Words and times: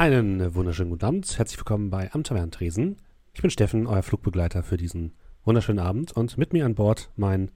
Einen 0.00 0.54
wunderschönen 0.54 0.88
guten 0.88 1.04
Abend. 1.04 1.36
Herzlich 1.36 1.58
willkommen 1.58 1.90
bei 1.90 2.10
Am 2.14 2.24
Tresen. 2.24 2.96
Ich 3.34 3.42
bin 3.42 3.50
Steffen, 3.50 3.86
euer 3.86 4.02
Flugbegleiter 4.02 4.62
für 4.62 4.78
diesen 4.78 5.12
wunderschönen 5.44 5.78
Abend. 5.78 6.12
Und 6.12 6.38
mit 6.38 6.54
mir 6.54 6.64
an 6.64 6.74
Bord 6.74 7.10
mein 7.16 7.50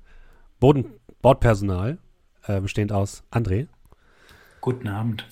Boden 0.61 0.93
Bordpersonal, 1.23 1.97
äh, 2.43 2.61
bestehend 2.61 2.93
aus 2.93 3.25
André. 3.31 3.69
Guten 4.61 4.89
Abend. 4.89 5.27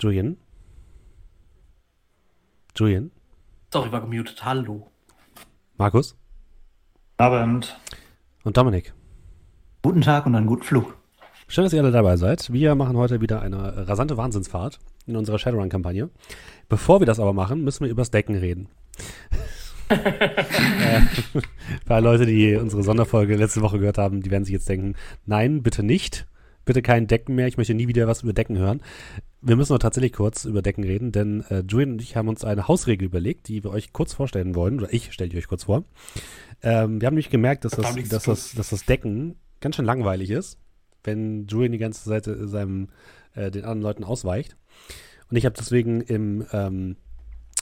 Julian. 0.00 0.36
Julian. 2.76 3.10
Sorry, 3.72 3.90
war 3.90 4.02
gemutet. 4.02 4.44
Hallo. 4.44 4.90
Markus. 5.78 6.14
Abend. 7.16 7.74
Und 8.44 8.54
Dominik. 8.54 8.92
Guten 9.80 10.02
Tag 10.02 10.26
und 10.26 10.34
einen 10.34 10.46
guten 10.46 10.64
Flug. 10.64 10.97
Schön, 11.50 11.64
dass 11.64 11.72
ihr 11.72 11.80
alle 11.80 11.90
dabei 11.90 12.18
seid. 12.18 12.52
Wir 12.52 12.74
machen 12.74 12.98
heute 12.98 13.22
wieder 13.22 13.40
eine 13.40 13.88
rasante 13.88 14.18
Wahnsinnsfahrt 14.18 14.78
in 15.06 15.16
unserer 15.16 15.38
Shadowrun-Kampagne. 15.38 16.10
Bevor 16.68 17.00
wir 17.00 17.06
das 17.06 17.18
aber 17.18 17.32
machen, 17.32 17.64
müssen 17.64 17.84
wir 17.84 17.90
übers 17.90 18.10
Decken 18.10 18.36
reden. 18.36 18.68
äh, 19.88 21.00
für 21.86 21.94
alle 21.94 22.04
Leute, 22.04 22.26
die 22.26 22.54
unsere 22.54 22.82
Sonderfolge 22.82 23.34
letzte 23.34 23.62
Woche 23.62 23.78
gehört 23.78 23.96
haben, 23.96 24.20
die 24.20 24.30
werden 24.30 24.44
sich 24.44 24.52
jetzt 24.52 24.68
denken, 24.68 24.94
nein, 25.24 25.62
bitte 25.62 25.82
nicht. 25.82 26.26
Bitte 26.66 26.82
kein 26.82 27.06
Decken 27.06 27.34
mehr. 27.34 27.46
Ich 27.46 27.56
möchte 27.56 27.72
nie 27.72 27.88
wieder 27.88 28.06
was 28.06 28.22
über 28.22 28.34
Decken 28.34 28.58
hören. 28.58 28.82
Wir 29.40 29.56
müssen 29.56 29.72
noch 29.72 29.78
tatsächlich 29.78 30.12
kurz 30.12 30.44
über 30.44 30.60
Decken 30.60 30.84
reden, 30.84 31.12
denn 31.12 31.46
äh, 31.48 31.62
Julian 31.66 31.92
und 31.92 32.02
ich 32.02 32.14
haben 32.14 32.28
uns 32.28 32.44
eine 32.44 32.68
Hausregel 32.68 33.06
überlegt, 33.06 33.48
die 33.48 33.64
wir 33.64 33.70
euch 33.70 33.94
kurz 33.94 34.12
vorstellen 34.12 34.54
wollen. 34.54 34.80
Oder 34.80 34.92
ich 34.92 35.14
stelle 35.14 35.30
die 35.30 35.38
euch 35.38 35.48
kurz 35.48 35.64
vor. 35.64 35.84
Ähm, 36.62 37.00
wir 37.00 37.06
haben 37.06 37.14
nämlich 37.14 37.30
gemerkt, 37.30 37.64
dass 37.64 37.72
das, 37.72 37.94
dass, 37.94 38.24
das, 38.24 38.52
dass 38.52 38.68
das 38.68 38.84
Decken 38.84 39.36
ganz 39.60 39.76
schön 39.76 39.86
langweilig 39.86 40.28
ist, 40.28 40.58
wenn 41.04 41.46
Julian 41.46 41.72
die 41.72 41.78
ganze 41.78 42.08
Zeit 42.08 42.24
seinem, 42.24 42.88
äh, 43.34 43.50
den 43.50 43.64
anderen 43.64 43.82
Leuten 43.82 44.04
ausweicht. 44.04 44.56
Und 45.30 45.36
ich 45.36 45.44
habe 45.44 45.56
deswegen 45.58 46.00
im 46.00 46.46
ähm, 46.52 46.96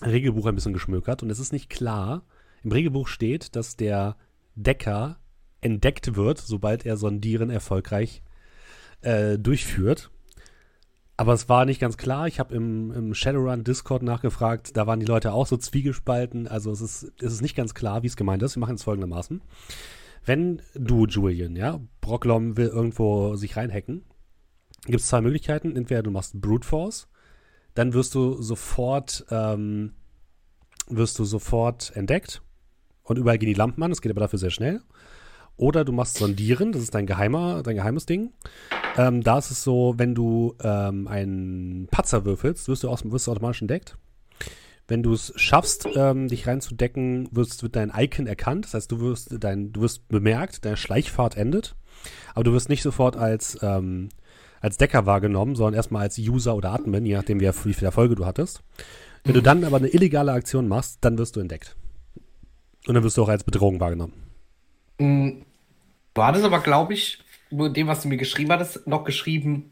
Regelbuch 0.04 0.46
ein 0.46 0.54
bisschen 0.54 0.72
geschmökert 0.72 1.22
und 1.22 1.30
es 1.30 1.38
ist 1.38 1.52
nicht 1.52 1.70
klar. 1.70 2.22
Im 2.62 2.72
Regelbuch 2.72 3.08
steht, 3.08 3.56
dass 3.56 3.76
der 3.76 4.16
Decker 4.54 5.18
entdeckt 5.60 6.16
wird, 6.16 6.38
sobald 6.38 6.86
er 6.86 6.96
Sondieren 6.96 7.50
erfolgreich 7.50 8.22
äh, 9.02 9.38
durchführt. 9.38 10.10
Aber 11.16 11.32
es 11.32 11.48
war 11.48 11.64
nicht 11.64 11.80
ganz 11.80 11.96
klar. 11.96 12.26
Ich 12.26 12.38
habe 12.38 12.54
im, 12.54 12.92
im 12.92 13.14
Shadowrun 13.14 13.64
Discord 13.64 14.02
nachgefragt. 14.02 14.76
Da 14.76 14.86
waren 14.86 15.00
die 15.00 15.06
Leute 15.06 15.32
auch 15.32 15.46
so 15.46 15.56
zwiegespalten. 15.56 16.46
Also 16.46 16.70
es 16.70 16.82
ist, 16.82 17.12
es 17.20 17.32
ist 17.32 17.40
nicht 17.40 17.56
ganz 17.56 17.72
klar, 17.72 18.02
wie 18.02 18.06
es 18.06 18.16
gemeint 18.16 18.42
ist. 18.42 18.56
Wir 18.56 18.60
machen 18.60 18.74
es 18.74 18.82
folgendermaßen. 18.82 19.40
Wenn 20.26 20.60
du, 20.74 21.06
Julian, 21.06 21.56
ja, 21.56 21.80
Brocklom 22.02 22.56
will 22.58 22.68
irgendwo 22.68 23.36
sich 23.36 23.56
reinhacken, 23.56 24.04
gibt 24.84 25.00
es 25.00 25.06
zwei 25.06 25.22
Möglichkeiten. 25.22 25.76
Entweder 25.76 26.02
du 26.02 26.10
machst 26.10 26.40
Brute 26.40 26.66
Force 26.66 27.08
dann 27.76 27.92
wirst 27.92 28.14
du 28.14 28.40
sofort, 28.42 29.24
ähm, 29.30 29.92
wirst 30.88 31.18
du 31.18 31.24
sofort 31.24 31.94
entdeckt 31.94 32.42
und 33.02 33.18
überall 33.18 33.38
gehen 33.38 33.48
die 33.48 33.54
Lampen 33.54 33.82
an, 33.82 33.90
das 33.90 34.00
geht 34.00 34.10
aber 34.10 34.20
dafür 34.20 34.38
sehr 34.38 34.50
schnell. 34.50 34.80
Oder 35.58 35.84
du 35.84 35.92
machst 35.92 36.16
Sondieren, 36.16 36.72
das 36.72 36.82
ist 36.82 36.94
dein 36.94 37.06
geheimer, 37.06 37.62
dein 37.62 37.76
geheimes 37.76 38.04
Ding. 38.04 38.32
Ähm, 38.96 39.22
da 39.22 39.38
ist 39.38 39.50
es 39.50 39.62
so, 39.62 39.94
wenn 39.96 40.14
du 40.14 40.54
ähm, 40.62 41.06
einen 41.06 41.86
Patzer 41.90 42.24
würfelst, 42.24 42.68
wirst 42.68 42.82
du, 42.82 42.90
aus, 42.90 43.10
wirst 43.10 43.26
du 43.26 43.32
automatisch 43.32 43.62
entdeckt. 43.62 43.96
Wenn 44.88 45.02
du 45.02 45.12
es 45.12 45.32
schaffst, 45.36 45.88
ähm, 45.96 46.28
dich 46.28 46.46
reinzudecken, 46.46 47.28
wirst, 47.32 47.62
wird 47.62 47.74
dein 47.76 47.92
Icon 47.94 48.26
erkannt. 48.26 48.66
Das 48.66 48.74
heißt, 48.74 48.92
du 48.92 49.00
wirst, 49.00 49.34
dein, 49.40 49.72
du 49.72 49.80
wirst 49.80 50.08
bemerkt, 50.08 50.64
deine 50.64 50.76
Schleichfahrt 50.76 51.36
endet. 51.36 51.74
Aber 52.34 52.44
du 52.44 52.52
wirst 52.52 52.68
nicht 52.68 52.82
sofort 52.82 53.16
als 53.16 53.58
ähm, 53.62 54.10
als 54.60 54.76
Decker 54.78 55.06
wahrgenommen, 55.06 55.54
sondern 55.54 55.74
erstmal 55.74 56.02
als 56.02 56.18
User 56.18 56.56
oder 56.56 56.72
Admin, 56.72 57.06
je 57.06 57.14
nachdem, 57.14 57.40
wie, 57.40 57.46
wie 57.46 57.74
viel 57.74 57.84
Erfolge 57.84 58.14
du 58.14 58.26
hattest. 58.26 58.62
Wenn 59.24 59.34
du 59.34 59.42
dann 59.42 59.64
aber 59.64 59.76
eine 59.76 59.88
illegale 59.88 60.32
Aktion 60.32 60.68
machst, 60.68 60.98
dann 61.02 61.18
wirst 61.18 61.36
du 61.36 61.40
entdeckt. 61.40 61.76
Und 62.86 62.94
dann 62.94 63.02
wirst 63.02 63.16
du 63.16 63.22
auch 63.22 63.28
als 63.28 63.44
Bedrohung 63.44 63.80
wahrgenommen. 63.80 64.12
War 66.14 66.32
das 66.32 66.44
aber, 66.44 66.60
glaube 66.60 66.94
ich, 66.94 67.18
nur 67.50 67.70
dem, 67.70 67.86
was 67.86 68.02
du 68.02 68.08
mir 68.08 68.16
geschrieben 68.16 68.52
hattest, 68.52 68.86
noch 68.86 69.04
geschrieben, 69.04 69.70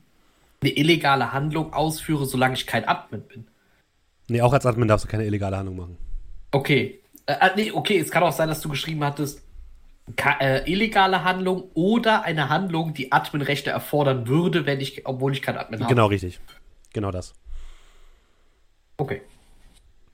eine 0.61 0.71
illegale 0.71 1.33
Handlung 1.33 1.73
ausführe, 1.73 2.27
solange 2.27 2.55
ich 2.55 2.67
kein 2.67 2.87
Admin 2.87 3.23
bin. 3.23 3.47
Nee, 4.29 4.41
auch 4.41 4.53
als 4.53 4.67
Admin 4.67 4.89
darfst 4.89 5.07
du 5.07 5.11
keine 5.11 5.25
illegale 5.25 5.57
Handlung 5.57 5.77
machen. 5.77 5.99
Okay. 6.51 7.01
Äh, 7.27 7.33
äh 7.33 7.51
nee, 7.57 7.71
okay, 7.73 7.99
es 7.99 8.11
kann 8.11 8.23
auch 8.23 8.33
sein, 8.33 8.49
dass 8.49 8.61
du 8.61 8.69
geschrieben 8.69 9.05
hattest, 9.05 9.43
äh, 10.41 10.71
illegale 10.71 11.25
Handlung 11.25 11.71
oder 11.75 12.23
eine 12.23 12.49
Handlung, 12.49 12.95
die 12.95 13.13
Adminrechte 13.13 13.71
erfordern 13.71 14.29
würde, 14.29 14.67
wenn 14.67 14.81
ich, 14.81 15.07
obwohl 15.07 15.33
ich 15.33 15.43
kein 15.43 15.57
Admin 15.57 15.81
habe. 15.81 15.93
Genau, 15.93 16.07
richtig. 16.07 16.41
Genau 16.93 17.11
das. 17.11 17.35
Okay. 18.97 19.23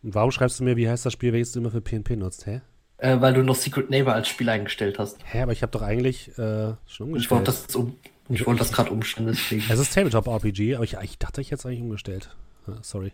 Und 0.02 0.14
warum 0.14 0.30
schreibst 0.30 0.60
du 0.60 0.64
mir, 0.64 0.76
wie 0.76 0.88
heißt 0.88 1.04
das 1.04 1.12
Spiel, 1.12 1.32
welches 1.32 1.52
du 1.52 1.60
immer 1.60 1.70
für 1.70 1.80
PNP 1.80 2.16
nutzt, 2.16 2.46
hä? 2.46 2.62
Äh, 2.98 3.20
weil 3.20 3.34
du 3.34 3.42
noch 3.42 3.54
Secret 3.54 3.90
Neighbor 3.90 4.14
als 4.14 4.28
Spiel 4.28 4.48
eingestellt 4.48 4.98
hast. 4.98 5.18
Hä, 5.24 5.42
aber 5.42 5.52
ich 5.52 5.62
habe 5.62 5.72
doch 5.72 5.82
eigentlich 5.82 6.28
äh, 6.38 6.74
schon 6.86 7.08
umgestellt. 7.08 7.24
Ich 7.24 7.30
wollte 7.30 7.44
das, 7.44 7.76
um, 7.76 7.96
ich 8.28 8.46
wollte 8.46 8.60
das 8.60 8.72
gerade 8.72 8.90
umstellen, 8.90 9.28
deswegen. 9.28 9.64
Es 9.68 9.78
ist 9.78 9.92
Tabletop 9.92 10.26
RPG, 10.26 10.76
aber 10.76 10.84
ich, 10.84 10.96
ich 11.02 11.18
dachte, 11.18 11.40
ich 11.40 11.48
hätte 11.50 11.60
es 11.60 11.66
eigentlich 11.66 11.80
umgestellt. 11.80 12.34
Ah, 12.66 12.78
sorry. 12.82 13.12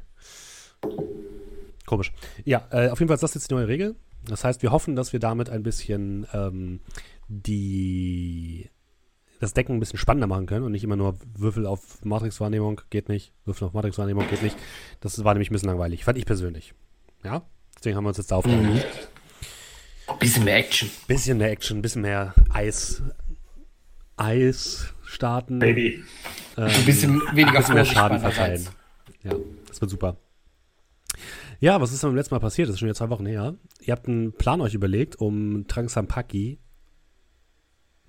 Komisch. 1.87 2.13
Ja, 2.45 2.67
äh, 2.71 2.89
auf 2.89 2.99
jeden 2.99 3.09
Fall 3.09 3.15
ist 3.15 3.23
das 3.23 3.35
jetzt 3.35 3.51
die 3.51 3.55
neue 3.55 3.69
Regel. 3.69 3.97
Das 4.25 4.45
heißt, 4.45 4.63
wir 4.63 4.73
hoffen, 4.73 4.97
dass 4.97 5.13
wir 5.13 5.21
damit 5.21 5.51
ein 5.51 5.63
bisschen 5.63 6.27
ähm, 6.33 6.81
die 7.29 8.71
das 9.41 9.53
Decken 9.53 9.77
ein 9.77 9.81
bisschen 9.81 9.99
spannender 9.99 10.27
machen 10.27 10.47
können 10.47 10.65
und 10.65 10.73
nicht 10.73 10.85
immer 10.85 10.97
nur 10.97 11.19
Würfel 11.37 11.67
auf 11.67 12.03
Matrix-Wahrnehmung 12.05 12.81
geht 12.89 13.09
nicht, 13.09 13.33
Würfel 13.45 13.67
auf 13.67 13.75
Matrix-Wahrnehmung 13.75 14.27
geht 14.29 14.43
nicht. 14.43 14.57
Das 15.01 15.23
war 15.25 15.35
nämlich 15.35 15.51
ein 15.51 15.53
bisschen 15.53 15.69
langweilig, 15.69 16.05
fand 16.05 16.17
ich 16.17 16.25
persönlich. 16.25 16.73
Ja, 17.23 17.43
deswegen 17.77 17.97
haben 17.97 18.05
wir 18.05 18.09
uns 18.09 18.17
jetzt 18.17 18.31
da 18.31 18.37
aufgehoben. 18.37 18.75
Mhm. 18.75 18.81
Bisschen 20.19 20.45
mehr 20.45 20.57
Action. 20.57 20.91
Bisschen 21.07 21.39
mehr 21.39 21.51
Action, 21.51 21.83
bisschen 21.83 22.03
mehr 22.03 22.35
Eis. 22.49 23.03
Eis 24.17 24.95
starten. 25.05 25.59
Baby. 25.59 26.03
Ähm, 26.57 26.65
ein 26.65 26.85
bisschen 26.87 27.21
weniger 27.33 27.51
ein 27.51 27.57
bisschen 27.57 27.75
mehr 27.75 27.85
Schaden 27.85 28.21
verteilen. 28.21 28.67
Ja, 29.23 29.33
das 29.69 29.81
wird 29.81 29.91
super. 29.91 30.17
Ja, 31.59 31.81
was 31.81 31.93
ist 31.93 32.03
denn 32.03 32.11
beim 32.11 32.17
letzten 32.17 32.35
Mal 32.35 32.41
passiert? 32.41 32.69
Das 32.69 32.75
ist 32.75 32.81
schon 32.81 32.87
wieder 32.87 32.97
zwei 32.97 33.11
Wochen 33.11 33.27
her. 33.27 33.55
Ihr 33.81 33.93
habt 33.93 34.09
einen 34.09 34.33
Plan 34.33 34.61
euch 34.61 34.75
überlegt, 34.75 35.17
um 35.17 35.67
Trank 35.67 35.91
Sampaki, 35.91 36.59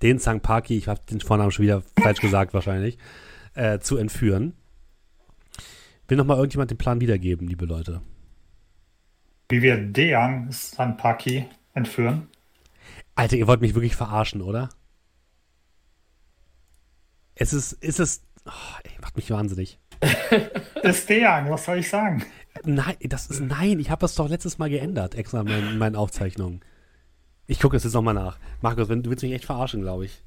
den 0.01 0.19
Sampaki, 0.19 0.77
ich 0.77 0.87
habe 0.87 1.01
den 1.09 1.21
Vornamen 1.21 1.51
schon 1.51 1.63
wieder 1.63 1.81
falsch 1.99 2.19
gesagt 2.19 2.53
wahrscheinlich, 2.53 2.97
äh, 3.53 3.79
zu 3.79 3.97
entführen. 3.97 4.53
Will 6.07 6.17
nochmal 6.17 6.37
irgendjemand 6.37 6.71
den 6.71 6.77
Plan 6.77 7.01
wiedergeben, 7.01 7.47
liebe 7.47 7.65
Leute? 7.65 8.01
Wie 9.49 9.61
wir 9.61 9.77
Deang 9.77 10.51
Sampaki 10.51 11.45
entführen? 11.73 12.27
Alter, 13.15 13.37
ihr 13.37 13.47
wollt 13.47 13.61
mich 13.61 13.75
wirklich 13.75 13.95
verarschen, 13.95 14.41
oder? 14.41 14.69
Es 17.33 17.53
ist, 17.53 17.73
ist 17.73 17.99
es, 17.99 18.23
oh, 18.45 18.79
ey, 18.83 18.91
macht 19.01 19.15
mich 19.15 19.31
wahnsinnig. 19.31 19.79
ist 20.83 21.09
Deang, 21.09 21.49
was 21.49 21.65
soll 21.65 21.79
ich 21.79 21.89
sagen? 21.89 22.23
Nein, 22.65 22.95
das 23.01 23.27
ist 23.27 23.41
nein, 23.41 23.79
ich 23.79 23.89
habe 23.89 24.01
das 24.01 24.15
doch 24.15 24.29
letztes 24.29 24.57
Mal 24.57 24.69
geändert, 24.69 25.15
extra 25.15 25.41
in 25.41 25.47
meinen, 25.47 25.77
meinen 25.77 25.95
Aufzeichnungen. 25.95 26.61
Ich 27.47 27.59
gucke 27.59 27.77
es 27.77 27.83
jetzt 27.83 27.93
nochmal 27.93 28.13
nach. 28.13 28.37
Markus, 28.61 28.87
du 28.87 29.05
willst 29.05 29.23
mich 29.23 29.33
echt 29.33 29.45
verarschen, 29.45 29.81
glaube 29.81 30.05
ich. 30.05 30.21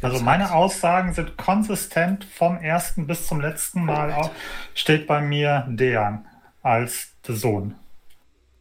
Also 0.00 0.22
meine 0.22 0.52
Aussagen 0.52 1.12
sind 1.12 1.36
konsistent 1.36 2.24
vom 2.24 2.56
ersten 2.56 3.06
bis 3.06 3.26
zum 3.26 3.40
letzten 3.40 3.84
Mal. 3.84 4.12
Auf, 4.12 4.30
steht 4.74 5.06
bei 5.06 5.20
mir 5.20 5.66
Dejan 5.68 6.26
als 6.62 7.12
der 7.26 7.34
Sohn. 7.34 7.74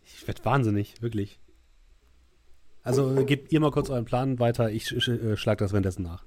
Ich 0.03 0.27
werde 0.27 0.44
wahnsinnig, 0.44 1.01
wirklich. 1.01 1.39
Also 2.83 3.23
gebt 3.25 3.51
ihr 3.51 3.59
mal 3.59 3.71
kurz 3.71 3.89
euren 3.89 4.06
Plan 4.06 4.39
weiter, 4.39 4.71
ich 4.71 4.88
sch 4.88 5.07
äh, 5.07 5.38
schlage 5.38 5.63
das 5.63 5.71
währenddessen 5.71 6.03
nach. 6.03 6.23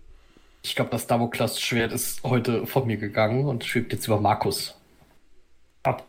Ich 0.63 0.75
glaube, 0.75 0.91
das 0.91 1.07
Damoklas-Schwert 1.07 1.93
ist 1.93 2.23
heute 2.23 2.67
von 2.67 2.87
mir 2.87 2.97
gegangen 2.97 3.45
und 3.45 3.65
schwebt 3.65 3.93
jetzt 3.93 4.07
über 4.07 4.21
Markus. 4.21 4.81
Ab. 5.83 6.07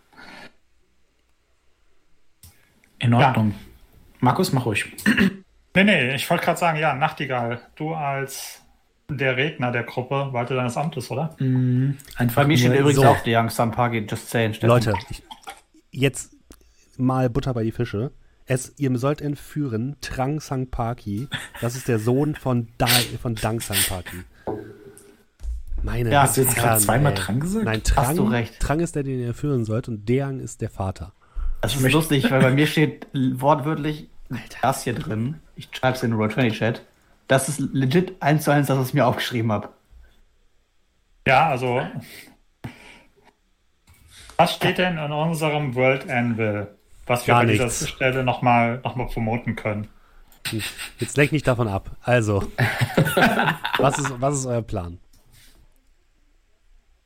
In 3.05 3.13
Ordnung. 3.13 3.49
Ja. 3.49 3.55
Markus, 4.19 4.51
mach 4.51 4.65
ruhig. 4.65 4.85
Nee, 5.75 5.83
nee, 5.83 6.15
ich 6.15 6.29
wollte 6.29 6.45
gerade 6.45 6.57
sagen, 6.57 6.79
ja, 6.79 6.95
Nachtigall, 6.95 7.59
du 7.75 7.93
als 7.93 8.61
der 9.09 9.37
Redner 9.37 9.71
der 9.71 9.83
Gruppe, 9.83 10.29
Walte 10.31 10.55
deines 10.55 10.77
Amtes, 10.77 11.11
oder? 11.11 11.35
Mhm. 11.37 11.97
Bei 12.33 12.45
mir 12.45 12.57
steht 12.57 12.73
übrigens 12.73 12.95
so. 12.95 13.05
auch 13.05 13.21
die 13.21 13.35
Young 13.35 13.49
Sampagi, 13.49 14.05
just 14.09 14.29
saying. 14.29 14.53
Steffen. 14.53 14.69
Leute, 14.69 14.93
ich, 15.09 15.21
jetzt 15.91 16.33
mal 16.97 17.29
Butter 17.29 17.53
bei 17.53 17.63
die 17.63 17.71
Fische. 17.71 18.11
Es, 18.47 18.73
ihr 18.77 18.95
sollt 18.97 19.21
entführen 19.21 19.95
Trang 20.01 20.39
Sangpaki. 20.39 21.27
Das 21.61 21.75
ist 21.75 21.87
der 21.87 21.99
Sohn 21.99 22.35
von, 22.35 22.69
da, 22.77 22.87
von 23.21 23.35
Dang 23.35 23.59
Sangpaki. 23.59 24.23
Meine 25.81 26.11
ja, 26.11 26.23
hast 26.23 26.37
du 26.37 26.41
jetzt 26.41 26.55
gerade 26.55 26.81
zweimal 26.81 27.13
Trang 27.13 27.39
gesagt? 27.39 27.65
Nein, 27.65 27.83
Trang, 27.83 28.07
hast 28.07 28.17
du 28.17 28.23
recht. 28.23 28.59
Trang 28.59 28.79
ist 28.79 28.95
der, 28.95 29.03
den 29.03 29.19
ihr 29.19 29.33
führen 29.33 29.65
sollt 29.65 29.87
und 29.87 30.07
Deang 30.07 30.39
ist 30.39 30.61
der 30.61 30.69
Vater. 30.69 31.13
Das 31.65 31.75
ist 31.75 31.91
lustig, 31.91 32.29
weil 32.29 32.41
bei 32.41 32.51
mir 32.51 32.67
steht 32.67 33.07
wortwörtlich 33.11 34.07
Alter. 34.29 34.59
das 34.61 34.83
hier 34.83 34.93
drin. 34.93 35.41
Ich 35.55 35.67
schreibe 35.71 35.97
es 35.97 36.03
in 36.03 36.11
den 36.11 36.19
Roll20-Chat. 36.19 36.83
Das 37.27 37.49
ist 37.49 37.59
legit 37.59 38.21
eins 38.21 38.43
zu 38.43 38.51
eins, 38.51 38.67
das 38.67 38.87
ich 38.87 38.93
mir 38.93 39.07
aufgeschrieben 39.07 39.51
habe. 39.51 39.69
Ja, 41.25 41.49
also. 41.49 41.81
Was 44.37 44.53
steht 44.53 44.77
denn 44.77 44.99
in 44.99 45.11
unserem 45.11 45.73
World 45.73 46.07
Anvil, 46.07 46.67
was 47.07 47.25
wir 47.25 47.33
Gar 47.33 47.41
an 47.41 47.47
dieser 47.47 47.65
nichts. 47.65 47.89
Stelle 47.89 48.23
nochmal 48.23 48.79
noch 48.83 48.95
mal 48.95 49.07
promoten 49.07 49.55
können? 49.55 49.87
Jetzt 50.99 51.17
lenk 51.17 51.31
nicht 51.31 51.47
davon 51.47 51.67
ab. 51.67 51.97
Also, 52.03 52.43
was 53.79 53.97
ist, 53.97 54.21
was 54.21 54.35
ist 54.35 54.45
euer 54.45 54.61
Plan? 54.61 54.99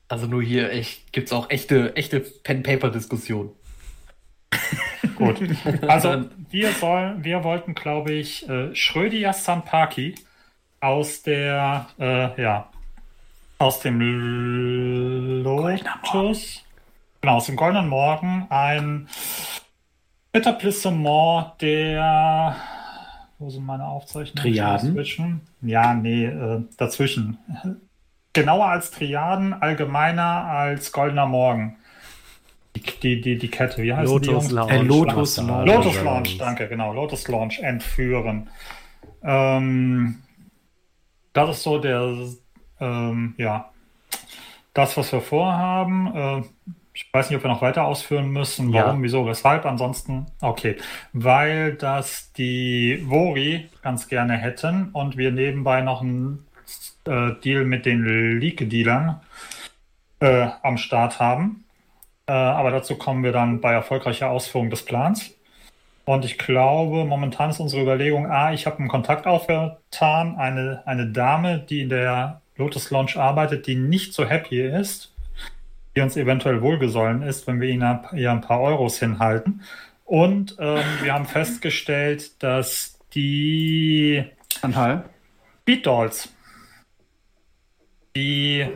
Also 0.08 0.26
nur 0.26 0.42
hier 0.42 0.70
echt, 0.70 1.14
gibt's 1.14 1.32
auch 1.32 1.48
echte, 1.48 1.96
echte 1.96 2.20
Pen-Paper-Diskussionen. 2.20 3.52
Gut. 5.16 5.40
Also 5.86 6.26
wir 6.50 6.72
sollen, 6.72 7.22
wir 7.24 7.44
wollten, 7.44 7.74
glaube 7.74 8.12
ich, 8.12 8.48
äh, 8.48 8.74
Schrödinger 8.74 9.32
Sampaki 9.32 10.14
aus 10.80 11.22
der, 11.22 11.86
äh, 11.98 12.42
ja, 12.42 12.68
aus 13.58 13.80
dem 13.80 14.00
Lotus, 15.42 16.64
genau, 17.20 17.36
aus 17.36 17.46
dem 17.46 17.56
Goldenen 17.56 17.88
Morgen 17.88 18.46
ein 18.48 19.08
Etablissement 20.32 21.60
der, 21.60 22.56
wo 23.38 23.50
sind 23.50 23.66
meine 23.66 23.86
Aufzeichnungen? 23.86 24.42
Triaden? 24.42 24.88
Dazwischen? 24.94 25.40
Ja, 25.60 25.92
nee, 25.94 26.24
äh, 26.26 26.62
dazwischen. 26.76 27.38
Genauer 28.32 28.66
als 28.66 28.92
Triaden, 28.92 29.52
allgemeiner 29.52 30.44
als 30.44 30.92
Goldener 30.92 31.26
Morgen. 31.26 31.76
Die, 32.76 32.82
die, 33.02 33.20
die, 33.20 33.38
die 33.38 33.48
Kette, 33.48 33.82
wie 33.82 33.92
heißt 33.92 34.08
die? 34.08 34.12
Lotus 34.12 34.28
Jungs? 34.28 34.50
Lounge. 34.50 34.72
Äh, 34.72 34.82
Lotus. 34.82 35.36
Lounge. 35.38 35.72
Lotus 35.72 36.02
Launch, 36.02 36.38
danke, 36.38 36.68
genau. 36.68 36.92
Lotus 36.92 37.26
Launch 37.28 37.58
entführen. 37.60 38.48
Ähm, 39.22 40.22
das 41.32 41.56
ist 41.56 41.62
so 41.62 41.78
der, 41.78 42.16
ähm, 42.80 43.34
ja, 43.36 43.70
das, 44.74 44.96
was 44.96 45.12
wir 45.12 45.20
vorhaben. 45.20 46.14
Äh, 46.14 46.42
ich 46.92 47.08
weiß 47.12 47.30
nicht, 47.30 47.36
ob 47.36 47.44
wir 47.44 47.50
noch 47.50 47.62
weiter 47.62 47.84
ausführen 47.84 48.30
müssen. 48.30 48.70
Ja. 48.70 48.86
Warum, 48.86 49.02
wieso, 49.02 49.26
weshalb? 49.26 49.64
Ansonsten, 49.64 50.26
okay. 50.40 50.76
Weil 51.12 51.74
das 51.74 52.32
die 52.32 53.04
Vori 53.08 53.68
ganz 53.82 54.08
gerne 54.08 54.36
hätten 54.36 54.90
und 54.92 55.16
wir 55.16 55.30
nebenbei 55.30 55.80
noch 55.80 56.02
einen 56.02 56.46
äh, 57.06 57.32
Deal 57.42 57.64
mit 57.64 57.86
den 57.86 58.38
Leak-Dealern 58.38 59.20
äh, 60.20 60.48
am 60.62 60.78
Start 60.78 61.20
haben. 61.20 61.64
Äh, 62.30 62.32
aber 62.32 62.70
dazu 62.70 62.94
kommen 62.94 63.24
wir 63.24 63.32
dann 63.32 63.60
bei 63.60 63.72
erfolgreicher 63.72 64.30
Ausführung 64.30 64.70
des 64.70 64.84
Plans. 64.84 65.34
Und 66.04 66.24
ich 66.24 66.38
glaube, 66.38 67.04
momentan 67.04 67.50
ist 67.50 67.58
unsere 67.58 67.82
Überlegung, 67.82 68.30
ah, 68.30 68.52
ich 68.52 68.66
habe 68.66 68.78
einen 68.78 68.86
Kontakt 68.86 69.26
aufgetan, 69.26 70.36
eine, 70.36 70.80
eine 70.86 71.08
Dame, 71.08 71.58
die 71.58 71.80
in 71.80 71.88
der 71.88 72.40
Lotus 72.54 72.92
Launch 72.92 73.16
arbeitet, 73.16 73.66
die 73.66 73.74
nicht 73.74 74.14
so 74.14 74.24
happy 74.24 74.60
ist, 74.60 75.12
die 75.96 76.02
uns 76.02 76.16
eventuell 76.16 76.62
wohlgesollen 76.62 77.22
ist, 77.22 77.48
wenn 77.48 77.60
wir 77.60 77.68
ihnen 77.68 77.98
ihr 78.12 78.30
ein 78.30 78.42
paar 78.42 78.60
Euros 78.60 79.00
hinhalten. 79.00 79.62
Und 80.04 80.54
ähm, 80.60 80.84
wir 81.02 81.12
haben 81.12 81.26
festgestellt, 81.26 82.40
dass 82.44 82.96
die 83.12 84.24
Anhall. 84.62 85.02
Beat 85.64 85.84
Dolls, 85.84 86.32
die 88.14 88.68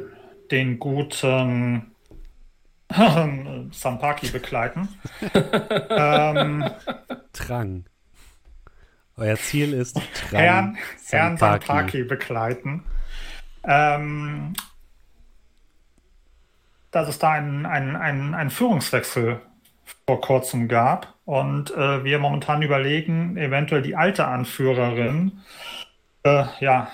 den 0.51 0.81
guten 0.81 1.94
Sampaki 3.73 4.31
begleiten, 4.31 4.89
ähm, 5.91 6.65
Drang. 7.33 7.85
Euer 9.17 9.37
Ziel 9.37 9.73
ist 9.73 9.97
Drang. 9.97 10.41
Herrn, 10.41 10.79
Herrn 11.07 11.37
Sampaki. 11.37 11.67
Sampaki 11.67 12.03
begleiten. 12.05 12.85
Ähm, 13.65 14.55
dass 16.91 17.09
es 17.09 17.19
da 17.19 17.33
einen, 17.33 17.67
einen, 17.67 17.97
einen, 17.97 18.35
einen 18.35 18.51
Führungswechsel 18.51 19.41
vor 20.07 20.21
kurzem 20.21 20.69
gab 20.69 21.15
und 21.25 21.71
äh, 21.73 22.05
wir 22.05 22.19
momentan 22.19 22.63
überlegen, 22.63 23.37
eventuell 23.37 23.83
die 23.83 23.97
alte 23.97 24.27
Anführerin 24.27 25.41
äh, 26.23 26.45
ja, 26.61 26.89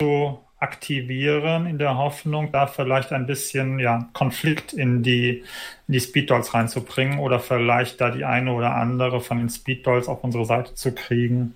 zu 0.00 0.44
aktivieren, 0.60 1.66
in 1.66 1.78
der 1.78 1.96
Hoffnung, 1.96 2.50
da 2.50 2.66
vielleicht 2.66 3.12
ein 3.12 3.26
bisschen 3.26 3.78
ja, 3.78 4.08
Konflikt 4.12 4.72
in 4.72 5.02
die, 5.02 5.44
in 5.86 5.92
die 5.92 6.00
Speed 6.00 6.30
Dolls 6.30 6.52
reinzubringen 6.52 7.20
oder 7.20 7.38
vielleicht 7.38 8.00
da 8.00 8.10
die 8.10 8.24
eine 8.24 8.52
oder 8.52 8.74
andere 8.74 9.20
von 9.20 9.38
den 9.38 9.48
Speed 9.48 9.86
Dolls 9.86 10.08
auf 10.08 10.24
unsere 10.24 10.44
Seite 10.44 10.74
zu 10.74 10.94
kriegen, 10.94 11.54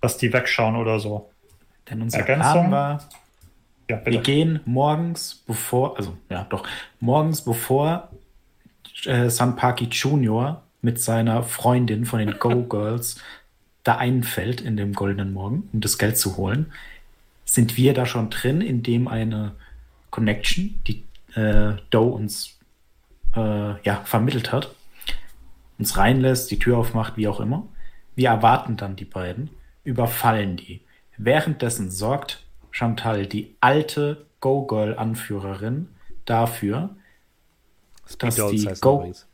dass 0.00 0.16
die 0.16 0.32
wegschauen 0.32 0.76
oder 0.76 1.00
so. 1.00 1.30
Denn 1.90 2.00
unser 2.00 2.20
Ergänzung? 2.20 2.52
Plan 2.52 2.70
war, 2.70 3.08
Ja, 3.90 4.00
wir 4.06 4.22
gehen 4.22 4.60
morgens 4.64 5.42
bevor, 5.46 5.98
also 5.98 6.16
ja 6.30 6.46
doch, 6.48 6.66
morgens 7.00 7.42
bevor 7.42 8.08
äh, 9.04 9.28
Sanpaki 9.28 9.88
Junior 9.90 10.62
mit 10.80 10.98
seiner 10.98 11.42
Freundin 11.42 12.06
von 12.06 12.20
den 12.20 12.38
Go 12.38 12.62
Girls 12.62 13.20
da 13.82 13.96
einfällt 13.96 14.62
in 14.62 14.78
dem 14.78 14.94
goldenen 14.94 15.34
Morgen, 15.34 15.68
um 15.74 15.82
das 15.82 15.98
Geld 15.98 16.16
zu 16.16 16.38
holen, 16.38 16.72
sind 17.54 17.76
wir 17.76 17.94
da 17.94 18.04
schon 18.04 18.30
drin, 18.30 18.60
indem 18.60 19.06
eine 19.06 19.52
Connection, 20.10 20.80
die 20.88 21.04
äh, 21.38 21.76
Doe 21.90 22.12
uns 22.12 22.58
äh, 23.36 23.80
ja, 23.82 24.02
vermittelt 24.04 24.50
hat, 24.50 24.74
uns 25.78 25.96
reinlässt, 25.96 26.50
die 26.50 26.58
Tür 26.58 26.78
aufmacht, 26.78 27.16
wie 27.16 27.28
auch 27.28 27.38
immer. 27.38 27.68
Wir 28.16 28.30
erwarten 28.30 28.76
dann 28.76 28.96
die 28.96 29.04
beiden, 29.04 29.50
überfallen 29.84 30.56
die. 30.56 30.80
Währenddessen 31.16 31.92
sorgt 31.92 32.44
Chantal, 32.72 33.26
die 33.26 33.54
alte 33.60 34.26
Go-Girl-Anführerin, 34.40 35.90
dafür, 36.24 36.96
dass 38.18 38.34
Dolls 38.34 38.60
die 38.60 38.68
heißt 38.68 38.82
Go... 38.82 38.96
übrigens. 38.96 39.28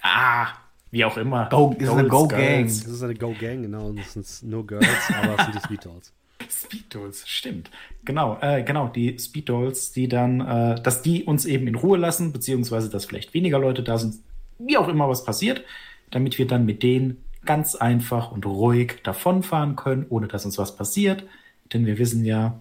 Ah, 0.00 0.46
wie 0.90 1.04
auch 1.04 1.18
immer. 1.18 1.50
Go- 1.50 1.76
ist 1.78 1.90
eine 1.90 2.08
Go-Gang. 2.08 2.64
Das 2.64 2.86
ist 2.86 3.02
eine 3.02 3.14
Go-Gang, 3.14 3.60
genau. 3.60 3.92
Das 3.92 4.14
sind 4.14 4.50
nur 4.50 4.66
Girls, 4.66 4.86
aber 5.22 5.38
es 5.38 5.44
sind 5.44 5.54
die 5.54 5.60
Sweet 5.68 5.84
Dolls. 5.84 6.14
Speed 6.50 6.94
Dolls, 6.94 7.28
stimmt. 7.28 7.70
Genau, 8.04 8.38
äh, 8.40 8.62
genau, 8.62 8.88
die 8.88 9.18
Speed 9.18 9.48
Dolls, 9.48 9.92
die 9.92 10.08
dann, 10.08 10.40
äh, 10.40 10.82
dass 10.82 11.02
die 11.02 11.24
uns 11.24 11.44
eben 11.44 11.66
in 11.66 11.74
Ruhe 11.74 11.98
lassen, 11.98 12.32
beziehungsweise 12.32 12.88
dass 12.88 13.04
vielleicht 13.04 13.34
weniger 13.34 13.58
Leute 13.58 13.82
da 13.82 13.98
sind, 13.98 14.16
wie 14.58 14.76
auch 14.76 14.88
immer 14.88 15.08
was 15.08 15.24
passiert, 15.24 15.64
damit 16.10 16.38
wir 16.38 16.46
dann 16.46 16.64
mit 16.64 16.82
denen 16.82 17.24
ganz 17.44 17.74
einfach 17.74 18.30
und 18.30 18.46
ruhig 18.46 19.00
davonfahren 19.02 19.76
können, 19.76 20.06
ohne 20.08 20.28
dass 20.28 20.44
uns 20.44 20.58
was 20.58 20.76
passiert. 20.76 21.24
Denn 21.72 21.86
wir 21.86 21.98
wissen 21.98 22.24
ja, 22.24 22.60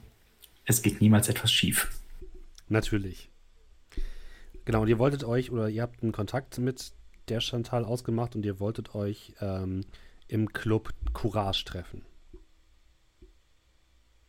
es 0.65 0.81
geht 0.81 1.01
niemals 1.01 1.29
etwas 1.29 1.51
schief. 1.51 1.89
Natürlich. 2.69 3.29
Genau, 4.65 4.81
und 4.81 4.87
ihr 4.87 4.99
wolltet 4.99 5.23
euch, 5.23 5.51
oder 5.51 5.69
ihr 5.69 5.81
habt 5.81 6.01
einen 6.01 6.11
Kontakt 6.11 6.57
mit 6.59 6.93
der 7.29 7.41
Chantal 7.41 7.85
ausgemacht 7.85 8.35
und 8.35 8.45
ihr 8.45 8.59
wolltet 8.59 8.95
euch 8.95 9.33
ähm, 9.41 9.81
im 10.27 10.53
Club 10.53 10.93
Courage 11.13 11.65
treffen. 11.65 12.03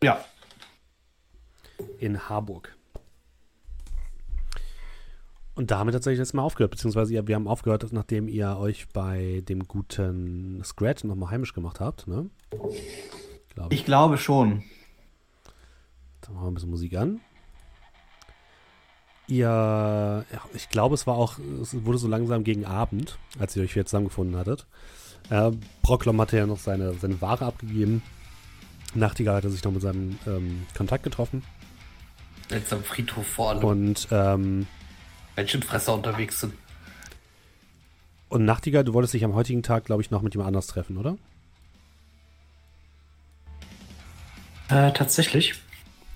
Ja. 0.02 0.24
in 1.98 2.28
Harburg. 2.28 2.74
Und 5.54 5.70
damit 5.70 5.92
tatsächlich 5.94 6.18
jetzt 6.18 6.32
mal 6.32 6.42
aufgehört, 6.42 6.70
beziehungsweise 6.70 7.12
ihr, 7.12 7.26
wir 7.28 7.34
haben 7.34 7.46
aufgehört, 7.46 7.86
nachdem 7.92 8.26
ihr 8.26 8.56
euch 8.56 8.88
bei 8.88 9.42
dem 9.46 9.68
guten 9.68 10.62
Scratch 10.64 11.04
nochmal 11.04 11.30
heimisch 11.30 11.52
gemacht 11.52 11.78
habt, 11.78 12.06
ne? 12.08 12.30
Glaube 13.54 13.74
ich. 13.74 13.80
Ich 13.80 13.84
glaube 13.84 14.16
schon. 14.16 14.62
Dann 16.22 16.34
machen 16.34 16.44
wir 16.44 16.50
ein 16.50 16.54
bisschen 16.54 16.70
Musik 16.70 16.96
an. 16.96 17.20
Ihr, 19.28 19.46
ja, 19.46 20.24
ich 20.54 20.68
glaube, 20.70 20.94
es 20.94 21.06
war 21.06 21.16
auch, 21.16 21.38
es 21.60 21.84
wurde 21.84 21.98
so 21.98 22.08
langsam 22.08 22.44
gegen 22.44 22.64
Abend, 22.64 23.18
als 23.38 23.54
ihr 23.54 23.62
euch 23.62 23.74
wieder 23.74 23.86
zusammengefunden 23.86 24.36
hattet. 24.36 24.66
Äh, 25.30 25.52
Brocklom 25.82 26.20
hatte 26.20 26.38
ja 26.38 26.46
noch 26.46 26.58
seine, 26.58 26.94
seine 26.94 27.20
Ware 27.20 27.44
abgegeben. 27.44 28.02
Nachtigall 28.94 29.36
hatte 29.36 29.50
sich 29.50 29.64
noch 29.64 29.72
mit 29.72 29.82
seinem 29.82 30.18
ähm, 30.26 30.66
Kontakt 30.76 31.04
getroffen. 31.04 31.42
Jetzt 32.50 32.72
am 32.72 32.82
Friedhof 32.84 33.26
vor 33.26 33.50
allem 33.50 33.64
Und 33.64 34.08
ähm, 34.10 34.66
Menschenfresser 35.36 35.94
unterwegs 35.94 36.40
sind. 36.40 36.52
Und 38.28 38.44
Nachtigall, 38.44 38.84
du 38.84 38.94
wolltest 38.94 39.14
dich 39.14 39.24
am 39.24 39.34
heutigen 39.34 39.62
Tag, 39.62 39.84
glaube 39.84 40.02
ich, 40.02 40.10
noch 40.10 40.22
mit 40.22 40.34
jemand 40.34 40.48
anders 40.48 40.66
treffen, 40.66 40.96
oder? 40.96 41.16
Äh, 44.68 44.92
tatsächlich. 44.92 45.54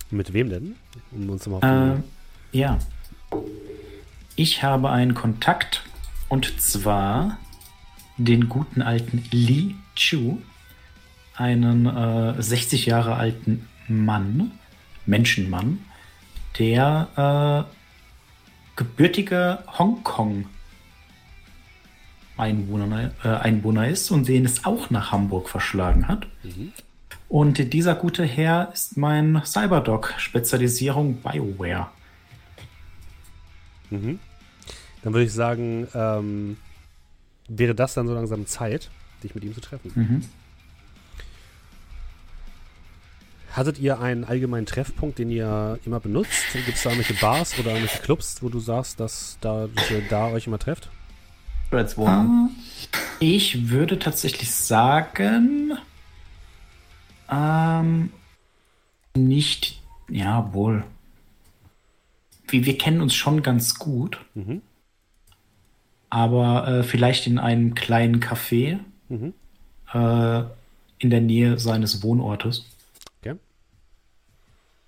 Mit 0.09 0.33
wem 0.33 0.49
denn? 0.49 0.75
Um 1.11 1.29
uns 1.29 1.45
mal 1.47 1.57
auf 1.57 1.63
Äh, 1.63 2.57
ja. 2.57 2.79
Ich 4.35 4.63
habe 4.63 4.89
einen 4.89 5.13
Kontakt 5.13 5.83
und 6.29 6.59
zwar 6.61 7.37
den 8.17 8.49
guten 8.49 8.81
alten 8.81 9.23
Li 9.31 9.75
Chu, 9.95 10.41
einen 11.37 11.85
äh, 11.85 12.41
60 12.41 12.85
Jahre 12.85 13.15
alten 13.15 13.67
Mann, 13.87 14.51
Menschenmann, 15.05 15.79
der 16.59 17.67
äh, 17.67 17.77
gebürtiger 18.75 19.63
Hongkong 19.77 20.45
Einwohner, 22.37 23.11
äh, 23.23 23.27
Einwohner 23.29 23.87
ist 23.87 24.11
und 24.11 24.27
den 24.27 24.45
es 24.45 24.65
auch 24.65 24.89
nach 24.89 25.11
Hamburg 25.11 25.49
verschlagen 25.49 26.07
hat. 26.07 26.27
Und 27.29 27.73
dieser 27.73 27.95
gute 27.95 28.23
Herr 28.23 28.71
ist 28.73 28.95
mein 28.95 29.41
Cyberdoc, 29.43 30.13
Spezialisierung 30.17 31.15
BioWare. 31.21 31.89
Mhm. 33.89 34.19
Dann 35.03 35.13
würde 35.13 35.25
ich 35.25 35.33
sagen, 35.33 35.87
ähm, 35.93 36.57
wäre 37.47 37.75
das 37.75 37.93
dann 37.93 38.07
so 38.07 38.13
langsam 38.13 38.45
Zeit, 38.45 38.89
dich 39.23 39.33
mit 39.35 39.43
ihm 39.43 39.53
zu 39.53 39.61
treffen. 39.61 39.91
Mhm. 39.95 40.21
Hattet 43.57 43.79
ihr 43.79 43.99
einen 43.99 44.23
allgemeinen 44.23 44.67
Treffpunkt, 44.67 45.17
den 45.17 45.31
ihr 45.31 45.79
immer 45.83 45.99
benutzt? 45.99 46.43
Gibt 46.53 46.77
es 46.77 46.83
da 46.83 46.91
irgendwelche 46.91 47.19
Bars 47.19 47.57
oder 47.57 47.71
irgendwelche 47.71 48.03
Clubs, 48.03 48.43
wo 48.43 48.49
du 48.49 48.59
sagst, 48.59 48.99
dass, 48.99 49.37
da, 49.41 49.67
dass 49.73 49.89
ihr 49.89 50.01
da 50.07 50.27
euch 50.27 50.45
immer 50.45 50.59
trefft? 50.59 50.89
Breds 51.71 51.97
Wohnung. 51.97 52.51
Ich 53.19 53.69
würde 53.69 53.97
tatsächlich 53.97 54.51
sagen, 54.53 55.73
ähm, 57.31 58.11
nicht, 59.15 59.81
ja, 60.07 60.53
wohl. 60.53 60.83
Wir, 62.47 62.63
wir 62.65 62.77
kennen 62.77 63.01
uns 63.01 63.15
schon 63.15 63.41
ganz 63.41 63.79
gut, 63.79 64.19
Mhm. 64.35 64.61
aber 66.11 66.67
äh, 66.67 66.83
vielleicht 66.83 67.25
in 67.25 67.39
einem 67.39 67.73
kleinen 67.75 68.19
Café 68.21 68.77
Mhm. 69.09 69.33
äh, 69.93 70.43
in 70.99 71.09
der 71.09 71.21
Nähe 71.21 71.57
seines 71.59 72.03
Wohnortes. 72.03 72.65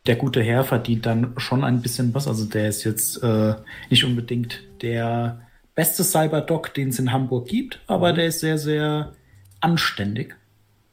Der 0.09 0.15
gute 0.15 0.41
Herr 0.41 0.63
verdient 0.63 1.05
dann 1.05 1.33
schon 1.37 1.63
ein 1.63 1.83
bisschen 1.83 2.15
was. 2.15 2.27
Also 2.27 2.45
der 2.45 2.67
ist 2.67 2.83
jetzt 2.83 3.21
äh, 3.21 3.53
nicht 3.91 4.03
unbedingt 4.03 4.63
der 4.81 5.39
beste 5.75 6.03
Cyberdoc, 6.03 6.73
den 6.73 6.89
es 6.89 6.97
in 6.97 7.11
Hamburg 7.11 7.47
gibt, 7.47 7.79
aber 7.85 8.11
der 8.11 8.25
ist 8.25 8.39
sehr, 8.39 8.57
sehr 8.57 9.13
anständig 9.59 10.35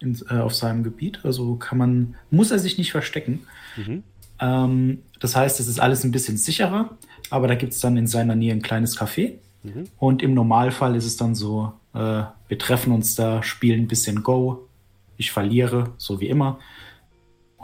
in, 0.01 0.21
äh, 0.29 0.35
auf 0.35 0.55
seinem 0.55 0.83
Gebiet. 0.83 1.21
Also 1.23 1.57
kann 1.57 1.79
man, 1.79 2.15
muss 2.31 2.51
er 2.51 2.59
sich 2.59 2.77
nicht 2.77 2.93
verstecken. 2.93 3.47
Mhm. 3.79 4.03
Ähm, 4.39 4.99
das 5.19 5.35
heißt, 5.35 5.61
es 5.61 5.67
ist 5.67 5.81
alles 5.81 6.05
ein 6.05 6.13
bisschen 6.13 6.37
sicherer, 6.37 6.91
aber 7.31 7.49
da 7.49 7.55
gibt 7.55 7.73
es 7.73 7.81
dann 7.81 7.97
in 7.97 8.07
seiner 8.07 8.37
Nähe 8.37 8.53
ein 8.53 8.61
kleines 8.61 8.99
Café. 8.99 9.37
Mhm. 9.63 9.85
Und 9.97 10.23
im 10.23 10.35
Normalfall 10.35 10.95
ist 10.95 11.07
es 11.07 11.17
dann 11.17 11.35
so, 11.35 11.73
äh, 11.95 12.25
wir 12.49 12.59
treffen 12.59 12.93
uns 12.93 13.15
da, 13.15 13.43
spielen 13.43 13.85
ein 13.85 13.89
bisschen 13.89 14.23
Go, 14.23 14.69
ich 15.17 15.33
verliere, 15.33 15.95
so 15.97 16.21
wie 16.21 16.29
immer. 16.29 16.59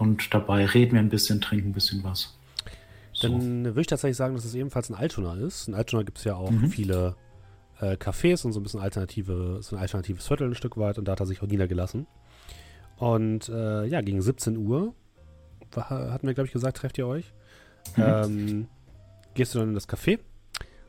Und 0.03 0.35
dabei 0.35 0.67
reden 0.67 0.95
wir 0.95 1.01
ein 1.01 1.09
bisschen, 1.09 1.41
trinken 1.41 1.69
ein 1.69 1.73
bisschen 1.73 2.03
was. 2.03 2.37
So. 3.13 3.29
Dann 3.29 3.65
würde 3.65 3.83
ich 3.83 3.87
tatsächlich 3.87 4.17
sagen, 4.17 4.35
dass 4.35 4.45
es 4.45 4.55
ebenfalls 4.55 4.91
ein 4.91 4.95
Altona 4.97 5.35
ist. 5.35 5.69
In 5.69 5.75
Altona 5.75 6.03
gibt 6.03 6.19
es 6.19 6.25
ja 6.25 6.35
auch 6.35 6.51
Mhm. 6.51 6.69
viele 6.71 7.15
äh, 7.81 7.93
Cafés 7.97 8.45
und 8.45 8.53
so 8.53 8.59
ein 8.61 8.63
bisschen 8.65 8.81
alternative, 8.81 9.59
so 9.61 9.77
ein 9.77 9.83
alternatives 9.83 10.27
Viertel 10.27 10.49
ein 10.49 10.55
Stück 10.55 10.77
weit 10.77 10.99
und 10.99 11.07
da 11.07 11.13
hat 11.13 11.21
er 11.21 11.27
sich 11.27 11.41
auch 11.43 11.47
niedergelassen. 11.47 12.07
Und 12.97 13.49
äh, 13.49 13.85
ja, 13.87 14.01
gegen 14.01 14.21
17 14.23 14.57
Uhr 14.57 14.95
hatten 15.75 16.27
wir, 16.27 16.35
glaube 16.35 16.47
ich, 16.47 16.53
gesagt, 16.53 16.79
trefft 16.79 16.99
ihr 16.99 17.07
euch. 17.07 17.33
Mhm. 17.97 18.03
Ähm, 18.03 18.69
gehst 19.35 19.55
du 19.55 19.59
dann 19.61 19.69
in 19.69 19.75
das 19.75 19.89
Café. 19.89 20.19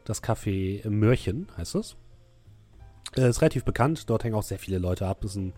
Das 0.06 0.24
Café 0.24 0.88
Mörchen 0.90 1.48
heißt 1.58 1.76
es. 1.76 1.96
Äh, 3.16 3.30
ist 3.30 3.42
relativ 3.42 3.64
bekannt. 3.64 4.10
Dort 4.10 4.24
hängen 4.24 4.36
auch 4.36 4.44
sehr 4.44 4.60
viele 4.60 4.80
Leute 4.80 5.06
ab. 5.08 5.24
Ist 5.24 5.36
ein, 5.36 5.54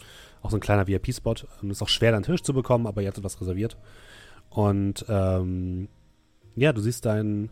auch 0.46 0.52
so 0.52 0.58
ein 0.58 0.62
kleiner 0.62 0.88
VIP-Spot. 0.88 1.36
Ähm, 1.62 1.72
Ist 1.72 1.82
auch 1.82 1.90
schwer, 1.90 2.14
einen 2.14 2.24
Tisch 2.24 2.44
zu 2.44 2.54
bekommen, 2.54 2.88
aber 2.88 3.02
ihr 3.02 3.08
hattet 3.08 3.24
was 3.24 3.42
reserviert. 3.42 3.78
Und 4.50 5.06
ähm, 5.10 5.90
ja, 6.56 6.72
du 6.72 6.82
siehst 6.82 7.06
deinen 7.06 7.50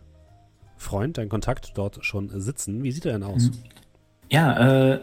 Freund, 0.77 1.17
deinen 1.17 1.29
Kontakt 1.29 1.73
dort 1.75 2.05
schon 2.05 2.29
sitzen. 2.39 2.83
Wie 2.83 2.91
sieht 2.91 3.05
er 3.05 3.13
denn 3.13 3.23
aus? 3.23 3.43
Mhm. 3.43 3.53
Ja, 4.29 4.93
äh, 4.93 4.99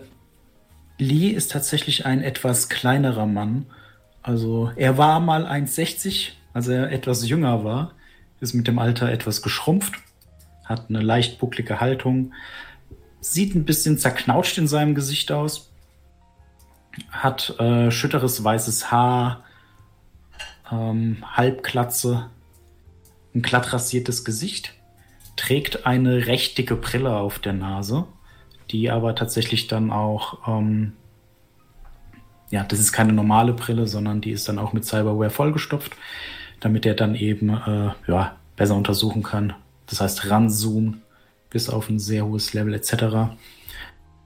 Lee 0.99 1.28
ist 1.28 1.50
tatsächlich 1.50 2.06
ein 2.06 2.23
etwas 2.23 2.68
kleinerer 2.68 3.26
Mann. 3.26 3.66
Also 4.23 4.70
er 4.76 4.99
war 4.99 5.20
mal 5.20 5.47
1,60, 5.47 6.32
als 6.52 6.68
er 6.68 6.92
etwas 6.92 7.28
jünger 7.28 7.64
war, 7.64 7.92
ist 8.40 8.54
mit 8.54 8.66
dem 8.68 8.78
Alter 8.78 9.11
etwas 9.11 9.42
geschrumpft, 9.42 9.94
hat 10.64 10.88
eine 10.88 11.00
leicht 11.00 11.38
bucklige 11.38 11.80
Haltung, 11.80 12.32
sieht 13.20 13.54
ein 13.54 13.64
bisschen 13.64 13.99
zerknautscht 13.99 14.59
in 14.59 14.66
seinem 14.66 14.94
Gesicht 14.94 15.32
aus, 15.32 15.70
hat 17.11 17.59
äh, 17.59 17.90
schütteres 17.90 18.42
weißes 18.42 18.90
Haar, 18.90 19.44
ähm, 20.70 21.25
Halbklatze, 21.37 22.30
ein 23.35 23.42
glatt 23.42 23.73
rasiertes 23.73 24.25
Gesicht, 24.25 24.75
trägt 25.37 25.87
eine 25.87 26.26
recht 26.26 26.59
dicke 26.59 26.76
Brille 26.76 27.16
auf 27.16 27.38
der 27.38 27.52
Nase, 27.52 28.06
die 28.70 28.90
aber 28.90 29.14
tatsächlich 29.14 29.66
dann 29.66 29.90
auch, 29.90 30.47
ähm, 30.47 30.92
ja, 32.50 32.64
das 32.64 32.80
ist 32.80 32.92
keine 32.92 33.12
normale 33.12 33.52
Brille, 33.52 33.87
sondern 33.87 34.20
die 34.20 34.32
ist 34.32 34.49
dann 34.49 34.59
auch 34.59 34.73
mit 34.73 34.85
Cyberware 34.85 35.30
vollgestopft, 35.30 35.97
damit 36.59 36.85
er 36.85 36.94
dann 36.94 37.14
eben 37.14 37.50
äh, 37.50 37.90
ja, 38.06 38.37
besser 38.56 38.75
untersuchen 38.75 39.23
kann. 39.23 39.54
Das 39.87 40.00
heißt, 40.00 40.30
ranzoomen 40.30 41.02
bis 41.49 41.68
auf 41.68 41.88
ein 41.88 41.99
sehr 41.99 42.26
hohes 42.26 42.52
Level 42.52 42.75
etc. 42.75 43.32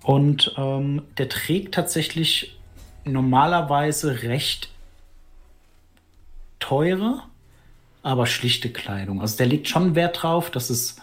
Und 0.05 0.55
ähm, 0.59 1.03
der 1.19 1.29
trägt 1.31 1.75
tatsächlich 1.75 2.57
normalerweise 3.05 4.23
recht 4.23 4.69
teure, 6.61 7.23
aber 8.03 8.27
schlichte 8.27 8.71
Kleidung. 8.71 9.21
Also 9.21 9.37
der 9.39 9.47
legt 9.47 9.67
schon 9.69 9.95
Wert 9.95 10.23
drauf, 10.23 10.51
dass 10.51 10.71
es 10.71 10.97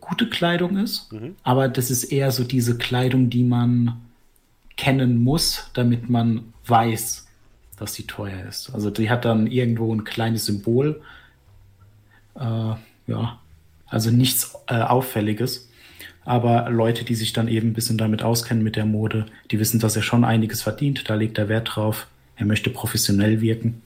gute 0.00 0.28
Kleidung 0.28 0.78
ist, 0.78 1.12
Mhm. 1.12 1.36
aber 1.42 1.68
das 1.68 1.90
ist 1.90 2.04
eher 2.04 2.30
so 2.32 2.42
diese 2.44 2.76
Kleidung, 2.78 3.30
die 3.30 3.44
man 3.44 4.00
kennen 4.76 5.22
muss, 5.22 5.70
damit 5.74 6.08
man 6.08 6.52
weiß, 6.66 7.26
dass 7.78 7.94
sie 7.94 8.06
teuer 8.06 8.46
ist. 8.46 8.70
Also 8.74 8.90
die 8.90 9.10
hat 9.10 9.24
dann 9.26 9.46
irgendwo 9.46 9.94
ein 9.94 10.04
kleines 10.04 10.46
Symbol. 10.46 11.02
Äh, 12.34 12.40
ja, 13.06 13.38
also 13.86 14.10
nichts 14.10 14.54
äh, 14.68 14.80
Auffälliges. 14.80 15.65
Aber 16.26 16.68
Leute, 16.70 17.04
die 17.04 17.14
sich 17.14 17.32
dann 17.32 17.46
eben 17.46 17.68
ein 17.68 17.72
bisschen 17.72 17.98
damit 17.98 18.22
auskennen 18.24 18.64
mit 18.64 18.74
der 18.74 18.84
Mode, 18.84 19.26
die 19.52 19.60
wissen, 19.60 19.78
dass 19.78 19.94
er 19.94 20.02
schon 20.02 20.24
einiges 20.24 20.60
verdient. 20.60 21.08
Da 21.08 21.14
legt 21.14 21.38
er 21.38 21.48
Wert 21.48 21.76
drauf. 21.76 22.08
Er 22.34 22.46
möchte 22.46 22.68
professionell 22.68 23.40
wirken. 23.40 23.80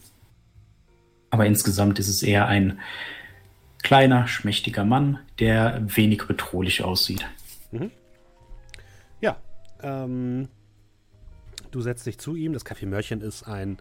Aber 1.28 1.44
insgesamt 1.44 1.98
ist 1.98 2.08
es 2.08 2.22
eher 2.22 2.46
ein 2.46 2.80
kleiner, 3.82 4.26
schmächtiger 4.26 4.84
Mann, 4.86 5.18
der 5.38 5.82
wenig 5.84 6.26
bedrohlich 6.26 6.82
aussieht. 6.82 7.26
Ja, 9.20 9.36
ähm, 9.82 10.48
du 11.70 11.82
setzt 11.82 12.06
dich 12.06 12.18
zu 12.18 12.36
ihm. 12.36 12.54
Das 12.54 12.64
Café 12.64 12.86
Mörchen 12.86 13.20
ist 13.20 13.42
ein 13.42 13.76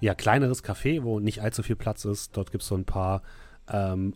ja, 0.00 0.14
kleineres 0.14 0.62
Café, 0.62 1.02
wo 1.02 1.18
nicht 1.18 1.40
allzu 1.40 1.64
viel 1.64 1.76
Platz 1.76 2.04
ist. 2.04 2.36
Dort 2.36 2.52
gibt 2.52 2.62
es 2.62 2.68
so 2.68 2.76
ein 2.76 2.84
paar 2.84 3.22
ähm, 3.68 4.14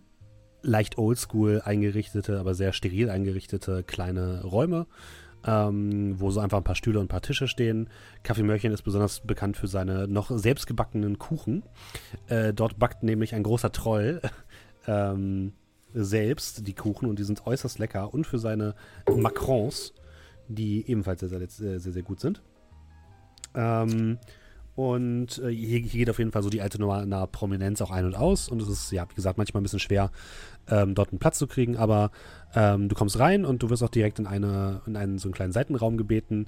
leicht 0.62 0.98
oldschool 0.98 1.62
eingerichtete, 1.64 2.38
aber 2.38 2.54
sehr 2.54 2.72
steril 2.72 3.10
eingerichtete 3.10 3.82
kleine 3.82 4.42
Räume, 4.44 4.86
ähm, 5.46 6.20
wo 6.20 6.30
so 6.30 6.40
einfach 6.40 6.58
ein 6.58 6.64
paar 6.64 6.74
Stühle 6.74 6.98
und 6.98 7.06
ein 7.06 7.08
paar 7.08 7.22
Tische 7.22 7.48
stehen. 7.48 7.88
Café 8.24 8.42
Mörchen 8.42 8.72
ist 8.72 8.82
besonders 8.82 9.20
bekannt 9.20 9.56
für 9.56 9.68
seine 9.68 10.08
noch 10.08 10.30
selbstgebackenen 10.30 11.18
Kuchen. 11.18 11.62
Äh, 12.26 12.52
dort 12.52 12.78
backt 12.78 13.02
nämlich 13.02 13.34
ein 13.34 13.42
großer 13.42 13.72
Troll 13.72 14.20
ähm, 14.86 15.52
selbst 15.94 16.66
die 16.66 16.74
Kuchen 16.74 17.08
und 17.08 17.18
die 17.18 17.24
sind 17.24 17.46
äußerst 17.46 17.78
lecker 17.78 18.12
und 18.12 18.26
für 18.26 18.38
seine 18.38 18.74
Macrons, 19.08 19.94
die 20.48 20.88
ebenfalls 20.88 21.20
sehr, 21.20 21.28
sehr, 21.28 21.80
sehr, 21.80 21.92
sehr 21.92 22.02
gut 22.02 22.20
sind. 22.20 22.42
Ähm, 23.54 24.18
und 24.78 25.38
äh, 25.38 25.48
hier, 25.48 25.80
hier 25.80 25.98
geht 25.98 26.08
auf 26.08 26.20
jeden 26.20 26.30
Fall 26.30 26.44
so 26.44 26.50
die 26.50 26.62
alte 26.62 26.80
nahe 26.80 27.26
Prominenz 27.26 27.82
auch 27.82 27.90
ein 27.90 28.04
und 28.04 28.14
aus. 28.14 28.48
Und 28.48 28.62
es 28.62 28.68
ist, 28.68 28.92
ja, 28.92 29.10
wie 29.10 29.14
gesagt, 29.16 29.36
manchmal 29.36 29.60
ein 29.60 29.64
bisschen 29.64 29.80
schwer, 29.80 30.12
ähm, 30.68 30.94
dort 30.94 31.10
einen 31.10 31.18
Platz 31.18 31.36
zu 31.36 31.48
kriegen. 31.48 31.76
Aber 31.76 32.12
ähm, 32.54 32.88
du 32.88 32.94
kommst 32.94 33.18
rein 33.18 33.44
und 33.44 33.60
du 33.60 33.70
wirst 33.70 33.82
auch 33.82 33.88
direkt 33.88 34.20
in, 34.20 34.28
eine, 34.28 34.80
in 34.86 34.94
einen 34.94 35.18
so 35.18 35.26
einen 35.26 35.34
kleinen 35.34 35.50
Seitenraum 35.50 35.96
gebeten, 35.96 36.46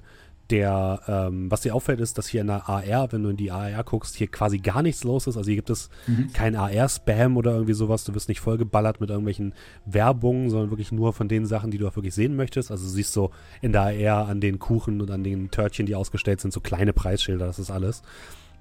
der, 0.51 1.01
ähm, 1.07 1.49
was 1.49 1.61
dir 1.61 1.73
auffällt, 1.73 1.99
ist, 2.01 2.17
dass 2.17 2.27
hier 2.27 2.41
in 2.41 2.47
der 2.47 2.69
AR, 2.69 3.11
wenn 3.11 3.23
du 3.23 3.29
in 3.29 3.37
die 3.37 3.51
AR 3.51 3.83
guckst, 3.83 4.15
hier 4.15 4.27
quasi 4.27 4.59
gar 4.59 4.81
nichts 4.81 5.03
los 5.03 5.25
ist. 5.27 5.37
Also 5.37 5.47
hier 5.47 5.55
gibt 5.55 5.69
es 5.69 5.89
kein 6.33 6.55
AR-Spam 6.55 7.37
oder 7.37 7.53
irgendwie 7.53 7.73
sowas. 7.73 8.03
Du 8.03 8.13
wirst 8.13 8.29
nicht 8.29 8.41
vollgeballert 8.41 8.99
mit 8.99 9.09
irgendwelchen 9.09 9.53
Werbungen, 9.85 10.49
sondern 10.49 10.69
wirklich 10.69 10.91
nur 10.91 11.13
von 11.13 11.27
den 11.27 11.45
Sachen, 11.45 11.71
die 11.71 11.77
du 11.77 11.87
auch 11.87 11.95
wirklich 11.95 12.13
sehen 12.13 12.35
möchtest. 12.35 12.69
Also 12.69 12.83
du 12.83 12.89
siehst 12.89 13.13
so 13.13 13.31
in 13.61 13.71
der 13.71 13.83
AR 13.83 14.27
an 14.27 14.41
den 14.41 14.59
Kuchen 14.59 15.01
und 15.01 15.09
an 15.09 15.23
den 15.23 15.49
Törtchen, 15.49 15.85
die 15.85 15.95
ausgestellt 15.95 16.41
sind, 16.41 16.51
so 16.51 16.59
kleine 16.59 16.93
Preisschilder, 16.93 17.45
das 17.45 17.57
ist 17.57 17.71
alles. 17.71 18.01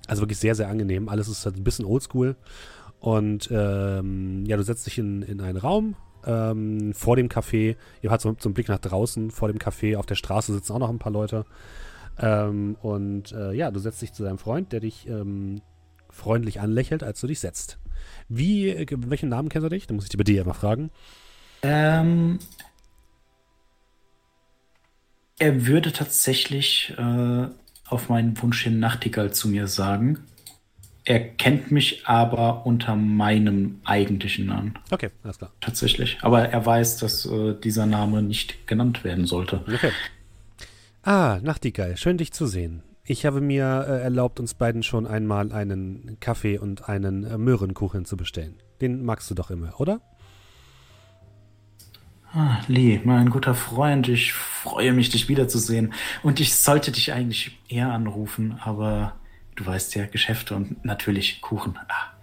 Also 0.06 0.22
wirklich 0.22 0.38
sehr, 0.38 0.54
sehr 0.54 0.68
angenehm. 0.68 1.08
Alles 1.08 1.28
ist 1.28 1.44
halt 1.44 1.56
ein 1.56 1.64
bisschen 1.64 1.84
oldschool. 1.84 2.36
Und 3.00 3.48
ähm, 3.50 4.44
ja, 4.46 4.56
du 4.56 4.62
setzt 4.62 4.86
dich 4.86 4.98
in, 4.98 5.22
in 5.22 5.40
einen 5.40 5.56
Raum 5.56 5.96
ähm, 6.26 6.92
vor 6.94 7.16
dem 7.16 7.28
Café. 7.28 7.76
Ihr 8.02 8.10
habt 8.10 8.22
so, 8.22 8.34
so 8.38 8.48
einen 8.48 8.54
Blick 8.54 8.68
nach 8.68 8.78
draußen. 8.78 9.30
Vor 9.30 9.48
dem 9.48 9.58
Café 9.58 9.96
auf 9.96 10.06
der 10.06 10.14
Straße 10.14 10.52
sitzen 10.52 10.72
auch 10.72 10.78
noch 10.78 10.90
ein 10.90 10.98
paar 10.98 11.12
Leute. 11.12 11.44
Ähm, 12.18 12.76
und 12.82 13.32
äh, 13.32 13.52
ja, 13.52 13.70
du 13.70 13.80
setzt 13.80 14.02
dich 14.02 14.12
zu 14.12 14.22
deinem 14.22 14.38
Freund, 14.38 14.72
der 14.72 14.80
dich 14.80 15.06
ähm, 15.08 15.62
freundlich 16.10 16.60
anlächelt, 16.60 17.02
als 17.02 17.20
du 17.20 17.26
dich 17.26 17.40
setzt. 17.40 17.78
Wie, 18.28 18.68
äh, 18.68 18.86
welchen 18.90 19.28
Namen 19.28 19.48
kennst 19.48 19.64
du 19.64 19.70
dich? 19.70 19.86
Da 19.86 19.94
muss 19.94 20.04
ich 20.04 20.10
dich 20.10 20.18
bei 20.18 20.24
dir 20.24 20.44
mal 20.44 20.54
fragen. 20.54 20.90
Ähm, 21.62 22.38
er 25.38 25.66
würde 25.66 25.92
tatsächlich 25.92 26.94
äh, 26.98 27.46
auf 27.88 28.08
meinen 28.08 28.40
Wunsch 28.42 28.62
hin 28.62 28.78
Nachtigall 28.78 29.32
zu 29.32 29.48
mir 29.48 29.66
sagen. 29.66 30.18
Er 31.04 31.20
kennt 31.20 31.70
mich 31.70 32.06
aber 32.06 32.66
unter 32.66 32.94
meinem 32.94 33.80
eigentlichen 33.84 34.46
Namen. 34.46 34.74
Okay, 34.90 35.10
alles 35.22 35.38
klar. 35.38 35.52
Tatsächlich. 35.60 36.18
Aber 36.22 36.48
er 36.48 36.64
weiß, 36.64 36.98
dass 36.98 37.26
äh, 37.26 37.54
dieser 37.54 37.86
Name 37.86 38.22
nicht 38.22 38.66
genannt 38.66 39.04
werden 39.04 39.26
sollte. 39.26 39.62
Okay. 39.66 39.90
Ah, 41.02 41.38
Nachtigall, 41.42 41.96
schön 41.96 42.18
dich 42.18 42.32
zu 42.32 42.46
sehen. 42.46 42.82
Ich 43.04 43.24
habe 43.24 43.40
mir 43.40 43.86
äh, 43.88 44.02
erlaubt, 44.02 44.38
uns 44.38 44.54
beiden 44.54 44.82
schon 44.82 45.06
einmal 45.06 45.52
einen 45.52 46.18
Kaffee 46.20 46.58
und 46.58 46.88
einen 46.88 47.24
äh, 47.24 47.38
Möhrenkuchen 47.38 48.04
zu 48.04 48.16
bestellen. 48.16 48.56
Den 48.80 49.04
magst 49.04 49.30
du 49.30 49.34
doch 49.34 49.50
immer, 49.50 49.80
oder? 49.80 50.00
Ah, 52.32 52.58
Lee, 52.68 53.00
mein 53.02 53.30
guter 53.30 53.54
Freund, 53.54 54.08
ich 54.08 54.32
freue 54.32 54.92
mich, 54.92 55.10
dich 55.10 55.28
wiederzusehen. 55.28 55.92
Und 56.22 56.38
ich 56.38 56.54
sollte 56.54 56.92
dich 56.92 57.12
eigentlich 57.12 57.58
eher 57.68 57.90
anrufen, 57.90 58.60
aber 58.62 59.14
du 59.60 59.66
weißt 59.66 59.94
ja, 59.94 60.06
Geschäfte 60.06 60.56
und 60.56 60.84
natürlich 60.84 61.42
Kuchen. 61.42 61.78
Ah. 61.88 62.14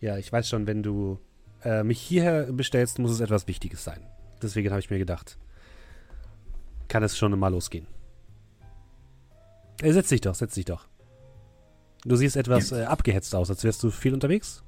Ja, 0.00 0.18
ich 0.18 0.30
weiß 0.30 0.48
schon, 0.48 0.66
wenn 0.66 0.82
du 0.82 1.18
äh, 1.64 1.82
mich 1.82 2.00
hierher 2.00 2.52
bestellst, 2.52 2.98
muss 2.98 3.10
es 3.10 3.20
etwas 3.20 3.48
Wichtiges 3.48 3.82
sein. 3.82 4.00
Deswegen 4.42 4.70
habe 4.70 4.80
ich 4.80 4.90
mir 4.90 4.98
gedacht, 4.98 5.38
kann 6.88 7.02
es 7.02 7.16
schon 7.16 7.36
mal 7.38 7.48
losgehen. 7.48 7.86
Äh, 9.80 9.92
setz 9.92 10.08
dich 10.10 10.20
doch, 10.20 10.34
setz 10.34 10.54
dich 10.54 10.66
doch. 10.66 10.86
Du 12.04 12.16
siehst 12.16 12.36
etwas 12.36 12.72
äh, 12.72 12.84
abgehetzt 12.84 13.34
aus, 13.34 13.48
als 13.48 13.64
wärst 13.64 13.82
du 13.82 13.90
viel 13.90 14.12
unterwegs. 14.12 14.62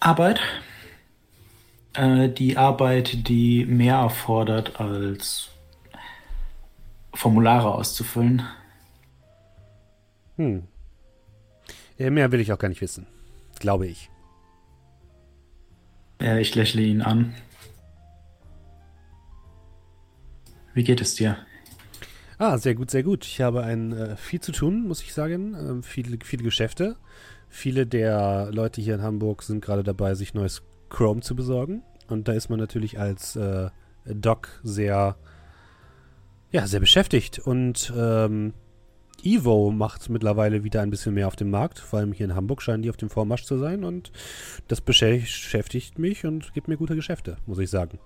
Arbeit? 0.00 0.40
Äh, 1.92 2.30
die 2.30 2.56
Arbeit, 2.56 3.28
die 3.28 3.66
mehr 3.66 3.96
erfordert, 3.96 4.80
als 4.80 5.50
Formulare 7.12 7.74
auszufüllen. 7.74 8.42
Hm. 10.36 10.64
Äh, 11.98 12.10
mehr 12.10 12.30
will 12.32 12.40
ich 12.40 12.52
auch 12.52 12.58
gar 12.58 12.68
nicht 12.68 12.80
wissen. 12.80 13.06
Glaube 13.58 13.86
ich. 13.86 14.10
Äh, 16.20 16.40
ich 16.40 16.54
lächle 16.54 16.82
ihn 16.82 17.02
an. 17.02 17.34
Wie 20.74 20.84
geht 20.84 21.00
es 21.00 21.14
dir? 21.14 21.38
Ah, 22.38 22.58
sehr 22.58 22.74
gut, 22.74 22.90
sehr 22.90 23.02
gut. 23.02 23.24
Ich 23.24 23.40
habe 23.40 23.62
ein 23.62 23.92
äh, 23.92 24.16
viel 24.16 24.40
zu 24.40 24.52
tun, 24.52 24.86
muss 24.86 25.02
ich 25.02 25.14
sagen. 25.14 25.54
Ähm, 25.54 25.82
viele, 25.82 26.18
viele 26.22 26.42
Geschäfte. 26.42 26.96
Viele 27.48 27.86
der 27.86 28.50
Leute 28.52 28.82
hier 28.82 28.96
in 28.96 29.02
Hamburg 29.02 29.42
sind 29.42 29.64
gerade 29.64 29.82
dabei, 29.82 30.14
sich 30.14 30.34
neues 30.34 30.62
Chrome 30.90 31.22
zu 31.22 31.34
besorgen. 31.34 31.82
Und 32.08 32.28
da 32.28 32.32
ist 32.32 32.50
man 32.50 32.58
natürlich 32.58 32.98
als 32.98 33.36
äh, 33.36 33.70
Doc 34.04 34.60
sehr, 34.62 35.16
ja, 36.50 36.66
sehr 36.66 36.80
beschäftigt. 36.80 37.38
Und 37.38 37.90
ähm, 37.96 38.52
Evo 39.22 39.70
macht 39.70 40.08
mittlerweile 40.08 40.64
wieder 40.64 40.82
ein 40.82 40.90
bisschen 40.90 41.14
mehr 41.14 41.26
auf 41.26 41.36
dem 41.36 41.50
Markt. 41.50 41.78
Vor 41.78 41.98
allem 41.98 42.12
hier 42.12 42.26
in 42.26 42.34
Hamburg 42.34 42.62
scheinen 42.62 42.82
die 42.82 42.90
auf 42.90 42.96
dem 42.96 43.10
Vormarsch 43.10 43.44
zu 43.44 43.58
sein. 43.58 43.84
Und 43.84 44.12
das 44.68 44.80
beschäftigt 44.80 45.98
mich 45.98 46.24
und 46.24 46.52
gibt 46.54 46.68
mir 46.68 46.76
gute 46.76 46.94
Geschäfte, 46.94 47.36
muss 47.46 47.58
ich 47.58 47.70
sagen. 47.70 47.98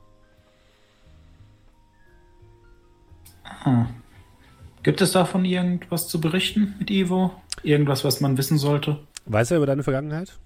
Ah. 3.64 3.86
Gibt 4.82 5.00
es 5.02 5.12
davon 5.12 5.44
irgendwas 5.44 6.08
zu 6.08 6.20
berichten 6.20 6.74
mit 6.78 6.90
Ivo? 6.90 7.34
Irgendwas, 7.62 8.04
was 8.04 8.20
man 8.20 8.38
wissen 8.38 8.56
sollte? 8.56 8.98
Weiß 9.26 9.50
er 9.50 9.58
über 9.58 9.66
deine 9.66 9.82
Vergangenheit? 9.82 10.38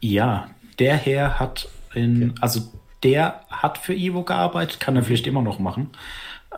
Ja, 0.00 0.50
der 0.78 0.96
Herr 0.96 1.38
hat 1.38 1.68
in, 1.94 2.30
okay. 2.30 2.40
also 2.40 2.60
der 3.02 3.42
hat 3.50 3.78
für 3.78 3.94
Ivo 3.94 4.22
gearbeitet, 4.22 4.80
kann 4.80 4.96
er 4.96 5.02
vielleicht 5.02 5.26
immer 5.26 5.42
noch 5.42 5.58
machen. 5.58 5.90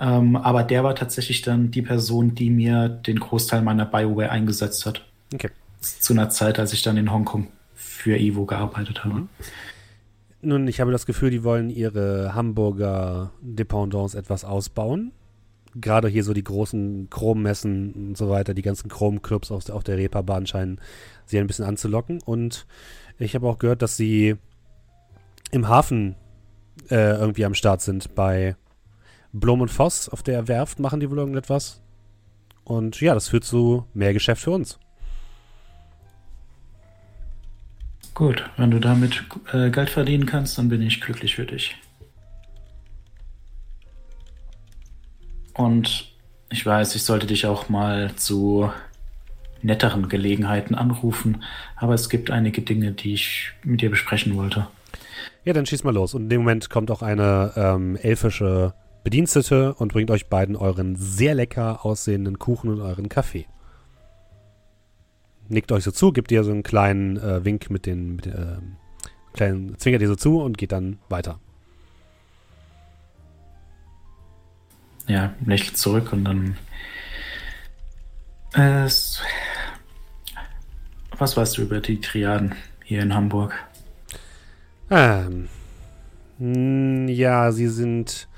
Ähm, 0.00 0.36
aber 0.36 0.62
der 0.62 0.84
war 0.84 0.94
tatsächlich 0.94 1.42
dann 1.42 1.70
die 1.70 1.82
Person, 1.82 2.34
die 2.34 2.50
mir 2.50 2.88
den 2.88 3.18
Großteil 3.18 3.62
meiner 3.62 3.84
Bioware 3.86 4.30
eingesetzt 4.30 4.86
hat. 4.86 5.04
Okay. 5.34 5.50
Zu 5.80 6.12
einer 6.12 6.30
Zeit, 6.30 6.58
als 6.58 6.72
ich 6.72 6.82
dann 6.82 6.96
in 6.96 7.12
Hongkong 7.12 7.48
für 7.74 8.16
Ivo 8.16 8.44
gearbeitet 8.44 9.04
habe. 9.04 9.14
Mhm. 9.14 9.28
Nun, 10.40 10.68
ich 10.68 10.80
habe 10.80 10.92
das 10.92 11.04
Gefühl, 11.04 11.30
die 11.30 11.42
wollen 11.42 11.68
ihre 11.68 12.32
Hamburger 12.34 13.32
Dependance 13.42 14.16
etwas 14.16 14.44
ausbauen 14.44 15.12
gerade 15.80 16.08
hier 16.08 16.24
so 16.24 16.32
die 16.32 16.44
großen 16.44 17.08
Chrome-Messen 17.10 17.92
und 17.92 18.16
so 18.16 18.28
weiter, 18.28 18.54
die 18.54 18.62
ganzen 18.62 18.88
Chrome-Clubs 18.88 19.50
auf, 19.50 19.68
auf, 19.70 19.84
der 19.84 19.96
Reeperbahn 19.96 20.46
scheinen 20.46 20.80
sie 21.26 21.38
ein 21.38 21.46
bisschen 21.46 21.64
anzulocken. 21.64 22.20
Und 22.24 22.66
ich 23.18 23.34
habe 23.34 23.48
auch 23.48 23.58
gehört, 23.58 23.82
dass 23.82 23.96
sie 23.96 24.36
im 25.50 25.68
Hafen 25.68 26.14
äh, 26.90 27.16
irgendwie 27.18 27.44
am 27.44 27.54
Start 27.54 27.82
sind. 27.82 28.14
Bei 28.14 28.56
Blom 29.40 29.60
und 29.60 29.70
Voss 29.70 30.08
auf 30.08 30.22
der 30.22 30.48
Werft 30.48 30.78
machen 30.80 31.00
die 31.00 31.10
wohl 31.10 31.18
irgendetwas. 31.18 31.80
Und 32.64 33.00
ja, 33.00 33.14
das 33.14 33.28
führt 33.28 33.44
zu 33.44 33.86
mehr 33.94 34.12
Geschäft 34.12 34.42
für 34.42 34.50
uns. 34.50 34.78
Gut, 38.14 38.44
wenn 38.56 38.70
du 38.70 38.80
damit 38.80 39.24
äh, 39.52 39.70
Geld 39.70 39.90
verdienen 39.90 40.26
kannst, 40.26 40.58
dann 40.58 40.68
bin 40.68 40.82
ich 40.82 41.00
glücklich 41.00 41.36
für 41.36 41.46
dich. 41.46 41.76
Und 45.54 46.12
ich 46.50 46.64
weiß, 46.64 46.94
ich 46.94 47.02
sollte 47.04 47.26
dich 47.26 47.46
auch 47.46 47.68
mal 47.68 48.14
zu 48.16 48.70
netteren 49.62 50.08
Gelegenheiten 50.08 50.74
anrufen, 50.74 51.42
aber 51.76 51.94
es 51.94 52.08
gibt 52.08 52.30
einige 52.30 52.62
Dinge, 52.62 52.92
die 52.92 53.14
ich 53.14 53.52
mit 53.64 53.82
dir 53.82 53.90
besprechen 53.90 54.36
wollte. 54.36 54.66
Ja, 55.44 55.52
dann 55.52 55.66
schieß 55.66 55.84
mal 55.84 55.94
los. 55.94 56.14
Und 56.14 56.24
in 56.24 56.28
dem 56.28 56.40
Moment 56.42 56.70
kommt 56.70 56.90
auch 56.90 57.02
eine 57.02 57.52
ähm, 57.56 57.96
elfische 57.96 58.74
Bedienstete 59.08 59.74
und 59.74 59.92
bringt 59.92 60.10
euch 60.10 60.28
beiden 60.28 60.54
euren 60.54 60.96
sehr 60.96 61.34
lecker 61.34 61.84
aussehenden 61.84 62.38
Kuchen 62.38 62.70
und 62.70 62.80
euren 62.80 63.08
Kaffee. 63.08 63.46
Nickt 65.48 65.72
euch 65.72 65.84
so 65.84 65.90
zu, 65.90 66.12
gibt 66.12 66.30
ihr 66.30 66.44
so 66.44 66.50
einen 66.50 66.62
kleinen 66.62 67.16
äh, 67.16 67.44
Wink 67.44 67.70
mit 67.70 67.86
den, 67.86 68.16
mit, 68.16 68.26
äh, 68.26 68.58
kleinen, 69.32 69.78
zwinkert 69.78 70.02
ihr 70.02 70.08
so 70.08 70.16
zu 70.16 70.42
und 70.42 70.58
geht 70.58 70.72
dann 70.72 70.98
weiter. 71.08 71.40
ja, 75.08 75.32
lächelt 75.44 75.76
zurück 75.76 76.12
und 76.12 76.24
dann. 76.24 76.56
Äh, 78.54 78.88
was 81.18 81.36
weißt 81.36 81.58
du 81.58 81.62
über 81.62 81.80
die 81.80 82.00
Triaden 82.00 82.54
hier 82.84 83.02
in 83.02 83.14
Hamburg? 83.14 83.54
Ähm, 84.90 85.48
ja, 87.08 87.50
sie 87.50 87.68
sind 87.68 88.28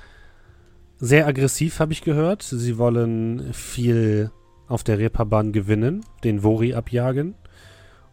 sehr 1.00 1.26
aggressiv, 1.26 1.80
habe 1.80 1.92
ich 1.92 2.02
gehört. 2.02 2.42
Sie 2.42 2.78
wollen 2.78 3.52
viel 3.52 4.30
auf 4.68 4.84
der 4.84 4.98
Reeperbahn 4.98 5.52
gewinnen, 5.52 6.04
den 6.22 6.42
Vori 6.42 6.74
abjagen 6.74 7.34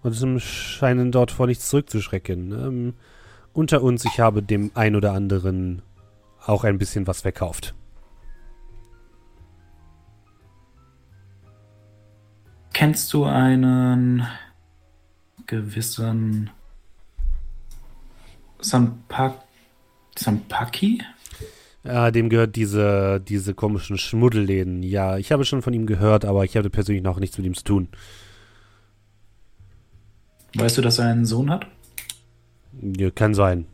und 0.02 0.16
scheinen 0.40 1.12
dort 1.12 1.32
vor 1.32 1.48
nichts 1.48 1.70
zurückzuschrecken. 1.70 2.52
Ähm, 2.52 2.94
unter 3.54 3.84
uns, 3.84 4.06
ich 4.06 4.20
habe 4.20 4.42
dem 4.42 4.72
ein 4.74 4.96
oder 4.96 5.14
anderen 5.14 5.82
auch 6.46 6.64
ein 6.64 6.78
bisschen 6.78 7.08
was 7.08 7.22
verkauft. 7.22 7.76
Kennst 12.74 13.12
du 13.14 13.26
einen 13.26 14.26
gewissen 15.46 16.52
Sampak 18.60 19.34
Sampaki? 20.18 21.02
Ja, 21.88 22.12
dem 22.12 22.28
gehört 22.28 22.58
diese, 22.58 23.22
diese 23.26 23.54
komischen 23.54 23.98
Schmuddelläden. 23.98 24.84
Ja, 24.84 25.18
ich 25.18 25.32
habe 25.32 25.46
schon 25.46 25.62
von 25.62 25.72
ihm 25.72 25.86
gehört, 25.86 26.26
aber 26.26 26.44
ich 26.44 26.58
hatte 26.58 26.70
persönlich 26.70 27.02
noch 27.02 27.18
nichts 27.18 27.38
mit 27.38 27.48
ihm 27.48 27.54
zu 27.54 27.64
tun. 27.64 27.88
Weißt 30.56 30.78
du, 30.78 30.82
dass 30.82 31.00
er 31.00 31.06
einen 31.06 31.26
Sohn 31.26 31.50
hat? 31.50 31.66
Ja, 32.82 33.10
kann 33.10 33.34
sein. 33.34 33.68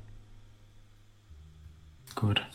Gut. 2.14 2.46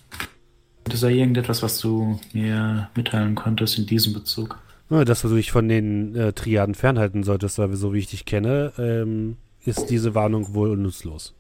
Ist 0.93 1.03
da 1.03 1.09
irgendetwas, 1.09 1.61
was 1.65 1.81
du 1.81 2.21
mir 2.33 2.89
mitteilen 2.95 3.35
könntest 3.35 3.79
in 3.79 3.87
diesem 3.87 4.13
Bezug? 4.13 4.61
dass 4.89 5.21
du 5.21 5.35
dich 5.35 5.51
von 5.51 5.69
den 5.69 6.15
äh, 6.17 6.33
Triaden 6.33 6.75
fernhalten 6.75 7.23
solltest, 7.23 7.59
weil 7.59 7.69
wir 7.69 7.77
so 7.77 7.93
wie 7.93 7.99
ich 7.99 8.07
dich 8.07 8.25
kenne, 8.25 8.73
ähm, 8.79 9.37
ist 9.67 9.91
diese 9.91 10.15
Warnung 10.15 10.55
wohl 10.55 10.79
nutzlos. 10.79 11.35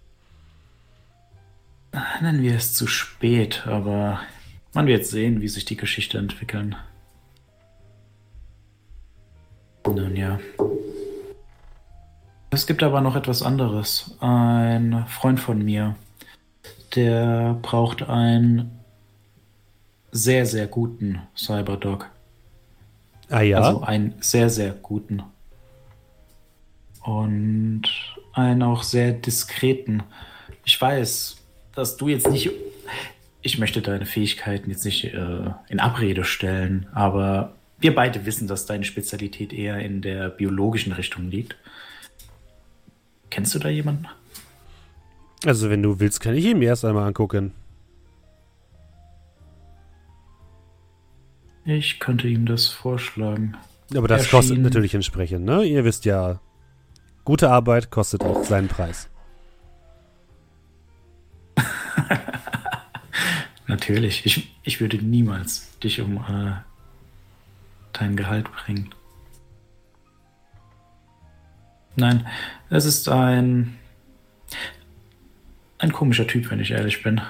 Nennen 2.20 2.42
wir 2.42 2.54
es 2.56 2.74
zu 2.74 2.86
spät, 2.86 3.66
aber 3.66 4.20
man 4.72 4.86
wird 4.86 5.06
sehen, 5.06 5.40
wie 5.40 5.48
sich 5.48 5.64
die 5.64 5.76
Geschichte 5.76 6.18
entwickeln. 6.18 6.76
Nun 9.86 10.16
ja. 10.16 10.38
Es 12.50 12.66
gibt 12.66 12.82
aber 12.82 13.00
noch 13.00 13.16
etwas 13.16 13.42
anderes. 13.42 14.16
Ein 14.20 15.06
Freund 15.08 15.40
von 15.40 15.64
mir, 15.64 15.96
der 16.94 17.58
braucht 17.62 18.02
einen 18.02 18.78
sehr, 20.10 20.46
sehr 20.46 20.66
guten 20.66 21.22
Cyberdog. 21.36 22.10
Ah 23.30 23.40
ja. 23.40 23.58
Also 23.58 23.82
einen 23.82 24.14
sehr, 24.20 24.50
sehr 24.50 24.72
guten. 24.72 25.22
Und 27.02 27.82
einen 28.32 28.62
auch 28.62 28.82
sehr 28.82 29.12
diskreten. 29.12 30.02
Ich 30.64 30.80
weiß, 30.80 31.37
dass 31.78 31.96
du 31.96 32.08
jetzt 32.08 32.28
nicht. 32.28 32.50
Ich 33.40 33.58
möchte 33.58 33.80
deine 33.80 34.04
Fähigkeiten 34.04 34.68
jetzt 34.68 34.84
nicht 34.84 35.04
äh, 35.04 35.50
in 35.68 35.78
Abrede 35.78 36.24
stellen, 36.24 36.88
aber 36.92 37.52
wir 37.78 37.94
beide 37.94 38.26
wissen, 38.26 38.48
dass 38.48 38.66
deine 38.66 38.82
Spezialität 38.84 39.52
eher 39.52 39.78
in 39.78 40.02
der 40.02 40.28
biologischen 40.28 40.92
Richtung 40.92 41.30
liegt. 41.30 41.56
Kennst 43.30 43.54
du 43.54 43.60
da 43.60 43.68
jemanden? 43.68 44.08
Also, 45.46 45.70
wenn 45.70 45.82
du 45.84 46.00
willst, 46.00 46.20
kann 46.20 46.34
ich 46.34 46.44
ihn 46.46 46.58
mir 46.58 46.70
erst 46.70 46.84
einmal 46.84 47.06
angucken. 47.06 47.52
Ich 51.64 52.00
könnte 52.00 52.26
ihm 52.26 52.44
das 52.44 52.66
vorschlagen. 52.66 53.56
Aber 53.94 54.08
das 54.08 54.22
Erschien- 54.22 54.30
kostet 54.32 54.58
natürlich 54.58 54.94
entsprechend, 54.94 55.44
ne? 55.44 55.62
Ihr 55.62 55.84
wisst 55.84 56.04
ja, 56.06 56.40
gute 57.24 57.50
Arbeit 57.50 57.90
kostet 57.90 58.24
auch 58.24 58.42
seinen 58.42 58.66
Preis. 58.66 59.08
Natürlich. 63.66 64.24
Ich, 64.26 64.54
ich 64.62 64.80
würde 64.80 64.98
niemals 64.98 65.78
dich 65.80 66.00
um 66.00 66.16
äh, 66.16 66.52
dein 67.92 68.16
Gehalt 68.16 68.50
bringen. 68.52 68.90
Nein, 71.96 72.26
es 72.70 72.84
ist 72.84 73.08
ein. 73.08 73.76
ein 75.78 75.92
komischer 75.92 76.26
Typ, 76.26 76.50
wenn 76.50 76.60
ich 76.60 76.70
ehrlich 76.70 77.02
bin. 77.02 77.20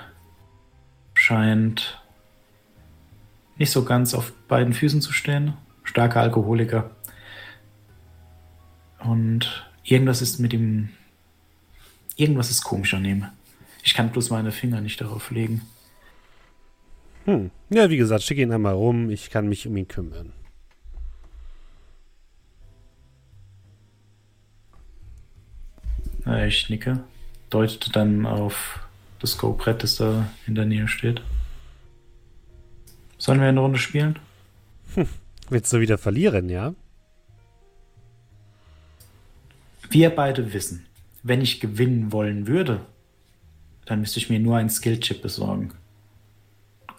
Scheint 1.14 2.00
nicht 3.56 3.72
so 3.72 3.84
ganz 3.84 4.14
auf 4.14 4.32
beiden 4.46 4.72
Füßen 4.72 5.00
zu 5.00 5.12
stehen. 5.12 5.54
Starker 5.84 6.20
Alkoholiker. 6.20 6.90
Und 9.00 9.66
irgendwas 9.84 10.22
ist 10.22 10.38
mit 10.38 10.52
ihm. 10.52 10.90
Irgendwas 12.16 12.50
ist 12.50 12.62
komisch 12.62 12.94
an 12.94 13.04
ihm. 13.04 13.26
Ich 13.82 13.94
kann 13.94 14.10
bloß 14.10 14.30
meine 14.30 14.52
Finger 14.52 14.80
nicht 14.80 15.00
darauf 15.00 15.30
legen. 15.30 15.62
Hm. 17.24 17.50
Ja, 17.70 17.90
wie 17.90 17.96
gesagt, 17.96 18.22
schick 18.22 18.38
ihn 18.38 18.52
einmal 18.52 18.74
rum. 18.74 19.10
Ich 19.10 19.30
kann 19.30 19.48
mich 19.48 19.66
um 19.66 19.76
ihn 19.76 19.88
kümmern. 19.88 20.32
Ja, 26.24 26.44
ich 26.44 26.68
nicke. 26.68 27.04
Deutet 27.50 27.96
dann 27.96 28.26
auf 28.26 28.80
das 29.18 29.38
Go-Brett, 29.38 29.82
das 29.82 29.96
da 29.96 30.28
in 30.46 30.54
der 30.54 30.66
Nähe 30.66 30.88
steht. 30.88 31.22
Sollen 33.16 33.40
wir 33.40 33.48
eine 33.48 33.60
Runde 33.60 33.78
spielen? 33.78 34.18
Willst 35.50 35.72
du 35.72 35.80
wieder 35.80 35.98
verlieren, 35.98 36.48
ja? 36.48 36.74
Wir 39.90 40.10
beide 40.10 40.52
wissen, 40.52 40.86
wenn 41.22 41.40
ich 41.40 41.60
gewinnen 41.60 42.12
wollen 42.12 42.46
würde, 42.46 42.84
dann 43.88 44.00
müsste 44.00 44.18
ich 44.18 44.28
mir 44.28 44.38
nur 44.38 44.56
einen 44.56 44.70
Skill-Chip 44.70 45.22
besorgen. 45.22 45.72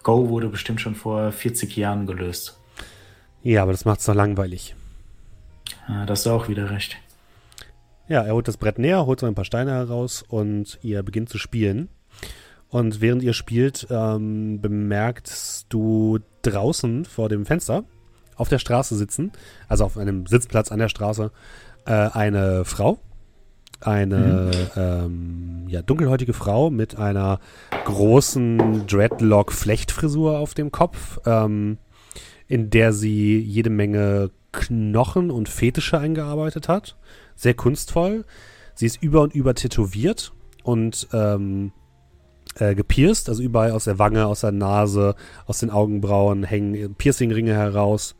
Go 0.02 0.28
wurde 0.28 0.48
bestimmt 0.48 0.80
schon 0.80 0.94
vor 0.94 1.30
40 1.30 1.76
Jahren 1.76 2.06
gelöst. 2.06 2.58
Ja, 3.42 3.62
aber 3.62 3.72
das 3.72 3.84
macht's 3.84 4.06
doch 4.06 4.14
langweilig. 4.14 4.74
Ah, 5.86 6.04
da 6.04 6.12
hast 6.12 6.26
du 6.26 6.30
auch 6.30 6.48
wieder 6.48 6.70
recht. 6.70 6.96
Ja, 8.08 8.22
er 8.22 8.34
holt 8.34 8.48
das 8.48 8.56
Brett 8.56 8.78
näher, 8.78 9.06
holt 9.06 9.20
so 9.20 9.26
ein 9.26 9.36
paar 9.36 9.44
Steine 9.44 9.70
heraus 9.70 10.24
und 10.26 10.78
ihr 10.82 11.02
beginnt 11.02 11.28
zu 11.28 11.38
spielen. 11.38 11.88
Und 12.68 13.00
während 13.00 13.22
ihr 13.22 13.34
spielt, 13.34 13.86
ähm, 13.90 14.60
bemerkst 14.60 15.66
du 15.68 16.18
draußen 16.42 17.04
vor 17.04 17.28
dem 17.28 17.46
Fenster 17.46 17.84
auf 18.36 18.48
der 18.48 18.58
Straße 18.58 18.96
sitzen, 18.96 19.32
also 19.68 19.84
auf 19.84 19.96
einem 19.96 20.26
Sitzplatz 20.26 20.72
an 20.72 20.78
der 20.78 20.88
Straße, 20.88 21.30
äh, 21.86 21.92
eine 21.92 22.64
Frau. 22.64 22.98
Eine 23.80 24.50
ähm, 24.76 25.64
ja, 25.68 25.82
dunkelhäutige 25.82 26.32
Frau 26.32 26.70
mit 26.70 26.96
einer 26.96 27.40
großen 27.84 28.86
Dreadlock-Flechtfrisur 28.86 30.38
auf 30.38 30.54
dem 30.54 30.70
Kopf, 30.70 31.18
ähm, 31.26 31.78
in 32.46 32.70
der 32.70 32.92
sie 32.92 33.38
jede 33.38 33.70
Menge 33.70 34.30
Knochen 34.52 35.30
und 35.30 35.48
Fetische 35.48 35.98
eingearbeitet 35.98 36.68
hat 36.68 36.96
sehr 37.40 37.54
kunstvoll. 37.54 38.24
Sie 38.74 38.86
ist 38.86 39.02
über 39.02 39.22
und 39.22 39.34
über 39.34 39.54
tätowiert 39.54 40.32
und 40.62 41.08
ähm, 41.12 41.72
äh, 42.56 42.74
gepierst, 42.74 43.28
also 43.28 43.42
überall 43.42 43.72
aus 43.72 43.84
der 43.84 43.98
Wange, 43.98 44.26
aus 44.26 44.42
der 44.42 44.52
Nase, 44.52 45.14
aus 45.46 45.58
den 45.58 45.70
Augenbrauen 45.70 46.44
hängen 46.44 46.94
Piercingringe 46.96 47.54
heraus. 47.54 48.14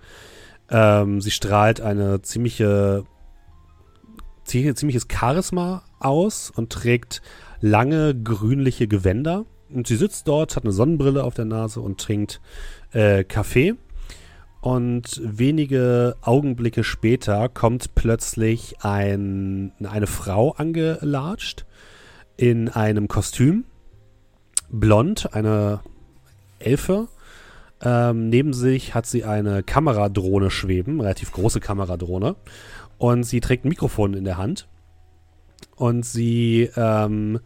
Ähm, 0.70 1.20
sie 1.20 1.31
strahlt 1.31 1.81
eine 1.81 2.23
ziemliche, 2.23 3.05
zie- 3.05 3.10
ziemliches 4.50 5.06
Charisma 5.10 5.82
aus 5.98 6.50
und 6.50 6.70
trägt 6.70 7.22
lange 7.60 8.14
grünliche 8.14 8.88
Gewänder. 8.88 9.44
Und 9.72 9.86
sie 9.86 9.96
sitzt 9.96 10.26
dort, 10.26 10.56
hat 10.56 10.64
eine 10.64 10.72
Sonnenbrille 10.72 11.22
auf 11.22 11.34
der 11.34 11.44
Nase 11.44 11.80
und 11.80 12.00
trinkt 12.00 12.40
äh, 12.92 13.24
Kaffee. 13.24 13.74
Und 14.60 15.20
wenige 15.24 16.16
Augenblicke 16.20 16.84
später 16.84 17.48
kommt 17.48 17.94
plötzlich 17.94 18.76
ein, 18.82 19.72
eine 19.82 20.06
Frau 20.06 20.52
angelatscht 20.52 21.64
in 22.36 22.68
einem 22.68 23.08
Kostüm, 23.08 23.64
blond, 24.70 25.34
eine 25.34 25.80
Elfe. 26.58 27.08
Ähm, 27.82 28.28
neben 28.28 28.52
sich 28.52 28.94
hat 28.94 29.06
sie 29.06 29.24
eine 29.24 29.62
Kameradrohne 29.62 30.50
schweben, 30.50 31.00
relativ 31.00 31.32
große 31.32 31.60
Kameradrohne. 31.60 32.36
Und 33.00 33.22
sie 33.22 33.40
trägt 33.40 33.64
ein 33.64 33.70
Mikrofon 33.70 34.12
in 34.12 34.24
der 34.24 34.36
Hand. 34.36 34.68
Und 35.74 36.04
sie 36.04 36.68
ähm, 36.76 37.40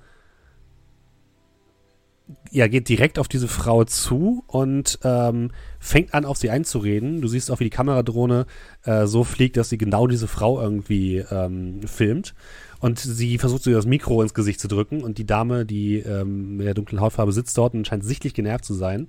ja, 2.50 2.66
geht 2.66 2.88
direkt 2.88 3.20
auf 3.20 3.28
diese 3.28 3.46
Frau 3.46 3.84
zu 3.84 4.42
und 4.48 4.98
ähm, 5.04 5.52
fängt 5.78 6.12
an, 6.12 6.24
auf 6.24 6.38
sie 6.38 6.50
einzureden. 6.50 7.20
Du 7.20 7.28
siehst 7.28 7.52
auch, 7.52 7.60
wie 7.60 7.64
die 7.64 7.70
Kameradrohne 7.70 8.46
äh, 8.82 9.06
so 9.06 9.22
fliegt, 9.22 9.56
dass 9.56 9.68
sie 9.68 9.78
genau 9.78 10.08
diese 10.08 10.26
Frau 10.26 10.60
irgendwie 10.60 11.18
ähm, 11.30 11.82
filmt. 11.86 12.34
Und 12.80 12.98
sie 12.98 13.38
versucht, 13.38 13.64
ihr 13.68 13.76
das 13.76 13.86
Mikro 13.86 14.22
ins 14.22 14.34
Gesicht 14.34 14.58
zu 14.58 14.66
drücken. 14.66 15.04
Und 15.04 15.18
die 15.18 15.26
Dame, 15.26 15.64
die 15.64 15.98
ähm, 15.98 16.56
mit 16.56 16.66
der 16.66 16.74
dunklen 16.74 17.00
Hautfarbe 17.00 17.30
sitzt 17.30 17.56
dort 17.56 17.74
und 17.74 17.86
scheint 17.86 18.04
sichtlich 18.04 18.34
genervt 18.34 18.64
zu 18.64 18.74
sein. 18.74 19.06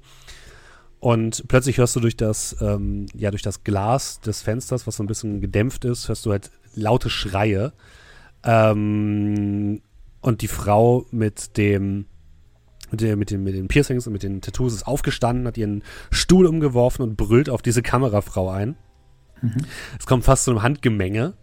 Und 1.05 1.47
plötzlich 1.47 1.77
hörst 1.77 1.95
du 1.95 1.99
durch 1.99 2.17
das, 2.17 2.55
ähm, 2.61 3.05
ja, 3.13 3.29
durch 3.29 3.43
das 3.43 3.63
Glas 3.63 4.21
des 4.21 4.41
Fensters, 4.41 4.87
was 4.87 4.95
so 4.95 5.03
ein 5.03 5.07
bisschen 5.07 5.39
gedämpft 5.39 5.85
ist, 5.85 6.07
hörst 6.07 6.25
du 6.25 6.31
halt 6.31 6.49
laute 6.73 7.11
Schreie. 7.11 7.73
Ähm, 8.43 9.83
und 10.21 10.41
die 10.41 10.47
Frau 10.47 11.05
mit 11.11 11.57
dem 11.57 12.07
mit, 12.89 13.01
der, 13.01 13.17
mit, 13.17 13.29
den, 13.29 13.43
mit 13.43 13.53
den 13.53 13.67
Piercings 13.67 14.07
und 14.07 14.13
mit 14.13 14.23
den 14.23 14.41
Tattoos 14.41 14.73
ist 14.73 14.87
aufgestanden, 14.87 15.45
hat 15.45 15.59
ihren 15.59 15.83
Stuhl 16.09 16.47
umgeworfen 16.47 17.03
und 17.03 17.17
brüllt 17.17 17.51
auf 17.51 17.61
diese 17.61 17.83
Kamerafrau 17.83 18.49
ein. 18.49 18.75
Es 19.99 20.07
kommt 20.07 20.23
fast 20.23 20.45
zu 20.45 20.51
einem 20.51 20.63
Handgemenge. 20.63 21.35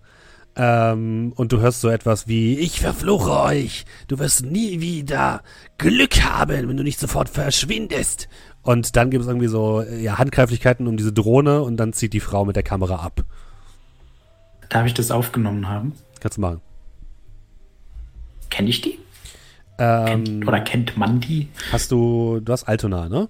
Ähm, 0.54 1.32
und 1.36 1.52
du 1.52 1.60
hörst 1.60 1.80
so 1.80 1.88
etwas 1.88 2.28
wie, 2.28 2.58
ich 2.58 2.80
verfluche 2.80 3.40
euch, 3.40 3.86
du 4.08 4.18
wirst 4.18 4.44
nie 4.44 4.80
wieder 4.80 5.42
Glück 5.78 6.22
haben, 6.22 6.68
wenn 6.68 6.76
du 6.76 6.82
nicht 6.82 7.00
sofort 7.00 7.30
verschwindest. 7.30 8.28
Und 8.62 8.94
dann 8.96 9.10
gibt 9.10 9.22
es 9.22 9.28
irgendwie 9.28 9.48
so 9.48 9.80
äh, 9.82 10.00
ja, 10.02 10.18
Handgreiflichkeiten 10.18 10.86
um 10.86 10.96
diese 10.96 11.12
Drohne 11.12 11.62
und 11.62 11.76
dann 11.78 11.92
zieht 11.92 12.12
die 12.12 12.20
Frau 12.20 12.44
mit 12.44 12.54
der 12.56 12.62
Kamera 12.62 12.96
ab. 12.96 13.24
Darf 14.68 14.86
ich 14.86 14.94
das 14.94 15.10
aufgenommen 15.10 15.68
haben? 15.68 15.92
Kannst 16.20 16.36
du 16.38 16.42
machen. 16.42 16.60
Kenne 18.50 18.68
ich 18.68 18.80
die? 18.80 18.98
Ähm, 19.78 20.06
Kennt, 20.24 20.48
oder 20.48 20.60
kennt 20.60 20.96
man 20.96 21.20
die? 21.20 21.48
hast 21.72 21.90
du, 21.90 22.40
du 22.40 22.52
hast 22.52 22.64
Altona, 22.64 23.08
ne? 23.08 23.28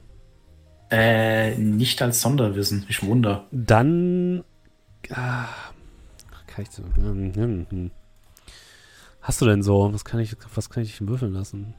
Äh, 0.91 1.57
nicht 1.57 2.03
als 2.03 2.21
Sonderwissen. 2.21 2.85
Ich 2.89 3.03
wundere. 3.03 3.45
Dann. 3.51 4.45
Ah, 5.11 5.47
kann 6.47 6.65
ich. 6.65 6.71
so- 6.71 6.83
hm, 6.97 7.33
hm, 7.35 7.67
hm. 7.71 7.91
Hast 9.23 9.41
du 9.41 9.47
denn 9.47 9.63
so? 9.63 9.93
Was 9.95 10.05
kann 10.05 10.21
ich, 10.21 10.37
was 10.55 10.69
kann 10.69 10.83
ich 10.83 11.01
würfeln 11.07 11.33
lassen? 11.33 11.75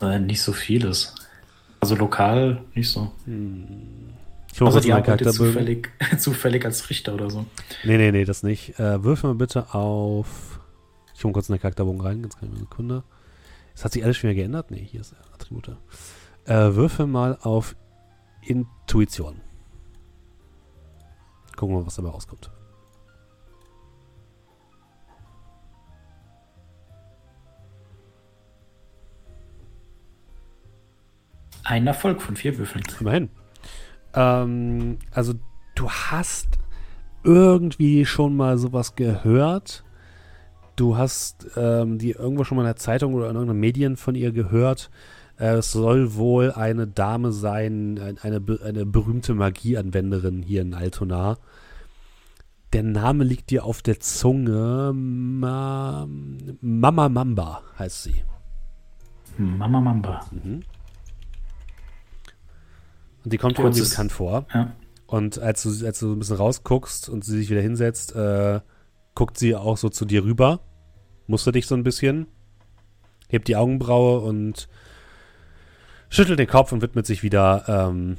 Äh, 0.00 0.18
nicht 0.18 0.42
so 0.42 0.52
vieles. 0.52 1.14
Also 1.80 1.94
lokal 1.96 2.62
nicht 2.74 2.90
so. 2.90 3.10
Ich 4.52 4.60
hole 4.60 4.66
Also 4.66 4.76
kurz 4.76 4.84
die 4.84 4.90
meinen 4.90 5.02
arbeitet 5.04 5.32
zufällig, 5.32 5.90
zufällig 6.18 6.64
als 6.64 6.90
Richter 6.90 7.14
oder 7.14 7.30
so. 7.30 7.46
Nee, 7.84 7.96
nee, 7.96 8.12
nee, 8.12 8.24
das 8.24 8.42
nicht. 8.42 8.78
Äh, 8.78 9.02
würfel 9.02 9.30
mal 9.30 9.36
bitte 9.36 9.74
auf. 9.74 10.60
Ich 11.14 11.24
hole 11.24 11.32
kurz 11.32 11.48
in 11.48 11.54
den 11.54 11.60
Charakterbogen 11.62 12.00
rein, 12.00 12.22
ganz 12.22 12.36
kleine 12.36 12.56
Sekunde. 12.56 13.02
Das 13.74 13.84
hat 13.84 13.92
sich 13.92 14.04
alles 14.04 14.16
schon 14.16 14.30
wieder 14.30 14.40
geändert? 14.40 14.70
Nee, 14.70 14.84
hier 14.84 15.00
ist 15.00 15.14
Attribute. 15.32 15.76
Äh, 16.44 16.74
würfel 16.74 17.06
mal 17.06 17.38
auf 17.40 17.76
Intuition. 18.42 19.40
Gucken 21.56 21.74
wir 21.74 21.80
mal, 21.80 21.86
was 21.86 21.96
dabei 21.96 22.08
rauskommt. 22.10 22.50
Ein 31.70 31.86
Erfolg 31.86 32.20
von 32.20 32.34
vier 32.34 32.58
Würfeln. 32.58 32.82
Immerhin. 32.98 33.28
Ähm, 34.12 34.98
also 35.12 35.34
du 35.76 35.88
hast 35.88 36.48
irgendwie 37.22 38.04
schon 38.06 38.34
mal 38.34 38.58
sowas 38.58 38.96
gehört. 38.96 39.84
Du 40.74 40.96
hast 40.96 41.46
ähm, 41.56 41.98
die 41.98 42.10
irgendwo 42.10 42.42
schon 42.42 42.56
mal 42.56 42.62
in 42.62 42.66
der 42.68 42.76
Zeitung 42.76 43.14
oder 43.14 43.28
in 43.30 43.36
irgendeinen 43.36 43.60
Medien 43.60 43.96
von 43.96 44.16
ihr 44.16 44.32
gehört. 44.32 44.90
Äh, 45.38 45.58
es 45.58 45.70
soll 45.70 46.16
wohl 46.16 46.50
eine 46.50 46.88
Dame 46.88 47.30
sein, 47.30 48.00
ein- 48.00 48.18
eine, 48.18 48.42
eine 48.64 48.84
berühmte 48.84 49.34
Magieanwenderin 49.34 50.42
hier 50.42 50.62
in 50.62 50.74
Altona. 50.74 51.38
Der 52.72 52.82
Name 52.82 53.22
liegt 53.22 53.50
dir 53.50 53.64
auf 53.64 53.80
der 53.80 54.00
Zunge. 54.00 54.92
Ma 54.92 56.04
Mama 56.60 57.08
Mamba 57.08 57.62
heißt 57.78 58.02
sie. 58.04 58.24
Mama 59.38 59.80
Mamba. 59.80 60.20
Und 63.24 63.32
die 63.32 63.38
kommt 63.38 63.58
dir 63.58 63.62
irgendwie 63.62 63.82
bekannt 63.82 64.12
vor. 64.12 64.46
Ja. 64.54 64.72
Und 65.06 65.38
als 65.38 65.62
du, 65.62 65.86
als 65.86 65.98
du 65.98 66.12
ein 66.12 66.18
bisschen 66.18 66.36
rausguckst 66.36 67.08
und 67.08 67.24
sie 67.24 67.38
sich 67.38 67.50
wieder 67.50 67.60
hinsetzt, 67.60 68.14
äh, 68.14 68.60
guckt 69.14 69.38
sie 69.38 69.54
auch 69.54 69.76
so 69.76 69.88
zu 69.88 70.04
dir 70.04 70.24
rüber, 70.24 70.60
mustert 71.26 71.56
dich 71.56 71.66
so 71.66 71.74
ein 71.74 71.82
bisschen, 71.82 72.26
hebt 73.28 73.48
die 73.48 73.56
Augenbraue 73.56 74.20
und 74.20 74.68
schüttelt 76.08 76.38
den 76.38 76.46
Kopf 76.46 76.72
und 76.72 76.80
widmet 76.80 77.06
sich 77.06 77.22
wieder 77.22 77.64
ähm, 77.68 78.18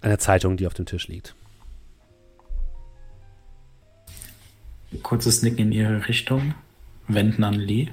einer 0.00 0.18
Zeitung, 0.18 0.56
die 0.56 0.66
auf 0.66 0.74
dem 0.74 0.86
Tisch 0.86 1.08
liegt. 1.08 1.34
Kurzes 5.02 5.42
Nicken 5.42 5.66
in 5.66 5.72
ihre 5.72 6.08
Richtung. 6.08 6.54
Wenden 7.08 7.44
an 7.44 7.54
Lee. 7.54 7.88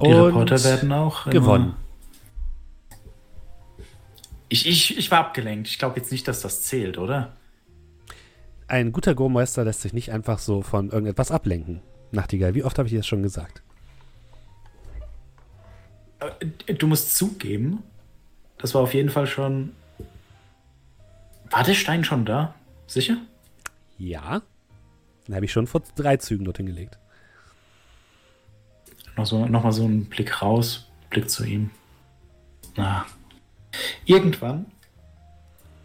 Die 0.00 0.06
Und 0.06 0.14
Reporter 0.14 0.62
werden 0.64 0.92
auch 0.92 1.28
gewonnen. 1.30 1.74
Ich, 4.48 4.66
ich, 4.66 4.96
ich 4.96 5.10
war 5.10 5.20
abgelenkt. 5.20 5.68
Ich 5.68 5.78
glaube 5.78 5.98
jetzt 5.98 6.12
nicht, 6.12 6.28
dass 6.28 6.40
das 6.40 6.62
zählt, 6.62 6.98
oder? 6.98 7.34
Ein 8.68 8.92
guter 8.92 9.14
Go-Meister 9.14 9.64
lässt 9.64 9.82
sich 9.82 9.92
nicht 9.92 10.12
einfach 10.12 10.38
so 10.38 10.62
von 10.62 10.90
irgendetwas 10.90 11.30
ablenken. 11.30 11.80
Nachtigall, 12.12 12.54
wie 12.54 12.64
oft 12.64 12.78
habe 12.78 12.88
ich 12.88 12.92
dir 12.92 13.00
das 13.00 13.06
schon 13.06 13.22
gesagt? 13.22 13.62
Äh, 16.20 16.74
Du 16.74 16.86
musst 16.86 17.16
zugeben, 17.16 17.82
das 18.58 18.74
war 18.74 18.82
auf 18.82 18.94
jeden 18.94 19.10
Fall 19.10 19.26
schon. 19.26 19.72
War 21.50 21.62
der 21.62 21.74
Stein 21.74 22.04
schon 22.04 22.24
da? 22.24 22.54
Sicher? 22.86 23.18
Ja. 23.98 24.42
Den 25.26 25.34
habe 25.34 25.44
ich 25.44 25.52
schon 25.52 25.66
vor 25.66 25.82
drei 25.94 26.16
Zügen 26.16 26.44
dorthin 26.44 26.66
gelegt. 26.66 26.98
Noch, 29.16 29.26
so, 29.26 29.46
noch 29.46 29.62
mal 29.62 29.72
so 29.72 29.84
ein 29.86 30.06
Blick 30.06 30.42
raus, 30.42 30.88
Blick 31.10 31.30
zu 31.30 31.44
ihm. 31.44 31.70
Na. 32.76 33.06
Irgendwann, 34.04 34.66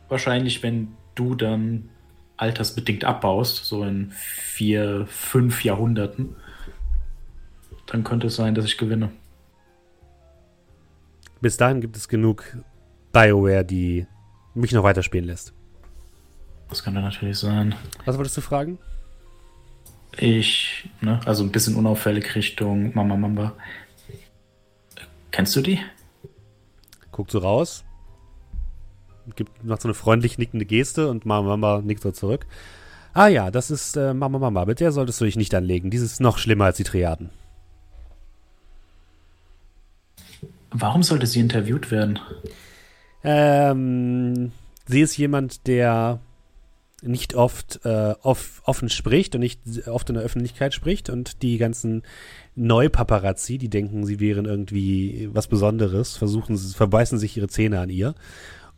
wahrscheinlich, 0.10 0.64
wenn 0.64 0.90
du 1.16 1.36
dann 1.36 1.90
altersbedingt 2.38 3.04
abbaust, 3.06 3.66
so 3.66 3.84
in 3.84 4.12
vier, 4.12 5.06
fünf 5.08 5.64
Jahrhunderten, 5.64 6.36
dann 7.86 8.04
könnte 8.04 8.28
es 8.28 8.36
sein, 8.36 8.56
dass 8.56 8.66
ich 8.66 8.78
gewinne. 8.78 9.12
Bis 11.40 11.58
dahin 11.58 11.82
gibt 11.82 11.98
es 11.98 12.08
genug 12.08 12.58
BioWare, 13.12 13.66
die 13.66 14.08
mich 14.54 14.72
noch 14.72 14.84
weiterspielen 14.84 15.26
lässt. 15.26 15.54
Das 16.70 16.84
könnte 16.84 17.02
natürlich 17.02 17.38
sein. 17.38 17.76
Was 18.06 18.18
wolltest 18.18 18.38
du 18.38 18.42
fragen? 18.42 18.78
Ich, 20.18 20.90
ne, 21.02 21.20
also 21.26 21.44
ein 21.44 21.52
bisschen 21.52 21.76
unauffällig 21.76 22.36
Richtung 22.36 22.94
Mama 22.96 23.16
Mamba. 23.16 23.54
Kennst 25.32 25.56
du 25.56 25.62
die? 25.62 25.80
Guckt 27.22 27.30
so 27.30 27.38
raus. 27.38 27.84
Gibt, 29.36 29.64
macht 29.64 29.84
so 29.84 29.88
eine 29.88 29.94
freundlich 29.94 30.40
nickende 30.40 30.66
Geste 30.66 31.08
und 31.08 31.24
Mama 31.24 31.50
Mama 31.50 31.84
nickt 31.84 32.02
so 32.02 32.10
zurück. 32.10 32.48
Ah 33.14 33.28
ja, 33.28 33.52
das 33.52 33.70
ist 33.70 33.96
äh, 33.96 34.16
Mama 34.16 34.40
Mama. 34.40 34.66
Mit 34.66 34.80
der 34.80 34.92
solltest 34.92 35.22
du 35.22 35.26
dich 35.26 35.36
nicht 35.36 35.54
anlegen. 35.54 35.92
Die 35.92 35.98
ist 35.98 36.20
noch 36.20 36.40
schlimmer 36.40 36.66
als 36.66 36.78
die 36.78 36.84
Triaden. 36.84 37.30
Warum 40.72 41.04
sollte 41.04 41.28
sie 41.28 41.42
interviewt 41.42 41.92
werden? 41.92 42.18
Ähm, 43.24 44.52
sie 44.88 45.02
ist 45.02 45.16
jemand, 45.16 45.68
der 45.68 46.22
nicht 47.02 47.34
oft 47.34 47.84
äh, 47.84 48.14
off, 48.22 48.62
offen 48.66 48.90
spricht 48.90 49.34
und 49.36 49.42
nicht 49.42 49.88
oft 49.88 50.10
in 50.10 50.16
der 50.16 50.24
Öffentlichkeit 50.24 50.74
spricht 50.74 51.10
und 51.10 51.42
die 51.42 51.58
ganzen 51.58 52.04
Neupaparazzi, 52.56 53.58
die 53.58 53.70
denken, 53.70 54.06
sie 54.06 54.20
wären 54.20 54.46
irgendwie 54.46 55.30
was 55.34 55.48
Besonderes, 55.48 56.18
versuchen, 56.18 56.58
verbeißen 56.58 57.18
sich 57.18 57.38
ihre 57.38 57.48
Zähne 57.48 57.80
an 57.80 57.90
ihr 57.90 58.14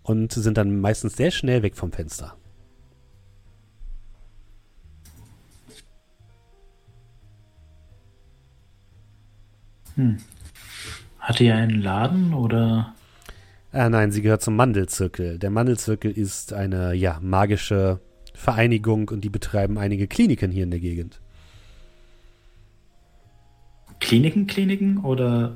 und 0.03 0.31
sind 0.31 0.57
dann 0.57 0.79
meistens 0.79 1.17
sehr 1.17 1.31
schnell 1.31 1.63
weg 1.63 1.75
vom 1.75 1.91
Fenster. 1.91 2.35
Hat 11.19 11.39
die 11.39 11.51
einen 11.51 11.81
Laden 11.81 12.33
oder? 12.33 12.95
Ah, 13.71 13.89
nein, 13.89 14.11
sie 14.11 14.21
gehört 14.21 14.41
zum 14.41 14.55
Mandelzirkel. 14.55 15.39
Der 15.39 15.49
Mandelzirkel 15.49 16.11
ist 16.11 16.53
eine, 16.53 16.93
ja, 16.93 17.19
magische 17.21 17.99
Vereinigung 18.33 19.09
und 19.09 19.21
die 19.21 19.29
betreiben 19.29 19.77
einige 19.77 20.07
Kliniken 20.07 20.51
hier 20.51 20.63
in 20.63 20.71
der 20.71 20.79
Gegend. 20.79 21.21
Kliniken, 23.99 24.47
Kliniken 24.47 24.97
oder? 24.99 25.55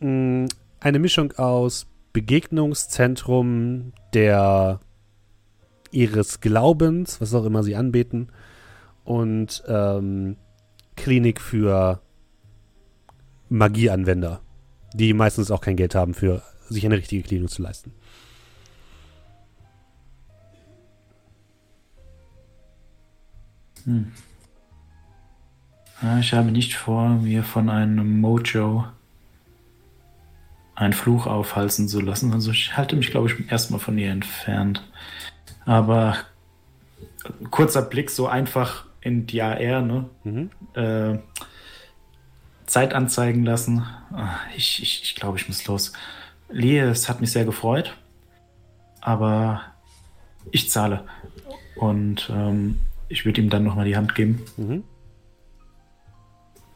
Mm, 0.00 0.46
Eine 0.80 0.98
Mischung 0.98 1.32
aus 1.32 1.86
Begegnungszentrum 2.12 3.92
der 4.12 4.80
ihres 5.90 6.40
Glaubens, 6.40 7.20
was 7.20 7.34
auch 7.34 7.44
immer 7.44 7.62
sie 7.62 7.76
anbeten, 7.76 8.28
und 9.04 9.62
ähm, 9.68 10.36
Klinik 10.96 11.40
für 11.40 12.00
Magieanwender, 13.48 14.40
die 14.94 15.12
meistens 15.12 15.50
auch 15.50 15.60
kein 15.60 15.76
Geld 15.76 15.94
haben, 15.94 16.14
für 16.14 16.42
sich 16.68 16.84
eine 16.84 16.96
richtige 16.96 17.22
Klinik 17.22 17.50
zu 17.50 17.62
leisten. 17.62 17.92
Ja, 26.02 26.18
ich 26.18 26.32
habe 26.32 26.50
nicht 26.50 26.74
vor, 26.74 27.08
mir 27.08 27.44
von 27.44 27.68
einem 27.70 28.20
Mojo 28.20 28.84
einen 30.74 30.92
Fluch 30.92 31.26
aufhalsen 31.26 31.88
zu 31.88 32.00
lassen. 32.00 32.32
Also 32.32 32.50
ich 32.50 32.76
halte 32.76 32.96
mich, 32.96 33.10
glaube 33.10 33.28
ich, 33.28 33.50
erstmal 33.50 33.80
von 33.80 33.96
ihr 33.96 34.10
entfernt. 34.10 34.82
Aber 35.64 36.16
kurzer 37.50 37.82
Blick 37.82 38.10
so 38.10 38.26
einfach 38.26 38.84
in 39.00 39.26
die 39.26 39.40
AR, 39.40 39.82
ne? 39.82 40.08
Mhm. 40.24 40.50
Äh, 40.74 41.18
Zeit 42.66 42.92
anzeigen 42.94 43.44
lassen. 43.44 43.84
Ah, 44.12 44.36
Ich, 44.56 44.82
ich, 44.82 45.02
ich 45.04 45.14
glaube, 45.14 45.38
ich 45.38 45.46
muss 45.48 45.66
los. 45.66 45.92
Lee, 46.48 46.78
es 46.80 47.08
hat 47.08 47.20
mich 47.20 47.30
sehr 47.30 47.44
gefreut. 47.44 47.96
Aber 49.00 49.60
ich 50.50 50.70
zahle. 50.70 51.04
Und 51.76 52.30
ähm, 52.32 52.78
ich 53.08 53.24
würde 53.24 53.40
ihm 53.40 53.50
dann 53.50 53.64
nochmal 53.64 53.84
die 53.84 53.96
Hand 53.96 54.14
geben. 54.14 54.42
Mhm. 54.56 54.84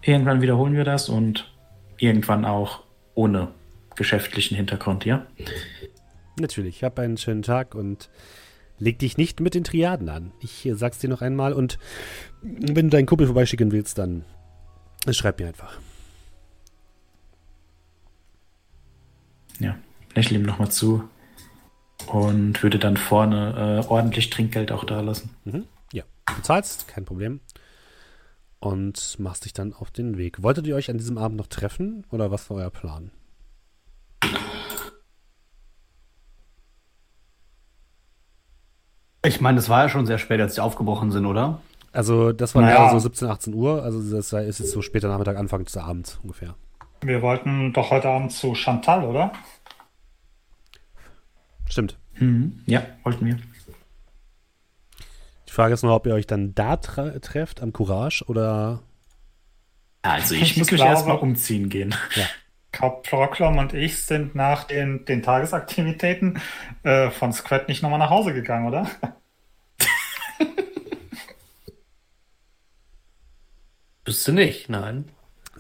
Irgendwann 0.02 0.40
wiederholen 0.40 0.74
wir 0.74 0.84
das 0.84 1.08
und 1.08 1.52
irgendwann 1.98 2.44
auch 2.44 2.84
ohne 3.14 3.48
geschäftlichen 3.96 4.56
Hintergrund, 4.56 5.04
ja? 5.04 5.26
Natürlich, 6.38 6.84
hab 6.84 6.98
einen 6.98 7.16
schönen 7.16 7.42
Tag 7.42 7.74
und 7.74 8.08
leg 8.78 8.98
dich 8.98 9.16
nicht 9.16 9.40
mit 9.40 9.54
den 9.54 9.64
Triaden 9.64 10.08
an. 10.08 10.32
Ich 10.40 10.64
äh, 10.66 10.74
sag's 10.74 10.98
dir 10.98 11.10
noch 11.10 11.20
einmal 11.20 11.52
und 11.52 11.78
wenn 12.42 12.86
du 12.86 12.96
deinen 12.96 13.06
Kumpel 13.06 13.26
vorbeischicken 13.26 13.72
willst, 13.72 13.98
dann 13.98 14.24
schreib 15.10 15.40
mir 15.40 15.48
einfach. 15.48 15.78
Ja. 19.58 19.76
Lächle 20.14 20.38
ihm 20.38 20.44
nochmal 20.44 20.70
zu 20.70 21.02
und 22.06 22.62
würde 22.62 22.78
dann 22.78 22.96
vorne 22.96 23.82
äh, 23.84 23.88
ordentlich 23.88 24.30
Trinkgeld 24.30 24.72
auch 24.72 24.84
da 24.84 25.00
lassen. 25.00 25.30
Mhm. 25.44 25.64
Ja, 26.28 26.34
du 26.36 26.42
zahlst, 26.42 26.88
kein 26.88 27.04
Problem. 27.04 27.40
Und 28.60 29.16
machst 29.20 29.44
dich 29.44 29.52
dann 29.52 29.72
auf 29.72 29.90
den 29.90 30.18
Weg. 30.18 30.42
Wolltet 30.42 30.66
ihr 30.66 30.74
euch 30.74 30.90
an 30.90 30.98
diesem 30.98 31.16
Abend 31.16 31.36
noch 31.38 31.46
treffen 31.46 32.04
oder 32.10 32.30
was 32.30 32.50
war 32.50 32.56
euer 32.58 32.70
Plan? 32.70 33.10
Ich 39.24 39.40
meine, 39.40 39.58
es 39.58 39.68
war 39.68 39.82
ja 39.82 39.88
schon 39.88 40.06
sehr 40.06 40.18
spät, 40.18 40.40
als 40.40 40.54
sie 40.54 40.60
aufgebrochen 40.62 41.10
sind, 41.10 41.26
oder? 41.26 41.60
Also, 41.92 42.32
das 42.32 42.54
war 42.54 42.62
Naja. 42.62 42.90
so 42.90 42.98
17, 42.98 43.28
18 43.28 43.54
Uhr. 43.54 43.82
Also, 43.82 43.98
das 44.16 44.32
ist 44.32 44.58
jetzt 44.58 44.70
so 44.72 44.82
später 44.82 45.08
Nachmittag, 45.08 45.36
Anfang 45.36 45.64
des 45.64 45.76
Abends 45.76 46.18
ungefähr. 46.22 46.54
Wir 47.00 47.22
wollten 47.22 47.72
doch 47.72 47.90
heute 47.90 48.08
Abend 48.08 48.32
zu 48.32 48.54
Chantal, 48.54 49.04
oder? 49.04 49.32
Stimmt. 51.66 51.98
Mhm. 52.18 52.60
Ja, 52.66 52.82
wollten 53.04 53.26
wir. 53.26 53.38
Frage 55.58 55.74
ist 55.74 55.82
nur, 55.82 55.92
ob 55.92 56.06
ihr 56.06 56.14
euch 56.14 56.28
dann 56.28 56.54
da 56.54 56.76
tre 56.76 57.20
trefft, 57.20 57.62
am 57.62 57.72
Courage 57.72 58.24
oder. 58.28 58.80
Also 60.02 60.36
ich 60.36 60.52
Ich 60.52 60.56
muss 60.56 60.70
mich 60.70 60.80
erstmal 60.80 61.18
umziehen 61.18 61.68
gehen. 61.68 61.96
Kap 62.70 63.02
Proklom 63.02 63.58
und 63.58 63.74
ich 63.74 64.04
sind 64.04 64.36
nach 64.36 64.62
den, 64.62 65.04
den 65.04 65.20
Tagesaktivitäten 65.20 66.40
äh, 66.84 67.10
von 67.10 67.32
Squad 67.32 67.66
nicht 67.66 67.82
nochmal 67.82 67.98
nach 67.98 68.10
Hause 68.10 68.32
gegangen, 68.34 68.68
oder? 68.68 68.88
Bist 74.04 74.28
du 74.28 74.32
nicht, 74.32 74.68
nein. 74.68 75.06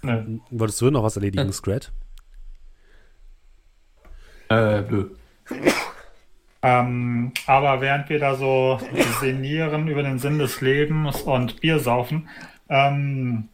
Nö. 0.02 0.38
Wolltest 0.50 0.80
du 0.80 0.92
noch 0.92 1.02
was 1.02 1.16
erledigen, 1.16 1.52
Scrat? 1.52 1.90
Äh, 4.48 4.82
nö. 4.82 5.10
Ähm, 6.62 7.32
aber 7.46 7.80
während 7.80 8.08
wir 8.08 8.18
da 8.18 8.34
so 8.34 8.80
sinnieren 9.20 9.88
über 9.88 10.02
den 10.02 10.18
Sinn 10.18 10.38
des 10.38 10.60
Lebens 10.60 11.22
und 11.22 11.60
Bier 11.60 11.78
saufen, 11.78 12.28
ähm, 12.68 13.48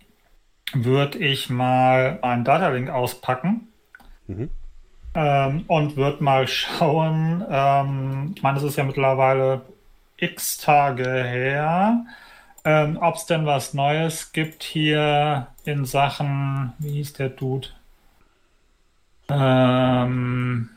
würde 0.75 1.19
ich 1.19 1.51
mal 1.51 2.19
einen 2.23 2.45
Datalink 2.45 2.91
auspacken 2.91 3.69
Mhm. 4.29 4.51
ähm, 5.15 5.65
und 5.69 5.97
würde 5.97 6.23
mal 6.23 6.49
schauen. 6.49 7.45
Ähm, 7.49 8.33
ich 8.37 8.43
meine, 8.43 8.59
es 8.59 8.65
ist 8.65 8.77
ja 8.77 8.85
mittlerweile 8.85 9.63
x 10.17 10.59
Tage 10.59 11.05
her, 11.05 12.05
ähm, 12.65 12.99
ob 13.01 13.17
es 13.17 13.27
denn 13.27 13.47
was 13.47 13.75
Neues 13.75 14.33
gibt 14.33 14.63
hier 14.63 15.49
in 15.65 15.85
Sachen, 15.85 16.73
wie 16.79 16.93
hieß 16.95 17.15
der 17.15 17.31
Dude? 17.31 17.69
Ähm, 19.29 20.69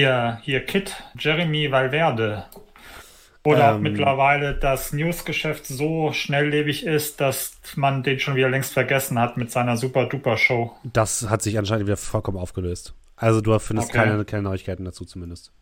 hier, 0.00 0.38
hier 0.42 0.64
Kit, 0.64 0.94
Jeremy 1.18 1.70
Valverde. 1.70 2.44
Oder 3.42 3.72
Ähm. 3.74 3.82
mittlerweile 3.82 4.54
das 4.54 4.92
Newsgeschäft 4.92 5.66
so 5.66 6.12
schnelllebig 6.12 6.84
ist, 6.84 7.20
dass 7.20 7.56
man 7.74 8.02
den 8.02 8.20
schon 8.20 8.36
wieder 8.36 8.50
längst 8.50 8.72
vergessen 8.72 9.18
hat 9.18 9.36
mit 9.36 9.50
seiner 9.50 9.76
super-duper-Show. 9.76 10.72
Das 10.84 11.28
hat 11.28 11.40
sich 11.42 11.58
anscheinend 11.58 11.86
wieder 11.86 11.96
vollkommen 11.96 12.36
aufgelöst. 12.38 12.92
Also 13.16 13.40
du 13.40 13.58
findest 13.58 13.88
Okay. 13.90 13.98
keine, 13.98 14.24
keine 14.24 14.42
Neuigkeiten 14.42 14.84
dazu 14.84 15.04
zumindest. 15.04 15.52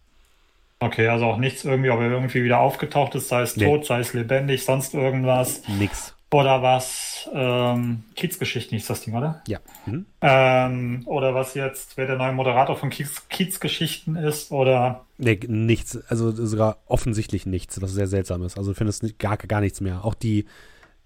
Okay, 0.80 1.08
also 1.08 1.24
auch 1.26 1.38
nichts 1.38 1.64
irgendwie, 1.64 1.90
ob 1.90 2.00
er 2.00 2.10
irgendwie 2.10 2.44
wieder 2.44 2.58
aufgetaucht 2.60 3.14
ist, 3.14 3.28
sei 3.28 3.42
es 3.42 3.56
Nee. 3.56 3.64
tot, 3.64 3.86
sei 3.86 4.00
es 4.00 4.12
lebendig, 4.12 4.64
sonst 4.64 4.94
irgendwas. 4.94 5.62
Nix. 5.68 6.14
Oder 6.30 6.62
was, 6.62 7.28
ähm, 7.32 8.04
Kiezgeschichten 8.14 8.76
hieß 8.76 8.86
das 8.86 9.00
Ding, 9.00 9.14
oder? 9.14 9.42
Ja. 9.46 9.60
Mhm. 9.86 10.04
Ähm, 10.20 11.02
oder 11.06 11.34
was 11.34 11.54
jetzt, 11.54 11.96
wer 11.96 12.06
der 12.06 12.16
neue 12.16 12.32
Moderator 12.32 12.76
von 12.76 12.90
Kiez, 12.90 13.28
Kiezgeschichten 13.28 14.16
ist, 14.16 14.50
oder 14.52 15.06
Nee, 15.16 15.40
nichts. 15.48 15.96
Also 16.08 16.30
sogar 16.30 16.78
offensichtlich 16.86 17.46
nichts, 17.46 17.80
was 17.80 17.92
sehr 17.92 18.06
seltsam 18.06 18.42
ist. 18.42 18.58
Also 18.58 18.72
du 18.72 18.76
findest 18.76 19.02
nicht, 19.02 19.18
gar, 19.18 19.36
gar 19.38 19.60
nichts 19.60 19.80
mehr. 19.80 20.04
Auch 20.04 20.14
die, 20.14 20.44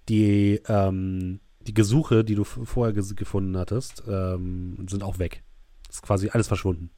die, 0.09 0.61
ähm, 0.67 1.39
die 1.61 1.73
Gesuche, 1.73 2.25
die 2.25 2.35
du 2.35 2.43
vorher 2.43 2.93
gefunden 2.93 3.57
hattest, 3.57 4.03
ähm, 4.07 4.85
sind 4.89 5.03
auch 5.03 5.19
weg. 5.19 5.41
Ist 5.89 6.03
quasi 6.03 6.29
alles 6.29 6.47
verschwunden. 6.47 6.91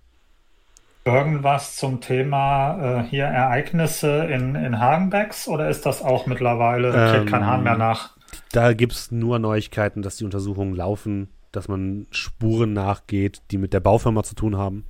Irgendwas 1.05 1.75
zum 1.75 2.01
Thema 2.01 3.01
äh, 3.01 3.03
hier 3.03 3.25
Ereignisse 3.25 4.25
in, 4.25 4.55
in 4.55 4.79
Hagenbecks 4.79 5.47
oder 5.47 5.69
ist 5.69 5.85
das 5.85 6.01
auch 6.01 6.25
mittlerweile, 6.25 6.89
Ähm, 6.93 7.11
kriegt 7.15 7.29
kein 7.31 7.45
Hahn 7.45 7.63
mehr 7.63 7.77
nach? 7.77 8.17
Da 8.51 8.73
gibt 8.73 8.93
es 8.93 9.11
nur 9.11 9.37
Neuigkeiten, 9.39 10.01
dass 10.01 10.17
die 10.17 10.25
Untersuchungen 10.25 10.75
laufen, 10.75 11.29
dass 11.51 11.67
man 11.67 12.07
Spuren 12.11 12.73
nachgeht, 12.73 13.43
die 13.51 13.57
mit 13.57 13.71
der 13.73 13.79
Baufirma 13.79 14.23
zu 14.23 14.33
tun 14.35 14.57
haben. 14.57 14.85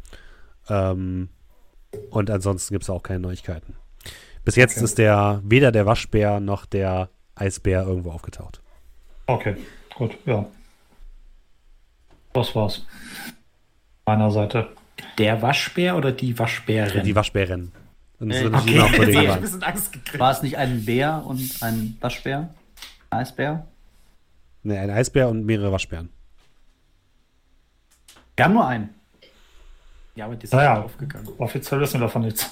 Ähm, 0.69 1.29
und 2.09 2.29
ansonsten 2.31 2.73
gibt 2.73 2.83
es 2.83 2.89
auch 2.89 3.03
keine 3.03 3.19
Neuigkeiten. 3.19 3.75
Bis 4.45 4.55
jetzt 4.55 4.77
Okay. 4.77 4.85
ist 4.85 4.97
der 4.97 5.41
weder 5.43 5.71
der 5.71 5.85
Waschbär 5.85 6.39
noch 6.39 6.65
der 6.65 7.09
Eisbär 7.35 7.83
irgendwo 7.85 8.11
aufgetaucht. 8.11 8.61
Okay, 9.27 9.57
gut, 9.95 10.17
ja. 10.25 10.45
Das 12.33 12.55
war's. 12.55 12.85
Meiner 14.05 14.31
Seite. 14.31 14.69
Der 15.17 15.41
Waschbär 15.41 15.95
oder 15.97 16.11
die 16.11 16.37
Waschbärin? 16.37 17.03
Die 17.03 17.15
es 17.15 18.37
Äh, 18.37 18.45
okay, 18.47 18.79
ich 19.11 19.29
ein 19.29 19.41
bisschen 19.41 19.63
Angst 19.63 19.91
gekriegt. 19.91 20.19
War 20.19 20.31
es 20.31 20.41
nicht 20.41 20.57
ein 20.57 20.85
Bär 20.85 21.23
und 21.25 21.61
ein 21.61 21.97
Waschbär? 21.99 22.53
Eisbär? 23.09 23.67
Nee, 24.63 24.77
ein 24.77 24.89
Eisbär 24.89 25.29
und 25.29 25.45
mehrere 25.45 25.71
Waschbären. 25.71 26.09
Wir 28.35 28.45
haben 28.45 28.53
nur 28.53 28.67
einen. 28.67 28.89
Ja, 30.15 30.25
aber 30.25 30.35
die 30.35 30.47
sind 30.47 30.57
Naja. 30.57 30.81
aufgegangen. 30.81 31.27
Offiziell 31.37 31.79
wissen 31.81 31.99
wir 31.99 32.07
davon 32.07 32.23
nichts. 32.23 32.49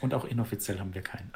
Und 0.00 0.14
auch 0.14 0.24
inoffiziell 0.24 0.78
haben 0.78 0.92
wir 0.94 1.02
keinen. 1.02 1.32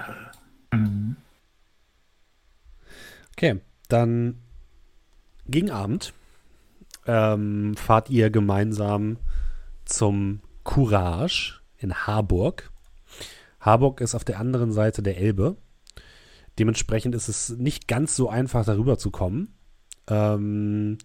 Okay, 3.32 3.60
dann 3.88 4.38
gegen 5.46 5.70
Abend 5.70 6.12
ähm, 7.06 7.74
fahrt 7.76 8.10
ihr 8.10 8.30
gemeinsam 8.30 9.18
zum 9.84 10.40
Courage 10.64 11.60
in 11.78 11.94
Harburg. 11.94 12.70
Harburg 13.60 14.00
ist 14.00 14.14
auf 14.14 14.24
der 14.24 14.38
anderen 14.38 14.72
Seite 14.72 15.02
der 15.02 15.18
Elbe. 15.18 15.56
Dementsprechend 16.58 17.14
ist 17.14 17.28
es 17.28 17.50
nicht 17.50 17.88
ganz 17.88 18.16
so 18.16 18.28
einfach, 18.28 18.64
darüber 18.64 18.98
zu 18.98 19.10
kommen. 19.10 19.54
Ähm, 20.08 20.98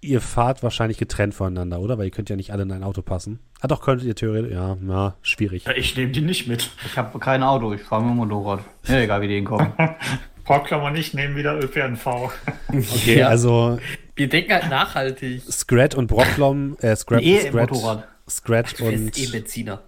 ihr 0.00 0.20
fahrt 0.20 0.62
wahrscheinlich 0.62 0.98
getrennt 0.98 1.34
voneinander, 1.34 1.80
oder? 1.80 1.98
Weil 1.98 2.06
ihr 2.06 2.10
könnt 2.10 2.30
ja 2.30 2.36
nicht 2.36 2.52
alle 2.52 2.62
in 2.62 2.72
ein 2.72 2.82
Auto 2.82 3.02
passen. 3.02 3.40
Ah, 3.60 3.68
doch, 3.68 3.80
könntet 3.80 4.06
ihr 4.06 4.14
theoretisch. 4.14 4.52
Ja, 4.52 4.76
na, 4.80 5.16
schwierig. 5.22 5.66
Ich 5.76 5.96
nehme 5.96 6.12
die 6.12 6.20
nicht 6.20 6.46
mit. 6.46 6.70
Ich 6.84 6.96
habe 6.96 7.18
kein 7.18 7.42
Auto, 7.42 7.72
ich 7.72 7.82
fahre 7.82 8.02
mit 8.02 8.12
dem 8.12 8.16
Motorrad. 8.16 8.60
Ja, 8.86 9.00
egal 9.00 9.22
wie 9.22 9.28
die 9.28 9.34
hinkommen. 9.36 9.72
Brockklammer 10.44 10.90
nicht, 10.90 11.14
nehmen 11.14 11.36
wieder 11.36 11.58
ÖPNV. 11.62 12.06
Okay, 12.68 13.18
Ja. 13.18 13.28
also 13.28 13.78
Wir 14.16 14.28
denken 14.28 14.52
halt 14.52 14.68
nachhaltig. 14.70 15.42
Scrat 15.50 15.94
und 15.94 16.06
Brocklom, 16.06 16.76
äh, 16.80 16.94
Scrat, 16.96 17.22
Ein 17.22 17.50
Scrat. 17.50 18.08
Scrat 18.28 18.80
und 18.80 19.18
eh 19.18 19.26
Benziner. 19.26 19.82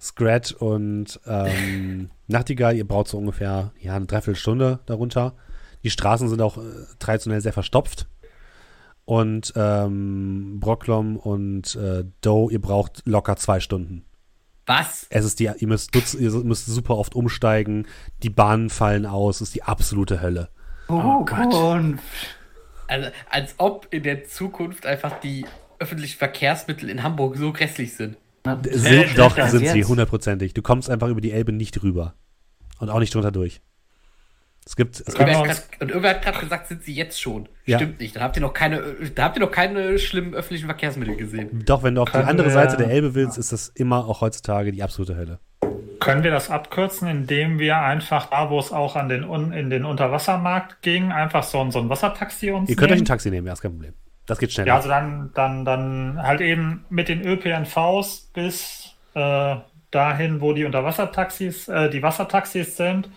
Scrat 0.00 0.52
und 0.52 1.20
ähm, 1.26 2.10
Nachtigall, 2.26 2.76
ihr 2.76 2.86
braucht 2.86 3.08
so 3.08 3.18
ungefähr 3.18 3.72
ja, 3.80 3.94
eine 3.94 4.06
Dreiviertelstunde 4.06 4.80
darunter. 4.86 5.34
Die 5.84 5.90
Straßen 5.90 6.28
sind 6.28 6.40
auch 6.42 6.56
äh, 6.58 6.62
traditionell 6.98 7.40
sehr 7.40 7.52
verstopft. 7.52 8.06
Und 9.04 9.52
ähm, 9.56 10.58
Brocklom 10.60 11.16
und 11.16 11.74
äh, 11.76 12.04
Doe, 12.20 12.52
ihr 12.52 12.60
braucht 12.60 13.02
locker 13.04 13.36
zwei 13.36 13.58
Stunden. 13.60 14.04
Was? 14.66 15.06
Es 15.10 15.24
ist 15.24 15.40
die, 15.40 15.50
ihr 15.56 15.68
müsst, 15.68 15.94
dutz, 15.94 16.14
ihr 16.14 16.30
müsst 16.30 16.66
super 16.66 16.96
oft 16.96 17.14
umsteigen, 17.14 17.86
die 18.22 18.30
Bahnen 18.30 18.70
fallen 18.70 19.06
aus, 19.06 19.36
es 19.36 19.48
ist 19.48 19.54
die 19.54 19.62
absolute 19.64 20.20
Hölle. 20.20 20.48
Oh 20.88 21.24
Gott. 21.24 21.52
Und 21.52 21.98
Also, 22.86 23.08
als 23.30 23.54
ob 23.58 23.88
in 23.90 24.02
der 24.02 24.24
Zukunft 24.24 24.86
einfach 24.86 25.18
die 25.20 25.46
öffentlichen 25.78 26.18
Verkehrsmittel 26.18 26.90
in 26.90 27.02
Hamburg 27.02 27.36
so 27.36 27.52
grässlich 27.52 27.94
sind. 27.94 28.16
Sind, 28.70 29.18
doch, 29.18 29.36
sind 29.48 29.68
sie, 29.68 29.84
hundertprozentig. 29.84 30.52
Du 30.52 30.62
kommst 30.62 30.90
einfach 30.90 31.08
über 31.08 31.20
die 31.20 31.32
Elbe 31.32 31.52
nicht 31.52 31.82
rüber. 31.82 32.14
Und 32.78 32.90
auch 32.90 32.98
nicht 32.98 33.14
drunter 33.14 33.30
durch. 33.30 33.60
Es 34.64 34.76
gibt, 34.76 35.00
es 35.00 35.06
gibt 35.14 35.18
grad, 35.28 35.62
und 35.80 35.88
irgendwer 35.88 36.10
hat 36.10 36.22
gerade 36.22 36.38
gesagt, 36.38 36.68
sind 36.68 36.84
sie 36.84 36.94
jetzt 36.94 37.20
schon. 37.20 37.48
Ja. 37.66 37.78
Stimmt 37.78 37.98
nicht. 38.00 38.14
Dann 38.14 38.22
habt 38.22 38.36
ihr 38.36 38.42
noch 38.42 38.54
keine, 38.54 38.80
da 39.14 39.24
habt 39.24 39.36
ihr 39.36 39.40
noch 39.40 39.50
keine 39.50 39.98
schlimmen 39.98 40.34
öffentlichen 40.34 40.66
Verkehrsmittel 40.66 41.16
gesehen. 41.16 41.64
Doch, 41.66 41.82
wenn 41.82 41.96
du 41.96 42.02
auf 42.02 42.08
die 42.10 42.12
Können 42.18 42.28
andere 42.28 42.46
wir- 42.48 42.52
Seite 42.52 42.76
der 42.76 42.88
Elbe 42.88 43.14
willst, 43.14 43.38
ist 43.38 43.52
das 43.52 43.68
immer 43.68 44.06
auch 44.06 44.20
heutzutage 44.20 44.70
die 44.70 44.82
absolute 44.82 45.16
Hölle. 45.16 45.40
Können 45.98 46.22
wir 46.22 46.30
das 46.30 46.48
abkürzen, 46.50 47.08
indem 47.08 47.58
wir 47.58 47.78
einfach 47.78 48.26
da, 48.26 48.50
wo 48.50 48.58
es 48.58 48.72
auch 48.72 48.94
an 48.96 49.08
den, 49.08 49.24
in 49.52 49.70
den 49.70 49.84
Unterwassermarkt 49.84 50.80
ging, 50.82 51.10
einfach 51.12 51.42
so, 51.42 51.60
ein- 51.60 51.72
so 51.72 51.80
ein 51.80 51.88
Wassertaxi 51.88 52.50
uns 52.52 52.70
Ihr 52.70 52.76
könnt 52.76 52.90
euch 52.92 52.96
nehmen? 52.96 53.02
ein 53.02 53.06
Taxi 53.06 53.30
nehmen, 53.30 53.46
ja, 53.48 53.52
ist 53.52 53.62
kein 53.62 53.72
Problem. 53.72 53.94
Das 54.26 54.38
geht 54.38 54.52
schneller. 54.52 54.68
Ja, 54.68 54.76
also 54.76 54.88
dann, 54.88 55.30
dann, 55.34 55.64
dann 55.64 56.22
halt 56.22 56.40
eben 56.40 56.84
mit 56.88 57.08
den 57.08 57.24
ÖPNVs 57.26 58.30
bis 58.32 58.94
äh, 59.14 59.56
dahin, 59.90 60.40
wo 60.40 60.52
die 60.52 60.64
Unterwassertaxis, 60.64 61.66
äh, 61.68 61.90
die 61.90 62.02
Wassertaxis 62.02 62.76
sind 62.76 63.08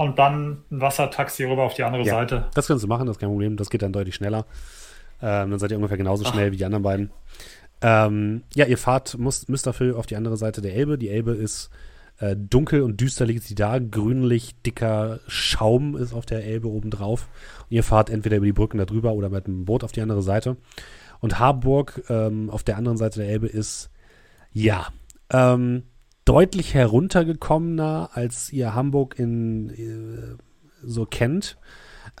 und 0.00 0.18
dann 0.18 0.62
ein 0.70 0.80
Wassertaxi 0.80 1.44
rüber 1.44 1.64
auf 1.64 1.74
die 1.74 1.82
andere 1.82 2.04
Ja. 2.04 2.14
Seite. 2.14 2.48
Das 2.54 2.66
kannst 2.66 2.82
du 2.82 2.88
machen, 2.88 3.06
das 3.06 3.16
ist 3.16 3.20
kein 3.20 3.28
Problem. 3.28 3.58
Das 3.58 3.68
geht 3.68 3.82
dann 3.82 3.92
deutlich 3.92 4.14
schneller. 4.14 4.46
Ähm, 5.20 5.50
dann 5.50 5.58
seid 5.58 5.70
ihr 5.72 5.76
ungefähr 5.76 5.98
genauso 5.98 6.24
schnell 6.24 6.52
wie 6.52 6.56
die 6.56 6.64
anderen 6.64 6.82
beiden. 6.82 7.10
Ähm, 7.82 8.42
ja, 8.54 8.64
ihr 8.64 8.78
fahrt, 8.78 9.18
müsst, 9.18 9.50
müsst 9.50 9.66
dafür 9.66 9.98
auf 9.98 10.06
die 10.06 10.16
andere 10.16 10.38
Seite 10.38 10.62
der 10.62 10.74
Elbe. 10.74 10.96
Die 10.96 11.10
Elbe 11.10 11.32
ist 11.32 11.68
äh, 12.18 12.34
dunkel 12.34 12.80
und 12.80 12.98
düster 12.98 13.26
liegt 13.26 13.42
sie 13.42 13.54
da. 13.54 13.78
Grünlich 13.78 14.54
dicker 14.62 15.20
Schaum 15.26 15.94
ist 15.98 16.14
auf 16.14 16.24
der 16.24 16.46
Elbe 16.46 16.68
obendrauf. 16.68 17.28
Und 17.68 17.76
ihr 17.76 17.84
fahrt 17.84 18.08
entweder 18.08 18.38
über 18.38 18.46
die 18.46 18.54
Brücken 18.54 18.78
da 18.78 18.86
drüber 18.86 19.12
oder 19.12 19.28
mit 19.28 19.46
dem 19.46 19.66
Boot 19.66 19.84
auf 19.84 19.92
die 19.92 20.00
andere 20.00 20.22
Seite. 20.22 20.56
Und 21.20 21.38
Harburg 21.38 22.04
ähm, 22.08 22.48
auf 22.48 22.62
der 22.62 22.78
anderen 22.78 22.96
Seite 22.96 23.20
der 23.20 23.28
Elbe 23.28 23.48
ist, 23.48 23.90
ja, 24.50 24.86
ähm, 25.30 25.82
deutlich 26.30 26.74
heruntergekommener, 26.74 28.10
als 28.12 28.52
ihr 28.52 28.72
Hamburg 28.72 29.18
in 29.18 29.70
äh, 29.70 30.36
so 30.80 31.04
kennt. 31.04 31.58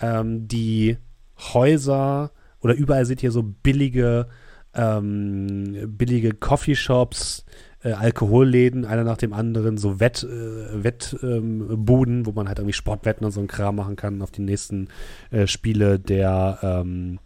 Ähm, 0.00 0.48
die 0.48 0.96
Häuser 1.38 2.32
oder 2.60 2.74
überall 2.74 3.06
seht 3.06 3.22
ihr 3.22 3.30
so 3.30 3.44
billige, 3.44 4.26
ähm, 4.74 5.94
billige 5.96 6.34
Coffeeshops, 6.34 7.44
äh, 7.84 7.92
Alkoholläden, 7.92 8.84
einer 8.84 9.04
nach 9.04 9.16
dem 9.16 9.32
anderen, 9.32 9.78
so 9.78 10.00
Wett, 10.00 10.24
äh, 10.24 10.82
Wettbuden, 10.82 11.70
ähm, 11.70 11.84
Buden, 11.84 12.26
wo 12.26 12.32
man 12.32 12.48
halt 12.48 12.58
irgendwie 12.58 12.72
Sportwetten 12.72 13.24
und 13.24 13.30
so 13.30 13.38
einen 13.38 13.46
Kram 13.46 13.76
machen 13.76 13.94
kann 13.94 14.22
auf 14.22 14.32
die 14.32 14.42
nächsten 14.42 14.88
äh, 15.30 15.46
Spiele 15.46 16.00
der 16.00 16.58
ähm, 16.62 17.20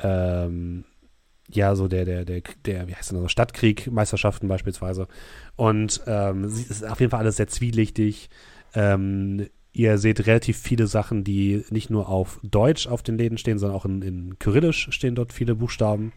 ähm, 0.00 0.86
ja, 1.50 1.74
so 1.74 1.88
der, 1.88 2.04
der, 2.04 2.24
der, 2.24 2.42
der, 2.64 2.88
wie 2.88 2.94
heißt 2.94 3.12
das, 3.12 3.32
Stadtkrieg, 3.32 3.90
Meisterschaften 3.90 4.48
beispielsweise. 4.48 5.08
Und 5.56 6.02
ähm, 6.06 6.44
es 6.44 6.70
ist 6.70 6.86
auf 6.86 7.00
jeden 7.00 7.10
Fall 7.10 7.20
alles 7.20 7.36
sehr 7.36 7.48
zwielichtig. 7.48 8.30
Ähm, 8.74 9.46
Ihr 9.76 9.98
seht 9.98 10.28
relativ 10.28 10.56
viele 10.56 10.86
Sachen, 10.86 11.24
die 11.24 11.64
nicht 11.68 11.90
nur 11.90 12.08
auf 12.08 12.38
Deutsch 12.44 12.86
auf 12.86 13.02
den 13.02 13.18
Läden 13.18 13.38
stehen, 13.38 13.58
sondern 13.58 13.76
auch 13.76 13.84
in, 13.84 14.02
in 14.02 14.38
Kyrillisch 14.38 14.86
stehen 14.92 15.16
dort 15.16 15.32
viele 15.32 15.56
Buchstaben. 15.56 16.12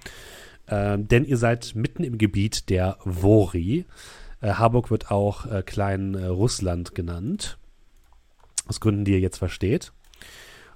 Ähm, 0.67 1.07
denn 1.07 1.25
ihr 1.25 1.38
seid 1.38 1.73
mitten 1.73 2.03
im 2.03 2.19
Gebiet 2.19 2.69
der 2.69 2.97
Vori. 3.03 3.86
Äh, 4.41 4.51
Harburg 4.51 4.91
wird 4.91 5.09
auch 5.09 5.47
äh, 5.47 5.63
Klein 5.63 6.13
äh, 6.13 6.25
Russland 6.25 6.93
genannt. 6.93 7.57
Aus 8.67 8.80
Gründen, 8.80 9.05
die 9.05 9.13
ihr 9.13 9.21
jetzt 9.21 9.39
versteht. 9.39 9.91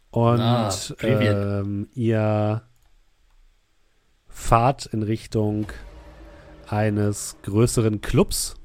Und 0.10 0.40
Ah, 0.40 0.74
ähm, 1.04 1.88
ihr 1.94 2.64
fahrt 4.42 4.88
in 4.88 5.04
Richtung 5.04 5.68
eines 6.68 7.38
größeren 7.44 8.02
Clubs, 8.02 8.56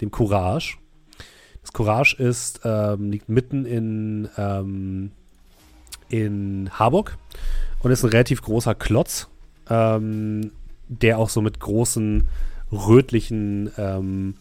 dem 0.00 0.10
Courage. 0.10 0.76
Das 1.62 1.72
Courage 1.72 2.16
ist, 2.16 2.60
ähm, 2.64 3.10
liegt 3.10 3.28
mitten 3.28 3.64
in, 3.64 4.28
ähm, 4.36 5.12
in 6.08 6.70
Harburg 6.72 7.16
und 7.80 7.90
ist 7.90 8.04
ein 8.04 8.10
relativ 8.10 8.42
großer 8.42 8.74
Klotz, 8.74 9.28
ähm, 9.68 10.52
der 10.88 11.18
auch 11.18 11.30
so 11.30 11.40
mit 11.40 11.58
großen 11.58 12.28
rötlichen 12.70 13.70
ähm, 13.78 14.34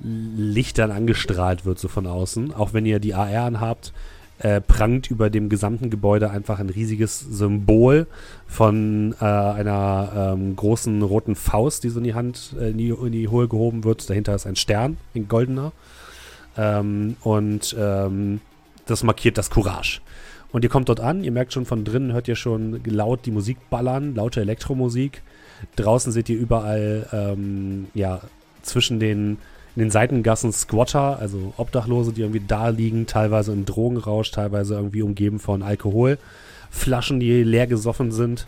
Lichtern 0.00 0.90
angestrahlt 0.90 1.64
wird, 1.64 1.78
so 1.78 1.88
von 1.88 2.06
außen. 2.06 2.52
Auch 2.52 2.72
wenn 2.72 2.84
ihr 2.84 3.00
die 3.00 3.14
AR 3.14 3.46
anhabt, 3.46 3.92
äh, 4.38 4.60
prangt 4.60 5.10
über 5.10 5.30
dem 5.30 5.48
gesamten 5.48 5.90
Gebäude 5.90 6.30
einfach 6.30 6.58
ein 6.58 6.70
riesiges 6.70 7.20
Symbol 7.20 8.06
von 8.46 9.14
äh, 9.20 9.24
einer 9.24 10.34
ähm, 10.34 10.56
großen 10.56 11.02
roten 11.02 11.34
Faust, 11.34 11.84
die 11.84 11.88
so 11.88 11.98
in 11.98 12.04
die 12.04 12.14
Hand, 12.14 12.54
äh, 12.60 12.70
in, 12.70 12.78
die, 12.78 12.88
in 12.88 13.12
die 13.12 13.28
Hohe 13.28 13.48
gehoben 13.48 13.84
wird. 13.84 14.08
Dahinter 14.10 14.34
ist 14.34 14.46
ein 14.46 14.56
Stern, 14.56 14.98
ein 15.14 15.28
goldener. 15.28 15.72
Ähm, 16.56 17.16
und 17.22 17.74
ähm, 17.78 18.40
das 18.86 19.02
markiert 19.02 19.38
das 19.38 19.50
Courage. 19.50 20.00
Und 20.52 20.62
ihr 20.64 20.70
kommt 20.70 20.88
dort 20.88 21.00
an, 21.00 21.24
ihr 21.24 21.32
merkt 21.32 21.52
schon 21.52 21.66
von 21.66 21.84
drinnen, 21.84 22.12
hört 22.12 22.28
ihr 22.28 22.36
schon 22.36 22.80
laut 22.84 23.26
die 23.26 23.30
Musik 23.30 23.58
ballern, 23.68 24.14
laute 24.14 24.40
Elektromusik. 24.40 25.22
Draußen 25.76 26.12
seht 26.12 26.28
ihr 26.28 26.38
überall, 26.38 27.06
ähm, 27.12 27.88
ja, 27.94 28.20
zwischen 28.62 29.00
den, 29.00 29.38
in 29.76 29.80
den 29.82 29.90
Seitengassen 29.90 30.52
Squatter, 30.52 31.18
also 31.18 31.52
Obdachlose, 31.58 32.12
die 32.12 32.22
irgendwie 32.22 32.42
da 32.46 32.68
liegen, 32.70 33.06
teilweise 33.06 33.52
im 33.52 33.66
Drogenrausch, 33.66 34.30
teilweise 34.30 34.74
irgendwie 34.74 35.02
umgeben 35.02 35.38
von 35.38 35.62
Alkoholflaschen, 35.62 37.20
die 37.20 37.42
leer 37.42 37.66
gesoffen 37.66 38.10
sind. 38.10 38.46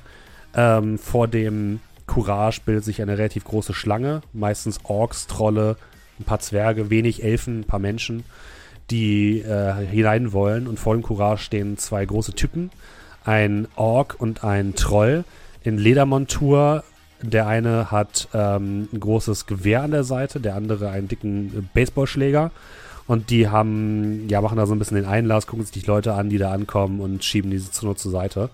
Ähm, 0.55 0.99
vor 0.99 1.29
dem 1.29 1.81
Courage 2.07 2.63
bildet 2.65 2.85
sich 2.85 3.03
eine 3.03 3.19
relativ 3.19 3.45
große 3.45 3.75
Schlange, 3.75 4.23
meistens 4.33 4.81
Orks, 4.85 5.27
Trolle, 5.27 5.77
ein 6.19 6.25
paar 6.25 6.41
Zwerge, 6.41 6.89
wenig 6.89 7.23
Elfen, 7.23 7.61
ein 7.61 7.65
paar 7.65 7.79
Menschen, 7.79 8.25
die 8.91 9.41
äh, 9.41 9.75
hinein 9.87 10.33
wollen. 10.33 10.67
Und 10.67 10.81
vor 10.81 10.95
dem 10.95 11.03
Courage 11.03 11.45
stehen 11.45 11.77
zwei 11.77 12.07
große 12.07 12.33
Typen, 12.33 12.71
ein 13.25 13.69
Ork 13.77 14.17
und 14.19 14.45
ein 14.45 14.75
Troll 14.75 15.25
in 15.63 15.77
Ledermontur. 15.77 16.85
Der 17.23 17.47
eine 17.47 17.91
hat 17.91 18.29
ähm, 18.33 18.89
ein 18.93 19.01
großes 19.01 19.47
Gewehr 19.47 19.83
an 19.83 19.91
der 19.91 20.05
Seite, 20.05 20.41
der 20.41 20.55
andere 20.55 20.91
einen 20.91 21.09
dicken 21.09 21.69
Baseballschläger. 21.75 22.51
Und 23.07 23.31
die 23.31 23.49
haben, 23.49 24.29
ja, 24.29 24.41
machen 24.41 24.59
da 24.59 24.67
so 24.67 24.75
ein 24.75 24.79
bisschen 24.79 24.97
den 24.97 25.07
Einlass, 25.07 25.47
gucken 25.47 25.65
sich 25.65 25.83
die 25.83 25.87
Leute 25.87 26.13
an, 26.13 26.29
die 26.29 26.39
da 26.39 26.53
ankommen 26.53 27.01
und 27.01 27.25
schieben 27.25 27.51
diese 27.51 27.71
zur 27.71 27.97
zur 27.97 28.13
Seite. 28.13 28.51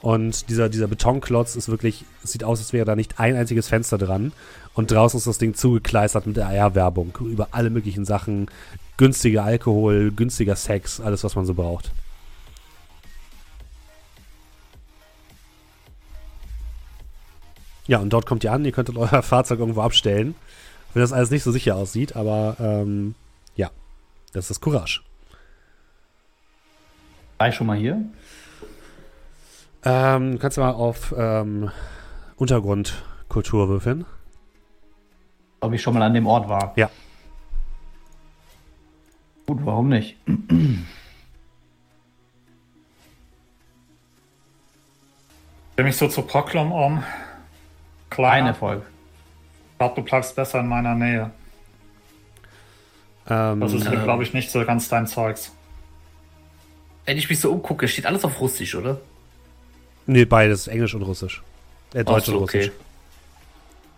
Und 0.00 0.50
dieser, 0.50 0.68
dieser 0.68 0.86
Betonklotz 0.86 1.56
ist 1.56 1.68
wirklich, 1.68 2.04
sieht 2.22 2.44
aus, 2.44 2.58
als 2.58 2.72
wäre 2.72 2.84
da 2.84 2.94
nicht 2.94 3.18
ein 3.18 3.34
einziges 3.34 3.68
Fenster 3.68 3.98
dran. 3.98 4.32
Und 4.74 4.90
draußen 4.90 5.18
ist 5.18 5.26
das 5.26 5.38
Ding 5.38 5.54
zugekleistert 5.54 6.26
mit 6.26 6.36
der 6.36 6.48
AR-Werbung 6.48 7.16
über 7.22 7.48
alle 7.52 7.70
möglichen 7.70 8.04
Sachen. 8.04 8.48
Günstiger 8.98 9.44
Alkohol, 9.44 10.12
günstiger 10.12 10.56
Sex, 10.56 11.00
alles, 11.00 11.24
was 11.24 11.34
man 11.34 11.46
so 11.46 11.54
braucht. 11.54 11.90
Ja, 17.86 17.98
und 17.98 18.10
dort 18.12 18.26
kommt 18.26 18.42
ihr 18.44 18.52
an, 18.52 18.64
ihr 18.64 18.72
könntet 18.72 18.96
euer 18.96 19.22
Fahrzeug 19.22 19.60
irgendwo 19.60 19.82
abstellen. 19.82 20.34
Wenn 20.92 21.02
das 21.02 21.12
alles 21.12 21.30
nicht 21.30 21.42
so 21.42 21.52
sicher 21.52 21.76
aussieht, 21.76 22.16
aber 22.16 22.56
ähm, 22.58 23.14
ja, 23.54 23.70
das 24.32 24.44
ist 24.44 24.50
das 24.50 24.60
Courage. 24.60 25.02
War 27.38 27.48
ich 27.48 27.54
schon 27.54 27.66
mal 27.66 27.76
hier? 27.76 28.02
Ähm, 29.84 30.32
du 30.32 30.38
kannst 30.38 30.58
mal 30.58 30.72
auf 30.72 31.14
ähm, 31.16 31.70
Untergrundkultur 32.36 33.68
würfeln. 33.68 34.06
Ob 35.60 35.72
ich 35.72 35.82
schon 35.82 35.94
mal 35.94 36.02
an 36.02 36.14
dem 36.14 36.26
Ort 36.26 36.48
war? 36.48 36.72
Ja. 36.76 36.90
Gut, 39.46 39.58
warum 39.64 39.88
nicht? 39.88 40.16
Ich 45.76 45.84
mich 45.84 45.96
so 45.96 46.08
zu 46.08 46.22
Proklum 46.22 46.72
um. 46.72 47.04
Ein 48.06 48.10
Kleiner. 48.10 48.48
Erfolg. 48.48 48.82
Ich 49.72 49.78
glaube, 49.78 49.94
du 49.96 50.02
bleibst 50.02 50.34
besser 50.36 50.60
in 50.60 50.68
meiner 50.68 50.94
Nähe. 50.94 51.30
Ähm, 53.28 53.60
Das 53.60 53.72
ist, 53.72 53.86
Ähm. 53.86 54.02
glaube 54.04 54.22
ich, 54.22 54.32
nicht 54.32 54.50
so 54.50 54.64
ganz 54.64 54.88
dein 54.88 55.06
Zeugs. 55.06 55.52
Wenn 57.04 57.18
ich 57.18 57.28
mich 57.28 57.40
so 57.40 57.52
umgucke, 57.52 57.86
steht 57.88 58.06
alles 58.06 58.24
auf 58.24 58.40
Russisch, 58.40 58.74
oder? 58.74 59.00
nee, 60.08 60.24
beides, 60.24 60.68
Englisch 60.68 60.94
und 60.94 61.02
Russisch. 61.02 61.42
Äh, 61.92 62.04
Deutsch 62.04 62.26
so, 62.26 62.32
und 62.32 62.38
Russisch. 62.42 62.70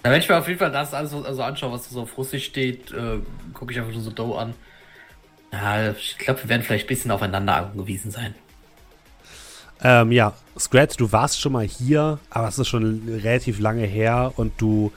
Ja, 0.04 0.10
wenn 0.10 0.20
ich 0.20 0.28
mir 0.28 0.38
auf 0.38 0.46
jeden 0.48 0.58
Fall 0.58 0.72
das 0.72 0.94
alles 0.94 1.12
also 1.12 1.42
anschaue, 1.42 1.72
was 1.72 1.88
so 1.90 2.02
auf 2.02 2.16
Russisch 2.16 2.46
steht, 2.46 2.90
äh, 2.92 3.18
gucke 3.52 3.72
ich 3.72 3.78
einfach 3.78 3.92
nur 3.92 4.00
so 4.00 4.10
Doe 4.10 4.38
an. 4.38 4.54
Ja, 5.52 5.90
ich 5.90 6.16
glaube, 6.18 6.42
wir 6.42 6.48
werden 6.48 6.62
vielleicht 6.62 6.86
ein 6.86 6.88
bisschen 6.88 7.10
aufeinander 7.10 7.56
angewiesen 7.56 8.10
sein. 8.10 8.34
Ähm, 9.82 10.12
ja, 10.12 10.34
Scrat, 10.58 10.98
du 10.98 11.12
warst 11.12 11.40
schon 11.40 11.52
mal 11.52 11.64
hier, 11.64 12.18
aber 12.30 12.48
es 12.48 12.58
ist 12.58 12.68
schon 12.68 13.02
relativ 13.08 13.60
lange 13.60 13.86
her 13.86 14.32
und 14.36 14.52
du 14.58 14.92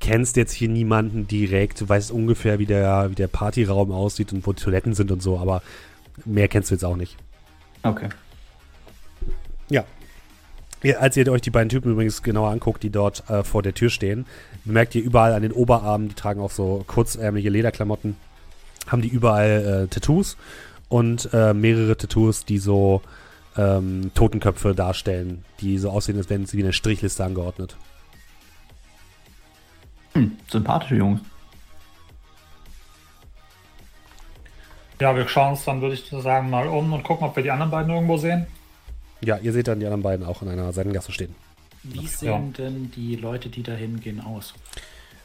kennst 0.00 0.36
jetzt 0.36 0.52
hier 0.52 0.68
niemanden 0.68 1.26
direkt. 1.26 1.80
Du 1.80 1.88
weißt 1.88 2.10
ungefähr, 2.10 2.58
wie 2.58 2.66
der, 2.66 3.10
wie 3.10 3.14
der 3.14 3.28
Partyraum 3.28 3.92
aussieht 3.92 4.32
und 4.32 4.46
wo 4.46 4.52
die 4.52 4.62
Toiletten 4.62 4.94
sind 4.94 5.10
und 5.10 5.22
so, 5.22 5.38
aber 5.38 5.62
mehr 6.24 6.48
kennst 6.48 6.70
du 6.70 6.74
jetzt 6.74 6.84
auch 6.84 6.96
nicht. 6.96 7.16
Okay. 7.82 8.08
Ja. 9.68 9.84
ja 10.82 10.98
als 10.98 11.16
ihr 11.16 11.30
euch 11.30 11.42
die 11.42 11.50
beiden 11.50 11.68
Typen 11.68 11.92
übrigens 11.92 12.22
genauer 12.22 12.50
anguckt, 12.50 12.82
die 12.82 12.90
dort 12.90 13.28
äh, 13.28 13.44
vor 13.44 13.62
der 13.62 13.74
Tür 13.74 13.90
stehen, 13.90 14.26
bemerkt 14.64 14.94
ihr 14.94 15.02
überall 15.02 15.32
an 15.32 15.42
den 15.42 15.52
Oberarmen, 15.52 16.08
die 16.08 16.14
tragen 16.14 16.40
auch 16.40 16.50
so 16.50 16.84
kurzärmelige 16.86 17.50
Lederklamotten, 17.50 18.16
haben 18.86 19.02
die 19.02 19.08
überall 19.08 19.84
äh, 19.84 19.88
Tattoos 19.88 20.36
und 20.88 21.28
äh, 21.32 21.52
mehrere 21.52 21.96
Tattoos, 21.96 22.44
die 22.44 22.58
so 22.58 23.02
ähm, 23.56 24.10
Totenköpfe 24.14 24.74
darstellen, 24.74 25.44
die 25.60 25.78
so 25.78 25.90
aussehen, 25.90 26.16
als 26.16 26.30
wären 26.30 26.46
sie 26.46 26.58
wie 26.58 26.62
eine 26.62 26.72
Strichliste 26.72 27.24
angeordnet. 27.24 27.76
Hm, 30.12 30.32
sympathische 30.50 30.96
Jungs. 30.96 31.20
Ja, 35.00 35.14
wir 35.14 35.28
schauen 35.28 35.50
uns 35.50 35.64
dann, 35.64 35.82
würde 35.82 35.94
ich 35.94 36.06
sagen, 36.08 36.48
mal 36.48 36.66
um 36.68 36.92
und 36.92 37.02
gucken, 37.02 37.26
ob 37.26 37.36
wir 37.36 37.42
die 37.42 37.50
anderen 37.50 37.70
beiden 37.70 37.92
irgendwo 37.92 38.16
sehen. 38.16 38.46
Ja, 39.20 39.36
ihr 39.38 39.52
seht 39.52 39.68
dann 39.68 39.80
die 39.80 39.86
anderen 39.86 40.02
beiden 40.02 40.24
auch 40.24 40.42
in 40.42 40.48
einer 40.48 40.72
Seitengasse 40.72 41.12
stehen. 41.12 41.34
Wie 41.82 42.06
sehen 42.06 42.52
denn 42.54 42.90
die 42.96 43.16
Leute, 43.16 43.48
die 43.48 43.62
da 43.62 43.72
hingehen, 43.72 44.20
aus? 44.20 44.54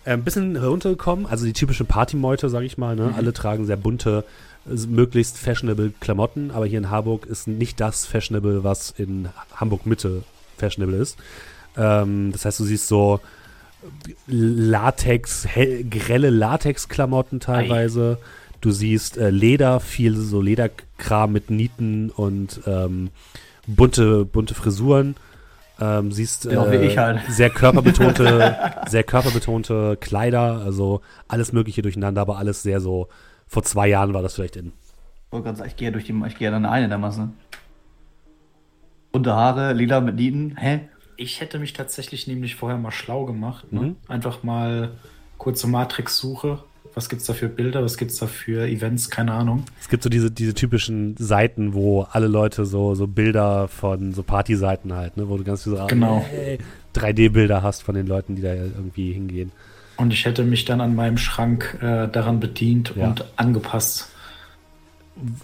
Äh, 0.04 0.12
Ein 0.14 0.24
bisschen 0.24 0.60
heruntergekommen, 0.60 1.26
also 1.26 1.46
die 1.46 1.54
typische 1.54 1.86
Partymeute, 1.86 2.50
sag 2.50 2.64
ich 2.64 2.78
mal. 2.78 2.96
Ne? 2.96 3.14
Alle 3.16 3.34
tragen 3.34 3.66
sehr 3.66 3.78
bunte, 3.78 4.26
möglichst 4.66 5.38
fashionable 5.38 5.92
Klamotten, 6.00 6.52
aber 6.52 6.66
hier 6.66 6.78
in 6.78 6.90
Harburg 6.90 7.26
ist 7.26 7.48
nicht 7.48 7.80
das 7.80 8.06
fashionable, 8.06 8.64
was 8.64 8.92
in 8.92 9.30
Hamburg 9.56 9.86
Mitte 9.86 10.24
fashionable 10.58 10.98
ist. 10.98 11.18
Ähm, 11.78 12.32
das 12.32 12.46
heißt, 12.46 12.60
du 12.60 12.64
siehst 12.66 12.88
so 12.88 13.20
Latex, 14.28 15.48
hell, 15.48 15.84
grelle 15.84 16.30
Latex-Klamotten 16.30 17.40
teilweise. 17.40 18.20
Du 18.62 18.72
siehst 18.72 19.18
äh, 19.18 19.32
Leder, 19.32 19.80
viel 19.80 20.16
so 20.16 20.40
Lederkram 20.40 21.32
mit 21.32 21.50
Nieten 21.50 22.12
und 22.12 22.62
ähm, 22.68 23.10
bunte, 23.66 24.26
bunte 24.26 24.54
Frisuren. 24.54 25.16
Ähm, 25.80 26.12
siehst 26.12 26.48
Genau 26.48 26.70
ich 26.72 26.98
halt. 27.00 27.22
sehr 27.28 27.50
körperbetonte, 27.50 28.56
sehr 28.88 29.04
körperbetonte 29.04 29.98
Kleider, 30.00 30.62
also 30.64 31.02
alles 31.28 31.54
Mögliche 31.54 31.82
durcheinander, 31.82 32.22
aber 32.22 32.38
alles 32.38 32.62
sehr 32.62 32.80
so. 32.80 33.08
Vor 33.52 33.64
zwei 33.64 33.90
Jahren 33.90 34.14
war 34.14 34.22
das 34.22 34.36
vielleicht 34.36 34.56
in. 34.56 34.68
Ich 34.68 35.34
wollte 35.34 35.44
gerade 35.44 35.58
sagen, 35.58 35.70
ich 35.70 35.76
gehe 35.76 35.90
ja 35.90 35.92
durch 35.92 36.06
die, 36.06 36.14
ich 36.26 36.38
gehe 36.38 36.46
ja 36.48 36.52
dann 36.52 36.66
eine 36.66 36.88
der 36.88 36.98
Masse. 36.98 37.32
Bunte 39.12 39.34
Haare, 39.36 39.74
lila 39.74 40.00
mit 40.00 40.16
Nieten. 40.16 40.56
Hä? 40.56 40.88
Ich 41.18 41.42
hätte 41.42 41.60
mich 41.60 41.74
tatsächlich 41.74 42.28
nämlich 42.28 42.56
vorher 42.56 42.78
mal 42.80 42.92
schlau 42.92 43.26
gemacht. 43.26 43.70
Ne? 43.74 43.82
Mhm. 43.82 43.96
Einfach 44.08 44.44
mal 44.44 44.92
kurze 45.38 45.68
Matrix-Suche. 45.68 46.60
Was 46.94 47.10
gibt's 47.10 47.26
da 47.26 47.34
für 47.34 47.50
Bilder? 47.50 47.84
Was 47.84 47.98
gibt's 47.98 48.20
da 48.20 48.28
für 48.28 48.68
Events? 48.70 49.10
Keine 49.10 49.34
Ahnung. 49.34 49.66
Es 49.82 49.90
gibt 49.90 50.04
so 50.04 50.10
diese, 50.10 50.32
diese 50.32 50.54
typischen 50.54 51.18
Seiten, 51.18 51.74
wo 51.74 52.04
alle 52.04 52.28
Leute 52.28 52.66
so, 52.66 52.96
so 52.96 53.06
Bilder 53.06 53.68
von 53.68 54.14
so 54.14 54.24
Partyseiten 54.24 54.94
halt, 54.94 55.18
ne, 55.18 55.28
wo 55.28 55.36
du 55.36 55.44
ganz 55.44 55.64
viel 55.64 55.76
so 55.76 55.88
Genau. 55.88 56.26
hey, 56.26 56.58
3D-Bilder 56.96 57.62
hast 57.62 57.84
von 57.84 57.96
den 57.96 58.08
Leuten, 58.08 58.38
die 58.38 58.42
da 58.42 58.54
irgendwie 58.54 59.12
hingehen. 59.12 59.52
Und 60.02 60.12
ich 60.14 60.26
hätte 60.26 60.44
mich 60.44 60.66
dann 60.66 60.82
an 60.82 60.96
meinem 60.96 61.18
Schrank 61.20 61.78
äh, 61.80 62.08
daran 62.08 62.40
bedient 62.40 62.94
Ja. 62.96 63.06
und 63.10 63.24
angepasst. 63.36 64.10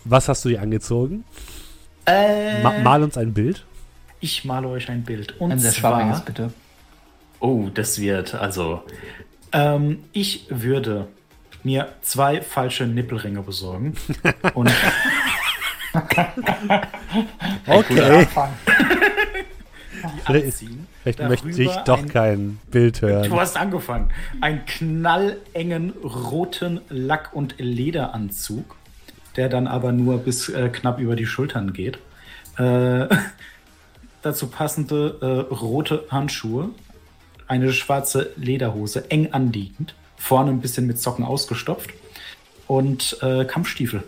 Was 0.04 0.28
hast 0.30 0.44
du 0.46 0.50
dir 0.50 0.62
angezogen? 0.64 1.24
Äh, 2.08 2.64
Ma 2.64 2.72
mal 2.80 3.04
uns 3.04 3.18
ein 3.18 3.34
Bild. 3.34 3.66
ich 4.20 4.46
male 4.46 4.68
euch 4.68 4.90
ein 4.90 5.04
Bild. 5.04 5.40
Und 5.40 5.52
Ein 5.52 5.60
sehr 5.60 5.72
schwammiges, 5.74 6.22
bitte. 6.22 6.52
Oh, 7.40 7.68
das 7.72 8.00
wird 8.00 8.34
also. 8.34 8.82
Ähm, 9.52 10.00
ich 10.12 10.48
würde 10.50 11.08
mir 11.64 11.90
zwei 12.02 12.42
falsche 12.42 12.88
Nippelringe 12.88 13.44
besorgen 13.44 13.94
und 14.56 14.72
Okay. 17.68 18.28
Vielleicht- 20.26 20.46
anziehen. 20.46 20.88
Vielleicht 21.04 21.20
möchte 21.20 21.50
ich 21.64 21.76
doch 21.86 21.98
ein- 22.00 22.10
kein 22.10 22.60
Bild 22.72 23.02
hören. 23.02 23.30
Du 23.30 23.40
hast 23.40 23.58
angefangen. 23.58 24.10
Einen 24.42 24.66
knallengen 24.66 25.92
roten 26.04 26.82
Lack- 26.90 27.34
und 27.34 27.56
Lederanzug, 27.58 28.76
der 29.36 29.50
dann 29.50 29.68
aber 29.68 29.92
nur 29.92 30.18
bis 30.20 30.50
äh, 30.50 30.70
knapp 30.70 31.00
über 31.00 31.16
die 31.16 31.26
Schultern 31.26 31.74
geht. 31.74 31.98
Äh, 32.58 33.08
dazu 34.22 34.48
passende 34.48 35.18
äh, 35.50 35.54
rote 35.54 36.06
Handschuhe, 36.10 36.70
eine 37.48 37.72
schwarze 37.72 38.32
Lederhose, 38.36 39.10
eng 39.10 39.32
anliegend, 39.32 39.96
vorne 40.18 40.52
ein 40.52 40.60
bisschen 40.60 40.88
mit 40.88 41.00
Socken 41.00 41.24
ausgestopft 41.24 41.92
und 42.68 43.18
äh, 43.22 43.46
Kampfstiefel. 43.46 44.04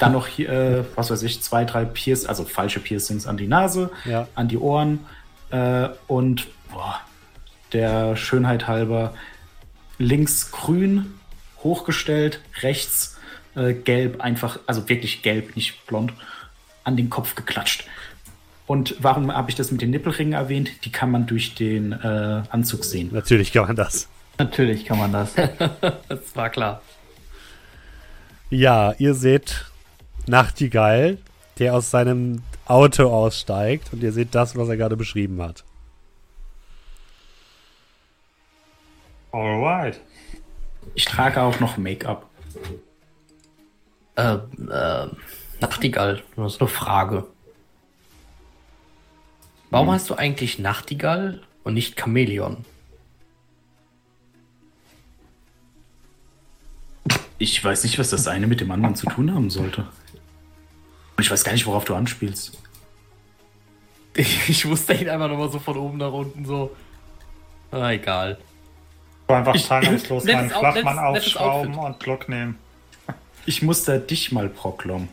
Dann 0.00 0.12
noch 0.12 0.26
hier, 0.26 0.48
äh, 0.50 0.84
was 0.96 1.10
weiß 1.10 1.22
ich, 1.22 1.40
zwei, 1.42 1.64
drei 1.64 1.84
Piercings, 1.84 2.28
also 2.28 2.44
falsche 2.44 2.80
Piercings 2.80 3.26
an 3.26 3.36
die 3.36 3.46
Nase, 3.46 3.90
Ja. 4.04 4.26
an 4.34 4.48
die 4.48 4.58
Ohren 4.58 4.98
äh, 5.50 5.88
und 6.06 6.46
boah, 6.72 7.00
der 7.72 8.16
Schönheit 8.16 8.66
halber 8.66 9.14
links 9.98 10.50
grün 10.50 11.14
hochgestellt, 11.62 12.40
rechts 12.62 13.18
äh, 13.54 13.72
gelb, 13.74 14.20
einfach, 14.20 14.60
also 14.66 14.88
wirklich 14.88 15.22
gelb, 15.22 15.56
nicht 15.56 15.86
blond, 15.86 16.12
an 16.84 16.96
den 16.96 17.10
Kopf 17.10 17.34
geklatscht. 17.34 17.84
Und 18.66 18.96
warum 18.98 19.32
habe 19.32 19.50
ich 19.50 19.56
das 19.56 19.70
mit 19.70 19.80
den 19.80 19.90
Nippelringen 19.90 20.32
erwähnt? 20.32 20.84
Die 20.84 20.90
kann 20.90 21.10
man 21.10 21.26
durch 21.26 21.54
den 21.54 21.92
äh, 21.92 22.42
Anzug 22.50 22.84
sehen. 22.84 23.10
Natürlich 23.12 23.52
kann 23.52 23.66
man 23.66 23.76
das. 23.76 24.08
Natürlich 24.38 24.84
kann 24.84 24.98
man 24.98 25.12
das. 25.12 25.34
Das 26.08 26.34
war 26.34 26.50
klar. 26.50 26.82
Ja, 28.50 28.92
ihr 28.98 29.14
seht 29.14 29.66
Nachtigall, 30.26 31.18
der 31.58 31.74
aus 31.74 31.90
seinem 31.90 32.42
Auto 32.66 33.08
aussteigt 33.08 33.92
und 33.92 34.02
ihr 34.02 34.12
seht 34.12 34.34
das, 34.34 34.56
was 34.56 34.68
er 34.68 34.76
gerade 34.76 34.96
beschrieben 34.96 35.40
hat. 35.40 35.64
Alright. 39.32 40.00
Ich 40.94 41.04
trage 41.04 41.42
auch 41.42 41.60
noch 41.60 41.76
Make-up. 41.76 42.28
Äh, 44.16 44.34
äh, 44.34 45.08
Nachtigall, 45.60 46.22
das 46.36 46.54
ist 46.54 46.60
eine 46.60 46.68
Frage. 46.68 47.26
Warum 49.70 49.90
hast 49.90 50.08
du 50.10 50.14
eigentlich 50.14 50.58
Nachtigall 50.58 51.42
und 51.64 51.74
nicht 51.74 52.00
Chamäleon? 52.00 52.64
Ich 57.38 57.62
weiß 57.62 57.84
nicht, 57.84 57.98
was 57.98 58.10
das 58.10 58.28
eine 58.28 58.46
mit 58.46 58.60
dem 58.60 58.70
anderen 58.70 58.94
zu 58.94 59.06
tun 59.06 59.34
haben 59.34 59.50
sollte. 59.50 59.86
Und 61.16 61.24
ich 61.24 61.30
weiß 61.30 61.44
gar 61.44 61.52
nicht, 61.52 61.66
worauf 61.66 61.84
du 61.84 61.94
anspielst. 61.94 62.52
Ich, 64.18 64.48
ich 64.48 64.66
wusste 64.66 64.94
ihn 64.94 65.10
einfach 65.10 65.28
nochmal 65.28 65.50
so 65.52 65.58
von 65.58 65.76
oben 65.76 65.98
nach 65.98 66.10
unten 66.10 66.46
so. 66.46 66.74
Ah, 67.70 67.90
egal. 67.90 68.38
So 69.28 69.34
einfach 69.34 69.54
Nettes 69.82 70.08
meinen 70.24 70.48
Flachmann 70.48 70.98
aufschrauben 70.98 71.74
Outfit. 71.74 71.84
und 71.84 72.00
Glock 72.00 72.28
nehmen. 72.30 72.58
Ich 73.44 73.60
muss 73.60 73.84
da 73.84 73.98
dich 73.98 74.32
mal 74.32 74.48
proklom. 74.48 75.08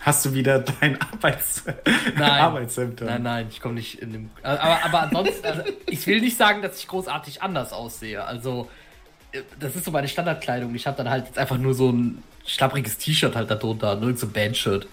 Hast 0.00 0.24
du 0.24 0.34
wieder 0.34 0.60
dein 0.60 0.96
Arbeits 1.00 1.64
Nein. 2.16 2.22
Arbeitshemd? 2.40 3.00
Nein, 3.00 3.24
nein, 3.24 3.46
ich 3.50 3.60
komme 3.60 3.74
nicht 3.74 4.00
in 4.00 4.12
dem. 4.12 4.30
Aber, 4.44 4.84
aber 4.84 5.00
ansonsten, 5.02 5.44
also, 5.44 5.62
ich 5.86 6.06
will 6.06 6.20
nicht 6.20 6.36
sagen, 6.36 6.62
dass 6.62 6.78
ich 6.78 6.86
großartig 6.86 7.42
anders 7.42 7.72
aussehe. 7.72 8.24
Also, 8.24 8.70
äh, 9.32 9.40
das 9.58 9.74
ist 9.74 9.84
so 9.84 9.90
meine 9.90 10.06
Standardkleidung. 10.06 10.72
Ich 10.76 10.86
habe 10.86 10.96
dann 10.96 11.10
halt 11.10 11.26
jetzt 11.26 11.38
einfach 11.38 11.58
nur 11.58 11.74
so 11.74 11.90
ein 11.90 12.22
schlappriges 12.46 12.98
T-Shirt 12.98 13.34
halt 13.34 13.50
darunter, 13.50 13.96
nur 13.96 14.16
so 14.16 14.26
ein 14.26 14.32
Bandshirt. 14.32 14.86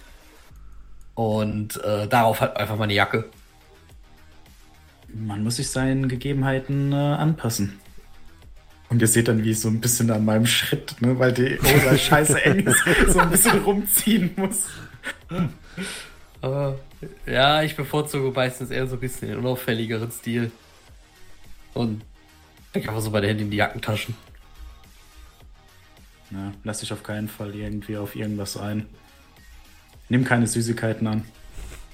Und 1.16 1.84
äh, 1.84 2.07
darauf 2.07 2.41
halt 2.41 2.57
einfach 2.57 2.78
meine 2.78 2.93
Jacke. 2.93 3.26
Man 5.14 5.43
muss 5.43 5.57
sich 5.57 5.70
seinen 5.70 6.07
Gegebenheiten 6.07 6.91
äh, 6.91 6.95
anpassen. 6.95 7.80
Und 8.89 9.01
ihr 9.01 9.07
seht 9.07 9.28
dann, 9.28 9.43
wie 9.43 9.51
ich 9.51 9.59
so 9.59 9.70
ein 9.70 9.82
bisschen 9.82 10.11
an 10.11 10.26
meinem 10.26 10.45
Schritt, 10.45 11.01
ne, 11.01 11.18
weil 11.18 11.32
die 11.34 11.57
Hose 11.59 11.97
scheiße 11.97 12.43
eng 12.45 12.59
ist, 12.66 12.84
so 13.07 13.20
ein 13.20 13.30
bisschen 13.30 13.59
rumziehen 13.64 14.32
muss. 14.36 14.68
Äh, 16.41 16.74
ja, 17.26 17.64
ich 17.64 17.76
bevorzuge 17.76 18.32
meistens 18.32 18.70
eher 18.70 18.86
so 18.88 18.95
ein 18.95 18.99
bisschen 18.99 19.30
den 19.30 19.38
unauffälligeren 19.39 20.11
Stil. 20.11 20.51
Und 21.74 22.03
stecke 22.70 22.89
einfach 22.89 23.01
so 23.01 23.09
meine 23.09 23.28
Hände 23.28 23.43
in 23.43 23.51
die 23.51 23.57
Jackentaschen. 23.57 24.16
Ja, 26.32 26.51
lass 26.64 26.80
dich 26.80 26.91
auf 26.91 27.03
keinen 27.03 27.30
Fall 27.30 27.55
irgendwie 27.55 27.97
auf 27.97 28.16
irgendwas 28.16 28.57
ein. 28.57 28.88
Nimm 30.10 30.24
keine 30.26 30.47
Süßigkeiten 30.47 31.08
an. 31.08 31.26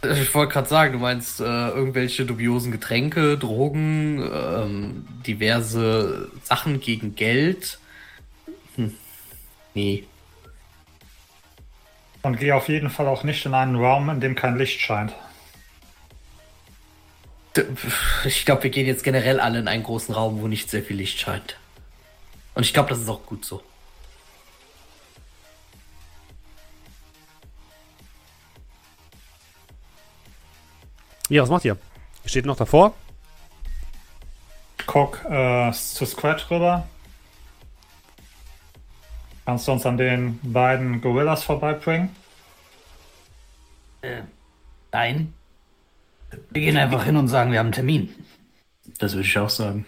Ich 0.02 0.34
wollte 0.34 0.54
gerade 0.54 0.70
sagen, 0.70 0.94
du 0.94 1.00
meinst 1.00 1.42
äh, 1.42 1.44
irgendwelche 1.44 2.26
dubiosen 2.26 2.72
Getränke, 2.72 3.38
Drogen, 3.38 4.22
ähm, 4.34 5.08
diverse 5.28 6.32
Sachen 6.44 6.80
gegen 6.80 7.16
Geld. 7.16 7.80
Hm. 8.76 8.96
Nee. 9.74 10.06
Und 12.22 12.40
geh 12.40 12.54
auf 12.54 12.70
jeden 12.70 12.90
Fall 12.90 13.08
auch 13.08 13.24
nicht 13.24 13.46
in 13.46 13.54
einen 13.54 13.76
Raum, 13.76 14.10
in 14.10 14.22
dem 14.22 14.36
kein 14.36 14.58
Licht 14.58 14.80
scheint. 14.80 15.14
Ich 18.24 18.46
glaube, 18.46 18.64
wir 18.64 18.70
gehen 18.70 18.88
jetzt 18.88 19.04
generell 19.04 19.40
alle 19.40 19.60
in 19.60 19.68
einen 19.68 19.84
großen 19.84 20.14
Raum, 20.14 20.42
wo 20.42 20.48
nicht 20.48 20.70
sehr 20.70 20.84
viel 20.84 20.98
Licht 20.98 21.20
scheint. 21.20 21.58
Und 22.56 22.64
ich 22.64 22.74
glaube, 22.74 22.90
das 22.90 23.00
ist 23.00 23.10
auch 23.10 23.26
gut 23.26 23.44
so. 23.44 23.64
Ja, 31.30 31.44
was 31.44 31.50
macht 31.50 31.66
ihr? 31.66 31.78
Ihr 32.24 32.30
steht 32.30 32.46
noch 32.46 32.58
davor. 32.58 32.94
Guck 34.86 35.24
äh, 35.30 35.72
zu 35.72 36.06
Scratch 36.06 36.50
rüber. 36.50 36.88
Kannst 39.46 39.68
du 39.68 39.72
uns 39.72 39.86
an 39.86 39.98
den 39.98 40.40
beiden 40.44 41.02
Gorillas 41.02 41.44
vorbeibringen? 41.44 42.10
Nein. 44.92 45.34
Wir 46.52 46.62
gehen 46.62 46.78
einfach 46.78 47.04
hin 47.04 47.16
und 47.16 47.28
sagen, 47.28 47.52
wir 47.52 47.60
haben 47.60 47.68
einen 47.68 47.74
Termin. 47.74 48.10
Das 48.98 49.14
würde 49.14 49.28
ich 49.28 49.38
auch 49.38 49.50
sagen. 49.50 49.86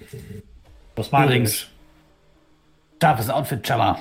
Das 0.96 1.12
meine 1.12 1.26
Übrigens. 1.26 1.68
Scharfes 3.02 3.30
Outfit, 3.30 3.66
Chama. 3.66 4.00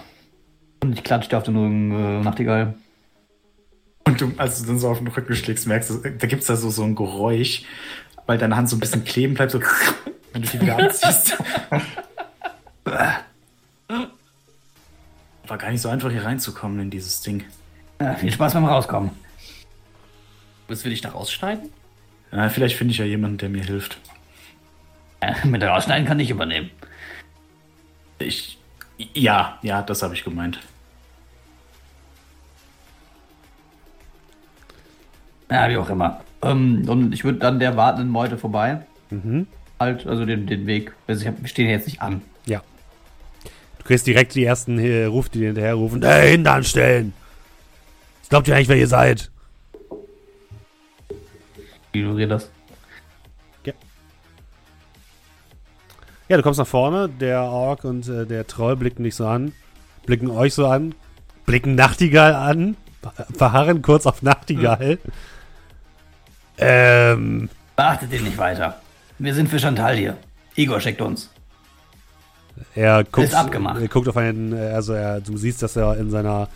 Und 0.82 0.92
ich 0.92 1.04
klatsche 1.04 1.30
dir 1.30 1.38
auf 1.38 1.44
den 1.44 1.56
Rücken, 1.56 1.92
äh, 1.92 2.22
Nachtigall. 2.22 2.74
Und 4.10 4.20
du, 4.20 4.32
als 4.38 4.60
du 4.60 4.66
dann 4.66 4.80
so 4.80 4.88
auf 4.88 4.98
den 4.98 5.06
Rücken 5.06 5.36
schlägst, 5.36 5.68
merkst 5.68 5.90
du, 5.90 5.98
da 5.98 6.26
gibt 6.26 6.42
es 6.42 6.48
da 6.48 6.56
so, 6.56 6.68
so 6.68 6.82
ein 6.82 6.96
Geräusch, 6.96 7.62
weil 8.26 8.38
deine 8.38 8.56
Hand 8.56 8.68
so 8.68 8.74
ein 8.74 8.80
bisschen 8.80 9.04
kleben 9.04 9.34
bleibt, 9.34 9.52
so 9.52 9.60
wenn 10.32 10.42
du 10.42 10.48
die 10.48 10.60
wieder 10.60 10.76
anziehst. 10.78 11.38
War 15.46 15.58
gar 15.58 15.70
nicht 15.70 15.80
so 15.80 15.88
einfach, 15.88 16.10
hier 16.10 16.24
reinzukommen 16.24 16.80
in 16.80 16.90
dieses 16.90 17.20
Ding. 17.20 17.44
Ja, 18.00 18.14
viel 18.16 18.32
Spaß 18.32 18.54
beim 18.54 18.64
Rauskommen. 18.64 19.12
Müssen 20.66 20.84
wir 20.84 20.90
dich 20.90 21.02
da 21.02 21.10
rausschneiden? 21.10 21.70
Ja, 22.32 22.48
vielleicht 22.48 22.76
finde 22.76 22.90
ich 22.90 22.98
ja 22.98 23.04
jemanden, 23.04 23.38
der 23.38 23.48
mir 23.48 23.62
hilft. 23.62 24.00
Äh, 25.20 25.34
mit 25.46 25.62
der 25.62 25.70
Rausschneiden 25.70 26.04
kann 26.04 26.18
ich 26.18 26.30
übernehmen. 26.30 26.70
Ich. 28.18 28.58
Ja, 29.14 29.60
ja, 29.62 29.82
das 29.82 30.02
habe 30.02 30.14
ich 30.14 30.24
gemeint. 30.24 30.58
Ja, 35.50 35.68
wie 35.68 35.76
auch 35.76 35.90
immer. 35.90 36.20
Ähm, 36.42 36.88
und 36.88 37.12
ich 37.12 37.24
würde 37.24 37.38
dann 37.38 37.58
der 37.58 37.76
wartenden 37.76 38.08
Meute 38.08 38.38
vorbei. 38.38 38.80
Mhm. 39.10 39.46
Halt, 39.78 40.06
also 40.06 40.24
den, 40.24 40.46
den 40.46 40.66
Weg. 40.66 40.92
Also 41.06 41.22
ich 41.22 41.28
hab, 41.28 41.40
wir 41.40 41.48
stehen 41.48 41.66
ja 41.66 41.72
jetzt 41.72 41.86
nicht 41.86 42.00
an. 42.00 42.22
Ja. 42.46 42.62
Du 43.78 43.84
kriegst 43.84 44.06
direkt 44.06 44.34
die 44.34 44.44
ersten 44.44 44.78
äh, 44.78 45.04
Ruf, 45.04 45.28
die 45.28 45.40
dir 45.40 45.46
hinterher 45.46 45.74
rufen. 45.74 46.02
Hey, 46.02 46.32
Hintern 46.32 46.64
stellen! 46.64 47.12
Was 48.20 48.28
glaubt 48.28 48.48
ihr 48.48 48.54
eigentlich, 48.54 48.68
wer 48.68 48.76
ihr 48.76 48.86
seid? 48.86 49.30
Ignoriere 51.92 52.28
das. 52.28 52.50
Ja, 56.30 56.36
du 56.36 56.44
kommst 56.44 56.60
nach 56.60 56.66
vorne. 56.66 57.08
Der 57.08 57.42
Ork 57.42 57.82
und 57.82 58.08
äh, 58.08 58.24
der 58.24 58.46
Troll 58.46 58.76
blicken 58.76 59.02
dich 59.02 59.16
so 59.16 59.26
an. 59.26 59.52
Blicken 60.06 60.30
euch 60.30 60.54
so 60.54 60.64
an. 60.68 60.94
Blicken 61.44 61.74
Nachtigall 61.74 62.36
an. 62.36 62.76
Verharren 63.36 63.82
kurz 63.82 64.06
auf 64.06 64.22
Nachtigall. 64.22 65.00
Ähm, 66.60 67.48
Beachtet 67.76 68.12
ihn 68.12 68.24
nicht 68.24 68.38
weiter. 68.38 68.80
Wir 69.18 69.34
sind 69.34 69.48
für 69.48 69.58
Chantal 69.58 69.96
hier. 69.96 70.16
Igor 70.56 70.80
schickt 70.80 71.00
uns. 71.00 71.30
Er 72.74 73.04
guckt, 73.04 73.28
Ist 73.28 73.34
abgemacht. 73.34 73.80
er 73.80 73.88
guckt 73.88 74.08
auf 74.08 74.16
einen, 74.16 74.52
äh, 74.52 74.70
also 74.70 74.92
er, 74.92 75.20
du 75.20 75.36
siehst, 75.36 75.62
dass 75.62 75.76
er 75.76 75.96
in 75.96 76.10
seiner 76.10 76.48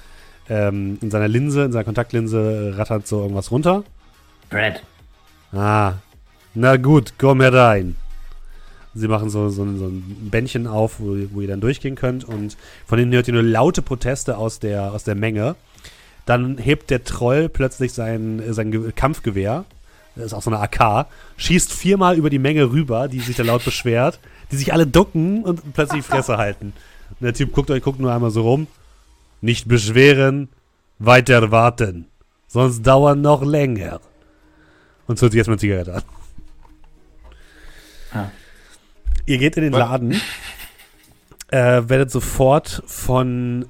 ähm, 0.51 0.99
in 1.01 1.11
seiner 1.11 1.29
Linse, 1.29 1.65
in 1.65 1.73
seiner 1.73 1.85
Kontaktlinse 1.85 2.75
rattert 2.77 3.07
so 3.07 3.23
irgendwas 3.23 3.51
runter. 3.51 3.83
Brad. 4.51 4.83
Ah, 5.53 5.95
na 6.53 6.77
gut, 6.77 7.15
komm 7.17 7.41
herein. 7.41 7.97
Sie 8.93 9.09
machen 9.09 9.31
so, 9.31 9.49
so, 9.49 9.63
ein- 9.65 9.79
so 9.79 9.87
ein 9.87 10.29
Bändchen 10.31 10.67
auf, 10.67 11.01
wo, 11.01 11.17
wo 11.33 11.41
ihr 11.41 11.49
dann 11.49 11.63
durchgehen 11.63 11.95
könnt 11.95 12.25
und 12.25 12.57
von 12.87 12.99
hinten 12.99 13.15
hört 13.15 13.27
ihr 13.29 13.35
nur 13.35 13.43
laute 13.43 13.81
Proteste 13.81 14.37
aus 14.37 14.59
der, 14.61 14.93
aus 14.93 15.05
der 15.05 15.15
Menge. 15.15 15.57
Dann 16.27 16.59
hebt 16.59 16.91
der 16.91 17.05
Troll 17.05 17.49
plötzlich 17.49 17.93
sein, 17.95 18.43
sein 18.51 18.71
Ge- 18.71 18.93
Kampfgewehr, 18.95 19.65
das 20.15 20.27
ist 20.27 20.35
auch 20.35 20.43
so 20.43 20.51
eine 20.51 20.61
AK, 20.61 21.07
schießt 21.37 21.73
viermal 21.73 22.17
über 22.17 22.31
die 22.31 22.39
Menge 22.39 22.71
rüber, 22.71 23.09
die 23.09 23.21
sich 23.21 23.37
da 23.37 23.43
laut 23.43 23.65
beschwert, 23.65 24.21
die 24.51 24.57
sich 24.57 24.73
alle 24.73 24.87
ducken 24.87 25.43
und 25.43 25.75
plötzlich 25.75 26.05
die 26.05 26.11
Fresse 26.11 26.37
halten. 26.39 26.73
Und 27.11 27.23
der 27.23 27.35
Typ 27.35 27.53
guckt 27.53 27.71
euch, 27.71 27.83
guckt 27.83 28.01
nur 28.01 28.13
einmal 28.13 28.31
so 28.31 28.43
rum. 28.43 28.67
Nicht 29.41 29.69
beschweren, 29.69 30.49
weiter 30.99 31.51
warten. 31.51 32.07
Sonst 32.47 32.83
dauern 32.83 33.21
noch 33.21 33.43
länger. 33.43 34.01
Und 35.07 35.19
zündet 35.19 35.33
sich 35.33 35.39
erstmal 35.39 35.55
eine 35.55 35.61
Zigarette 35.61 35.95
an. 35.95 36.03
Ah. 38.13 38.31
Ihr 39.27 39.39
geht 39.39 39.57
in 39.57 39.65
den 39.65 39.73
Laden, 39.73 40.21
äh, 41.49 41.83
werdet 41.87 42.11
sofort 42.11 42.83
von 42.87 43.67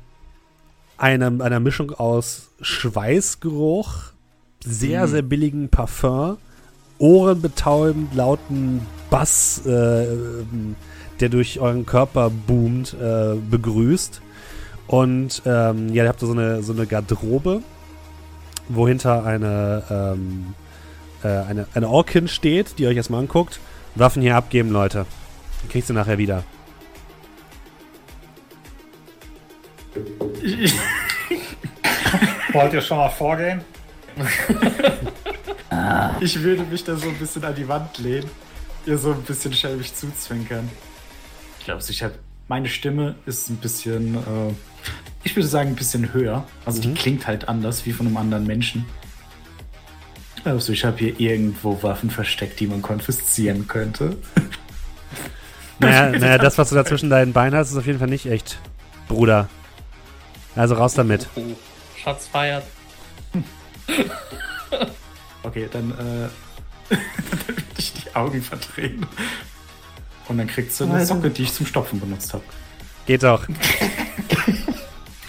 einem, 0.97 1.41
einer 1.41 1.61
Mischung 1.61 1.93
aus 1.93 2.51
Schweißgeruch, 2.61 4.14
sehr, 4.65 5.09
sehr 5.09 5.23
billigen 5.23 5.69
Parfum, 5.69 6.39
ohrenbetäubend 6.99 8.15
lauten 8.15 8.87
Bass, 9.11 9.63
äh, 9.67 10.05
ähm, 10.05 10.77
der 11.21 11.29
durch 11.29 11.61
euren 11.61 11.87
Körper 11.87 12.31
boomt, 12.31 12.95
äh, 12.95 13.35
begrüßt. 13.51 14.21
Und 14.87 15.43
ähm, 15.47 15.95
ja, 15.95 16.05
ihr 16.05 16.09
habt 16.09 16.21
so 16.21 16.33
eine, 16.33 16.63
so 16.63 16.73
eine 16.73 16.87
Garderobe, 16.87 17.63
wohinter 18.69 19.25
eine, 19.25 19.83
ähm, 19.91 20.55
äh, 21.23 21.29
eine, 21.29 21.67
eine 21.75 21.89
Orkin 21.89 22.29
steht, 22.29 22.79
die 22.79 22.87
euch 22.87 22.97
erstmal 22.97 23.21
anguckt. 23.21 23.61
Waffen 23.95 24.23
hier 24.23 24.37
abgeben, 24.37 24.71
Leute. 24.71 25.07
Dann 25.61 25.71
kriegst 25.71 25.91
du 25.91 25.95
nachher 25.95 26.19
wieder. 26.19 26.43
Wollt 32.53 32.73
ihr 32.73 32.81
schon 32.81 32.99
mal 32.99 33.09
vorgehen? 33.09 33.63
Ich 36.21 36.43
würde 36.43 36.63
mich 36.63 36.85
da 36.85 36.97
so 36.97 37.09
ein 37.09 37.19
bisschen 37.19 37.45
an 37.45 37.55
die 37.55 37.69
Wand 37.69 37.99
lehnen, 37.99 38.31
ihr 38.87 38.97
so 38.97 39.13
ein 39.13 39.23
bisschen 39.23 39.53
schelmisch 39.53 39.93
zuzwinkern. 39.93 40.71
Ich 41.59 41.65
glaube, 41.65 41.83
ich 41.87 42.03
habe 42.03 42.15
meine 42.49 42.69
Stimme 42.69 43.17
ist 43.27 43.51
ein 43.51 43.57
bisschen, 43.57 44.15
äh, 44.15 44.53
ich 45.25 45.35
würde 45.35 45.49
sagen, 45.49 45.71
ein 45.71 45.77
bisschen 45.77 46.13
höher. 46.13 46.47
Also 46.65 46.81
die 46.81 46.93
klingt 46.95 47.27
halt 47.27 47.49
anders 47.49 47.85
wie 47.87 47.93
von 47.93 48.07
einem 48.07 48.17
anderen 48.17 48.47
Menschen. 48.47 48.87
Also 50.45 50.73
ich 50.73 50.85
habe 50.85 50.99
hier 50.99 51.19
irgendwo 51.19 51.83
Waffen 51.83 52.11
versteckt, 52.11 52.61
die 52.61 52.67
man 52.67 52.83
konfiszieren 52.83 53.67
könnte. 53.67 54.17
Naja, 55.81 56.17
naja, 56.17 56.39
das, 56.39 56.57
was 56.57 56.69
du 56.69 56.77
da 56.77 56.85
zwischen 56.85 57.11
deinen 57.11 57.33
Beinen 57.33 57.59
hast, 57.59 57.73
ist 57.73 57.77
auf 57.77 57.85
jeden 57.85 57.99
Fall 57.99 58.09
nicht 58.09 58.27
echt, 58.27 58.59
Bruder. 59.09 59.49
Also 60.55 60.77
raus 60.77 60.95
damit. 60.95 61.27
Oh, 61.35 61.43
Schatz 61.97 62.29
feiert. 62.29 62.63
Okay, 65.43 65.69
dann 65.71 65.91
äh, 65.91 65.95
dann 66.89 66.99
würde 67.47 67.63
ich 67.77 67.93
die 67.93 68.15
Augen 68.17 68.43
verdrehen. 68.43 69.05
Und 70.29 70.39
dann 70.39 70.47
kriegst 70.47 70.81
du 70.81 70.85
eine 70.85 70.95
Also- 70.95 71.15
Socke, 71.15 71.29
die 71.31 71.43
ich 71.43 71.53
zum 71.53 71.67
Stopfen 71.67 72.01
benutzt 72.01 72.33
habe. 72.33 72.43
Geht 73.07 73.23
doch. 73.23 73.47
Ich 73.49 73.57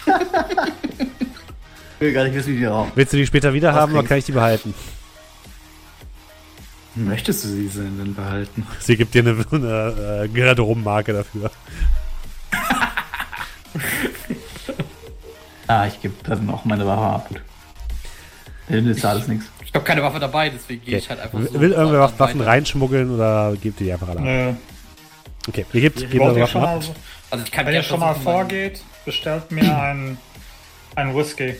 will 2.00 2.12
gar 2.14 2.24
nicht 2.24 2.34
wissen, 2.34 2.54
wie 2.54 2.58
die 2.58 2.64
rauchen. 2.64 2.92
Willst 2.94 3.12
du 3.12 3.18
die 3.18 3.26
später 3.26 3.52
wieder 3.52 3.74
haben 3.74 3.92
oder 3.92 4.02
kann 4.08 4.16
ich 4.18 4.24
die 4.24 4.32
behalten? 4.32 4.72
Möchtest 6.94 7.44
du 7.44 7.48
sie 7.48 7.68
denn 7.68 8.14
behalten? 8.14 8.66
Sie 8.80 8.96
gibt 8.96 9.12
dir 9.12 9.20
eine, 9.20 9.44
eine 9.52 10.22
äh, 10.24 10.28
Garderobenmarke 10.28 11.12
dafür. 11.12 11.50
Ah, 15.66 15.86
ich 15.86 16.00
gebe 16.00 16.14
dann 16.24 16.48
auch 16.48 16.64
meine 16.64 16.86
Waffe 16.86 17.02
ab. 17.02 17.28
Dann 18.68 18.86
ist 18.86 19.04
alles 19.04 19.28
nichts. 19.28 19.46
Ich 19.64 19.72
habe 19.74 19.84
keine 19.84 20.02
Waffe 20.02 20.18
dabei, 20.18 20.48
deswegen 20.50 20.84
gehe 20.84 20.94
Okay. 20.96 21.02
ich 21.04 21.10
halt 21.10 21.20
einfach 21.20 21.38
Will 21.38 21.48
so. 21.48 21.60
will 21.60 21.72
irgendwer 21.72 22.00
weiter. 22.00 22.12
was 22.12 22.18
Waffen 22.20 22.40
reinschmuggeln 22.40 23.10
oder 23.14 23.54
gebt 23.60 23.80
ihr 23.80 23.86
die 23.86 23.92
einfach 23.92 24.08
alle 24.08 24.18
ab? 24.18 24.24
Nö. 24.24 24.52
Okay, 25.48 25.64
ihr 25.72 25.80
gebt, 25.82 25.98
gebt 26.10 26.14
eure 26.20 26.40
Waffen 26.40 26.48
schon 26.52 26.60
mal, 26.62 26.76
ab. 26.76 26.82
Also 27.30 27.44
ich 27.44 27.52
kann 27.52 27.66
wenn 27.66 27.74
ihr 27.74 27.82
schon 27.82 28.00
mal 28.00 28.14
vorgeht, 28.14 28.82
bestellt 29.04 29.50
mir 29.52 29.76
ein, 29.82 30.18
ein 30.96 31.14
Whisky. 31.14 31.54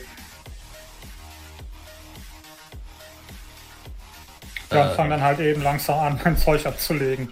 Ja, 4.71 4.89
und 4.89 4.95
fang 4.95 5.09
dann 5.09 5.21
halt 5.21 5.39
eben 5.39 5.61
langsam 5.61 5.99
an, 5.99 6.19
mein 6.25 6.37
Zeug 6.37 6.65
abzulegen. 6.65 7.31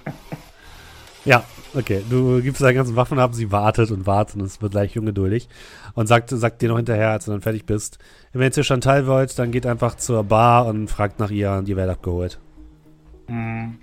Ja, 1.25 1.43
okay. 1.75 2.01
Du 2.09 2.41
gibst 2.41 2.61
deine 2.61 2.73
ganzen 2.73 2.95
Waffen 2.95 3.19
ab, 3.19 3.33
sie 3.33 3.51
wartet 3.51 3.91
und 3.91 4.05
wartet 4.05 4.37
und 4.37 4.45
es 4.45 4.61
wird 4.61 4.71
gleich 4.71 4.97
ungeduldig. 4.97 5.47
Und 5.93 6.07
sagt, 6.07 6.29
sagt 6.29 6.61
dir 6.61 6.69
noch 6.69 6.77
hinterher, 6.77 7.11
als 7.11 7.25
du 7.25 7.31
dann 7.31 7.41
fertig 7.41 7.65
bist, 7.65 7.99
wenn 8.33 8.43
ihr 8.43 8.51
zu 8.51 8.63
Chantal 8.63 9.07
wollt, 9.07 9.37
dann 9.39 9.51
geht 9.51 9.65
einfach 9.65 9.95
zur 9.95 10.23
Bar 10.23 10.65
und 10.67 10.89
fragt 10.89 11.19
nach 11.19 11.31
ihr 11.31 11.51
und 11.51 11.67
ihr 11.67 11.75
werdet 11.75 11.95
abgeholt. 11.95 12.39
Hm. 13.27 13.77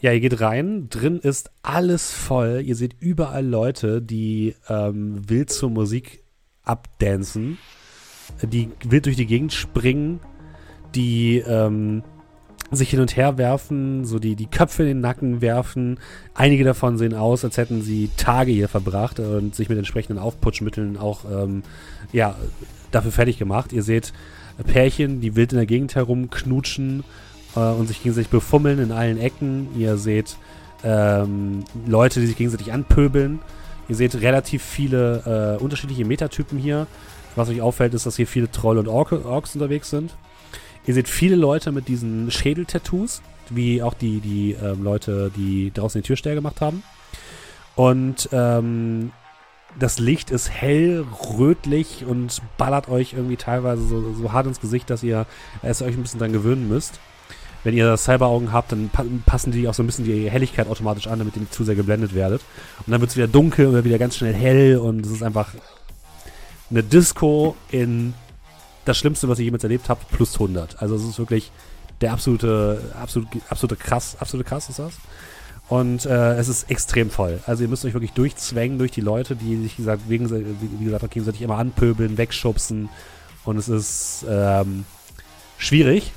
Ja, 0.00 0.12
ihr 0.12 0.20
geht 0.20 0.40
rein. 0.40 0.88
Drin 0.90 1.18
ist 1.18 1.50
alles 1.62 2.12
voll. 2.12 2.62
Ihr 2.64 2.76
seht 2.76 2.94
überall 3.00 3.44
Leute, 3.44 4.02
die 4.02 4.54
ähm, 4.68 5.28
wild 5.28 5.50
zur 5.50 5.70
Musik 5.70 6.22
abdancen, 6.62 7.58
die 8.42 8.68
wild 8.84 9.06
durch 9.06 9.16
die 9.16 9.26
Gegend 9.26 9.52
springen, 9.52 10.20
die 10.94 11.38
ähm, 11.38 12.02
sich 12.76 12.90
hin 12.90 13.00
und 13.00 13.16
her 13.16 13.38
werfen, 13.38 14.04
so 14.04 14.18
die, 14.18 14.36
die 14.36 14.46
Köpfe 14.46 14.82
in 14.82 14.88
den 14.88 15.00
Nacken 15.00 15.40
werfen. 15.40 15.98
Einige 16.34 16.64
davon 16.64 16.98
sehen 16.98 17.14
aus, 17.14 17.44
als 17.44 17.56
hätten 17.56 17.82
sie 17.82 18.10
Tage 18.16 18.52
hier 18.52 18.68
verbracht 18.68 19.20
und 19.20 19.54
sich 19.54 19.68
mit 19.68 19.78
entsprechenden 19.78 20.18
Aufputschmitteln 20.18 20.96
auch 20.96 21.24
ähm, 21.30 21.62
ja, 22.12 22.36
dafür 22.90 23.12
fertig 23.12 23.38
gemacht. 23.38 23.72
Ihr 23.72 23.82
seht 23.82 24.12
Pärchen, 24.66 25.20
die 25.20 25.36
wild 25.36 25.52
in 25.52 25.58
der 25.58 25.66
Gegend 25.66 25.94
herumknutschen 25.94 27.04
äh, 27.54 27.60
und 27.60 27.88
sich 27.88 28.02
gegenseitig 28.02 28.30
befummeln 28.30 28.78
in 28.78 28.92
allen 28.92 29.18
Ecken. 29.18 29.68
Ihr 29.76 29.96
seht 29.96 30.36
ähm, 30.84 31.64
Leute, 31.86 32.20
die 32.20 32.26
sich 32.26 32.36
gegenseitig 32.36 32.72
anpöbeln. 32.72 33.40
Ihr 33.88 33.94
seht 33.94 34.14
relativ 34.16 34.62
viele 34.62 35.56
äh, 35.58 35.62
unterschiedliche 35.62 36.04
Metatypen 36.04 36.58
hier. 36.58 36.86
Was 37.34 37.48
euch 37.50 37.60
auffällt, 37.60 37.92
ist, 37.94 38.06
dass 38.06 38.16
hier 38.16 38.26
viele 38.26 38.50
Troll 38.50 38.78
und 38.78 38.88
Ork 38.88 39.12
Orks 39.12 39.54
unterwegs 39.54 39.90
sind. 39.90 40.14
Ihr 40.86 40.94
seht 40.94 41.08
viele 41.08 41.36
Leute 41.36 41.72
mit 41.72 41.88
diesen 41.88 42.30
Schädeltattoos, 42.30 43.20
wie 43.50 43.82
auch 43.82 43.94
die, 43.94 44.20
die 44.20 44.52
ähm, 44.52 44.82
Leute, 44.82 45.30
die 45.36 45.72
draußen 45.74 46.00
die 46.00 46.06
Türsteher 46.06 46.34
gemacht 46.34 46.60
haben. 46.60 46.82
Und 47.74 48.28
ähm, 48.32 49.10
das 49.78 49.98
Licht 49.98 50.30
ist 50.30 50.50
hell, 50.50 51.04
rötlich 51.38 52.04
und 52.06 52.40
ballert 52.56 52.88
euch 52.88 53.12
irgendwie 53.12 53.36
teilweise 53.36 53.86
so, 53.86 54.14
so 54.14 54.32
hart 54.32 54.46
ins 54.46 54.60
Gesicht, 54.60 54.88
dass 54.88 55.02
ihr 55.02 55.26
es 55.62 55.82
euch 55.82 55.94
ein 55.94 56.02
bisschen 56.02 56.20
dran 56.20 56.32
gewöhnen 56.32 56.68
müsst. 56.68 57.00
Wenn 57.64 57.74
ihr 57.76 57.96
Cyberaugen 57.96 58.52
habt, 58.52 58.70
dann 58.70 58.88
pa 58.90 59.04
passen 59.26 59.50
die 59.50 59.66
auch 59.66 59.74
so 59.74 59.82
ein 59.82 59.86
bisschen 59.86 60.04
die 60.04 60.30
Helligkeit 60.30 60.68
automatisch 60.68 61.08
an, 61.08 61.18
damit 61.18 61.34
ihr 61.34 61.40
nicht 61.40 61.52
zu 61.52 61.64
sehr 61.64 61.74
geblendet 61.74 62.14
werdet. 62.14 62.42
Und 62.86 62.92
dann 62.92 63.00
wird 63.00 63.10
es 63.10 63.16
wieder 63.16 63.26
dunkel 63.26 63.66
und 63.66 63.84
wieder 63.84 63.98
ganz 63.98 64.16
schnell 64.16 64.34
hell 64.34 64.78
und 64.78 65.04
es 65.04 65.10
ist 65.10 65.24
einfach 65.24 65.48
eine 66.70 66.84
Disco 66.84 67.56
in 67.70 68.14
das 68.86 68.96
Schlimmste, 68.96 69.28
was 69.28 69.38
ich 69.38 69.44
jemals 69.44 69.64
erlebt 69.64 69.88
habe, 69.88 70.00
plus 70.10 70.34
100. 70.34 70.80
Also 70.80 70.94
es 70.94 71.04
ist 71.04 71.18
wirklich 71.18 71.50
der 72.00 72.12
absolute, 72.12 72.80
absolute, 72.98 73.38
absolute 73.48 73.76
krass, 73.76 74.16
absolute 74.18 74.48
krass 74.48 74.68
ist 74.68 74.78
das. 74.78 74.94
Und 75.68 76.06
äh, 76.06 76.34
es 76.36 76.48
ist 76.48 76.70
extrem 76.70 77.10
voll. 77.10 77.40
Also 77.46 77.64
ihr 77.64 77.68
müsst 77.68 77.84
euch 77.84 77.92
wirklich 77.92 78.12
durchzwängen 78.12 78.78
durch 78.78 78.92
die 78.92 79.00
Leute, 79.00 79.34
die 79.34 79.56
sich, 79.62 79.78
wie 79.78 79.82
gesagt, 79.82 80.02
wegen, 80.08 80.30
wie 80.78 80.84
gesagt, 80.84 81.10
gegenseitig 81.10 81.42
immer 81.42 81.58
anpöbeln, 81.58 82.16
wegschubsen. 82.16 82.88
Und 83.44 83.56
es 83.56 83.68
ist 83.68 84.24
ähm, 84.28 84.84
schwierig. 85.58 86.12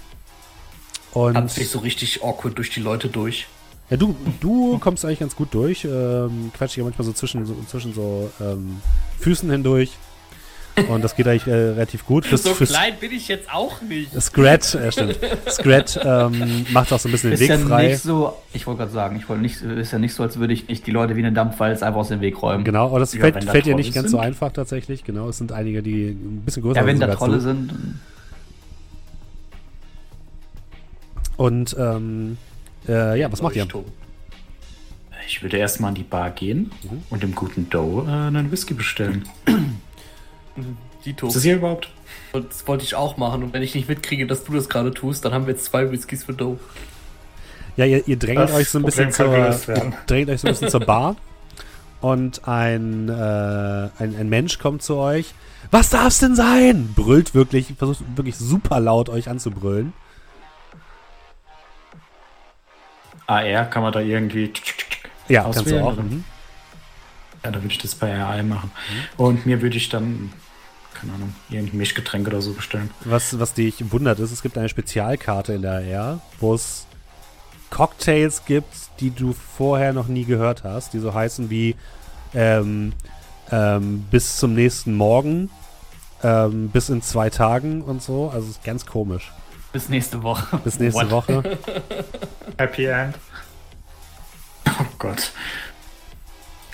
Und 1.14 1.34
Tanzt 1.34 1.56
sich 1.56 1.70
so 1.70 1.80
richtig 1.80 2.24
awkward 2.24 2.58
durch 2.58 2.70
die 2.70 2.82
Leute 2.82 3.08
durch. 3.08 3.48
ja, 3.90 3.98
du, 3.98 4.16
du 4.40 4.78
kommst 4.78 5.04
eigentlich 5.04 5.20
ganz 5.20 5.36
gut 5.36 5.52
durch. 5.52 5.84
Ähm, 5.84 6.52
quatsch 6.56 6.72
dich 6.72 6.78
ja 6.78 6.84
manchmal 6.84 7.06
so 7.06 7.14
zwischen 7.14 7.48
so, 7.48 7.56
zwischen 7.68 7.96
so 7.96 8.30
ähm, 8.40 8.82
Füßen 9.20 9.50
hindurch. 9.50 9.92
Und 10.88 11.04
das 11.04 11.16
geht 11.16 11.28
eigentlich 11.28 11.48
äh, 11.48 11.54
relativ 11.54 12.06
gut. 12.06 12.26
Fürs, 12.26 12.44
So 12.44 12.54
klein 12.54 12.94
bin 13.00 13.12
ich 13.12 13.28
jetzt 13.28 13.52
auch 13.54 13.82
nicht. 13.82 14.12
Scrat, 14.22 14.74
äh, 14.76 14.92
stimmt. 14.92 15.20
Scrat 15.50 16.00
ähm, 16.04 16.66
macht 16.72 16.94
auch 16.94 17.00
so 17.00 17.10
ein 17.10 17.12
bisschen 17.12 17.32
den 17.32 17.34
Ist 17.36 17.40
Weg 17.42 17.50
ja 17.50 17.58
frei. 17.58 17.88
nicht 17.88 18.00
so, 18.02 18.34
ich 18.54 18.66
wollte 18.68 18.80
gerade 18.80 18.92
sagen, 18.92 19.16
ich 19.18 19.28
wollte 19.28 19.42
nicht, 19.42 19.62
ist 19.62 19.92
ja 19.92 20.00
nicht 20.00 20.14
so, 20.14 20.24
als 20.24 20.40
würde 20.40 20.54
ich 20.54 20.68
nicht 20.68 20.86
die 20.88 20.92
Leute 20.92 21.16
wie 21.16 21.24
einen 21.26 21.36
Dampfwalz 21.36 21.84
einfach 21.84 22.00
aus 22.00 22.10
dem 22.10 22.22
Weg 22.22 22.42
räumen. 22.42 22.64
Genau, 22.64 22.86
aber 22.86 23.00
das 23.00 23.14
Ja, 23.14 23.22
fällt, 23.22 23.36
da 23.36 23.52
fällt 23.52 23.64
Trolle 23.66 23.76
nicht 23.78 23.94
ganz 23.94 24.12
so 24.12 24.18
sind. 24.18 24.26
einfach 24.26 24.52
tatsächlich. 24.52 25.04
Genau, 25.04 25.30
es 25.30 25.38
sind 25.38 25.52
einige, 25.52 25.82
die 25.84 26.08
ein 26.10 26.42
bisschen 26.46 26.64
größer 26.64 26.82
Ja, 26.82 26.86
wenn 26.86 27.00
da 27.00 27.08
Trolle 27.16 27.38
zu. 27.40 27.42
sind. 27.42 27.74
Und 31.38 31.76
ähm, 31.80 32.38
äh, 32.88 33.20
ja, 33.20 33.32
was 33.32 33.42
macht 33.42 33.56
ihr? 33.56 33.66
Ich 35.28 35.42
würde 35.44 35.58
erstmal 35.58 35.90
an 35.90 35.96
die 35.96 36.04
Bar 36.04 36.32
gehen 36.32 36.72
und 37.10 37.22
dem 37.24 37.36
guten 37.36 37.70
Doe 37.70 38.06
äh, 38.08 38.12
einen 38.12 38.52
Whisky 38.52 38.74
bestellen. 38.74 39.24
Dito. 41.06 41.28
Ist 41.28 41.36
das 41.36 41.44
hier 41.44 41.56
überhaupt? 41.56 41.90
Und 42.34 42.50
das 42.50 42.68
wollte 42.68 42.84
ich 42.84 42.96
auch 42.96 43.18
machen. 43.18 43.44
Und 43.44 43.54
wenn 43.54 43.62
ich 43.62 43.76
nicht 43.76 43.88
mitkriege, 43.88 44.28
dass 44.28 44.44
du 44.44 44.54
das 44.54 44.70
gerade 44.70 44.92
tust, 44.92 45.26
dann 45.26 45.34
haben 45.34 45.46
wir 45.46 45.54
jetzt 45.54 45.66
zwei 45.66 45.92
Whiskys 45.92 46.24
für 46.24 46.34
Doe. 46.34 46.60
Ja, 47.78 47.86
ihr, 47.86 48.08
ihr 48.08 48.18
drängelt 48.18 48.50
Das 48.50 48.56
euch 48.56 48.70
so 48.70 48.80
ein 48.80 48.84
bisschen 48.84 49.12
Problem 49.12 49.54
zur, 49.54 49.94
drängelt 50.08 50.30
euch 50.30 50.42
so 50.42 50.48
ein 50.48 50.54
bisschen 50.54 50.70
zur 50.70 50.82
Bar 50.82 51.16
und 52.02 52.48
ein, 52.48 53.10
äh, 53.10 53.14
ein, 53.14 54.16
ein 54.16 54.30
Mensch 54.30 54.60
kommt 54.60 54.84
zu 54.84 54.96
euch. 54.98 55.34
Was 55.72 55.90
darf's 55.90 56.20
denn 56.20 56.36
sein? 56.36 56.94
Brüllt 56.96 57.36
wirklich, 57.36 57.74
versucht 57.78 58.04
wirklich 58.16 58.38
super 58.38 58.80
laut 58.80 59.10
euch 59.10 59.30
anzubrüllen. 59.30 59.94
AR 63.28 63.66
kann 63.66 63.84
man 63.84 63.94
da 63.94 64.00
irgendwie. 64.00 64.52
Ja, 65.28 65.44
kannst 65.44 65.60
du 65.60 65.62
Auswählen, 65.62 65.84
auch. 65.84 65.96
Mhm. 65.96 66.24
Ja, 67.44 67.52
da 67.52 67.62
würde 67.62 67.72
ich 67.72 67.78
das 67.78 67.96
bei 67.96 68.12
AI 68.14 68.44
machen. 68.44 68.72
Und 69.18 69.46
mir 69.46 69.62
würde 69.62 69.78
ich 69.78 69.90
dann, 69.90 70.34
keine 71.00 71.14
Ahnung, 71.14 71.34
irgendein 71.50 71.78
Mischgetränk 71.78 72.28
oder 72.28 72.42
so 72.42 72.54
bestellen. 72.54 72.90
Was, 73.06 73.40
was 73.40 73.54
dich 73.54 73.92
wundert 73.92 74.20
ist, 74.20 74.32
es 74.32 74.42
gibt 74.42 74.58
eine 74.58 74.70
Spezialkarte 74.70 75.54
in 75.54 75.62
der 75.62 76.00
AR, 76.00 76.22
wo 76.40 76.54
es 76.54 76.86
Cocktails 77.70 78.46
gibt, 78.46 78.74
die 79.00 79.12
du 79.12 79.34
vorher 79.34 79.94
noch 79.94 80.08
nie 80.08 80.26
gehört 80.26 80.64
hast, 80.64 80.94
die 80.94 81.00
so 81.00 81.14
heißen 81.14 81.50
wie 81.50 81.76
ähm, 82.34 82.94
ähm, 83.52 84.06
bis 84.12 84.38
zum 84.38 84.54
nächsten 84.54 84.96
Morgen, 84.96 85.50
ähm, 86.24 86.70
bis 86.70 86.90
in 86.90 87.02
zwei 87.02 87.30
Tagen 87.30 87.82
und 87.82 88.02
so. 88.02 88.30
Also 88.30 88.48
es 88.50 88.58
ist 88.58 88.64
ganz 88.64 88.86
komisch. 88.86 89.32
Bis 89.72 89.90
nächste 89.90 90.24
Woche. 90.24 90.58
Bis 90.64 90.80
nächste 90.80 91.12
What? 91.12 91.30
Woche. 91.30 91.58
Happy 92.58 92.86
End. 92.86 93.16
Oh 94.66 94.86
Gott. 94.98 95.32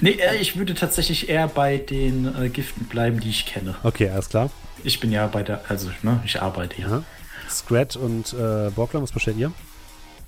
Nee, 0.01 0.11
äh, 0.19 0.35
ich 0.37 0.57
würde 0.57 0.73
tatsächlich 0.73 1.29
eher 1.29 1.47
bei 1.47 1.77
den 1.77 2.33
äh, 2.41 2.49
Giften 2.49 2.85
bleiben, 2.85 3.19
die 3.19 3.29
ich 3.29 3.45
kenne. 3.45 3.75
Okay, 3.83 4.09
alles 4.09 4.29
klar. 4.29 4.49
Ich 4.83 4.99
bin 4.99 5.11
ja 5.11 5.25
bei 5.27 5.41
der, 5.43 5.61
also, 5.69 5.89
ne, 6.03 6.21
ich 6.25 6.41
arbeite 6.41 6.81
ja. 6.81 7.03
Scrat 7.49 7.95
und 7.95 8.33
äh, 8.33 8.69
Borgler, 8.71 9.01
was 9.01 9.11
bestellt 9.11 9.37
ihr? 9.37 9.51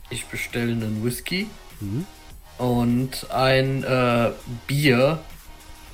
Ich 0.10 0.26
bestelle 0.26 0.72
einen 0.72 1.04
Whisky 1.04 1.48
Mhm. 1.80 2.06
und 2.58 3.28
ein 3.32 3.84
äh, 3.84 4.32
Bier. 4.68 5.20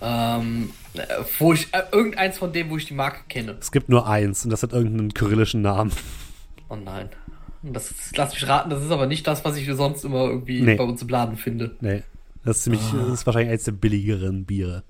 Ähm, 0.01 0.69
äh, 0.93 0.99
wo 1.39 1.53
ich, 1.53 1.73
äh, 1.73 1.81
irgendeins 1.91 2.37
von 2.37 2.51
dem, 2.53 2.69
wo 2.69 2.77
ich 2.77 2.85
die 2.85 2.93
Marke 2.93 3.21
kenne. 3.29 3.55
Es 3.59 3.71
gibt 3.71 3.89
nur 3.89 4.07
eins 4.07 4.43
und 4.43 4.49
das 4.51 4.63
hat 4.63 4.73
irgendeinen 4.73 5.13
kyrillischen 5.13 5.61
Namen. 5.61 5.91
Oh 6.69 6.75
nein. 6.75 7.09
Das, 7.63 7.93
lass 8.15 8.33
mich 8.33 8.45
raten, 8.47 8.69
das 8.69 8.83
ist 8.83 8.91
aber 8.91 9.05
nicht 9.07 9.25
das, 9.25 9.43
was 9.45 9.55
ich 9.57 9.67
sonst 9.73 10.03
immer 10.03 10.25
irgendwie 10.25 10.61
Nee. 10.61 10.75
bei 10.75 10.83
uns 10.83 11.01
im 11.01 11.07
Laden 11.07 11.37
finde. 11.37 11.75
Nee. 11.81 12.03
Das 12.43 12.57
ist, 12.57 12.63
ziemlich, 12.63 12.81
das 12.81 13.09
ist 13.09 13.25
wahrscheinlich 13.25 13.51
eins 13.51 13.63
der 13.63 13.71
billigeren 13.71 14.45
Biere. 14.45 14.83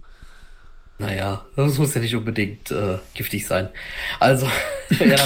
Naja, 1.00 1.44
das 1.56 1.78
muss 1.80 1.94
ja 1.96 2.02
nicht 2.02 2.16
unbedingt 2.16 2.70
äh, 2.72 3.00
giftig 3.14 3.48
sein. 3.48 3.70
Also, 4.20 4.46
ja, 5.00 5.18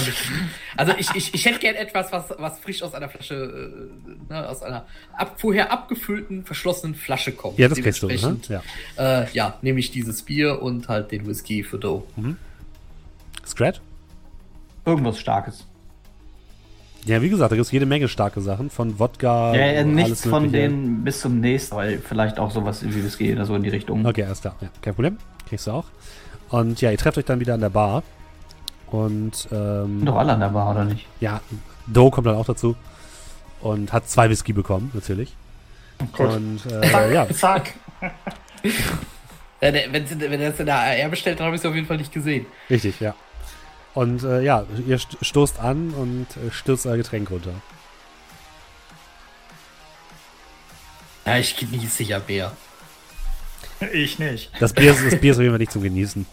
also 0.76 0.92
ich, 0.98 1.14
ich, 1.14 1.34
ich 1.34 1.44
hätte 1.44 1.58
gern 1.58 1.74
etwas, 1.74 2.10
was, 2.10 2.34
was 2.38 2.58
frisch 2.58 2.82
aus 2.82 2.94
einer 2.94 3.08
Flasche, 3.08 3.34
äh, 3.34 4.32
ne, 4.32 4.48
aus 4.48 4.62
einer 4.62 4.86
ab, 5.12 5.38
vorher 5.38 5.70
abgefüllten, 5.70 6.44
verschlossenen 6.44 6.94
Flasche 6.94 7.32
kommt. 7.32 7.58
Ja, 7.58 7.68
das 7.68 7.78
kriegst 7.78 8.02
du. 8.02 8.08
Ne? 8.08 8.40
Ja. 8.48 8.62
Äh, 8.96 9.30
ja, 9.32 9.58
nehme 9.60 9.78
ich 9.78 9.90
dieses 9.90 10.22
Bier 10.22 10.62
und 10.62 10.88
halt 10.88 11.12
den 11.12 11.26
Whisky 11.26 11.62
für 11.62 11.78
Doe. 11.78 12.02
Scrat? 13.46 13.80
Irgendwas 14.86 15.20
Starkes. 15.20 15.67
Ja, 17.04 17.22
wie 17.22 17.28
gesagt, 17.30 17.50
da 17.52 17.56
gibt 17.56 17.66
es 17.66 17.72
jede 17.72 17.86
Menge 17.86 18.08
starke 18.08 18.40
Sachen. 18.40 18.70
Von 18.70 18.98
Wodka. 18.98 19.54
Ja, 19.54 19.66
ja, 19.66 19.80
alles 19.80 19.86
nichts 19.86 20.26
von 20.26 20.52
denen 20.52 21.04
bis 21.04 21.20
zum 21.20 21.40
nächsten, 21.40 21.76
weil 21.76 21.98
vielleicht 21.98 22.38
auch 22.38 22.50
sowas 22.50 22.84
wie 22.84 23.04
Whisky 23.04 23.32
oder 23.32 23.46
so 23.46 23.54
in 23.54 23.62
die 23.62 23.70
Richtung. 23.70 24.04
Okay, 24.04 24.24
alles 24.24 24.40
klar. 24.40 24.56
Ja, 24.60 24.68
kein 24.82 24.94
Problem. 24.94 25.16
Kriegst 25.48 25.66
du 25.66 25.70
auch. 25.70 25.84
Und 26.50 26.80
ja, 26.80 26.90
ihr 26.90 26.98
trefft 26.98 27.18
euch 27.18 27.24
dann 27.24 27.40
wieder 27.40 27.54
an 27.54 27.60
der 27.60 27.70
Bar. 27.70 28.02
Und 28.90 29.34
Sind 29.36 29.58
ähm, 29.58 30.04
doch 30.04 30.16
alle 30.16 30.32
an 30.32 30.40
der 30.40 30.48
Bar, 30.48 30.70
oder 30.72 30.84
nicht? 30.84 31.06
ja, 31.20 31.40
Doe 31.86 32.10
kommt 32.10 32.26
dann 32.26 32.36
auch 32.36 32.46
dazu. 32.46 32.74
Und 33.60 33.92
hat 33.92 34.08
zwei 34.08 34.30
Whisky 34.30 34.52
bekommen, 34.52 34.90
natürlich. 34.94 35.34
Gut. 36.12 36.20
Und 36.20 36.60
äh, 36.70 37.14
ja, 37.14 37.28
Zack. 37.30 37.74
Wenn, 39.60 39.74
wenn 39.74 40.40
er 40.40 40.50
es 40.50 40.60
in 40.60 40.66
der 40.66 40.76
AR 40.76 41.08
bestellt, 41.08 41.40
dann 41.40 41.46
habe 41.46 41.56
ich 41.56 41.62
es 41.62 41.66
auf 41.66 41.74
jeden 41.74 41.88
Fall 41.88 41.96
nicht 41.96 42.12
gesehen. 42.12 42.46
richtig, 42.70 43.00
ja. 43.00 43.14
Und 43.94 44.22
äh, 44.22 44.42
ja, 44.42 44.64
ihr 44.86 44.98
st- 44.98 45.16
stoßt 45.22 45.58
an 45.58 45.90
und 45.90 46.26
äh, 46.36 46.50
stürzt 46.52 46.86
euer 46.86 46.96
Getränk 46.96 47.30
runter. 47.30 47.52
Ja, 51.26 51.38
ich 51.38 51.56
genieße 51.56 52.04
ja 52.04 52.18
Bär. 52.20 52.52
Ich 53.92 54.18
nicht. 54.18 54.50
Das 54.60 54.72
Bier, 54.72 54.92
ist- 54.92 55.04
das 55.12 55.20
Bier 55.20 55.32
ist 55.32 55.36
auf 55.38 55.42
jeden 55.42 55.52
Fall 55.52 55.58
nicht 55.58 55.72
zum 55.72 55.82
Genießen. 55.82 56.26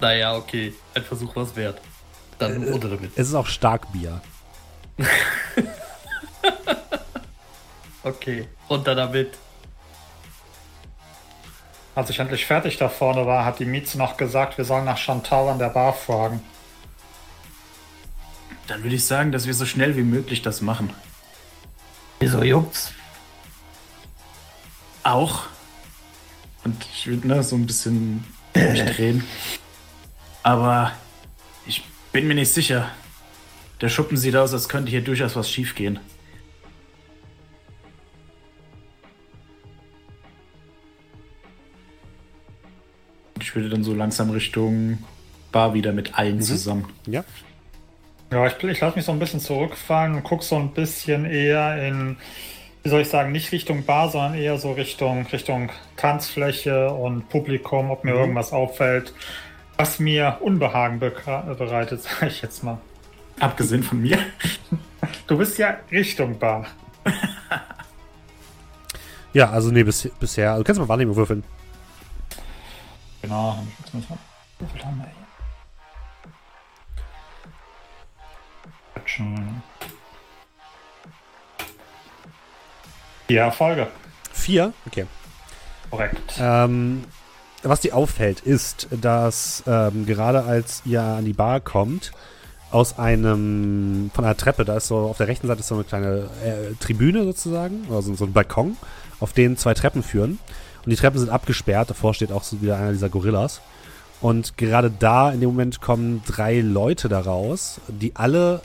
Naja, 0.00 0.34
okay. 0.36 0.74
Ein 0.94 1.02
Versuch 1.04 1.34
was 1.36 1.54
wert. 1.56 1.80
Dann 2.38 2.62
runter 2.64 2.88
damit. 2.88 3.12
Es 3.16 3.28
ist 3.28 3.34
auch 3.34 3.46
Starkbier. 3.46 4.20
Okay, 8.04 8.48
runter 8.68 8.96
damit. 8.96 9.38
Als 11.94 12.08
ich 12.08 12.18
endlich 12.18 12.46
fertig 12.46 12.78
da 12.78 12.88
vorne 12.88 13.26
war, 13.26 13.44
hat 13.44 13.58
die 13.58 13.66
Mieze 13.66 13.98
noch 13.98 14.16
gesagt, 14.16 14.56
wir 14.56 14.64
sollen 14.64 14.86
nach 14.86 14.96
Chantal 14.96 15.48
an 15.48 15.58
der 15.58 15.68
Bar 15.68 15.92
fragen. 15.92 16.42
Dann 18.66 18.82
würde 18.82 18.96
ich 18.96 19.04
sagen, 19.04 19.32
dass 19.32 19.46
wir 19.46 19.54
so 19.54 19.66
schnell 19.66 19.96
wie 19.96 20.02
möglich 20.02 20.40
das 20.40 20.62
machen. 20.62 20.90
Wieso 22.20 22.42
juckt's? 22.42 22.92
Auch. 25.02 25.44
Und 26.64 26.86
ich 26.94 27.06
würde 27.08 27.26
ne, 27.26 27.42
so 27.42 27.56
ein 27.56 27.66
bisschen 27.66 28.24
mich 28.54 28.84
drehen. 28.84 29.24
Aber 30.42 30.92
ich 31.66 31.84
bin 32.12 32.26
mir 32.26 32.34
nicht 32.34 32.52
sicher. 32.52 32.88
Der 33.80 33.88
Schuppen 33.88 34.16
sieht 34.16 34.36
aus, 34.36 34.52
als 34.52 34.68
könnte 34.68 34.90
hier 34.90 35.02
durchaus 35.02 35.36
was 35.36 35.50
schiefgehen. 35.50 35.98
Ich 43.52 43.56
würde 43.56 43.68
dann 43.68 43.84
so 43.84 43.92
langsam 43.92 44.30
Richtung 44.30 44.96
Bar 45.52 45.74
wieder 45.74 45.92
mit 45.92 46.18
allen 46.18 46.40
zusammen. 46.40 46.86
Ja. 47.06 47.22
Ja, 48.30 48.46
ich, 48.46 48.64
ich 48.64 48.80
lasse 48.80 48.96
mich 48.96 49.04
so 49.04 49.12
ein 49.12 49.18
bisschen 49.18 49.40
zurückfallen 49.40 50.14
und 50.14 50.24
gucke 50.24 50.42
so 50.42 50.56
ein 50.56 50.72
bisschen 50.72 51.26
eher 51.26 51.86
in, 51.86 52.16
wie 52.82 52.88
soll 52.88 53.02
ich 53.02 53.10
sagen, 53.10 53.30
nicht 53.30 53.52
Richtung 53.52 53.84
Bar, 53.84 54.08
sondern 54.10 54.36
eher 54.36 54.56
so 54.56 54.72
Richtung, 54.72 55.26
Richtung 55.26 55.68
Tanzfläche 55.98 56.88
und 56.92 57.28
Publikum, 57.28 57.90
ob 57.90 58.04
mir 58.04 58.14
irgendwas 58.14 58.54
auffällt, 58.54 59.12
was 59.76 59.98
mir 59.98 60.38
Unbehagen 60.40 60.98
beka- 60.98 61.52
bereitet, 61.52 62.00
sag 62.20 62.22
ich 62.28 62.40
jetzt 62.40 62.64
mal. 62.64 62.78
Abgesehen 63.38 63.82
von 63.82 64.00
mir. 64.00 64.18
Du 65.26 65.36
bist 65.36 65.58
ja 65.58 65.76
Richtung 65.90 66.38
Bar. 66.38 66.64
Ja, 69.34 69.50
also 69.50 69.70
nee, 69.70 69.82
bis, 69.82 70.08
bisher. 70.20 70.52
Also, 70.52 70.62
du 70.62 70.66
kannst 70.66 70.80
mal 70.80 70.88
Wahrnehmung 70.88 71.16
würfeln. 71.16 71.42
Genau. 73.22 73.58
Wir- 73.92 74.00
Wie 74.00 74.66
viel 74.72 74.84
haben 74.84 74.98
wir 74.98 75.04
hier? 75.06 75.12
Action. 78.96 79.62
Vier 83.28 83.40
Erfolge. 83.42 83.88
Vier? 84.32 84.72
Okay. 84.86 85.06
Korrekt. 85.90 86.34
Ähm, 86.38 87.04
was 87.62 87.80
dir 87.80 87.96
auffällt, 87.96 88.40
ist, 88.40 88.88
dass 88.90 89.62
ähm, 89.66 90.04
gerade 90.06 90.42
als 90.44 90.82
ihr 90.84 91.02
an 91.02 91.24
die 91.24 91.32
Bar 91.32 91.60
kommt, 91.60 92.12
aus 92.70 92.98
einem, 92.98 94.10
von 94.14 94.24
einer 94.24 94.36
Treppe, 94.36 94.64
da 94.64 94.78
ist 94.78 94.88
so, 94.88 94.96
auf 94.98 95.18
der 95.18 95.28
rechten 95.28 95.46
Seite 95.46 95.60
ist 95.60 95.68
so 95.68 95.74
eine 95.74 95.84
kleine 95.84 96.28
äh, 96.44 96.74
Tribüne 96.80 97.22
sozusagen, 97.24 97.86
oder 97.88 98.00
so, 98.02 98.14
so 98.14 98.24
ein 98.24 98.32
Balkon, 98.32 98.76
auf 99.20 99.32
den 99.32 99.56
zwei 99.56 99.74
Treppen 99.74 100.02
führen. 100.02 100.38
Und 100.84 100.90
die 100.90 100.96
Treppen 100.96 101.18
sind 101.18 101.30
abgesperrt, 101.30 101.90
davor 101.90 102.14
steht 102.14 102.32
auch 102.32 102.42
so 102.42 102.60
wieder 102.60 102.76
einer 102.76 102.92
dieser 102.92 103.08
Gorillas. 103.08 103.60
Und 104.20 104.56
gerade 104.56 104.90
da, 104.90 105.32
in 105.32 105.40
dem 105.40 105.50
Moment, 105.50 105.80
kommen 105.80 106.22
drei 106.26 106.60
Leute 106.60 107.08
da 107.08 107.20
raus, 107.20 107.80
die 107.88 108.14
alle 108.14 108.62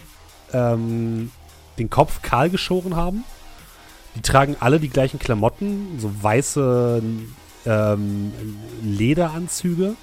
ähm, 0.53 1.32
den 1.78 1.89
Kopf 1.89 2.22
kahl 2.22 2.49
geschoren 2.49 2.95
haben. 2.95 3.24
Die 4.15 4.22
tragen 4.22 4.55
alle 4.59 4.80
die 4.80 4.89
gleichen 4.89 5.20
Klamotten, 5.20 5.99
so 5.99 6.11
weiße 6.22 7.03
ähm, 7.65 8.34
Lederanzüge 8.84 9.95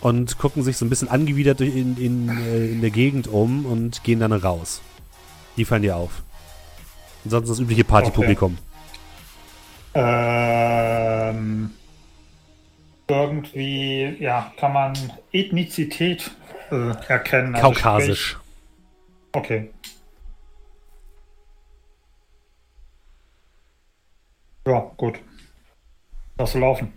und 0.00 0.38
gucken 0.38 0.62
sich 0.62 0.76
so 0.76 0.84
ein 0.84 0.88
bisschen 0.88 1.08
angewidert 1.08 1.60
in, 1.60 1.96
in, 1.96 2.28
äh, 2.28 2.66
in 2.66 2.80
der 2.80 2.90
Gegend 2.90 3.28
um 3.28 3.66
und 3.66 4.04
gehen 4.04 4.20
dann 4.20 4.32
raus. 4.32 4.80
Die 5.56 5.64
fallen 5.64 5.82
dir 5.82 5.96
auf. 5.96 6.22
Ansonsten 7.24 7.50
das 7.50 7.58
übliche 7.58 7.84
Partypublikum. 7.84 8.58
Ähm, 9.98 11.70
irgendwie, 13.08 14.16
ja, 14.20 14.52
kann 14.58 14.72
man 14.72 14.92
Ethnizität 15.32 16.30
äh, 16.70 16.90
erkennen. 17.08 17.54
also 17.54 17.68
Kaukasisch. 17.68 18.30
sprich- 18.32 18.42
Okay. 19.32 19.70
Ja, 24.66 24.80
gut. 24.96 25.18
Lass 26.38 26.54
laufen. 26.54 26.92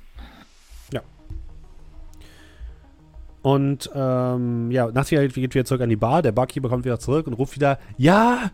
Und 3.41 3.89
ähm, 3.95 4.70
ja, 4.70 4.88
Nachtigall 4.91 5.30
geht 5.30 5.56
wieder 5.56 5.64
zurück 5.64 5.80
an 5.80 5.88
die 5.89 5.95
Bar. 5.95 6.22
Der 6.22 6.34
Barkeeper 6.34 6.68
kommt 6.68 6.84
wieder 6.84 7.00
zurück 7.00 7.26
und 7.26 7.32
ruft 7.36 7.56
wieder: 7.56 7.80
Ja, 7.97 8.52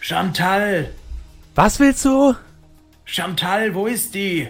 Chantal! 0.00 0.90
was 1.54 1.78
willst 1.78 2.04
du? 2.04 2.34
Chantal, 3.10 3.74
wo 3.74 3.86
ist 3.86 4.14
die? 4.14 4.48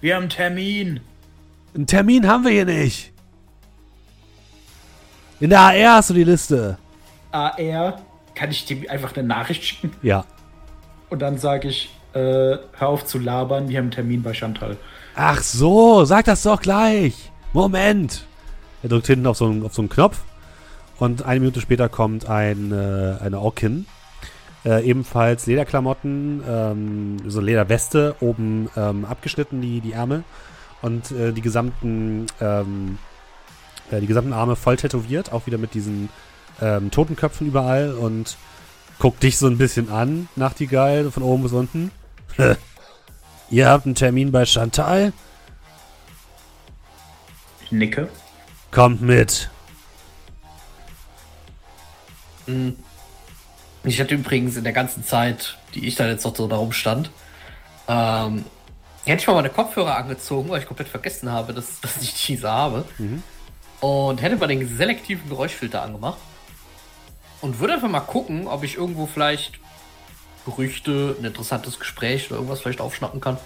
Wir 0.00 0.14
haben 0.14 0.22
einen 0.22 0.30
Termin. 0.30 1.00
Einen 1.74 1.86
Termin 1.86 2.26
haben 2.26 2.42
wir 2.42 2.52
hier 2.52 2.64
nicht. 2.64 3.12
In 5.40 5.50
der 5.50 5.60
AR 5.60 5.96
hast 5.96 6.08
du 6.08 6.14
die 6.14 6.24
Liste. 6.24 6.78
AR, 7.32 8.00
kann 8.34 8.50
ich 8.50 8.64
dir 8.64 8.90
einfach 8.90 9.14
eine 9.14 9.28
Nachricht 9.28 9.62
schicken? 9.62 9.92
Ja. 10.00 10.24
Und 11.10 11.20
dann 11.20 11.36
sage 11.36 11.68
ich, 11.68 11.90
äh, 12.14 12.18
hör 12.78 12.88
auf 12.88 13.04
zu 13.04 13.18
labern, 13.18 13.68
wir 13.68 13.76
haben 13.76 13.84
einen 13.84 13.90
Termin 13.90 14.22
bei 14.22 14.32
Chantal. 14.32 14.78
Ach 15.14 15.42
so, 15.42 16.06
sag 16.06 16.24
das 16.24 16.42
doch 16.44 16.62
gleich. 16.62 17.30
Moment. 17.52 18.24
Er 18.82 18.88
drückt 18.88 19.06
hinten 19.08 19.26
auf 19.26 19.36
so 19.36 19.44
einen, 19.44 19.66
auf 19.66 19.74
so 19.74 19.82
einen 19.82 19.90
Knopf 19.90 20.22
und 20.98 21.26
eine 21.26 21.40
Minute 21.40 21.60
später 21.60 21.90
kommt 21.90 22.26
ein, 22.26 22.72
äh, 22.72 23.22
eine 23.22 23.38
Orkin. 23.38 23.84
Äh, 24.68 24.82
ebenfalls 24.82 25.46
Lederklamotten, 25.46 26.42
ähm, 26.46 27.16
so 27.26 27.40
Lederweste, 27.40 28.16
oben 28.20 28.68
ähm, 28.76 29.06
abgeschnitten, 29.06 29.62
die, 29.62 29.80
die 29.80 29.92
Ärmel. 29.92 30.24
Und 30.82 31.10
äh, 31.10 31.32
die 31.32 31.40
gesamten, 31.40 32.26
ähm, 32.38 32.98
äh, 33.90 34.00
die 34.00 34.06
gesamten 34.06 34.34
Arme 34.34 34.56
voll 34.56 34.76
tätowiert, 34.76 35.32
auch 35.32 35.46
wieder 35.46 35.56
mit 35.56 35.72
diesen 35.72 36.10
ähm, 36.60 36.90
Totenköpfen 36.90 37.46
überall 37.46 37.94
und 37.94 38.36
guckt 38.98 39.22
dich 39.22 39.38
so 39.38 39.46
ein 39.46 39.56
bisschen 39.56 39.88
an, 39.88 40.28
Nachtigall, 40.36 41.10
von 41.10 41.22
oben 41.22 41.44
bis 41.44 41.52
unten. 41.52 41.90
Ihr 43.50 43.70
habt 43.70 43.86
einen 43.86 43.94
Termin 43.94 44.32
bei 44.32 44.44
Chantal? 44.44 45.14
Ich 47.64 47.72
nicke. 47.72 48.10
Kommt 48.70 49.00
mit. 49.00 49.48
Ich 53.84 54.00
hatte 54.00 54.14
übrigens 54.14 54.56
in 54.56 54.64
der 54.64 54.72
ganzen 54.72 55.04
Zeit, 55.04 55.56
die 55.74 55.86
ich 55.86 55.94
da 55.94 56.06
jetzt 56.06 56.24
noch 56.24 56.34
so 56.34 56.46
da 56.46 56.56
rumstand, 56.56 57.10
ähm, 57.86 58.44
hätte 59.04 59.22
ich 59.22 59.26
mal 59.26 59.34
meine 59.34 59.50
Kopfhörer 59.50 59.96
angezogen, 59.96 60.50
weil 60.50 60.60
ich 60.60 60.66
komplett 60.66 60.88
vergessen 60.88 61.30
habe, 61.30 61.54
dass, 61.54 61.80
dass 61.82 62.02
ich 62.02 62.26
diese 62.26 62.50
habe. 62.50 62.84
Und 63.80 64.20
hätte 64.20 64.36
mal 64.36 64.48
den 64.48 64.66
selektiven 64.76 65.28
Geräuschfilter 65.28 65.82
angemacht. 65.82 66.18
Und 67.40 67.60
würde 67.60 67.74
einfach 67.74 67.88
mal 67.88 68.00
gucken, 68.00 68.48
ob 68.48 68.64
ich 68.64 68.76
irgendwo 68.76 69.06
vielleicht 69.06 69.60
Gerüchte, 70.44 71.16
ein 71.18 71.24
interessantes 71.24 71.78
Gespräch 71.78 72.26
oder 72.26 72.36
irgendwas 72.36 72.60
vielleicht 72.60 72.80
aufschnappen 72.80 73.20
kann. 73.20 73.38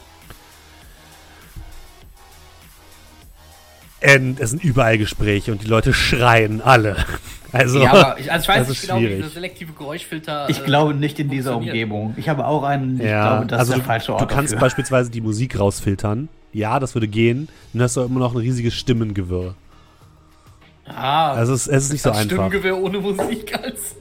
Ähm, 4.03 4.37
es 4.39 4.51
sind 4.51 4.65
überall 4.65 4.99
Gespräche 4.99 5.53
und 5.53 5.63
die 5.63 5.67
Leute 5.69 5.93
schreien 5.93 6.61
alle. 6.61 6.97
Also, 7.55 7.83
ja, 7.83 7.91
aber 7.93 8.19
ich, 8.19 8.33
also 8.33 8.45
ich 8.45 8.49
weiß 8.49 8.59
das 8.61 8.69
nicht 8.71 8.79
ist 8.79 8.87
genau, 8.89 8.99
wie 8.99 9.05
schwierig. 9.05 9.17
dieser 9.19 9.29
selektive 9.29 9.73
Geräuschfilter. 9.75 10.49
Ich 10.49 10.63
äh, 10.63 10.65
glaube 10.65 10.95
nicht 10.95 11.19
in 11.21 11.29
dieser. 11.29 11.55
Umgebung. 11.55 12.15
Ich 12.17 12.31
habe 12.31 12.47
auch 12.47 12.63
einen, 12.63 12.99
ich 12.99 13.05
ja, 13.05 13.29
glaube, 13.29 13.47
das 13.47 13.59
also 13.59 13.73
ist 13.73 13.77
du, 13.77 13.81
der 13.81 13.87
falsche 13.87 14.13
Ort 14.15 14.23
du 14.23 14.27
kannst 14.27 14.53
dafür. 14.55 14.61
beispielsweise 14.63 15.11
die 15.11 15.21
Musik 15.21 15.59
rausfiltern. 15.61 16.31
Ja, 16.55 16.81
das 16.81 16.95
würde 16.95 17.09
gehen. 17.09 17.51
Dann 17.75 17.83
hast 17.83 17.99
du 17.99 18.01
immer 18.05 18.21
noch 18.21 18.33
ein 18.33 18.39
riesiges 18.39 18.73
Stimmengewirr. 18.73 19.55
Ah, 20.87 21.33
Also 21.33 21.53
es, 21.53 21.67
es 21.69 21.85
ist 21.85 21.93
nicht 21.93 22.01
so 22.01 22.09
das 22.09 22.21
einfach. 22.21 22.31
Du 22.37 22.43
Stimmgewehr 22.43 22.79
ohne 22.79 22.99
Musik 23.01 23.55
als. 23.63 23.97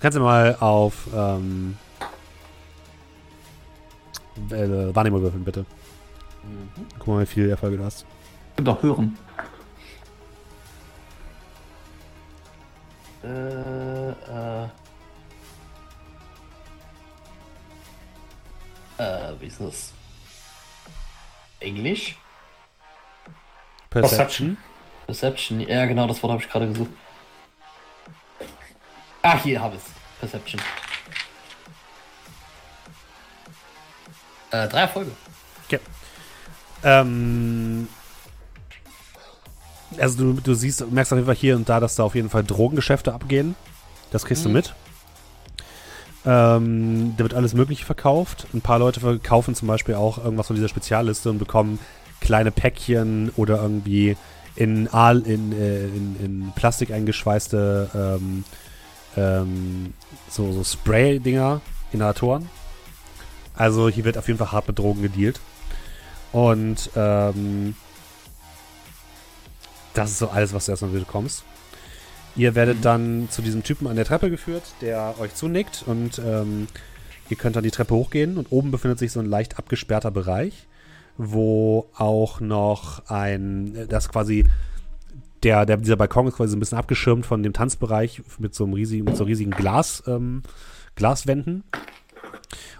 kannst 0.00 0.16
ja 0.16 0.24
mal 0.24 0.56
auf 0.58 1.06
ähm, 1.14 1.76
äh, 4.50 4.94
Wahrnehmung 4.94 5.20
würfeln, 5.20 5.44
bitte. 5.44 5.66
Guck 6.98 7.08
mal, 7.08 7.22
wie 7.22 7.26
viele 7.26 7.50
Erfolge 7.50 7.76
du 7.76 7.84
hast. 7.84 8.06
doch 8.56 8.82
hören. 8.82 9.16
Äh, 13.22 14.10
äh. 14.10 14.68
Äh, 18.98 19.40
wie 19.40 19.46
ist 19.46 19.60
das? 19.60 19.92
Englisch? 21.60 22.16
Perception. 23.90 24.56
Perception, 25.06 25.60
ja 25.60 25.86
genau, 25.86 26.06
das 26.06 26.22
Wort 26.22 26.32
habe 26.32 26.42
ich 26.42 26.48
gerade 26.48 26.68
gesucht. 26.68 26.90
Ah, 29.22 29.38
hier 29.42 29.60
habe 29.60 29.76
ich 29.76 29.82
es. 29.82 29.90
Perception. 30.20 30.60
Äh, 34.50 34.68
drei 34.68 34.80
Erfolge. 34.80 35.10
Ähm, 36.86 37.88
also 39.98 40.32
du, 40.32 40.40
du 40.40 40.54
siehst, 40.54 40.88
merkst 40.90 41.12
auf 41.12 41.16
jeden 41.16 41.26
Fall 41.26 41.34
hier 41.34 41.56
und 41.56 41.68
da, 41.68 41.80
dass 41.80 41.96
da 41.96 42.04
auf 42.04 42.14
jeden 42.14 42.30
Fall 42.30 42.44
Drogengeschäfte 42.44 43.12
abgehen. 43.12 43.56
Das 44.12 44.24
kriegst 44.24 44.44
du 44.44 44.48
Mhm. 44.48 44.54
mit. 44.54 44.74
Ähm, 46.24 47.14
da 47.16 47.24
wird 47.24 47.34
alles 47.34 47.54
Mögliche 47.54 47.84
verkauft. 47.84 48.46
Ein 48.54 48.60
paar 48.60 48.78
Leute 48.78 49.00
verkaufen 49.00 49.54
zum 49.54 49.68
Beispiel 49.68 49.94
auch 49.96 50.18
irgendwas 50.24 50.46
von 50.46 50.56
dieser 50.56 50.68
Spezialliste 50.68 51.28
und 51.30 51.38
bekommen 51.38 51.78
kleine 52.20 52.50
Päckchen 52.50 53.30
oder 53.36 53.60
irgendwie 53.62 54.16
in, 54.54 54.88
Aal, 54.92 55.20
in, 55.20 55.52
äh, 55.52 55.86
in, 55.86 56.16
in 56.20 56.52
Plastik 56.54 56.90
eingeschweißte 56.90 57.90
ähm, 57.94 58.44
ähm, 59.16 59.94
so, 60.30 60.52
so 60.52 60.64
Spray-Dinger, 60.64 61.60
Inhalatoren. 61.92 62.48
Also 63.54 63.88
hier 63.88 64.04
wird 64.04 64.18
auf 64.18 64.26
jeden 64.28 64.38
Fall 64.38 64.52
hart 64.52 64.68
mit 64.68 64.78
Drogen 64.78 65.02
gedealt. 65.02 65.40
Und 66.32 66.90
ähm, 66.96 67.74
das 69.94 70.10
ist 70.10 70.18
so 70.18 70.28
alles, 70.28 70.52
was 70.52 70.66
du 70.66 70.72
erstmal 70.72 70.90
bekommst. 70.92 71.44
Ihr 72.36 72.54
werdet 72.54 72.84
dann 72.84 73.28
zu 73.30 73.40
diesem 73.40 73.62
Typen 73.62 73.86
an 73.86 73.96
der 73.96 74.04
Treppe 74.04 74.30
geführt, 74.30 74.64
der 74.82 75.14
euch 75.18 75.34
zunickt 75.34 75.84
und 75.86 76.18
ähm, 76.18 76.66
ihr 77.30 77.36
könnt 77.36 77.56
dann 77.56 77.64
die 77.64 77.70
Treppe 77.70 77.94
hochgehen 77.94 78.36
und 78.36 78.52
oben 78.52 78.70
befindet 78.70 78.98
sich 78.98 79.10
so 79.10 79.20
ein 79.20 79.26
leicht 79.26 79.58
abgesperrter 79.58 80.10
Bereich, 80.10 80.66
wo 81.16 81.86
auch 81.96 82.40
noch 82.40 83.08
ein, 83.08 83.86
das 83.88 84.10
quasi 84.10 84.44
der, 85.42 85.64
der, 85.64 85.78
dieser 85.78 85.96
Balkon 85.96 86.26
ist 86.26 86.36
quasi 86.36 86.50
so 86.50 86.56
ein 86.56 86.60
bisschen 86.60 86.78
abgeschirmt 86.78 87.24
von 87.24 87.42
dem 87.42 87.52
Tanzbereich 87.52 88.22
mit 88.38 88.54
so 88.54 88.64
einem 88.64 88.74
riesigen, 88.74 89.04
mit 89.04 89.16
so 89.16 89.24
riesigen 89.24 89.52
Glas, 89.52 90.02
ähm, 90.06 90.42
Glaswänden. 90.94 91.64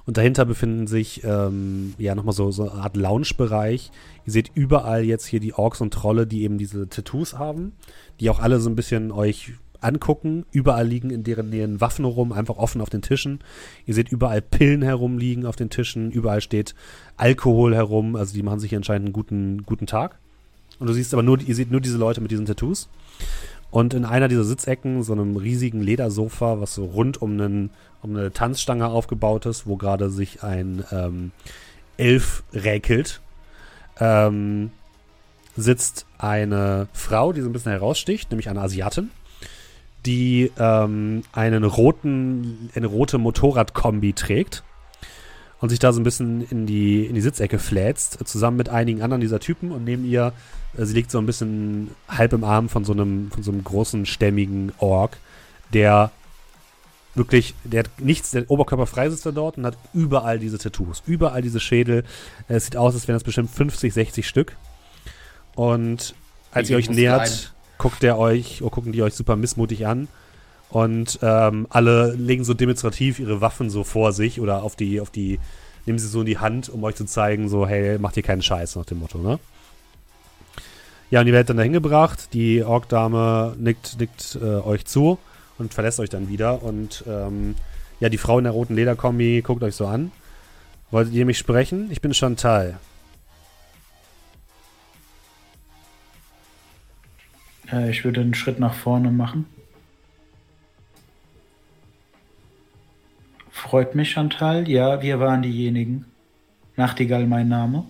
Und 0.05 0.17
dahinter 0.17 0.45
befinden 0.45 0.87
sich 0.87 1.23
ähm, 1.25 1.95
ja 1.99 2.15
nochmal 2.15 2.35
so, 2.35 2.51
so 2.51 2.71
eine 2.71 2.83
Art 2.83 2.97
Lounge-Bereich. 2.97 3.91
Ihr 4.25 4.33
seht 4.33 4.51
überall 4.55 5.05
jetzt 5.05 5.27
hier 5.27 5.41
die 5.41 5.55
Orks 5.55 5.81
und 5.81 5.93
Trolle, 5.93 6.27
die 6.27 6.43
eben 6.43 6.59
diese 6.59 6.89
Tattoos 6.89 7.35
haben, 7.35 7.73
die 8.21 8.31
auch 8.31 8.39
alle 8.39 8.61
so 8.61 8.71
ein 8.71 8.77
bisschen 8.77 9.11
euch 9.11 9.53
angucken. 9.81 10.45
Überall 10.53 10.87
liegen 10.87 11.11
in 11.11 11.25
deren 11.25 11.51
Nähe 11.51 11.81
Waffen 11.81 12.05
rum, 12.05 12.33
einfach 12.33 12.57
offen 12.57 12.81
auf 12.81 12.91
den 12.91 13.03
Tischen. 13.03 13.41
Ihr 13.87 13.95
seht 13.95 14.11
überall 14.11 14.43
Pillen 14.43 14.83
herumliegen 14.83 15.47
auf 15.47 15.57
den 15.57 15.71
Tischen. 15.71 16.11
Überall 16.11 16.41
steht 16.41 16.75
Alkohol 17.17 17.75
herum. 17.75 18.17
Also 18.17 18.35
die 18.35 18.43
machen 18.43 18.61
sich 18.61 18.75
anscheinend 18.75 19.07
einen 19.07 19.13
guten, 19.13 19.63
guten 19.65 19.87
Tag. 19.87 20.19
Und 20.79 20.89
du 20.89 20.93
siehst 20.93 21.15
aber 21.15 21.23
nur, 21.23 21.41
ihr 21.41 21.55
seht 21.55 21.71
nur 21.71 21.81
diese 21.81 21.99
Leute 21.99 22.21
mit 22.21 22.31
diesen 22.31 22.47
Tattoos. 22.47 22.89
Und 23.71 23.95
in 23.95 24.05
einer 24.05 24.29
dieser 24.29 24.45
Sitzecken, 24.45 25.03
so 25.03 25.13
einem 25.13 25.37
riesigen 25.37 25.83
Ledersofa, 25.83 26.61
was 26.61 26.75
so 26.75 26.85
rund 26.85 27.21
um, 27.21 27.33
einen, 27.33 27.71
um 28.03 28.17
eine 28.17 28.33
Tanzstange 28.33 28.87
aufgebaut 28.89 29.47
ist, 29.47 29.67
wo 29.67 29.77
gerade 29.77 30.11
sich 30.11 30.43
ein 30.43 30.85
ähm, 30.93 31.33
Elf 31.97 32.43
räkelt, 32.53 33.21
ähm, 33.99 34.71
sitzt 35.57 36.07
eine 36.19 36.89
Frau, 36.93 37.33
die 37.33 37.41
so 37.41 37.49
ein 37.49 37.53
bisschen 37.53 37.73
heraussticht, 37.73 38.31
nämlich 38.31 38.49
eine 38.49 38.61
Asiatin, 38.61 39.11
die 40.05 40.53
ähm, 40.59 41.23
einen 41.33 41.65
roten, 41.65 42.71
eine 42.75 42.87
rote 42.87 43.19
Motorradkombi 43.19 44.13
trägt 44.13 44.63
und 45.61 45.71
sich 45.71 45.79
da 45.79 45.93
so 45.93 46.01
ein 46.01 46.05
bisschen 46.05 46.47
in 46.49 46.67
die, 46.67 47.07
in 47.07 47.15
die 47.15 47.21
Sitzecke 47.21 47.59
fläzt, 47.59 48.27
zusammen 48.27 48.59
mit 48.59 48.69
einigen 48.69 49.03
anderen 49.03 49.21
dieser 49.21 49.41
Typen 49.41 49.73
und 49.73 49.85
neben 49.85 50.05
ihr, 50.05 50.33
äh, 50.77 50.85
sie 50.85 50.95
liegt 50.95 51.11
so 51.11 51.19
ein 51.19 51.27
bisschen 51.27 51.91
halb 52.09 52.33
im 52.35 52.45
Arm 52.45 52.69
von 52.69 52.85
so 52.85 52.93
einem, 52.93 53.31
von 53.31 53.43
so 53.43 53.51
einem 53.51 53.65
großen, 53.65 54.07
stämmigen 54.07 54.73
Ork, 54.79 55.17
der 55.73 56.11
wirklich, 57.17 57.55
der 57.65 57.81
hat 57.81 57.91
nichts, 57.99 58.31
der 58.31 58.51
Oberkörper 58.51 58.87
frei 58.87 59.09
sitzt 59.11 59.27
da 59.27 59.33
dort 59.33 59.59
und 59.59 59.67
hat 59.67 59.77
überall 59.95 60.39
diese 60.39 60.59
Tattoos, 60.59 61.03
überall 61.07 61.43
diese 61.43 61.61
Schädel. 61.61 62.05
Es 62.49 62.67
sieht 62.67 62.77
aus, 62.77 62.95
als 62.95 63.09
wären 63.09 63.17
das 63.17 63.25
bestimmt 63.25 63.51
50, 63.51 63.93
60 63.93 64.29
Stück. 64.29 64.57
Und 65.55 66.15
als 66.53 66.69
Ich 66.69 66.73
ihr 66.73 66.77
euch 66.77 66.91
nähert, 66.91 67.21
rein. 67.21 67.39
guckt 67.79 68.03
der 68.03 68.19
euch, 68.19 68.63
oder 68.63 68.71
gucken 68.71 68.93
die 68.93 69.03
euch 69.03 69.15
super 69.15 69.37
missmutig 69.37 69.87
an. 69.87 70.09
Und 70.69 71.19
ähm, 71.23 71.67
alle 71.71 72.13
legen 72.13 72.45
so 72.45 72.53
demonstrativ 72.53 73.19
ihre 73.19 73.41
Waffen 73.41 73.71
so 73.71 73.85
vor 73.85 74.13
sich 74.13 74.41
oder 74.41 74.63
auf 74.63 74.77
die, 74.77 75.01
auf 75.01 75.11
die, 75.11 75.39
nehmen 75.87 75.99
sie 75.99 76.09
so 76.09 76.21
in 76.21 76.27
die 76.27 76.39
Hand, 76.39 76.69
um 76.69 76.85
euch 76.85 76.97
zu 76.97 77.07
zeigen, 77.07 77.49
so, 77.49 77.67
hey, 77.67 77.99
macht 77.99 78.17
ihr 78.17 78.23
keinen 78.23 78.43
Scheiß 78.43 78.77
nach 78.77 78.85
dem 78.85 78.99
Motto, 78.99 79.19
ne? 79.19 79.39
Ja, 81.09 81.21
und 81.21 81.29
ihr 81.29 81.33
werdet 81.33 81.51
dann 81.51 81.57
dahin 81.57 81.73
gebracht. 81.73 82.31
Die 82.33 82.65
Ork-Dame 82.65 83.55
nickt, 83.59 84.01
nickt 84.01 84.37
äh, 84.43 84.45
euch 84.45 84.85
zu 84.87 85.19
und 85.59 85.75
verlässt 85.75 86.01
euch 86.01 86.11
dann 86.11 86.29
wieder. 86.29 86.63
Und 86.63 87.05
ähm, 87.07 87.55
Ja, 88.01 88.09
die 88.11 88.19
Frau 88.19 88.39
in 88.39 88.45
der 88.45 88.53
roten 88.53 88.75
Lederkombi 88.75 89.43
guckt 89.43 89.63
euch 89.63 89.75
so 89.75 89.87
an. 89.87 90.13
Wolltet 90.91 91.15
ihr 91.15 91.25
mich 91.25 91.39
sprechen? 91.39 91.91
Ich 91.91 92.01
bin 92.01 92.13
Chantal. 92.13 92.79
Äh, 97.73 97.91
ich 97.91 98.05
würde 98.05 98.21
einen 98.21 98.35
Schritt 98.35 98.61
nach 98.61 98.75
vorne 98.75 99.11
machen. 99.11 99.47
Freut 103.51 103.95
mich, 103.95 104.11
Chantal. 104.11 104.69
Ja, 104.69 105.03
wir 105.03 105.19
waren 105.19 105.43
diejenigen. 105.43 106.05
Nachtigall 106.77 107.27
mein 107.27 107.49
Name. 107.49 107.85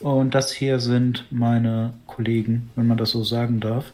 Und 0.00 0.34
das 0.34 0.52
hier 0.52 0.78
sind 0.78 1.26
meine 1.30 1.94
Kollegen, 2.06 2.70
wenn 2.76 2.86
man 2.86 2.98
das 2.98 3.10
so 3.10 3.24
sagen 3.24 3.60
darf. 3.60 3.92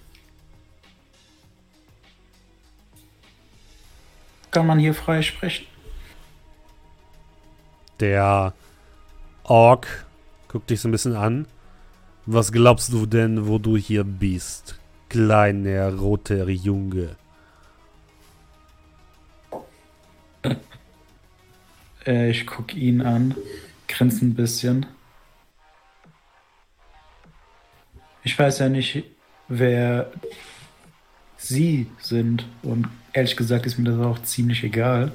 Kann 4.57 4.69
man 4.69 4.79
hier 4.79 4.95
frei 4.95 5.21
sprechen? 5.21 5.67
Der 8.01 8.55
Ork 9.45 10.07
guckt 10.49 10.71
dich 10.71 10.81
so 10.81 10.89
ein 10.89 10.93
bisschen 10.93 11.15
an. 11.15 11.47
Was 12.25 12.53
glaubst 12.53 12.91
du 12.91 13.05
denn, 13.05 13.49
wo 13.49 13.59
du 13.59 13.77
hier 13.77 14.03
bist? 14.03 14.79
Kleiner 15.11 15.93
roter 15.95 16.49
Junge. 16.49 17.17
Äh, 22.07 22.31
ich 22.31 22.47
guck 22.47 22.75
ihn 22.75 23.03
an, 23.03 23.35
grinse 23.89 24.25
ein 24.25 24.35
bisschen. 24.35 24.87
Ich 28.25 28.39
weiß 28.39 28.61
ja 28.61 28.71
nicht, 28.71 29.05
wer 29.49 30.11
Sie 31.37 31.91
sind 31.99 32.47
und 32.63 32.89
ehrlich 33.17 33.37
gesagt 33.37 33.67
ist 33.67 33.79
mir 33.79 33.91
das 33.91 33.99
auch 34.05 34.21
ziemlich 34.23 34.63
egal. 34.63 35.11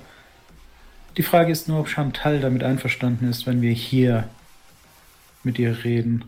Die 1.17 1.23
Frage 1.23 1.51
ist 1.51 1.67
nur, 1.67 1.79
ob 1.79 1.87
Chantal 1.87 2.39
damit 2.39 2.63
einverstanden 2.63 3.29
ist, 3.29 3.45
wenn 3.45 3.61
wir 3.61 3.71
hier 3.71 4.27
mit 5.43 5.59
ihr 5.59 5.83
reden. 5.83 6.25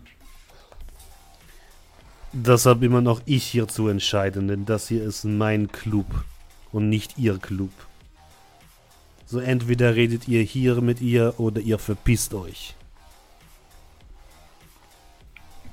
Das 2.32 2.66
habe 2.66 2.86
immer 2.86 3.02
noch 3.02 3.22
ich 3.26 3.44
hier 3.44 3.68
zu 3.68 3.88
entscheiden, 3.88 4.48
denn 4.48 4.66
das 4.66 4.88
hier 4.88 5.04
ist 5.04 5.24
mein 5.24 5.72
Club 5.72 6.08
und 6.72 6.90
nicht 6.90 7.18
ihr 7.18 7.38
Club. 7.38 7.72
So 9.26 9.40
entweder 9.40 9.96
redet 9.96 10.28
ihr 10.28 10.42
hier 10.42 10.82
mit 10.82 11.02
ihr 11.02 11.40
oder 11.40 11.62
ihr 11.62 11.80
verpisst 11.80 12.34
euch. 12.34 12.76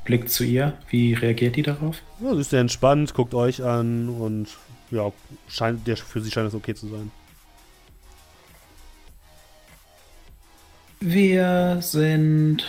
Blick 0.05 0.31
zu 0.31 0.45
ihr, 0.45 0.79
wie 0.89 1.15
reagiert 1.15 1.57
die 1.57 1.63
darauf? 1.63 2.03
Ja, 2.23 2.35
sie 2.35 2.41
ist 2.41 2.51
sehr 2.51 2.61
entspannt, 2.61 3.13
guckt 3.15 3.35
euch 3.35 3.63
an 3.63 4.09
und 4.09 4.49
ja, 4.91 5.13
scheint, 5.49 5.87
der, 5.87 5.97
für 5.97 6.21
sie 6.21 6.31
scheint 6.31 6.49
es 6.49 6.55
okay 6.55 6.75
zu 6.75 6.89
sein. 6.89 7.11
Wir 11.01 11.79
sind 11.81 12.65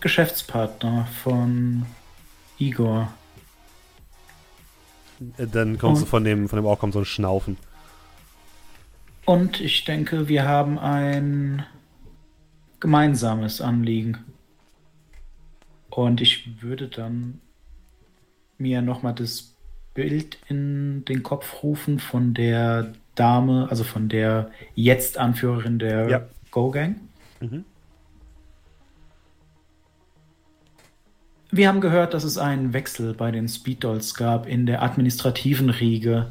Geschäftspartner 0.00 1.06
von 1.22 1.86
Igor. 2.58 3.12
Äh, 5.36 5.46
Dann 5.46 5.76
kommst 5.78 6.02
du 6.02 6.04
Und- 6.04 6.10
von 6.10 6.24
dem, 6.24 6.48
von 6.48 6.56
dem 6.58 6.66
Ork 6.66 6.80
kommt 6.80 6.92
so 6.92 7.00
ein 7.00 7.04
Schnaufen. 7.04 7.56
Und 9.26 9.60
ich 9.60 9.84
denke, 9.84 10.28
wir 10.28 10.44
haben 10.46 10.78
ein 10.78 11.64
gemeinsames 12.80 13.60
Anliegen. 13.60 14.18
Und 15.90 16.20
ich 16.20 16.62
würde 16.62 16.88
dann 16.88 17.40
mir 18.58 18.80
nochmal 18.80 19.14
das 19.14 19.54
Bild 19.94 20.38
in 20.48 21.04
den 21.06 21.22
Kopf 21.22 21.62
rufen 21.62 21.98
von 21.98 22.34
der 22.34 22.92
Dame, 23.14 23.68
also 23.70 23.84
von 23.84 24.08
der 24.08 24.50
jetzt 24.74 25.18
Anführerin 25.18 25.78
der 25.78 26.08
Ja. 26.08 26.22
Go-Gang. 26.50 26.96
Mhm. 27.40 27.64
Wir 31.52 31.68
haben 31.68 31.80
gehört, 31.80 32.14
dass 32.14 32.22
es 32.22 32.38
einen 32.38 32.72
Wechsel 32.72 33.12
bei 33.12 33.32
den 33.32 33.48
Speed 33.48 33.82
Dolls 33.82 34.14
gab 34.14 34.46
in 34.46 34.66
der 34.66 34.82
administrativen 34.82 35.70
Riege. 35.70 36.30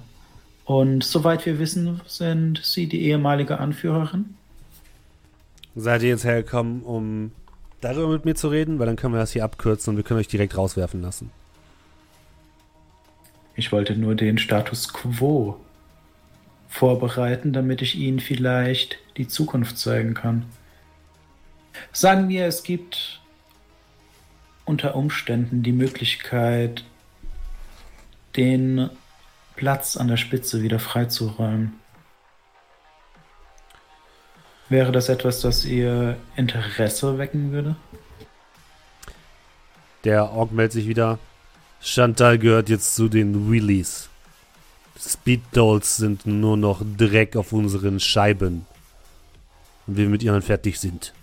Und 0.64 1.04
soweit 1.04 1.46
wir 1.46 1.60
wissen, 1.60 2.00
sind 2.08 2.62
Sie 2.64 2.88
die 2.88 3.02
ehemalige 3.02 3.60
Anführerin. 3.60 4.36
Seid 5.76 6.04
ihr 6.04 6.10
jetzt 6.10 6.24
hergekommen, 6.24 6.84
um 6.84 7.32
darüber 7.82 8.10
mit 8.10 8.26
mir 8.26 8.36
zu 8.36 8.48
reden? 8.48 8.80
Weil 8.80 8.86
dann 8.86 8.96
können 8.96 9.14
wir 9.14 9.20
das 9.20 9.34
hier 9.34 9.44
abkürzen 9.44 9.92
und 9.92 9.98
wir 9.98 10.04
können 10.04 10.20
euch 10.20 10.28
direkt 10.28 10.56
rauswerfen 10.58 11.02
lassen. 11.02 11.32
Ich 13.60 13.74
wollte 13.74 13.94
nur 13.94 14.16
den 14.16 14.38
Status 14.38 14.94
quo 14.94 15.60
vorbereiten, 16.70 17.52
damit 17.52 17.82
ich 17.82 17.96
Ihnen 17.96 18.22
vielleicht 18.22 19.00
die 19.18 19.28
Zukunft 19.28 19.78
zeigen 19.78 20.14
kann. 20.14 20.46
Sagen 21.92 22.30
wir, 22.30 22.46
es 22.46 22.64
gibt 22.64 23.20
unter 24.64 24.96
Umständen 24.96 25.62
die 25.62 25.74
Möglichkeit, 25.74 26.86
den 28.38 28.90
Platz 29.58 29.98
an 29.98 30.08
der 30.08 30.16
Spitze 30.16 30.62
wieder 30.62 30.80
freizuräumen. 30.80 31.74
Wäre 34.70 34.94
das 34.94 35.10
etwas, 35.10 35.42
das 35.42 35.66
Ihr 35.66 36.16
Interesse 36.38 37.18
wecken 37.18 37.52
würde? 37.52 37.76
Der 40.06 40.32
Ork 40.32 40.54
meldet 40.54 40.72
sich 40.72 40.88
wieder. 40.88 41.20
Chantal 41.82 42.38
gehört 42.38 42.70
jetzt 42.70 42.96
zu 42.96 43.08
den 43.08 43.52
Wheelies. 43.52 44.10
Speed 45.00 45.42
Dolls 45.54 45.98
sind 45.98 46.26
nur 46.26 46.58
noch 46.58 46.82
Dreck 46.98 47.36
auf 47.36 47.54
unseren 47.54 48.00
Scheiben. 48.00 48.66
Und 49.88 49.98
wir 49.98 50.10
mit 50.10 50.22
ihnen 50.24 50.42
fertig 50.42 50.80
sind. 50.80 51.14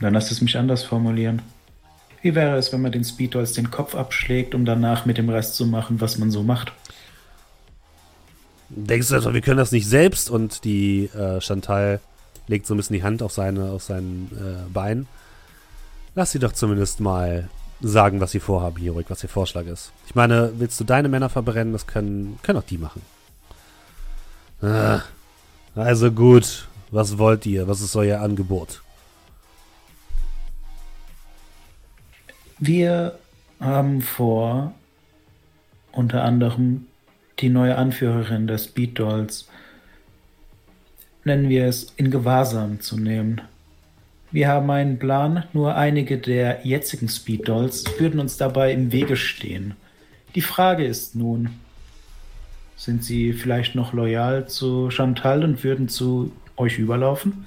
Dann 0.00 0.14
lass 0.14 0.30
es 0.30 0.40
mich 0.42 0.58
anders 0.58 0.84
formulieren. 0.84 1.42
Wie 2.20 2.34
wäre 2.34 2.56
es, 2.56 2.72
wenn 2.72 2.82
man 2.82 2.92
den 2.92 3.04
Speedolls 3.04 3.52
den 3.52 3.70
Kopf 3.70 3.94
abschlägt, 3.94 4.54
um 4.54 4.64
danach 4.64 5.06
mit 5.06 5.18
dem 5.18 5.28
Rest 5.28 5.54
zu 5.54 5.66
machen, 5.66 6.00
was 6.00 6.18
man 6.18 6.30
so 6.30 6.42
macht? 6.42 6.72
Denkst 8.68 9.08
du 9.08 9.16
etwa, 9.16 9.34
wir 9.34 9.40
können 9.40 9.58
das 9.58 9.72
nicht 9.72 9.88
selbst? 9.88 10.30
Und 10.30 10.64
die 10.64 11.06
äh, 11.06 11.40
Chantal 11.40 12.00
legt 12.46 12.66
so 12.66 12.74
ein 12.74 12.76
bisschen 12.76 12.94
die 12.94 13.02
Hand 13.02 13.22
auf, 13.22 13.32
seine, 13.32 13.70
auf 13.70 13.82
sein 13.82 14.30
äh, 14.32 14.70
Bein. 14.70 15.06
Lass 16.14 16.32
sie 16.32 16.38
doch 16.38 16.52
zumindest 16.52 17.00
mal 17.00 17.48
sagen, 17.82 18.20
was 18.20 18.30
sie 18.30 18.40
vorhaben, 18.40 18.88
ruhig, 18.88 19.06
was 19.08 19.22
ihr 19.22 19.28
Vorschlag 19.28 19.66
ist. 19.66 19.92
Ich 20.06 20.14
meine, 20.14 20.52
willst 20.58 20.78
du 20.80 20.84
deine 20.84 21.08
Männer 21.08 21.28
verbrennen? 21.28 21.72
Das 21.72 21.86
können, 21.86 22.38
können 22.42 22.58
auch 22.58 22.64
die 22.64 22.78
machen. 22.78 23.02
Ah, 24.62 25.02
also 25.74 26.12
gut, 26.12 26.68
was 26.90 27.18
wollt 27.18 27.46
ihr? 27.46 27.66
Was 27.66 27.80
ist 27.80 27.96
euer 27.96 28.20
Angebot? 28.20 28.82
Wir 32.58 33.18
haben 33.58 34.02
vor, 34.02 34.72
unter 35.90 36.22
anderem 36.22 36.86
die 37.40 37.48
neue 37.48 37.76
Anführerin 37.76 38.46
der 38.46 38.58
Speed 38.58 38.98
Dolls, 38.98 39.48
nennen 41.24 41.48
wir 41.48 41.66
es, 41.66 41.92
in 41.96 42.10
Gewahrsam 42.10 42.80
zu 42.80 42.96
nehmen. 42.96 43.40
Wir 44.32 44.48
haben 44.48 44.70
einen 44.70 44.98
Plan, 44.98 45.44
nur 45.52 45.76
einige 45.76 46.16
der 46.16 46.66
jetzigen 46.66 47.08
Speed 47.08 47.48
Dolls 47.48 47.84
würden 48.00 48.18
uns 48.18 48.38
dabei 48.38 48.72
im 48.72 48.90
Wege 48.90 49.16
stehen. 49.16 49.74
Die 50.34 50.40
Frage 50.40 50.86
ist 50.86 51.14
nun, 51.14 51.50
sind 52.74 53.04
sie 53.04 53.34
vielleicht 53.34 53.74
noch 53.74 53.92
loyal 53.92 54.48
zu 54.48 54.90
Chantal 54.90 55.44
und 55.44 55.62
würden 55.62 55.88
zu 55.88 56.32
euch 56.56 56.78
überlaufen? 56.78 57.46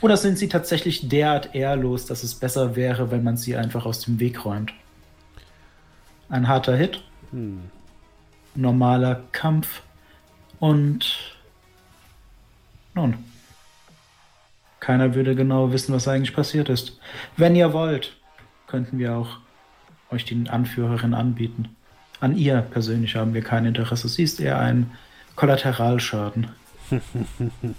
Oder 0.00 0.16
sind 0.16 0.38
sie 0.38 0.48
tatsächlich 0.48 1.08
derart 1.08 1.54
ehrlos, 1.54 2.06
dass 2.06 2.22
es 2.22 2.34
besser 2.34 2.76
wäre, 2.76 3.10
wenn 3.10 3.22
man 3.22 3.36
sie 3.36 3.54
einfach 3.54 3.84
aus 3.84 4.00
dem 4.00 4.18
Weg 4.18 4.44
räumt? 4.44 4.72
Ein 6.30 6.48
harter 6.48 6.76
Hit, 6.76 7.02
Hm. 7.30 7.60
normaler 8.54 9.22
Kampf 9.32 9.82
und 10.60 11.34
nun, 12.94 13.14
keiner 14.82 15.14
würde 15.14 15.36
genau 15.36 15.72
wissen, 15.72 15.94
was 15.94 16.08
eigentlich 16.08 16.34
passiert 16.34 16.68
ist. 16.68 16.98
Wenn 17.36 17.54
ihr 17.54 17.72
wollt, 17.72 18.16
könnten 18.66 18.98
wir 18.98 19.14
auch 19.14 19.38
euch 20.10 20.24
die 20.24 20.50
Anführerin 20.50 21.14
anbieten. 21.14 21.76
An 22.18 22.36
ihr 22.36 22.62
persönlich 22.62 23.14
haben 23.14 23.32
wir 23.32 23.42
kein 23.42 23.64
Interesse. 23.64 24.08
Sie 24.08 24.24
ist 24.24 24.40
eher 24.40 24.58
ein 24.58 24.90
Kollateralschaden. 25.36 26.48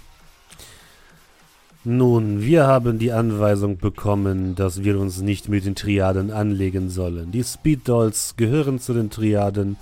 Nun, 1.84 2.40
wir 2.40 2.66
haben 2.66 2.98
die 2.98 3.12
Anweisung 3.12 3.76
bekommen, 3.76 4.54
dass 4.54 4.82
wir 4.82 4.98
uns 4.98 5.20
nicht 5.20 5.50
mit 5.50 5.66
den 5.66 5.74
Triaden 5.74 6.30
anlegen 6.30 6.88
sollen. 6.88 7.32
Die 7.32 7.44
Speed 7.44 7.86
Dolls 7.86 8.34
gehören 8.38 8.78
zu 8.78 8.94
den 8.94 9.10
Triaden, 9.10 9.76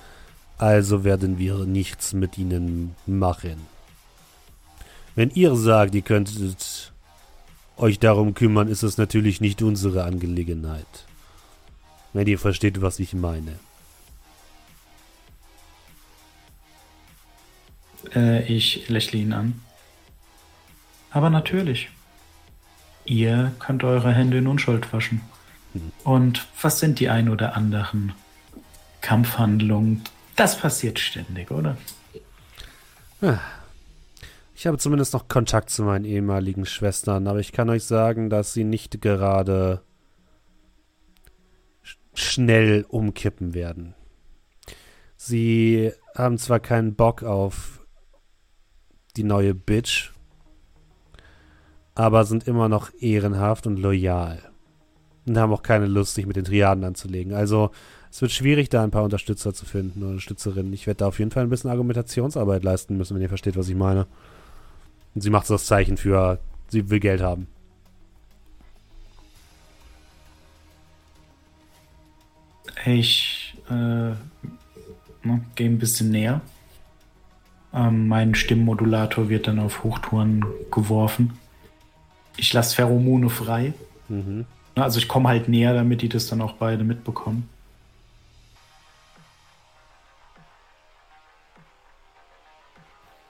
also 0.58 1.04
werden 1.04 1.38
wir 1.38 1.66
nichts 1.66 2.14
mit 2.14 2.36
ihnen 2.36 2.96
machen. 3.06 3.68
Wenn 5.14 5.30
ihr 5.30 5.54
sagt, 5.54 5.94
ihr 5.94 6.02
könntet 6.02 6.91
euch 7.82 7.98
darum 7.98 8.34
kümmern, 8.34 8.68
ist 8.68 8.82
es 8.82 8.96
natürlich 8.96 9.40
nicht 9.40 9.60
unsere 9.60 10.04
Angelegenheit. 10.04 11.04
Wenn 12.12 12.26
ihr 12.26 12.38
versteht, 12.38 12.80
was 12.80 12.98
ich 12.98 13.12
meine. 13.12 13.58
Äh, 18.14 18.44
ich 18.44 18.88
lächle 18.88 19.18
ihn 19.18 19.32
an. 19.32 19.60
Aber 21.10 21.28
natürlich. 21.30 21.90
Ihr 23.04 23.52
könnt 23.58 23.82
eure 23.84 24.12
Hände 24.12 24.38
in 24.38 24.46
Unschuld 24.46 24.92
waschen. 24.92 25.20
Und 26.04 26.46
was 26.60 26.78
sind 26.78 27.00
die 27.00 27.08
ein 27.08 27.28
oder 27.28 27.56
anderen 27.56 28.12
Kampfhandlungen? 29.00 30.02
Das 30.36 30.58
passiert 30.58 30.98
ständig, 30.98 31.50
oder? 31.50 31.76
Ich 34.62 34.68
habe 34.68 34.78
zumindest 34.78 35.12
noch 35.12 35.26
Kontakt 35.26 35.70
zu 35.70 35.82
meinen 35.82 36.04
ehemaligen 36.04 36.66
Schwestern, 36.66 37.26
aber 37.26 37.40
ich 37.40 37.50
kann 37.50 37.68
euch 37.68 37.82
sagen, 37.82 38.30
dass 38.30 38.52
sie 38.54 38.62
nicht 38.62 39.00
gerade 39.00 39.82
sch- 41.84 41.96
schnell 42.14 42.86
umkippen 42.88 43.54
werden. 43.54 43.96
Sie 45.16 45.90
haben 46.16 46.38
zwar 46.38 46.60
keinen 46.60 46.94
Bock 46.94 47.24
auf 47.24 47.84
die 49.16 49.24
neue 49.24 49.52
Bitch, 49.52 50.12
aber 51.96 52.24
sind 52.24 52.46
immer 52.46 52.68
noch 52.68 52.92
ehrenhaft 53.00 53.66
und 53.66 53.80
loyal. 53.80 54.48
Und 55.26 55.38
haben 55.38 55.52
auch 55.52 55.64
keine 55.64 55.86
Lust, 55.86 56.14
sich 56.14 56.26
mit 56.26 56.36
den 56.36 56.44
Triaden 56.44 56.84
anzulegen. 56.84 57.34
Also, 57.34 57.72
es 58.12 58.22
wird 58.22 58.30
schwierig, 58.30 58.68
da 58.68 58.84
ein 58.84 58.92
paar 58.92 59.02
Unterstützer 59.02 59.52
zu 59.52 59.64
finden 59.64 60.02
oder 60.02 60.10
Unterstützerinnen. 60.10 60.72
Ich 60.72 60.86
werde 60.86 60.98
da 60.98 61.08
auf 61.08 61.18
jeden 61.18 61.32
Fall 61.32 61.42
ein 61.42 61.50
bisschen 61.50 61.70
Argumentationsarbeit 61.70 62.62
leisten 62.62 62.96
müssen, 62.96 63.16
wenn 63.16 63.22
ihr 63.22 63.28
versteht, 63.28 63.56
was 63.56 63.68
ich 63.68 63.74
meine. 63.74 64.06
Und 65.14 65.20
sie 65.20 65.30
macht 65.30 65.46
so 65.46 65.54
das 65.54 65.66
Zeichen 65.66 65.96
für, 65.96 66.38
sie 66.68 66.88
will 66.90 67.00
Geld 67.00 67.20
haben. 67.20 67.46
Ich 72.84 73.54
äh, 73.68 73.72
ne, 73.74 74.16
gehe 75.54 75.68
ein 75.68 75.78
bisschen 75.78 76.10
näher. 76.10 76.40
Ähm, 77.72 78.08
mein 78.08 78.34
Stimmmodulator 78.34 79.28
wird 79.28 79.46
dann 79.46 79.58
auf 79.58 79.84
Hochtouren 79.84 80.44
geworfen. 80.70 81.38
Ich 82.36 82.52
lasse 82.52 82.74
Pheromone 82.74 83.30
frei. 83.30 83.72
Mhm. 84.08 84.46
Na, 84.74 84.84
Also 84.84 84.98
ich 84.98 85.08
komme 85.08 85.28
halt 85.28 85.48
näher, 85.48 85.74
damit 85.74 86.02
die 86.02 86.08
das 86.08 86.26
dann 86.26 86.40
auch 86.40 86.54
beide 86.54 86.84
mitbekommen. 86.84 87.48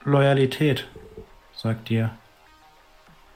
Loyalität, 0.05 0.87
sagt 1.63 1.89
ihr. 1.89 2.11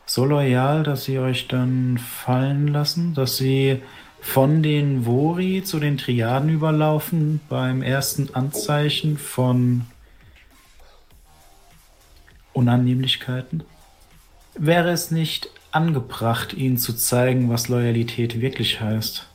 So 0.05 0.25
loyal, 0.25 0.83
dass 0.83 1.05
sie 1.05 1.17
euch 1.17 1.47
dann 1.47 1.97
fallen 1.97 2.67
lassen, 2.67 3.13
dass 3.13 3.37
sie 3.37 3.81
von 4.19 4.61
den 4.61 5.05
Vori 5.05 5.63
zu 5.63 5.79
den 5.79 5.97
Triaden 5.97 6.49
überlaufen 6.49 7.39
beim 7.47 7.81
ersten 7.81 8.33
Anzeichen 8.35 9.17
von 9.17 9.85
Unannehmlichkeiten? 12.53 13.63
Wäre 14.55 14.91
es 14.91 15.11
nicht 15.11 15.49
angebracht, 15.71 16.53
ihnen 16.53 16.77
zu 16.77 16.93
zeigen, 16.93 17.49
was 17.49 17.69
Loyalität 17.69 18.41
wirklich 18.41 18.81
heißt? 18.81 19.25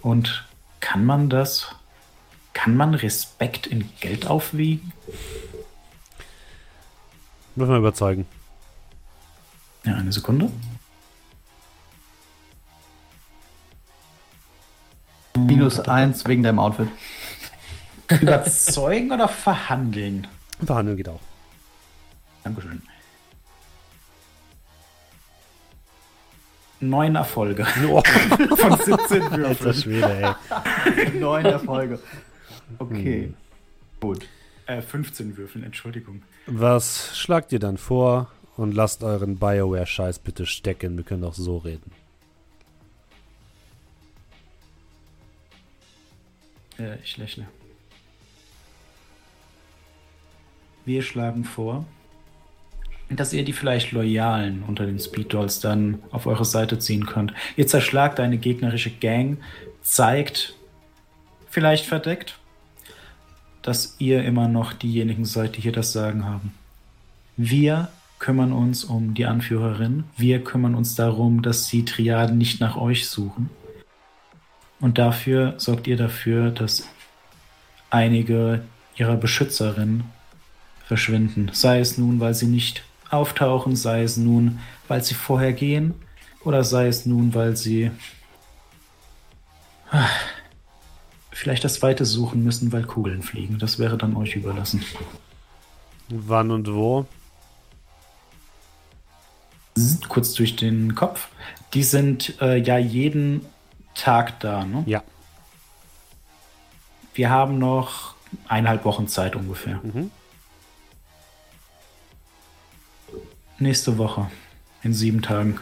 Und 0.00 0.46
kann 0.80 1.04
man 1.04 1.28
das? 1.28 1.74
Kann 2.54 2.76
man 2.76 2.94
Respekt 2.94 3.66
in 3.66 3.88
Geld 4.00 4.26
aufwiegen? 4.26 4.92
Muss 7.58 7.68
man 7.68 7.78
überzeugen. 7.78 8.24
Ja, 9.84 9.96
eine 9.96 10.12
Sekunde. 10.12 10.48
Minus 15.36 15.80
eins 15.80 16.24
wegen 16.28 16.44
deinem 16.44 16.60
Outfit. 16.60 16.88
Überzeugen 18.20 19.10
oder 19.10 19.26
verhandeln? 19.26 20.28
Verhandeln 20.64 20.96
geht 20.96 21.08
auch. 21.08 21.20
Dankeschön. 22.44 22.80
Neun 26.78 27.16
Erfolge 27.16 27.66
Oh, 27.88 28.02
von 28.56 28.78
17 28.78 29.22
alter 29.22 29.36
Würfeln. 29.36 29.74
Schwede, 29.74 30.36
ey. 30.94 31.10
Neun 31.18 31.44
Erfolge. 31.44 31.98
Okay. 32.78 33.34
Gut. 34.00 34.28
Äh, 34.68 34.82
15 34.82 35.38
Würfeln, 35.38 35.64
Entschuldigung. 35.64 36.22
Was 36.46 37.16
schlagt 37.18 37.52
ihr 37.52 37.58
dann 37.58 37.78
vor? 37.78 38.30
Und 38.56 38.74
lasst 38.74 39.02
euren 39.02 39.38
Bioware-Scheiß 39.38 40.18
bitte 40.18 40.44
stecken. 40.44 40.96
Wir 40.96 41.04
können 41.04 41.24
auch 41.24 41.34
so 41.34 41.56
reden. 41.58 41.90
Äh, 46.78 46.98
ich 47.02 47.16
lächle. 47.16 47.46
Wir 50.84 51.02
schlagen 51.02 51.44
vor, 51.44 51.86
dass 53.08 53.32
ihr 53.32 53.44
die 53.44 53.54
vielleicht 53.54 53.92
Loyalen 53.92 54.64
unter 54.64 54.84
den 54.84 54.98
Speed 54.98 55.32
Dolls 55.32 55.60
dann 55.60 56.02
auf 56.10 56.26
eure 56.26 56.44
Seite 56.44 56.78
ziehen 56.78 57.06
könnt. 57.06 57.32
Ihr 57.56 57.66
zerschlagt 57.66 58.20
eine 58.20 58.36
gegnerische 58.36 58.90
Gang, 58.90 59.38
zeigt, 59.80 60.56
vielleicht 61.48 61.86
verdeckt, 61.86 62.38
dass 63.68 63.96
ihr 63.98 64.24
immer 64.24 64.48
noch 64.48 64.72
diejenigen 64.72 65.26
seid, 65.26 65.58
die 65.58 65.60
hier 65.60 65.72
das 65.72 65.92
Sagen 65.92 66.24
haben. 66.24 66.54
Wir 67.36 67.88
kümmern 68.18 68.50
uns 68.50 68.82
um 68.82 69.12
die 69.12 69.26
Anführerin. 69.26 70.04
Wir 70.16 70.42
kümmern 70.42 70.74
uns 70.74 70.94
darum, 70.94 71.42
dass 71.42 71.68
die 71.68 71.84
Triaden 71.84 72.38
nicht 72.38 72.60
nach 72.60 72.78
euch 72.78 73.06
suchen. 73.10 73.50
Und 74.80 74.96
dafür 74.96 75.52
sorgt 75.58 75.86
ihr 75.86 75.98
dafür, 75.98 76.50
dass 76.50 76.88
einige 77.90 78.62
ihrer 78.96 79.16
Beschützerinnen 79.16 80.04
verschwinden. 80.86 81.50
Sei 81.52 81.80
es 81.80 81.98
nun, 81.98 82.20
weil 82.20 82.32
sie 82.32 82.46
nicht 82.46 82.84
auftauchen, 83.10 83.76
sei 83.76 84.02
es 84.02 84.16
nun, 84.16 84.60
weil 84.88 85.04
sie 85.04 85.14
vorher 85.14 85.52
gehen, 85.52 85.92
oder 86.42 86.64
sei 86.64 86.86
es 86.86 87.04
nun, 87.04 87.34
weil 87.34 87.54
sie 87.54 87.90
ah, 89.90 90.08
vielleicht 91.38 91.62
das 91.62 91.82
Weite 91.82 92.04
suchen 92.04 92.42
müssen, 92.42 92.72
weil 92.72 92.82
Kugeln 92.82 93.22
fliegen. 93.22 93.58
Das 93.60 93.78
wäre 93.78 93.96
dann 93.96 94.16
euch 94.16 94.34
überlassen. 94.34 94.84
Wann 96.08 96.50
und 96.50 96.72
wo? 96.74 97.06
Kurz 100.08 100.34
durch 100.34 100.56
den 100.56 100.96
Kopf. 100.96 101.28
Die 101.74 101.84
sind 101.84 102.40
äh, 102.40 102.56
ja 102.56 102.76
jeden 102.76 103.46
Tag 103.94 104.40
da. 104.40 104.64
Ne? 104.64 104.82
Ja. 104.86 105.04
Wir 107.14 107.30
haben 107.30 107.58
noch 107.58 108.16
eineinhalb 108.48 108.84
Wochen 108.84 109.06
Zeit 109.06 109.36
ungefähr. 109.36 109.80
Mhm. 109.84 110.10
Nächste 113.60 113.96
Woche. 113.96 114.28
In 114.82 114.92
sieben 114.92 115.22
Tagen. 115.22 115.60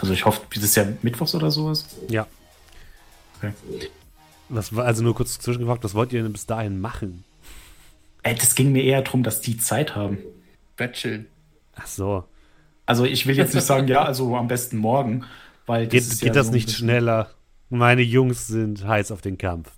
Also 0.00 0.14
ich 0.14 0.24
hoffe, 0.24 0.40
das 0.54 0.62
ist 0.62 0.76
ja 0.76 0.86
Mittwochs 1.02 1.34
oder 1.34 1.50
sowas. 1.50 1.84
Ja. 2.08 2.26
Okay. 3.38 3.52
Was 4.48 4.74
war, 4.74 4.84
also 4.84 5.02
nur 5.02 5.14
kurz 5.14 5.38
zwischengefragt, 5.38 5.84
was 5.84 5.94
wollt 5.94 6.12
ihr 6.12 6.22
denn 6.22 6.32
bis 6.32 6.46
dahin 6.46 6.80
machen? 6.80 7.24
Ey, 8.22 8.34
das 8.34 8.54
ging 8.54 8.72
mir 8.72 8.82
eher 8.82 9.02
darum, 9.02 9.22
dass 9.22 9.40
die 9.40 9.58
Zeit 9.58 9.94
haben. 9.94 10.18
Bett 10.76 10.94
chillen. 10.94 11.26
Ach 11.74 11.86
so. 11.86 12.24
Also 12.86 13.04
ich 13.04 13.26
will 13.26 13.36
jetzt 13.36 13.54
nicht 13.54 13.64
sagen, 13.64 13.86
ja, 13.88 14.02
also 14.04 14.36
am 14.36 14.48
besten 14.48 14.78
morgen, 14.78 15.24
weil 15.66 15.84
das 15.84 15.92
Geht, 15.92 16.00
ist 16.02 16.20
geht 16.20 16.28
ja 16.28 16.32
das 16.34 16.46
so 16.46 16.52
nicht 16.52 16.70
schneller? 16.70 17.30
Meine 17.68 18.02
Jungs 18.02 18.46
sind 18.46 18.86
heiß 18.86 19.12
auf 19.12 19.20
den 19.20 19.36
Kampf. 19.36 19.70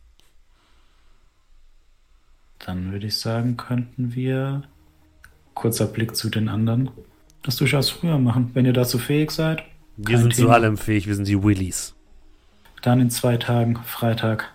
Dann 2.60 2.92
würde 2.92 3.08
ich 3.08 3.18
sagen, 3.18 3.56
könnten 3.56 4.14
wir 4.14 4.62
kurzer 5.54 5.86
Blick 5.86 6.14
zu 6.14 6.30
den 6.30 6.48
anderen 6.48 6.90
das 7.42 7.56
durchaus 7.56 7.90
früher 7.90 8.18
machen, 8.18 8.50
wenn 8.54 8.66
ihr 8.66 8.72
dazu 8.72 8.98
fähig 8.98 9.30
seid. 9.30 9.62
Wir 9.96 10.18
sind 10.18 10.34
zu 10.34 10.42
Thema. 10.42 10.54
allem 10.54 10.76
fähig, 10.76 11.06
wir 11.06 11.14
sind 11.14 11.28
die 11.28 11.42
Willies. 11.42 11.94
Dann 12.82 13.00
in 13.00 13.10
zwei 13.10 13.36
Tagen, 13.36 13.76
Freitag. 13.84 14.50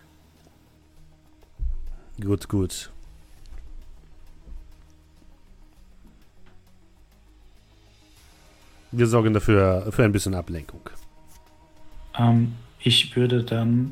Gut, 2.20 2.48
gut. 2.50 2.92
Wir 8.92 9.08
sorgen 9.08 9.34
dafür 9.34 9.88
für 9.92 10.04
ein 10.04 10.12
bisschen 10.12 10.34
Ablenkung. 10.36 10.82
Ähm, 12.18 12.54
ich 12.80 13.16
würde 13.16 13.44
dann 13.44 13.92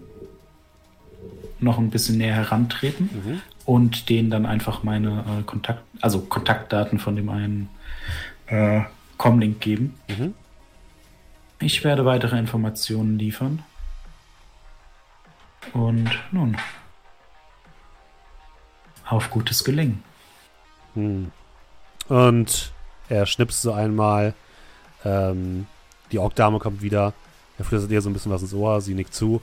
noch 1.60 1.78
ein 1.78 1.90
bisschen 1.90 2.18
näher 2.18 2.36
herantreten 2.36 3.10
Mhm. 3.14 3.42
und 3.66 4.10
denen 4.10 4.30
dann 4.30 4.46
einfach 4.46 4.84
meine 4.84 5.24
äh, 5.40 5.44
Kontakt, 5.44 5.84
also 6.02 6.22
Kontaktdaten 6.22 7.00
von 7.00 7.16
dem 7.16 7.30
einen 7.30 7.70
äh, 8.48 8.82
Comlink 9.18 9.60
geben. 9.60 9.96
Mhm. 10.08 10.34
Ich 11.60 11.84
werde 11.84 12.06
weitere 12.06 12.38
Informationen 12.38 13.18
liefern. 13.20 13.64
Und 15.72 16.10
nun, 16.32 16.58
auf 19.06 19.30
gutes 19.30 19.64
Gelingen. 19.64 20.04
Hm. 20.96 21.32
Und 22.10 22.74
er 23.10 23.26
schnipst 23.26 23.62
so 23.62 23.74
einmal. 23.74 24.34
Ähm, 25.06 25.68
die 26.12 26.20
Orkdame 26.20 26.60
kommt 26.60 26.82
wieder. 26.82 27.14
Er 27.58 27.66
flüstert 27.66 27.92
ihr 27.92 28.02
so 28.02 28.10
ein 28.10 28.14
bisschen 28.14 28.32
was 28.32 28.42
ins 28.42 28.54
Ohr. 28.54 28.82
Sie 28.82 28.94
nickt 28.94 29.14
zu. 29.14 29.42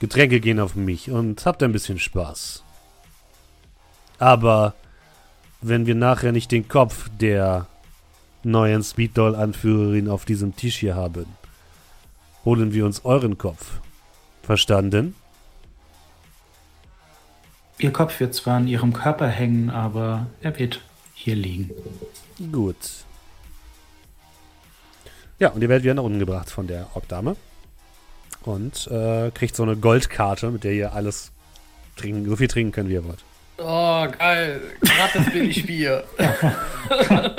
Getränke 0.00 0.40
gehen 0.40 0.60
auf 0.60 0.74
mich 0.74 1.10
und 1.10 1.44
habt 1.46 1.62
ein 1.62 1.72
bisschen 1.72 1.98
Spaß. 1.98 2.64
Aber 4.18 4.74
wenn 5.60 5.86
wir 5.86 5.94
nachher 5.94 6.32
nicht 6.32 6.50
den 6.50 6.68
Kopf 6.68 7.08
der 7.20 7.66
neuen 8.42 8.82
Speeddoll-Anführerin 8.82 10.08
auf 10.08 10.24
diesem 10.24 10.56
Tisch 10.56 10.78
hier 10.78 10.96
haben, 10.96 11.26
holen 12.44 12.72
wir 12.72 12.84
uns 12.84 13.04
euren 13.04 13.38
Kopf. 13.38 13.80
Verstanden? 14.42 15.14
Ihr 17.82 17.92
Kopf 17.92 18.20
wird 18.20 18.32
zwar 18.32 18.58
an 18.58 18.68
ihrem 18.68 18.92
Körper 18.92 19.26
hängen, 19.26 19.68
aber 19.68 20.28
er 20.40 20.56
wird 20.56 20.80
hier 21.14 21.34
liegen. 21.34 21.72
Gut. 22.52 22.76
Ja, 25.40 25.48
und 25.48 25.60
ihr 25.62 25.68
werdet 25.68 25.82
wieder 25.82 25.94
nach 25.94 26.04
unten 26.04 26.20
gebracht 26.20 26.48
von 26.48 26.68
der 26.68 26.86
Orkdame. 26.94 27.34
Und 28.44 28.86
äh, 28.86 29.32
kriegt 29.32 29.56
so 29.56 29.64
eine 29.64 29.76
Goldkarte, 29.76 30.52
mit 30.52 30.62
der 30.62 30.74
ihr 30.74 30.92
alles 30.92 31.32
trinken, 31.96 32.28
so 32.28 32.36
viel 32.36 32.46
trinken 32.46 32.70
könnt, 32.70 32.88
wie 32.88 32.94
ihr 32.94 33.04
wollt. 33.04 33.24
Oh, 33.58 34.06
geil. 34.16 34.60
Gratis 34.80 35.32
billig 35.32 35.66
Bier. 35.66 36.04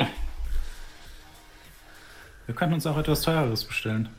Wir 2.47 2.55
könnten 2.55 2.73
uns 2.73 2.85
auch 2.85 2.97
etwas 2.97 3.21
Teureres 3.21 3.63
bestellen. 3.63 4.09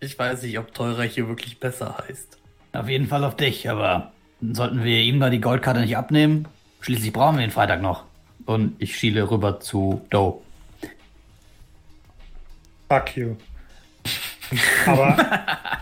Ich 0.00 0.18
weiß 0.18 0.42
nicht, 0.42 0.58
ob 0.58 0.74
teurer 0.74 1.04
hier 1.04 1.28
wirklich 1.28 1.60
besser 1.60 1.96
heißt. 1.98 2.37
Auf 2.72 2.88
jeden 2.88 3.06
Fall 3.06 3.24
auf 3.24 3.36
dich, 3.36 3.68
aber 3.68 4.12
sollten 4.40 4.84
wir 4.84 5.00
ihm 5.00 5.20
da 5.20 5.30
die 5.30 5.40
Goldkarte 5.40 5.80
nicht 5.80 5.96
abnehmen? 5.96 6.46
Schließlich 6.80 7.12
brauchen 7.12 7.38
wir 7.38 7.44
ihn 7.44 7.50
Freitag 7.50 7.82
noch. 7.82 8.04
Und 8.46 8.76
ich 8.78 8.96
schiele 8.96 9.30
rüber 9.30 9.60
zu 9.60 10.06
Doe. 10.10 10.40
Fuck 12.88 13.16
you. 13.16 13.36
Aber. 14.86 15.16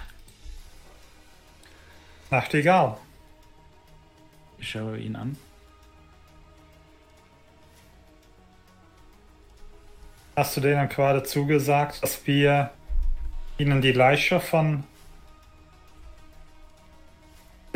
Nachtigall. 2.31 2.97
Ich 4.59 4.71
schaue 4.71 4.99
ihn 4.99 5.15
an. 5.15 5.37
Hast 10.35 10.57
du 10.57 10.61
denen 10.61 10.89
gerade 10.89 11.23
zugesagt, 11.23 12.03
dass 12.03 12.27
wir 12.27 12.71
ihnen 13.59 13.81
die 13.81 13.93
Leiche 13.93 14.41
von 14.41 14.85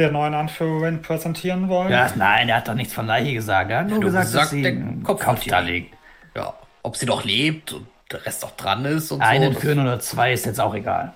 der 0.01 0.10
neuen 0.12 0.35
Anführerin 0.35 1.02
präsentieren 1.02 1.68
wollen? 1.68 1.90
Ja, 1.90 2.10
nein, 2.16 2.48
er 2.48 2.56
hat 2.56 2.68
doch 2.68 2.74
nichts 2.74 2.93
von 2.94 3.06
Leiche 3.06 3.32
gesagt. 3.35 3.70
Er 3.70 3.81
hat 3.81 3.89
nur 3.89 4.01
du 4.01 4.06
gesagt, 4.06 4.27
gesagt, 4.27 4.44
dass 4.44 4.51
sie 4.51 4.62
der 4.62 4.72
einen 4.72 5.02
Kopf 5.02 5.24
Kopf, 5.24 5.44
da 5.47 5.60
liegt. 5.60 5.94
Ja, 6.35 6.55
ob 6.82 6.97
sie 6.97 7.06
noch 7.06 7.24
lebt 7.24 7.72
und 7.72 7.86
der 8.10 8.24
Rest 8.27 8.44
auch 8.44 8.51
dran 8.52 8.85
ist 8.85 9.12
und 9.12 9.20
Einen 9.22 9.55
so. 9.55 9.60
führen 9.60 9.78
oder 9.78 10.01
zwei 10.01 10.32
ist 10.32 10.47
jetzt 10.47 10.60
auch 10.60 10.74
egal. 10.74 11.12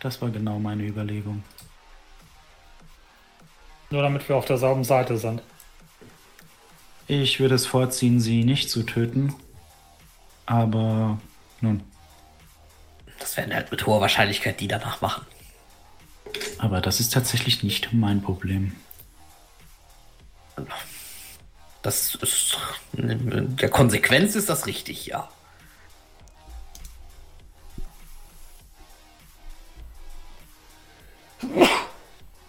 Das 0.00 0.20
war 0.20 0.28
genau 0.30 0.58
meine 0.58 0.82
Überlegung. 0.84 1.42
Nur 3.90 4.02
damit 4.02 4.28
wir 4.28 4.36
auf 4.36 4.44
derselben 4.44 4.84
Seite 4.84 5.16
sind. 5.16 5.42
Ich 7.06 7.40
würde 7.40 7.54
es 7.54 7.66
vorziehen, 7.66 8.20
sie 8.20 8.44
nicht 8.44 8.70
zu 8.70 8.82
töten. 8.82 9.34
Aber 10.44 11.18
nun, 11.60 11.82
Das 13.18 13.36
werden 13.36 13.54
halt 13.54 13.70
mit 13.70 13.84
hoher 13.86 14.00
Wahrscheinlichkeit 14.00 14.60
die 14.60 14.68
danach 14.68 15.00
machen. 15.00 15.26
Aber 16.58 16.80
das 16.80 17.00
ist 17.00 17.12
tatsächlich 17.12 17.62
nicht 17.62 17.92
mein 17.92 18.22
Problem. 18.22 18.74
Das 21.82 22.14
ist. 22.16 22.58
Der 22.92 23.68
Konsequenz 23.68 24.34
ist 24.34 24.48
das 24.48 24.66
richtig, 24.66 25.06
ja. 25.06 25.28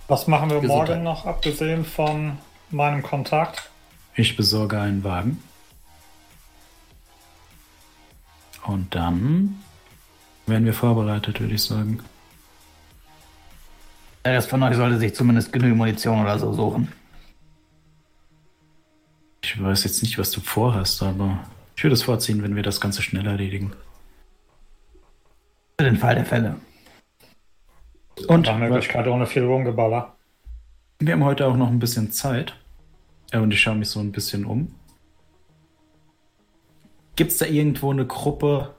Was 0.07 0.25
machen 0.25 0.49
wir 0.49 0.59
Gesundheit. 0.59 0.87
morgen 0.89 1.03
noch, 1.03 1.25
abgesehen 1.27 1.85
von 1.85 2.39
meinem 2.71 3.03
Kontakt? 3.03 3.69
Ich 4.15 4.35
besorge 4.35 4.79
einen 4.79 5.03
Wagen. 5.03 5.43
Und 8.65 8.95
dann 8.95 9.63
werden 10.47 10.65
wir 10.65 10.73
vorbereitet, 10.73 11.39
würde 11.39 11.53
ich 11.53 11.63
sagen. 11.63 12.03
Der 14.29 14.37
Rest 14.37 14.51
von 14.51 14.61
euch 14.61 14.75
sollte 14.75 14.99
sich 14.99 15.15
zumindest 15.15 15.51
genügend 15.51 15.77
Munition 15.77 16.21
oder 16.21 16.37
so 16.37 16.53
suchen. 16.53 16.91
Ich 19.43 19.59
weiß 19.59 19.85
jetzt 19.85 20.03
nicht, 20.03 20.19
was 20.19 20.29
du 20.29 20.39
vorhast, 20.39 21.01
aber 21.01 21.39
ich 21.75 21.83
würde 21.83 21.95
es 21.95 22.03
vorziehen, 22.03 22.43
wenn 22.43 22.55
wir 22.55 22.61
das 22.61 22.79
Ganze 22.79 23.01
schnell 23.01 23.25
erledigen. 23.25 23.73
Für 25.79 25.85
den 25.85 25.97
Fall 25.97 26.13
der 26.13 26.27
Fälle. 26.27 26.57
Und 28.27 28.45
Nach 28.45 28.59
Möglichkeit 28.59 29.07
ohne 29.07 29.25
viel 29.25 29.45
Rumgeballer. 29.45 30.15
wir 30.99 31.13
haben 31.13 31.23
heute 31.23 31.47
auch 31.47 31.57
noch 31.57 31.69
ein 31.69 31.79
bisschen 31.79 32.11
Zeit. 32.11 32.53
Und 33.33 33.51
ich 33.51 33.59
schaue 33.59 33.77
mich 33.77 33.89
so 33.89 33.99
ein 33.99 34.11
bisschen 34.11 34.45
um. 34.45 34.75
Gibt 37.15 37.31
es 37.31 37.39
da 37.39 37.47
irgendwo 37.47 37.89
eine 37.89 38.05
Gruppe 38.05 38.75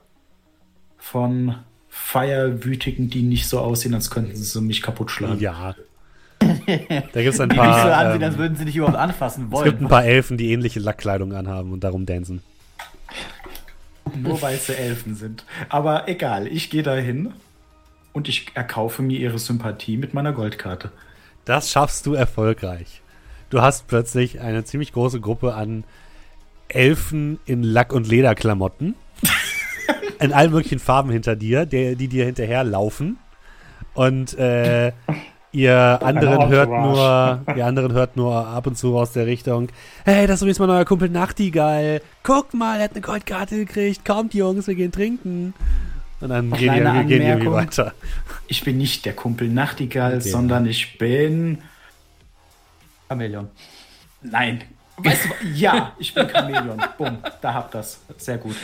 von 0.97 1.57
Feierwütigen, 1.93 3.09
die 3.09 3.21
nicht 3.21 3.47
so 3.47 3.59
aussehen, 3.59 3.93
als 3.93 4.09
könnten 4.09 4.35
sie 4.35 4.61
mich 4.61 4.81
kaputt 4.81 5.11
schlagen? 5.11 5.39
Ja. 5.39 5.75
Da 6.39 7.21
gibt 7.21 7.33
es 7.35 7.39
ein 7.39 7.49
Die 7.49 7.55
mich 7.55 7.65
so 7.65 7.71
paar. 7.71 7.97
ansehen, 7.97 8.21
ähm, 8.21 8.27
als 8.29 8.37
würden 8.37 8.55
sie 8.55 8.65
dich 8.65 8.77
überhaupt 8.77 8.97
anfassen 8.97 9.49
es 9.53 9.63
gibt 9.63 9.75
ein 9.77 9.79
wollen. 9.81 9.89
paar 9.89 10.05
Elfen, 10.05 10.37
die 10.37 10.51
ähnliche 10.51 10.79
Lackkleidung 10.79 11.33
anhaben 11.33 11.71
und 11.73 11.83
darum 11.83 12.05
dancen. 12.05 12.41
Nur 14.15 14.41
weil 14.41 14.57
sie 14.57 14.73
Elfen 14.75 15.15
sind. 15.15 15.45
Aber 15.69 16.07
egal, 16.07 16.47
ich 16.47 16.69
gehe 16.69 16.81
dahin 16.81 17.33
und 18.13 18.27
ich 18.29 18.47
erkaufe 18.55 19.01
mir 19.01 19.19
ihre 19.19 19.37
Sympathie 19.37 19.97
mit 19.97 20.13
meiner 20.13 20.31
Goldkarte. 20.31 20.91
Das 21.45 21.71
schaffst 21.71 22.05
du 22.05 22.13
erfolgreich. 22.13 23.01
Du 23.49 23.61
hast 23.61 23.87
plötzlich 23.87 24.39
eine 24.39 24.63
ziemlich 24.63 24.93
große 24.93 25.19
Gruppe 25.19 25.53
an 25.55 25.83
Elfen 26.69 27.39
in 27.45 27.63
Lack- 27.63 27.93
und 27.93 28.07
Lederklamotten. 28.07 28.95
In 30.21 30.33
allen 30.33 30.51
möglichen 30.51 30.79
Farben 30.79 31.09
hinter 31.11 31.35
dir, 31.35 31.65
der, 31.65 31.95
die 31.95 32.07
dir 32.07 32.25
hinterherlaufen. 32.25 33.17
Und 33.93 34.37
äh, 34.37 34.91
ihr 35.51 35.99
anderen 36.01 36.47
hört 36.47 36.69
nur, 36.69 37.41
ihr 37.55 37.65
anderen 37.65 37.91
hört 37.93 38.15
nur 38.15 38.47
ab 38.47 38.67
und 38.67 38.77
zu 38.77 38.97
aus 38.97 39.11
der 39.11 39.25
Richtung, 39.25 39.67
hey, 40.05 40.27
das 40.27 40.35
ist 40.37 40.41
übrigens 40.43 40.59
mein 40.59 40.69
neuer 40.69 40.85
Kumpel 40.85 41.09
Nachtigall. 41.09 42.01
Guck 42.23 42.53
mal, 42.53 42.77
er 42.77 42.85
hat 42.85 42.91
eine 42.91 43.01
Goldkarte 43.01 43.57
gekriegt. 43.57 44.05
Kommt, 44.05 44.33
Jungs, 44.33 44.67
wir 44.67 44.75
gehen 44.75 44.91
trinken. 44.91 45.53
Und 46.21 46.29
dann 46.29 46.51
gehen 46.51 46.73
die, 46.73 46.79
Kleine 46.79 47.05
gehen 47.05 47.21
irgendwie 47.23 47.51
weiter. 47.51 47.93
Ich 48.47 48.63
bin 48.63 48.77
nicht 48.77 49.05
der 49.05 49.13
Kumpel 49.13 49.49
Nachtigall, 49.49 50.17
Okay. 50.17 50.29
sondern 50.29 50.65
ich 50.67 50.97
bin. 50.99 51.57
Chamäleon. 53.09 53.49
Nein. 54.21 54.61
Weißt 55.03 55.25
du, 55.25 55.47
ja, 55.47 55.93
ich 55.97 56.13
bin 56.13 56.29
Chamäleon. 56.33 56.81
Bumm, 56.97 57.17
da 57.41 57.53
habt 57.53 57.73
das. 57.75 57.99
Sehr 58.17 58.37
gut. 58.37 58.55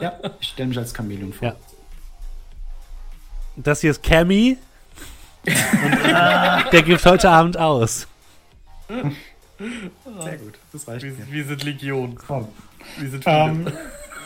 Ja, 0.00 0.18
ich 0.40 0.48
stelle 0.48 0.68
mich 0.68 0.78
als 0.78 0.94
Chamäleon 0.94 1.32
vor. 1.32 1.48
Ja. 1.48 1.56
Das 3.56 3.80
hier 3.80 3.90
ist 3.90 4.02
Cammy. 4.02 4.58
Und 5.44 5.52
äh, 5.52 6.70
der 6.70 6.82
gibt 6.82 7.04
heute 7.04 7.28
Abend 7.28 7.56
aus. 7.56 8.06
Sehr 8.88 10.36
gut. 10.38 10.54
Das 10.72 10.88
reicht 10.88 11.04
mir. 11.04 11.16
Wir 11.30 11.44
sind 11.44 11.64
Legion. 11.64 12.16
Komm. 12.26 12.48
Wir 12.98 13.10
sind 13.10 13.24
Ähm, 13.26 13.72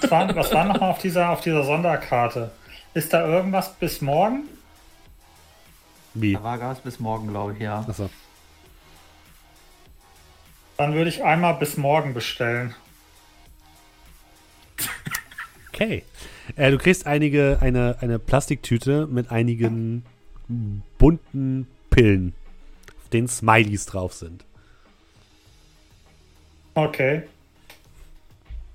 was 0.00 0.10
war, 0.10 0.36
was 0.36 0.52
war 0.52 0.64
noch 0.64 0.80
mal 0.80 0.90
auf 0.90 0.98
dieser, 0.98 1.30
auf 1.30 1.40
dieser 1.40 1.64
Sonderkarte? 1.64 2.50
Ist 2.94 3.12
da 3.12 3.26
irgendwas 3.26 3.72
bis 3.74 4.00
morgen? 4.00 4.44
Wie? 6.14 6.34
Da 6.34 6.42
war 6.42 6.58
Gas 6.58 6.80
bis 6.80 6.98
morgen, 7.00 7.28
glaube 7.28 7.54
ich, 7.54 7.60
ja. 7.60 7.84
Achso. 7.86 8.08
Dann 10.76 10.94
würde 10.94 11.08
ich 11.08 11.24
einmal 11.24 11.54
bis 11.54 11.76
morgen 11.76 12.12
bestellen. 12.14 12.74
Okay. 15.72 16.04
Äh, 16.56 16.70
du 16.70 16.78
kriegst 16.78 17.06
einige, 17.06 17.58
eine, 17.60 17.96
eine 18.00 18.18
Plastiktüte 18.18 19.06
mit 19.06 19.30
einigen 19.30 20.04
bunten 20.98 21.66
Pillen, 21.90 22.34
auf 23.02 23.08
denen 23.10 23.28
Smileys 23.28 23.86
drauf 23.86 24.14
sind. 24.14 24.44
Okay. 26.74 27.22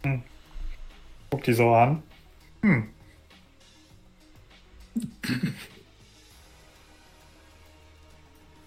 Hm. 0.03 0.23
Guck 1.29 1.43
die 1.43 1.53
so 1.53 1.73
an. 1.73 2.03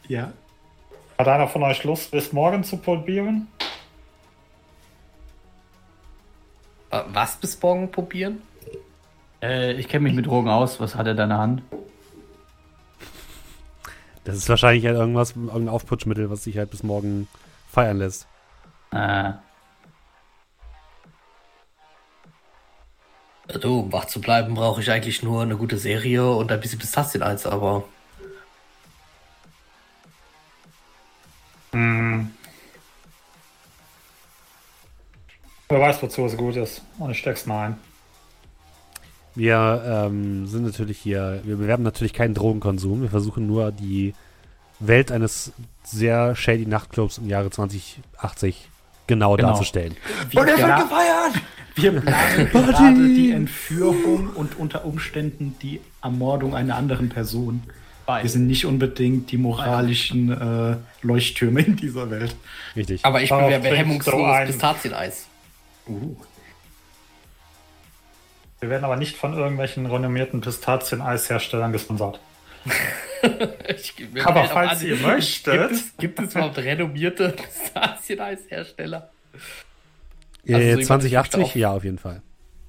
Ja. 0.08 0.32
Hat 1.18 1.28
einer 1.28 1.48
von 1.48 1.62
euch 1.62 1.84
Lust, 1.84 2.10
bis 2.10 2.32
morgen 2.32 2.64
zu 2.64 2.76
probieren? 2.76 3.48
Äh, 6.90 7.02
Was 7.08 7.36
bis 7.36 7.60
morgen 7.60 7.90
probieren? 7.90 8.42
Äh, 9.42 9.72
ich 9.74 9.88
kenne 9.88 10.04
mich 10.04 10.14
mit 10.14 10.26
Drogen 10.26 10.48
aus. 10.48 10.80
Was 10.80 10.94
hat 10.94 11.06
er 11.06 11.12
in 11.12 11.18
deiner 11.18 11.38
Hand? 11.38 11.62
Das 14.24 14.36
ist 14.36 14.48
wahrscheinlich 14.48 14.86
halt 14.86 14.96
irgendwas, 14.96 15.32
irgendein 15.36 15.68
Aufputschmittel, 15.68 16.30
was 16.30 16.44
sich 16.44 16.56
halt 16.56 16.70
bis 16.70 16.82
morgen 16.82 17.28
feiern 17.70 17.98
lässt. 17.98 18.26
Äh, 18.90 19.32
Du, 23.60 23.80
um 23.80 23.92
wach 23.92 24.06
zu 24.06 24.22
bleiben, 24.22 24.54
brauche 24.54 24.80
ich 24.80 24.90
eigentlich 24.90 25.22
nur 25.22 25.42
eine 25.42 25.56
gute 25.56 25.76
Serie 25.76 26.26
und 26.30 26.50
ein 26.50 26.60
bisschen 26.60 26.78
Pistazieneis, 26.78 27.46
aber 27.46 27.84
Hm. 31.74 32.30
Wer 35.68 35.80
weiß, 35.80 36.02
wozu 36.02 36.24
es 36.26 36.36
gut 36.36 36.56
ist. 36.56 36.82
Und 36.98 37.10
ich 37.10 37.18
steck's 37.18 37.46
mal 37.46 37.66
ein. 37.66 37.76
Wir 39.34 39.82
ähm, 40.06 40.46
sind 40.46 40.64
natürlich 40.64 40.98
hier, 40.98 41.40
wir 41.42 41.56
bewerben 41.56 41.82
natürlich 41.82 42.12
keinen 42.12 42.34
Drogenkonsum. 42.34 43.02
Wir 43.02 43.10
versuchen 43.10 43.46
nur 43.46 43.72
die 43.72 44.14
Welt 44.78 45.10
eines 45.10 45.52
sehr 45.82 46.36
shady 46.36 46.66
Nachtclubs 46.66 47.18
im 47.18 47.28
Jahre 47.28 47.50
2080 47.50 48.68
genau, 49.08 49.36
genau. 49.36 49.48
darzustellen. 49.48 49.96
Wir 50.30 50.40
und 50.40 50.48
er 50.48 50.58
wird 50.58 50.76
gefeiert! 50.82 51.42
Wir 51.74 51.92
planen 52.00 52.50
gerade 52.52 53.14
die 53.14 53.32
Entführung 53.32 54.28
und 54.28 54.56
unter 54.56 54.84
Umständen 54.84 55.56
die 55.60 55.80
Ermordung 56.00 56.54
einer 56.54 56.76
anderen 56.76 57.08
Person. 57.08 57.62
Wir 58.06 58.28
sind 58.28 58.46
nicht 58.46 58.66
unbedingt 58.66 59.30
die 59.30 59.38
moralischen 59.38 60.30
äh, 60.30 60.76
Leuchttürme 61.02 61.62
in 61.62 61.76
dieser 61.76 62.10
Welt. 62.10 62.36
Richtig. 62.76 63.04
Aber 63.04 63.22
ich 63.22 63.30
Darauf 63.30 63.46
bewerbe 63.46 63.62
bringst 63.68 64.06
du 64.06 64.12
hemmungslos 64.12 64.30
ein. 64.34 64.46
Pistazieneis. 64.46 65.26
Uh. 65.88 66.16
Wir 68.60 68.70
werden 68.70 68.84
aber 68.84 68.96
nicht 68.96 69.16
von 69.16 69.34
irgendwelchen 69.34 69.86
renommierten 69.86 70.40
Pistazien-Eisherstellern 70.40 71.72
gesponsert. 71.72 72.20
Ich, 73.68 73.94
Aber 74.22 74.44
falls 74.44 74.82
ihr 74.82 74.96
möchtet. 74.96 75.70
Gibt 75.70 75.72
es, 75.72 75.96
gibt 75.96 76.18
es 76.20 76.32
überhaupt 76.34 76.58
renommierte 76.58 77.30
Pistazieneishersteller? 78.04 79.08
äh, 80.46 80.54
also 80.54 80.80
so 80.80 80.86
2080, 80.88 81.38
jemand- 81.38 81.54
ja, 81.54 81.72
auf 81.72 81.84
jeden 81.84 81.98
Fall. 81.98 82.20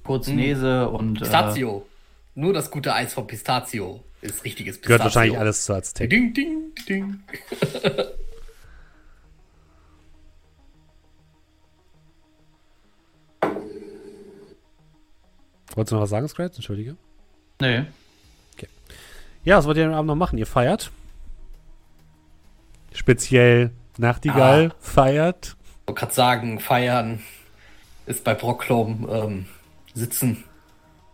Kurz 0.02 0.28
Nese 0.28 0.88
und. 0.88 1.16
Äh, 1.16 1.20
Pistazio. 1.20 1.86
Nur 2.34 2.54
das 2.54 2.70
gute 2.70 2.94
Eis 2.94 3.12
von 3.12 3.26
Pistazio 3.26 4.02
ist 4.26 4.44
richtiges 4.44 4.76
Pistazio. 4.76 4.88
Gehört 4.98 5.04
wahrscheinlich 5.04 5.38
alles 5.38 5.64
zu 5.64 5.74
Aztec. 5.74 6.10
Ding, 6.10 6.34
ding, 6.34 6.72
ding. 6.88 7.20
Wolltest 15.74 15.92
du 15.92 15.96
noch 15.96 16.02
was 16.02 16.10
sagen, 16.10 16.28
Scratch? 16.28 16.56
Entschuldige. 16.56 16.96
nee. 17.60 17.84
Ja, 19.44 19.58
was 19.58 19.66
wollt 19.66 19.76
ihr 19.76 19.86
am 19.86 19.94
Abend 19.94 20.08
noch 20.08 20.16
machen? 20.16 20.38
Ihr 20.38 20.46
feiert? 20.46 20.90
Speziell 22.92 23.70
Nachtigall 23.96 24.72
feiert? 24.80 25.54
Ich 25.82 25.88
wollte 25.88 26.00
gerade 26.00 26.14
sagen, 26.14 26.58
feiern 26.58 27.22
ist 28.06 28.24
bei 28.24 28.34
Brocklom 28.34 29.08
ähm, 29.08 29.46
sitzen, 29.94 30.42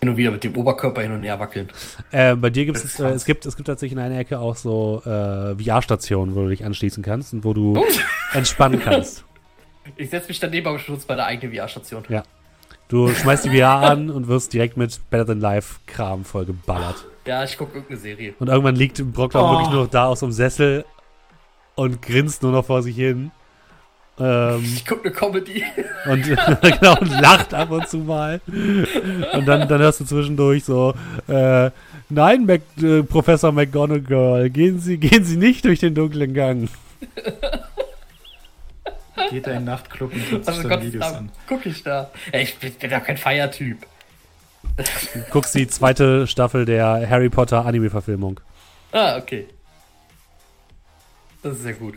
hin 0.02 0.08
und 0.08 0.16
wieder 0.16 0.32
mit 0.32 0.42
dem 0.42 0.56
Oberkörper 0.56 1.02
hin 1.02 1.12
und 1.12 1.22
her 1.22 1.38
wackeln. 1.38 1.68
Äh, 2.10 2.34
bei 2.34 2.50
dir 2.50 2.64
gibt 2.66 2.76
es, 2.76 2.98
äh, 2.98 3.10
es 3.10 3.24
gibt 3.24 3.46
es 3.46 3.54
gibt 3.56 3.68
tatsächlich 3.68 3.92
in 3.96 4.00
einer 4.04 4.18
Ecke 4.18 4.40
auch 4.40 4.56
so 4.56 5.00
äh, 5.06 5.54
VR-Stationen, 5.62 6.34
wo 6.34 6.42
du 6.42 6.48
dich 6.48 6.64
anschließen 6.64 7.04
kannst 7.04 7.32
und 7.32 7.44
wo 7.44 7.54
du 7.54 7.80
entspannen 8.32 8.80
kannst. 8.84 9.24
Ich 9.96 10.10
setze 10.10 10.26
mich 10.26 10.40
daneben 10.40 10.66
am 10.66 10.78
Schluss 10.78 11.04
bei 11.04 11.14
der 11.14 11.26
eigenen 11.26 11.54
VR-Station. 11.54 12.02
Ja. 12.08 12.24
Du 12.88 13.08
schmeißt 13.14 13.44
die 13.44 13.56
VR 13.56 13.76
an 13.76 14.10
und 14.10 14.26
wirst 14.26 14.52
direkt 14.52 14.76
mit 14.76 15.00
Better 15.08 15.26
Than 15.26 15.40
Life 15.40 15.76
Kram 15.86 16.24
voll 16.24 16.46
geballert. 16.46 17.06
Ja, 17.24 17.44
ich 17.44 17.56
gucke 17.56 17.74
irgendeine 17.74 18.00
Serie. 18.00 18.34
Und 18.40 18.48
irgendwann 18.48 18.74
liegt 18.74 18.98
Brockler 19.12 19.44
Oh. 19.44 19.52
wirklich 19.52 19.70
nur 19.70 19.84
noch 19.84 19.90
da 19.90 20.06
aus 20.06 20.18
dem 20.20 20.32
Sessel 20.32 20.84
und 21.76 22.02
grinst 22.02 22.42
nur 22.42 22.50
noch 22.50 22.64
vor 22.64 22.82
sich 22.82 22.96
hin. 22.96 23.30
Ähm, 24.18 24.62
Ich 24.64 24.84
gucke 24.84 25.05
eine 25.05 25.12
Comedy. 25.12 25.64
und, 26.06 26.22
genau, 26.62 26.98
und 26.98 27.20
lacht 27.20 27.55
ab 27.55 27.70
und 27.70 27.89
zu 27.89 27.98
mal. 27.98 28.40
Und 28.47 29.47
dann, 29.47 29.68
dann 29.68 29.80
hörst 29.80 30.01
du 30.01 30.05
zwischendurch 30.05 30.64
so, 30.64 30.94
äh, 31.28 31.70
nein, 32.09 32.44
Mac, 32.47 32.60
äh, 32.82 33.02
Professor 33.02 33.52
McGonagall, 33.52 34.51
gehen 34.51 34.78
Sie, 34.80 34.98
gehen 34.98 35.24
Sie 35.24 35.36
nicht 35.36 35.64
durch 35.64 35.80
den 35.80 35.94
dunklen 35.94 36.34
Gang. 36.34 36.68
Geht 39.30 39.47
er 39.47 39.52
in 39.55 39.59
den 39.60 39.64
Nachtclub 39.64 40.12
und 40.12 40.30
guckt 40.30 40.44
sich 40.44 40.48
Also 40.55 40.62
dann 40.68 40.70
Gott 40.78 40.82
Videos 40.86 41.05
Dank 41.05 41.16
an. 41.16 41.30
gucke 41.48 41.68
ich 41.68 41.82
da. 41.82 42.10
Ey, 42.32 42.43
ich 42.43 42.56
bin, 42.59 42.72
bin 42.74 42.90
doch 42.90 43.02
kein 43.05 43.16
Feiertyp. 43.16 43.78
Guckst 45.30 45.55
die 45.55 45.66
zweite 45.66 46.26
Staffel 46.26 46.64
der 46.64 47.09
Harry 47.09 47.28
Potter 47.28 47.64
Anime-Verfilmung. 47.66 48.40
Ah, 48.93 49.16
okay. 49.16 49.47
Das 51.43 51.55
ist 51.55 51.62
sehr 51.62 51.74
gut. 51.74 51.94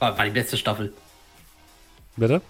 War, 0.00 0.18
war 0.18 0.24
die 0.24 0.30
beste 0.32 0.56
Staffel. 0.56 0.92
Bitte? 2.16 2.42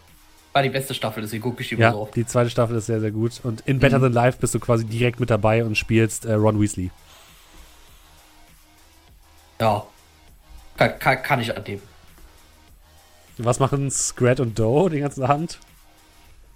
War 0.52 0.62
die 0.62 0.68
beste 0.70 0.94
Staffel, 0.94 1.22
deswegen 1.22 1.43
gucke 1.43 1.62
ich 1.62 1.70
immer 1.72 1.82
Ja, 1.82 1.93
so 1.93 2.01
oft. 2.01 2.16
die 2.16 2.27
zweite 2.27 2.51
Staffel 2.51 2.77
ist 2.77 2.86
sehr, 2.86 3.01
sehr 3.01 3.10
gut. 3.12 3.40
Und 3.44 3.60
in 3.66 3.78
Better 3.78 3.98
Mhm. 3.98 4.02
Than 4.05 4.12
Life 4.14 4.39
bist 4.40 4.55
du 4.55 4.59
quasi 4.59 4.85
direkt 4.85 5.20
mit 5.20 5.31
dabei 5.31 5.62
und 5.64 5.77
spielst 5.77 6.24
äh, 6.24 6.32
Ron 6.32 6.60
Weasley. 6.60 6.90
Ja. 9.60 9.85
Kann, 10.77 10.98
kann, 10.98 11.22
kann 11.22 11.40
ich 11.40 11.55
annehmen. 11.56 11.82
Was 13.39 13.59
machen 13.60 13.90
Scrat 13.90 14.40
und 14.40 14.59
Doe 14.59 14.90
den 14.90 15.01
ganzen 15.02 15.22
Abend? 15.24 15.59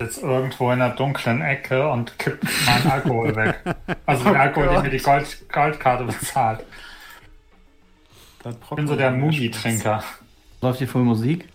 Jetzt 0.00 0.22
irgendwo 0.22 0.72
in 0.72 0.82
einer 0.82 0.94
dunklen 0.94 1.40
Ecke 1.40 1.88
und 1.88 2.18
kippt 2.18 2.44
meinen 2.66 2.86
Alkohol 2.90 3.36
weg. 3.36 3.60
Also 4.06 4.24
den 4.24 4.36
Alkohol, 4.36 4.68
den 4.68 4.82
mir 4.82 4.90
die 4.90 4.98
Gold, 4.98 5.48
Goldkarte 5.52 6.04
bezahlt. 6.04 6.64
Ich 8.44 8.76
bin 8.76 8.86
so 8.88 8.96
der 8.96 9.10
Movie-Trinker. 9.12 10.02
Läuft 10.64 10.78
hier 10.78 10.88
voll 10.88 11.02
Musik? 11.02 11.46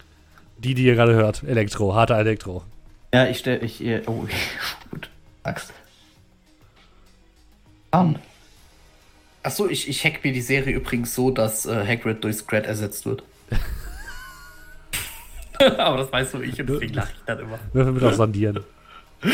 Die, 0.60 0.76
die 0.76 0.84
ihr 0.84 0.94
gerade 0.94 1.15
hört. 1.15 1.41
Elektro, 1.41 1.95
harter 1.95 2.19
Elektro. 2.19 2.64
Ja, 3.11 3.26
ich 3.26 3.40
stell. 3.40 3.64
Ich, 3.64 3.84
oh, 4.06 4.27
gut. 4.91 5.10
Axt. 5.41 5.73
An. 7.90 8.19
Achso, 9.41 9.68
ich, 9.68 9.90
ich 9.90 10.06
hack 10.06 10.23
mir 10.23 10.31
die 10.31 10.41
Serie 10.41 10.76
übrigens 10.76 11.15
so, 11.15 11.31
dass 11.31 11.65
äh, 11.65 11.88
Hagrid 11.88 12.23
durch 12.23 12.36
Scrat 12.36 12.68
ersetzt 12.68 13.07
wird. 13.07 13.23
Aber 15.80 15.98
das 15.98 16.11
weißt 16.11 16.36
du 16.36 16.41
ich 16.41 16.60
und 16.60 16.69
deswegen 16.69 16.94
lache 16.94 17.11
ich 17.11 17.23
dann 17.26 17.40
immer. 17.40 17.57
Würfel 17.73 17.94
bitte 17.94 18.10
auf 18.10 18.15
Sondieren. 18.15 18.64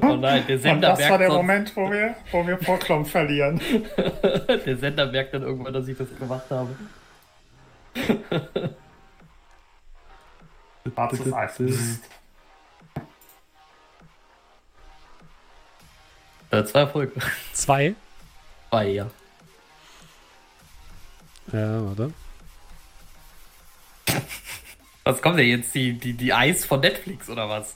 Oh 0.00 0.16
nein, 0.16 0.42
der 0.48 0.56
Und 0.56 0.62
Sender, 0.62 0.88
das 0.88 1.10
war 1.10 1.18
der 1.18 1.28
sonst, 1.28 1.36
Moment, 1.36 1.76
wo 1.76 1.90
wir, 1.90 2.14
wo 2.30 2.46
wir 2.46 2.56
Vorklom 2.56 3.04
verlieren. 3.04 3.60
der 4.66 4.76
Sender 4.78 5.12
merkt 5.12 5.34
dann 5.34 5.42
irgendwann, 5.42 5.74
dass 5.74 5.86
ich 5.86 5.98
das 5.98 6.08
gemacht 6.18 6.46
habe. 6.48 6.70
Schwarzes 10.84 11.32
Eis. 11.32 12.00
Äh, 16.50 16.64
zwei 16.64 16.80
Erfolge. 16.80 17.20
Zwei. 17.52 17.94
Zwei, 18.70 18.88
ja. 18.88 19.10
Ja, 21.52 21.84
warte. 21.84 22.12
Was 25.04 25.20
kommt 25.20 25.38
denn 25.38 25.48
jetzt? 25.48 25.74
Die, 25.74 25.98
die, 25.98 26.12
die 26.12 26.32
Eis 26.32 26.64
von 26.64 26.80
Netflix 26.80 27.28
oder 27.28 27.48
was? 27.48 27.74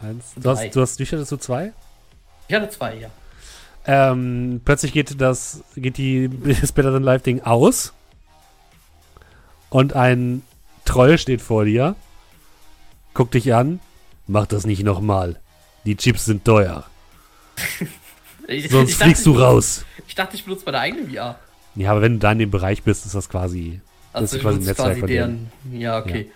Eins. 0.00 0.34
Du 0.36 0.50
hast, 0.50 0.74
du 0.74 0.80
hast, 0.80 0.98
wie 0.98 1.06
viel 1.06 1.18
dazu? 1.18 1.36
Zwei? 1.36 1.72
Ich 2.48 2.54
hatte 2.54 2.68
zwei, 2.68 2.94
ja. 2.94 3.10
Ähm, 3.86 4.60
plötzlich 4.64 4.92
geht 4.92 5.20
das, 5.20 5.62
geht 5.76 5.98
die 5.98 6.30
das 6.60 6.72
Better 6.72 6.92
Than 6.92 7.02
Life 7.02 7.24
Ding 7.24 7.42
aus. 7.42 7.92
Und 9.70 9.94
ein 9.94 10.42
Troll 10.84 11.18
steht 11.18 11.42
vor 11.42 11.64
dir. 11.64 11.96
Guckt 13.12 13.34
dich 13.34 13.54
an. 13.54 13.80
Mach 14.26 14.46
das 14.46 14.64
nicht 14.66 14.82
nochmal. 14.82 15.40
Die 15.84 15.96
Chips 15.96 16.24
sind 16.24 16.44
teuer. 16.44 16.84
Ich, 18.46 18.68
Sonst 18.68 18.90
ich 18.90 18.96
fliegst 18.96 19.26
dachte, 19.26 19.38
du 19.38 19.42
raus. 19.42 19.84
Ich 20.06 20.14
dachte, 20.14 20.36
ich 20.36 20.44
benutze 20.44 20.66
meine 20.66 20.78
eigene 20.78 21.08
VR. 21.08 21.38
Ja, 21.76 21.92
aber 21.92 22.02
wenn 22.02 22.14
du 22.14 22.18
da 22.18 22.32
in 22.32 22.40
dem 22.40 22.50
Bereich 22.50 22.82
bist, 22.82 23.06
ist 23.06 23.14
das 23.14 23.30
quasi. 23.30 23.80
Das 24.12 24.20
Also 24.20 24.24
ist 24.24 24.34
ich 24.34 24.42
quasi 24.42 24.58
ein 24.58 24.64
Netzwerk 24.64 24.88
quasi 24.88 25.00
von 25.00 25.08
deren. 25.08 25.52
Ja, 25.72 25.98
okay. 25.98 26.30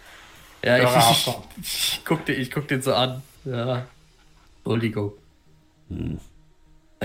Ja, 0.65 0.79
Ja, 0.79 1.11
ich, 1.11 1.27
ich, 1.27 1.35
ich, 1.61 2.03
guck 2.07 2.25
den, 2.25 2.41
ich 2.41 2.51
guck 2.51 2.67
den 2.67 2.81
so 2.81 2.95
an. 2.95 3.23
Ja. 3.45 3.85
Entschuldigung. 4.65 5.13
Hm. 5.91 6.19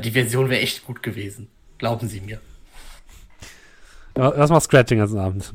Die 0.02 0.11
Version 0.11 0.49
wäre 0.49 0.61
echt 0.61 0.86
gut 0.86 1.03
gewesen. 1.03 1.49
Glauben 1.78 2.07
Sie 2.07 2.22
mir. 2.22 2.40
Was 4.15 4.49
macht 4.49 4.64
Scratch 4.64 4.90
den 4.90 4.99
ganzen 4.99 5.20
Abend? 5.20 5.53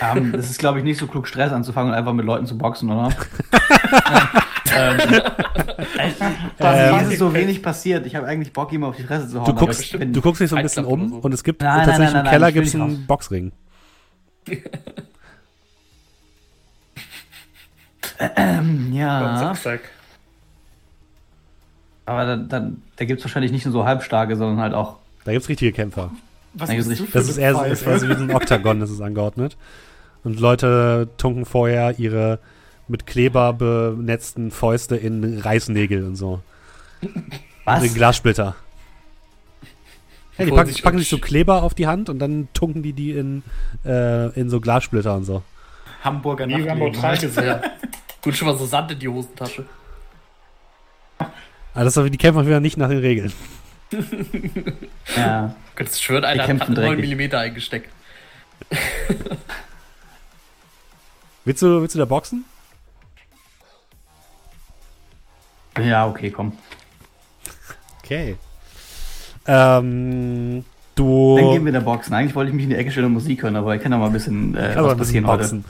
Ähm, 0.00 0.32
das 0.32 0.50
ist, 0.50 0.58
glaube 0.58 0.78
ich, 0.78 0.84
nicht 0.84 0.98
so 0.98 1.06
klug, 1.06 1.28
Stress 1.28 1.52
anzufangen 1.52 1.92
und 1.92 1.98
einfach 1.98 2.12
mit 2.12 2.24
Leuten 2.24 2.46
zu 2.46 2.56
boxen, 2.56 2.90
oder? 2.90 3.08
ähm, 4.74 4.98
Ähm, 6.58 6.96
mir 6.96 7.12
ist 7.12 7.18
so 7.18 7.34
wenig 7.34 7.62
passiert. 7.62 8.06
Ich 8.06 8.16
habe 8.16 8.26
eigentlich 8.26 8.52
Bock, 8.52 8.72
ihm 8.72 8.84
auf 8.84 8.96
die 8.96 9.02
Fresse 9.02 9.28
zu 9.28 9.40
hauen. 9.40 9.46
Du 9.46 9.54
guckst, 9.54 9.94
du 9.94 10.20
guckst 10.20 10.40
dich 10.40 10.50
so 10.50 10.56
ein 10.56 10.62
bisschen 10.62 10.84
um 10.84 11.20
und 11.20 11.34
es 11.34 11.44
gibt 11.44 11.62
Nein, 11.62 11.76
nein, 11.76 11.86
tatsächlich 11.86 12.14
nein, 12.14 12.18
im 12.18 12.24
nein, 12.24 12.32
Keller 12.32 12.48
ich 12.48 12.54
will 12.54 12.62
gibt's 12.62 12.74
einen 12.74 13.06
Boxring. 13.06 13.52
ja, 18.92 19.52
Zickzack. 19.52 19.80
Aber 22.06 22.24
dann, 22.24 22.48
dann, 22.48 22.82
da 22.96 23.04
gibt 23.04 23.18
es 23.20 23.24
wahrscheinlich 23.24 23.52
nicht 23.52 23.64
nur 23.66 23.72
so 23.72 23.84
halbstarke, 23.84 24.36
sondern 24.36 24.58
halt 24.60 24.74
auch. 24.74 24.96
Da 25.24 25.32
gibt's 25.32 25.48
richtige 25.48 25.72
Kämpfer. 25.72 26.10
Was 26.54 26.70
du 26.70 26.76
ist- 26.76 27.00
für 27.02 27.18
Das 27.18 27.28
ist 27.28 27.36
eher, 27.36 27.52
so- 27.54 27.60
eine 27.60 27.72
ist 27.72 27.82
eher 27.82 27.98
so 27.98 28.08
wie 28.08 28.12
ein 28.14 28.34
Oktagon, 28.34 28.80
das 28.80 28.90
ist 28.90 29.00
angeordnet. 29.02 29.56
Und 30.24 30.40
Leute 30.40 31.08
tunken 31.18 31.44
vorher 31.44 31.98
ihre 31.98 32.38
mit 32.88 33.06
Kleber 33.06 33.52
benetzten 33.52 34.50
Fäuste 34.50 34.96
in 34.96 35.38
Reißnägel 35.40 36.04
und 36.04 36.16
so. 36.16 36.40
Was? 37.64 37.82
In 37.84 37.94
Glassplitter. 37.94 38.54
Ja, 40.38 40.44
die 40.44 40.50
packen, 40.50 40.68
sich 40.70 40.82
packen 40.82 40.98
sich 40.98 41.08
so 41.08 41.18
Kleber 41.18 41.62
auf 41.62 41.74
die 41.74 41.86
Hand 41.86 42.08
und 42.08 42.18
dann 42.18 42.48
tunken 42.52 42.82
die 42.82 42.92
die 42.92 43.12
in, 43.12 43.42
äh, 43.84 44.28
in 44.38 44.50
so 44.50 44.60
Glassplitter 44.60 45.14
und 45.16 45.24
so. 45.24 45.42
Hamburger 46.04 46.46
Nachtleben. 46.46 46.92
3 46.92 47.16
gesehen. 47.16 47.44
Ja. 47.46 47.60
Gut, 48.22 48.36
schon 48.36 48.48
mal 48.48 48.56
so 48.56 48.66
Sand 48.66 48.90
in 48.92 48.98
die 48.98 49.08
Hosentasche. 49.08 49.64
Aber 51.76 51.84
das 51.84 51.94
die 51.94 52.16
kämpfen 52.16 52.46
wieder 52.46 52.58
nicht 52.58 52.76
nach 52.78 52.88
den 52.88 52.98
Regeln. 52.98 53.32
Ja. 55.16 55.54
Könntest 55.76 56.02
schwören, 56.02 56.24
einer 56.24 56.42
hat 56.42 56.48
kämpfen 56.48 56.74
9 56.74 56.98
dreckig. 56.98 57.30
mm 57.30 57.36
eingesteckt. 57.36 57.88
Willst 61.44 61.62
du, 61.62 61.80
willst 61.80 61.94
du 61.94 62.00
da 62.00 62.04
boxen? 62.06 62.44
Ja, 65.80 66.08
okay, 66.08 66.32
komm. 66.32 66.52
Okay. 68.02 68.34
Ähm, 69.46 70.64
du. 70.96 71.36
Dann 71.36 71.50
gehen 71.52 71.62
wir 71.62 71.68
in 71.68 71.74
der 71.74 71.80
Boxen. 71.82 72.14
Eigentlich 72.14 72.34
wollte 72.34 72.48
ich 72.50 72.54
mich 72.56 72.64
in 72.64 72.70
die 72.70 72.76
Ecke 72.76 72.90
stellen 72.90 73.06
und 73.06 73.12
Musik 73.12 73.44
hören, 73.44 73.54
aber 73.54 73.76
ich 73.76 73.82
kann 73.82 73.92
doch 73.92 73.98
mal 73.98 74.06
ein 74.06 74.12
bisschen 74.12 74.56
äh, 74.56 74.74
was 74.74 74.92
ein 74.92 74.98
bisschen 74.98 75.24
passieren. 75.24 75.64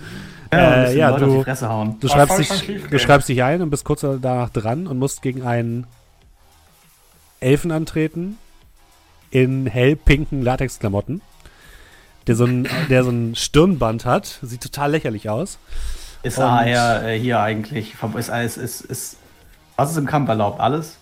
Ja, 0.51 0.85
Äh, 0.85 0.97
ja, 0.97 1.13
du-. 1.19 1.45
Du 1.45 2.09
dich, 2.39 3.03
schreibst 3.03 3.29
dich 3.29 3.43
ein 3.43 3.61
und 3.61 3.69
bist 3.69 3.85
kurz 3.85 4.01
danach 4.01 4.49
dran 4.49 4.87
und 4.87 4.99
musst 4.99 5.21
gegen 5.21 5.43
einen 5.43 5.87
Elfen 7.41 7.71
antreten 7.71 8.39
in 9.31 9.67
hellpinken 9.67 10.43
Latexklamotten, 10.43 11.21
der 12.27 12.37
so 12.37 12.45
ein, 12.45 12.69
der 12.89 13.05
so 13.05 13.11
ein 13.11 13.35
Stirnband 13.35 14.05
hat. 14.05 14.39
Sieht 14.43 14.63
total 14.63 14.93
lächerlich 14.93 15.29
aus. 15.29 15.59
Ist 16.23 16.39
Und- 16.39 16.45
AR 16.45 17.05
äh, 17.05 17.19
hier 17.19 17.41
eigentlich? 17.41 17.95
Ist, 18.17 18.29
ist, 18.29 18.57
ist, 18.57 18.81
ist, 18.83 19.17
was 19.77 19.91
ist 19.91 19.97
im 19.97 20.07
Kampf 20.07 20.29
erlaubt? 20.29 20.61
Alles? 20.61 20.97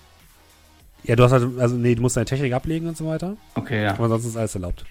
Ja, 1.04 1.16
du 1.16 1.22
hast 1.24 1.32
halt, 1.32 1.58
also 1.58 1.76
nee, 1.76 1.94
du 1.94 2.02
musst 2.02 2.16
deine 2.16 2.24
Technik 2.24 2.52
ablegen 2.54 2.88
und 2.88 2.96
so 2.96 3.06
weiter. 3.06 3.36
Okay, 3.54 3.82
ja. 3.84 3.90
Aber 3.92 4.04
ansonsten 4.04 4.30
ist 4.30 4.36
alles 4.36 4.54
erlaubt. 4.54 4.84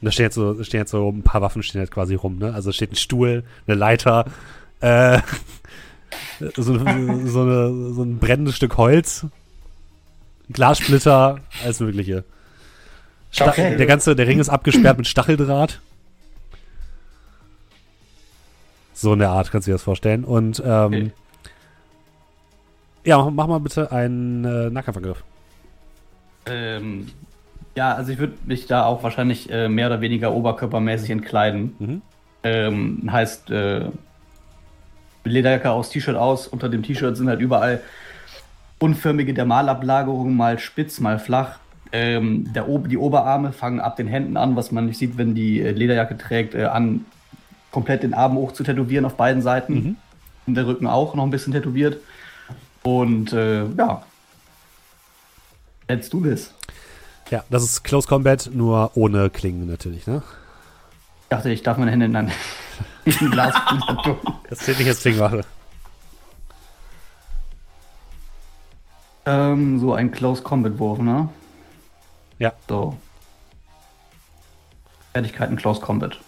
Und 0.00 0.06
da 0.06 0.10
stehen 0.10 0.24
jetzt 0.24 0.34
so, 0.34 0.62
stehen 0.64 0.80
jetzt 0.80 0.90
so 0.90 1.10
ein 1.10 1.22
paar 1.22 1.42
Waffen 1.42 1.62
stehen 1.62 1.80
jetzt 1.80 1.90
quasi 1.90 2.14
rum, 2.14 2.38
ne? 2.38 2.52
Also 2.54 2.72
steht 2.72 2.92
ein 2.92 2.96
Stuhl, 2.96 3.44
eine 3.66 3.76
Leiter, 3.76 4.26
äh, 4.80 5.20
so, 6.56 6.62
so, 6.62 6.80
eine, 6.80 7.92
so 7.92 8.02
ein 8.02 8.18
brennendes 8.18 8.56
Stück 8.56 8.76
Holz, 8.76 9.26
Glassplitter, 10.50 11.38
alles 11.64 11.80
Mögliche. 11.80 12.24
Sta 13.30 13.48
Okay. 13.48 13.76
Der 13.76 13.86
ganze, 13.86 14.14
der 14.16 14.26
Ring 14.26 14.38
ist 14.38 14.48
abgesperrt 14.48 14.96
mit 14.98 15.06
Stacheldraht. 15.06 15.80
So 18.94 19.12
in 19.12 19.18
der 19.18 19.30
Art, 19.30 19.50
kannst 19.50 19.66
du 19.66 19.70
dir 19.70 19.74
das 19.74 19.82
vorstellen. 19.82 20.24
Und 20.24 20.62
ähm, 20.64 20.84
Okay. 20.86 21.10
ja, 23.04 23.18
mach, 23.18 23.30
mach 23.30 23.46
mal 23.46 23.60
bitte 23.60 23.92
einen 23.92 24.44
äh, 24.44 24.70
Nahkampfangriff. 24.70 25.22
Ähm, 26.46 27.08
ja, 27.76 27.92
also 27.94 28.12
ich 28.12 28.18
würde 28.18 28.34
mich 28.46 28.66
da 28.66 28.86
auch 28.86 29.02
wahrscheinlich 29.02 29.50
äh, 29.50 29.68
mehr 29.68 29.88
oder 29.88 30.00
weniger 30.00 30.32
oberkörpermäßig 30.32 31.10
entkleiden. 31.10 31.74
Mhm. 31.78 32.02
Ähm, 32.42 33.08
heißt, 33.10 33.50
äh, 33.50 33.86
Lederjacke 35.24 35.70
aus 35.70 35.90
T-Shirt 35.90 36.16
aus. 36.16 36.46
Unter 36.46 36.68
dem 36.68 36.82
T-Shirt 36.82 37.16
sind 37.16 37.28
halt 37.28 37.40
überall 37.40 37.82
unförmige 38.78 39.34
Dermalablagerungen, 39.34 40.36
mal 40.36 40.58
spitz, 40.58 41.00
mal 41.00 41.18
flach. 41.18 41.58
Ähm, 41.92 42.52
der, 42.52 42.64
die 42.64 42.98
Oberarme 42.98 43.52
fangen 43.52 43.80
ab 43.80 43.96
den 43.96 44.06
Händen 44.08 44.36
an, 44.36 44.56
was 44.56 44.72
man 44.72 44.86
nicht 44.86 44.98
sieht, 44.98 45.16
wenn 45.16 45.34
die 45.34 45.60
äh, 45.60 45.70
Lederjacke 45.70 46.18
trägt, 46.18 46.54
äh, 46.54 46.64
an 46.64 47.04
komplett 47.70 48.02
den 48.02 48.14
Arm 48.14 48.34
hoch 48.34 48.52
zu 48.52 48.64
tätowieren 48.64 49.04
auf 49.04 49.16
beiden 49.16 49.42
Seiten. 49.42 49.74
Mhm. 49.74 49.96
Und 50.46 50.54
der 50.54 50.66
Rücken 50.66 50.86
auch 50.86 51.14
noch 51.14 51.24
ein 51.24 51.30
bisschen 51.30 51.52
tätowiert. 51.52 51.98
Und 52.82 53.32
äh, 53.32 53.64
ja. 53.66 54.02
Let's 55.88 56.10
do 56.10 56.20
this. 56.20 56.52
Ja, 57.30 57.44
das 57.50 57.64
ist 57.64 57.82
Close 57.84 58.06
Combat, 58.06 58.50
nur 58.52 58.92
ohne 58.94 59.30
Klingen 59.30 59.66
natürlich, 59.66 60.06
ne? 60.06 60.22
Ich 61.22 61.28
dachte, 61.28 61.50
ich 61.50 61.62
darf 61.62 61.76
meine 61.76 61.90
Hände 61.90 62.06
in 62.06 62.14
ein, 62.14 62.30
in 63.04 63.12
ein 63.18 63.30
Glas 63.30 63.54
tun. 64.02 64.16
Das 64.48 64.60
zählt 64.60 64.78
nicht 64.78 64.88
als 64.88 65.00
Klingwaffe. 65.00 65.44
Ähm, 69.26 69.78
So 69.78 69.92
ein 69.92 70.10
Close 70.10 70.42
Combat 70.42 70.78
Wurf, 70.78 70.98
ne? 70.98 71.28
Ja. 72.38 72.52
So. 72.68 72.96
Fertigkeiten 75.12 75.56
Close 75.56 75.80
Combat. 75.80 76.18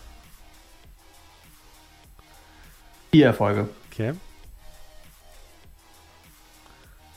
Vier 3.12 3.26
Erfolge. 3.26 3.68
Okay. 3.90 4.12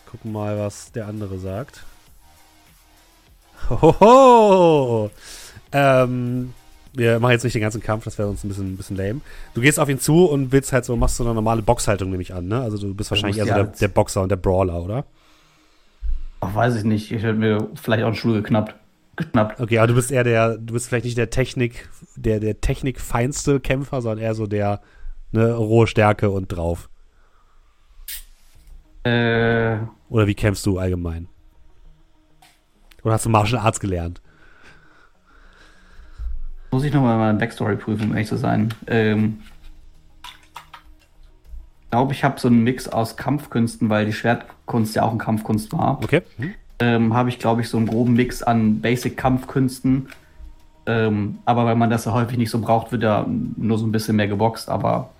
Gucken 0.09 0.31
mal, 0.31 0.57
was 0.59 0.91
der 0.91 1.07
andere 1.07 1.39
sagt. 1.39 1.83
Hohoho! 3.69 5.09
Ähm, 5.71 6.53
wir 6.93 7.19
machen 7.19 7.31
jetzt 7.31 7.43
nicht 7.43 7.53
den 7.53 7.61
ganzen 7.61 7.81
Kampf, 7.81 8.03
das 8.03 8.17
wäre 8.17 8.27
uns 8.27 8.43
ein 8.43 8.49
bisschen, 8.49 8.73
ein 8.73 8.77
bisschen 8.77 8.97
lame. 8.97 9.21
Du 9.53 9.61
gehst 9.61 9.79
auf 9.79 9.87
ihn 9.87 9.99
zu 9.99 10.25
und 10.25 10.51
willst 10.51 10.73
halt 10.73 10.83
so, 10.83 10.95
machst 10.97 11.15
so 11.15 11.23
eine 11.23 11.33
normale 11.33 11.61
Boxhaltung, 11.61 12.09
nehme 12.09 12.23
ich 12.23 12.33
an, 12.33 12.47
ne? 12.47 12.61
Also 12.61 12.77
du 12.77 12.93
bist 12.93 13.09
wahrscheinlich 13.11 13.37
eher 13.37 13.45
so 13.45 13.53
der, 13.53 13.63
der 13.63 13.87
Boxer 13.87 14.21
und 14.21 14.29
der 14.29 14.35
Brawler, 14.35 14.83
oder? 14.83 15.05
Ach, 16.41 16.55
weiß 16.55 16.76
ich 16.76 16.84
nicht. 16.84 17.11
Ich 17.11 17.23
hätte 17.23 17.38
mir 17.38 17.69
vielleicht 17.76 18.03
auch 18.03 18.07
einen 18.07 18.15
Stuhl 18.15 18.34
geknappt. 18.41 18.76
Geschnappt. 19.15 19.59
Okay, 19.59 19.77
aber 19.77 19.88
du 19.88 19.95
bist 19.95 20.11
eher 20.11 20.23
der, 20.23 20.57
du 20.57 20.73
bist 20.73 20.88
vielleicht 20.88 21.05
nicht 21.05 21.18
der 21.18 21.30
Technik, 21.30 21.89
der, 22.15 22.39
der 22.39 22.61
technikfeinste 22.61 23.59
Kämpfer, 23.59 24.01
sondern 24.01 24.23
eher 24.23 24.35
so 24.35 24.47
der, 24.47 24.81
ne, 25.31 25.53
rohe 25.53 25.88
Stärke 25.88 26.30
und 26.30 26.47
drauf. 26.47 26.89
Äh, 29.03 29.77
Oder 30.09 30.27
wie 30.27 30.35
kämpfst 30.35 30.65
du 30.65 30.77
allgemein? 30.77 31.27
Oder 33.03 33.13
hast 33.13 33.26
du 33.26 33.30
Martial 33.30 33.61
Arts 33.61 33.80
gelernt? 33.80 34.22
muss 36.72 36.85
ich 36.85 36.93
nochmal 36.93 37.18
meine 37.18 37.38
Backstory 37.38 37.76
prüfen, 37.76 38.05
um 38.05 38.11
ehrlich 38.13 38.30
zu 38.30 38.38
sein. 38.38 38.73
Ähm, 38.88 39.41
ich 41.84 41.91
glaube, 41.91 42.13
ich 42.13 42.23
habe 42.23 42.39
so 42.39 42.47
einen 42.47 42.63
Mix 42.63 42.88
aus 42.88 43.18
Kampfkünsten, 43.18 43.89
weil 43.89 44.05
die 44.05 44.13
Schwertkunst 44.72 44.95
ja 44.95 45.03
auch 45.03 45.10
eine 45.10 45.18
Kampfkunst 45.19 45.72
war. 45.73 45.99
Okay. 46.03 46.22
Hm? 46.38 46.53
ähm, 46.81 47.14
habe 47.14 47.30
ich, 47.30 47.39
glaube 47.39 47.61
ich, 47.61 47.69
so 47.69 47.77
einen 47.77 47.88
groben 47.88 48.14
Mix 48.14 48.41
an 48.41 48.81
Basic-Kampfkünsten. 48.81 50.10
Ähm, 50.88 51.38
aber 51.45 51.65
weil 51.65 51.76
man 51.76 51.91
das 51.91 52.06
ja 52.06 52.14
häufig 52.14 52.38
nicht 52.38 52.49
so 52.49 52.60
braucht, 52.60 52.91
wird 52.91 53.03
ja 53.03 53.26
nur 53.56 53.77
so 53.77 53.85
ein 53.85 53.91
bisschen 53.91 54.15
mehr 54.15 54.27
geboxt. 54.27 54.68
Aber 54.68 55.11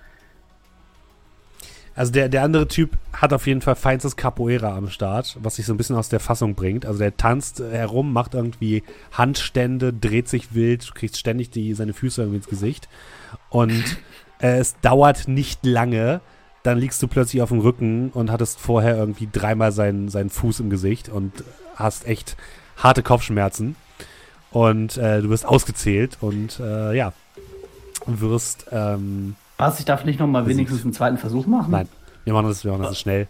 Also 1.94 2.12
der, 2.12 2.30
der 2.30 2.44
andere 2.44 2.68
Typ 2.68 2.98
hat 3.14 3.32
auf 3.32 3.46
jeden 3.46 3.62
Fall 3.62 3.76
feinstes 3.76 4.16
Capoeira 4.16 4.76
am 4.76 4.90
Start, 4.90 5.38
was 5.44 5.58
sich 5.58 5.68
so 5.68 5.74
ein 5.74 5.78
bisschen 5.78 5.96
aus 5.96 6.10
der 6.10 6.20
Fassung 6.20 6.56
bringt. 6.56 6.86
Also 6.88 6.98
der 6.98 7.16
tanzt 7.16 7.60
herum, 7.60 8.12
macht 8.12 8.34
irgendwie 8.34 8.82
Handstände, 9.12 9.94
dreht 9.94 10.30
sich 10.30 10.56
wild, 10.56 10.90
du 10.90 10.94
kriegst 10.94 11.20
ständig 11.20 11.52
die, 11.52 11.76
seine 11.76 11.94
Füße 11.94 12.22
irgendwie 12.22 12.38
ins 12.38 12.48
Gesicht. 12.48 12.90
Und 13.50 13.98
äh, 14.40 14.58
es 14.58 14.80
dauert 14.82 15.28
nicht 15.28 15.64
lange, 15.64 16.22
dann 16.64 16.78
liegst 16.78 17.02
du 17.02 17.08
plötzlich 17.08 17.42
auf 17.42 17.50
dem 17.50 17.60
Rücken 17.60 18.10
und 18.10 18.32
hattest 18.32 18.60
vorher 18.60 18.96
irgendwie 18.96 19.28
dreimal 19.32 19.72
seinen, 19.72 20.10
seinen 20.10 20.30
Fuß 20.30 20.60
im 20.60 20.70
Gesicht 20.70 21.10
und 21.10 21.44
hast 21.76 22.08
echt 22.08 22.38
harte 22.78 23.04
Kopfschmerzen. 23.04 23.76
Und 24.52 24.98
äh, 24.98 25.22
du 25.22 25.30
wirst 25.30 25.46
ausgezählt 25.46 26.18
und 26.22 26.60
äh, 26.60 26.96
ja, 26.96 27.14
wirst 28.06 28.66
ähm, 28.72 29.36
was, 29.62 29.78
ich 29.78 29.86
darf 29.86 30.06
nicht 30.06 30.20
nochmal 30.20 30.48
wenigstens 30.48 30.84
einen 30.84 30.92
zweiten 30.92 31.18
Versuch 31.18 31.46
machen? 31.46 31.70
Nein, 31.70 31.88
wir 32.24 32.34
machen 32.34 32.48
das, 32.48 32.66
wir 32.66 32.72
machen 32.72 32.82
das 32.82 33.00
schnell. 33.00 33.28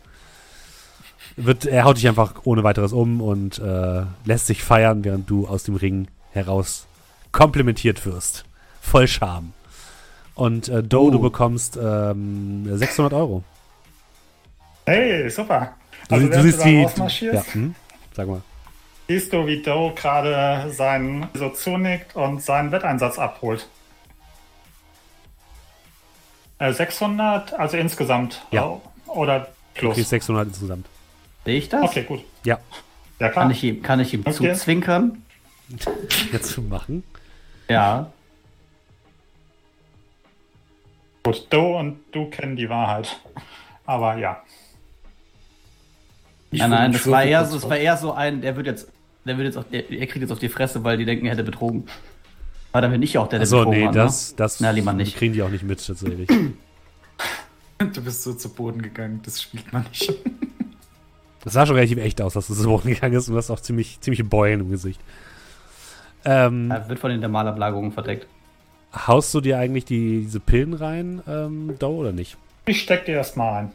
Wird, 1.35 1.65
er 1.65 1.83
haut 1.83 1.97
dich 1.97 2.07
einfach 2.07 2.35
ohne 2.45 2.63
weiteres 2.63 2.93
um 2.93 3.19
und 3.19 3.59
äh, 3.59 4.03
lässt 4.23 4.47
sich 4.47 4.63
feiern, 4.63 5.03
während 5.03 5.29
du 5.29 5.45
aus 5.45 5.63
dem 5.63 5.75
Ring 5.75 6.07
heraus 6.31 6.87
komplimentiert 7.33 8.05
wirst. 8.05 8.45
Voll 8.79 9.09
Charme. 9.09 9.51
Und 10.35 10.69
äh, 10.69 10.81
Doe, 10.83 11.07
Oh. 11.07 11.11
du 11.11 11.19
bekommst 11.19 11.77
ähm, 11.81 12.65
600 12.77 13.13
Euro. 13.13 13.43
Hey, 14.85 15.29
super. 15.29 15.73
Du, 16.09 16.15
Also, 16.15 16.27
du 16.27 16.41
siehst 16.41 16.65
wie. 16.65 17.25
Ja, 17.25 17.43
hm? 17.53 17.75
Sag 18.13 18.27
mal. 18.27 18.41
siehst 19.07 19.31
du, 19.33 19.45
wie 19.45 19.61
Doe 19.61 19.93
gerade 19.93 20.71
seinen 20.71 21.27
so 21.33 21.49
zunickt 21.49 22.15
und 22.15 22.41
seinen 22.41 22.71
Wetteinsatz 22.71 23.19
abholt. 23.19 23.67
Äh, 26.59 26.73
600, 26.73 27.53
also 27.53 27.77
insgesamt. 27.77 28.41
Ja. 28.51 28.65
Oh, 28.65 28.81
Oder 29.07 29.47
plus. 29.73 29.95
kriegst 29.95 30.09
600 30.11 30.47
insgesamt. 30.47 30.85
Sehe 31.45 31.57
ich 31.57 31.69
das? 31.69 31.83
Okay, 31.83 32.03
gut. 32.03 32.23
Ja, 32.43 32.59
Ja, 33.19 33.29
klar. 33.29 33.43
Kann 33.45 33.51
ich 33.51 33.63
ihm, 33.63 33.81
kann 33.81 33.99
ich 33.99 34.13
ihm 34.13 34.21
Okay. 34.25 34.53
zuzwinkern? 34.53 35.23
jetzt 36.31 36.49
zu 36.51 36.61
machen. 36.61 37.03
Ja. 37.69 38.11
Gut, 41.23 41.47
Doe 41.49 41.77
und 41.77 41.99
du 42.11 42.29
kennen 42.29 42.55
die 42.55 42.69
Wahrheit. 42.69 43.19
Aber 43.85 44.17
ja. 44.17 44.41
Ich 46.51 46.59
nein, 46.59 46.91
das 46.91 47.09
war 47.09 47.23
eher 47.23 47.45
so, 47.45 47.55
das 47.55 47.69
war 47.69 47.77
eher 47.77 47.95
so 47.97 48.11
ein, 48.13 48.41
der 48.41 48.55
wird 48.55 48.67
jetzt, 48.67 48.91
der 49.25 49.37
wird 49.37 49.45
jetzt 49.47 49.57
auf, 49.57 49.65
der, 49.69 49.89
er 49.89 50.07
kriegt 50.07 50.21
jetzt 50.21 50.31
auf 50.31 50.39
die 50.39 50.49
Fresse, 50.49 50.83
weil 50.83 50.97
die 50.97 51.05
denken, 51.05 51.25
er 51.25 51.33
hätte 51.33 51.43
betrogen. 51.43 51.85
War 52.71 52.81
dann 52.81 52.91
bin 52.91 53.01
ich 53.01 53.17
auch 53.17 53.27
der, 53.27 53.39
der 53.39 53.45
Achso, 53.45 53.59
betrogen 53.59 53.79
nee, 53.79 53.87
hat, 53.87 53.95
das, 53.95 54.35
das 54.35 54.59
Na, 54.59 54.71
lieber 54.71 54.93
nicht. 54.93 55.15
kriegen 55.15 55.33
die 55.33 55.43
auch 55.43 55.49
nicht 55.49 55.63
mit, 55.63 55.85
tatsächlich. 55.85 56.27
Du 57.79 58.01
bist 58.03 58.23
so 58.23 58.33
zu 58.33 58.49
Boden 58.53 58.81
gegangen, 58.81 59.21
das 59.23 59.41
spielt 59.41 59.71
man 59.73 59.83
nicht. 59.89 60.13
Das 61.43 61.53
sah 61.53 61.65
schon 61.65 61.75
relativ 61.75 61.97
echt 61.97 62.21
aus, 62.21 62.33
dass 62.33 62.47
du 62.47 62.53
so 62.53 62.69
hochgegangen 62.69 63.17
ist 63.17 63.27
und 63.27 63.33
du 63.33 63.37
hast 63.39 63.49
auch 63.49 63.59
ziemlich, 63.59 63.99
ziemliche 64.01 64.23
Beulen 64.23 64.59
im 64.59 64.69
Gesicht. 64.69 65.01
Ähm, 66.23 66.69
Er 66.69 66.87
wird 66.87 66.99
von 66.99 67.09
den 67.09 67.19
Dermalablagerungen 67.21 67.91
verdeckt. 67.91 68.27
Haust 68.93 69.33
du 69.33 69.41
dir 69.41 69.57
eigentlich 69.57 69.85
die, 69.85 70.21
diese 70.21 70.39
Pillen 70.39 70.73
rein, 70.73 71.21
ähm, 71.27 71.75
Doe, 71.79 71.95
oder 71.95 72.11
nicht? 72.11 72.37
Ich 72.65 72.81
steck 72.81 73.05
dir 73.05 73.15
erstmal 73.15 73.63
ein. 73.63 73.71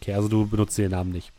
Okay, 0.00 0.14
also 0.14 0.28
du 0.28 0.46
benutzt 0.46 0.76
den 0.78 0.90
Namen 0.90 1.12
nicht. 1.12 1.32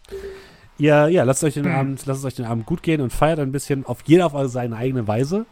Ihr, 0.78 1.08
ja, 1.08 1.24
lasst 1.24 1.44
euch 1.44 1.54
den 1.54 1.68
Abend, 1.68 2.06
lasst 2.06 2.20
es 2.20 2.26
euch 2.26 2.36
den 2.36 2.46
Abend 2.46 2.66
gut 2.66 2.84
gehen 2.84 3.00
und 3.00 3.14
feiert 3.14 3.40
ein 3.40 3.52
bisschen 3.52 3.86
auf 3.86 4.00
jeder 4.06 4.26
auf 4.26 4.52
seine 4.52 4.76
eigene 4.76 5.08
Weise. 5.08 5.46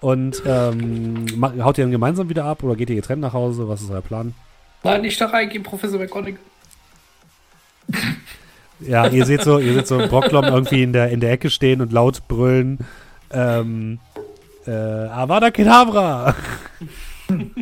Und 0.00 0.42
ähm, 0.46 1.26
haut 1.42 1.78
ihr 1.78 1.84
dann 1.84 1.90
gemeinsam 1.90 2.28
wieder 2.28 2.44
ab 2.44 2.62
oder 2.62 2.76
geht 2.76 2.90
ihr 2.90 2.96
getrennt 2.96 3.22
nach 3.22 3.32
Hause? 3.32 3.68
Was 3.68 3.82
ist 3.82 3.90
euer 3.90 4.00
Plan? 4.00 4.34
Nein, 4.84 5.02
nicht 5.02 5.20
da 5.20 5.26
reingehen, 5.26 5.62
Professor 5.62 5.98
McGonagall. 5.98 6.38
Ja, 8.80 9.08
ihr 9.08 9.26
seht 9.26 9.42
so, 9.42 9.58
ihr 9.58 9.74
seht 9.74 9.88
so 9.88 9.98
Brocklom 9.98 10.44
irgendwie 10.44 10.82
in 10.82 10.92
der, 10.92 11.08
in 11.08 11.20
der 11.20 11.32
Ecke 11.32 11.50
stehen 11.50 11.80
und 11.80 11.92
laut 11.92 12.28
brüllen. 12.28 12.78
Ähm, 13.30 13.98
äh, 14.68 15.08
Avada 15.08 15.50
Kedavra! 15.50 16.34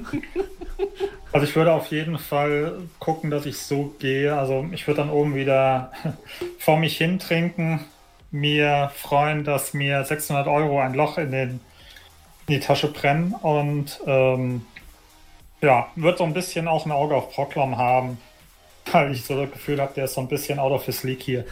Also 1.32 1.48
ich 1.48 1.54
würde 1.54 1.74
auf 1.74 1.90
jeden 1.90 2.18
Fall 2.18 2.78
gucken, 2.98 3.30
dass 3.30 3.44
ich 3.44 3.58
so 3.58 3.94
gehe. 3.98 4.34
Also 4.34 4.66
ich 4.72 4.86
würde 4.86 5.02
dann 5.02 5.10
oben 5.10 5.34
wieder 5.34 5.92
vor 6.58 6.78
mich 6.78 6.96
hin 6.96 7.18
trinken, 7.18 7.84
mir 8.30 8.90
freuen, 8.94 9.44
dass 9.44 9.74
mir 9.74 10.02
600 10.02 10.46
Euro 10.46 10.80
ein 10.80 10.94
Loch 10.94 11.18
in, 11.18 11.32
den, 11.32 11.60
in 12.46 12.54
die 12.54 12.60
Tasche 12.60 12.88
brennen 12.88 13.34
und 13.34 14.00
ähm, 14.06 14.62
ja, 15.60 15.88
wird 15.94 16.16
so 16.16 16.24
ein 16.24 16.32
bisschen 16.32 16.68
auch 16.68 16.86
ein 16.86 16.92
Auge 16.92 17.14
auf 17.14 17.30
Proclom 17.30 17.76
haben, 17.76 18.16
weil 18.90 19.12
ich 19.12 19.24
so 19.24 19.38
das 19.38 19.52
Gefühl 19.52 19.78
habe, 19.78 19.92
der 19.94 20.06
ist 20.06 20.14
so 20.14 20.22
ein 20.22 20.28
bisschen 20.28 20.58
out 20.58 20.72
of 20.72 20.86
his 20.86 21.02
league 21.02 21.22
hier. 21.22 21.44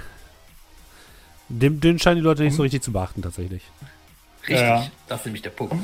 Den, 1.51 1.79
den 1.81 1.99
scheinen 1.99 2.17
die 2.17 2.23
Leute 2.23 2.43
nicht 2.43 2.57
so 2.57 2.63
richtig 2.63 2.83
zu 2.83 2.91
beachten, 2.91 3.21
tatsächlich. 3.21 3.63
Richtig, 4.49 4.61
Ja. 4.61 4.87
das 5.09 5.21
ist 5.21 5.27
nämlich 5.27 5.43
der 5.43 5.51
Punkt. 5.51 5.75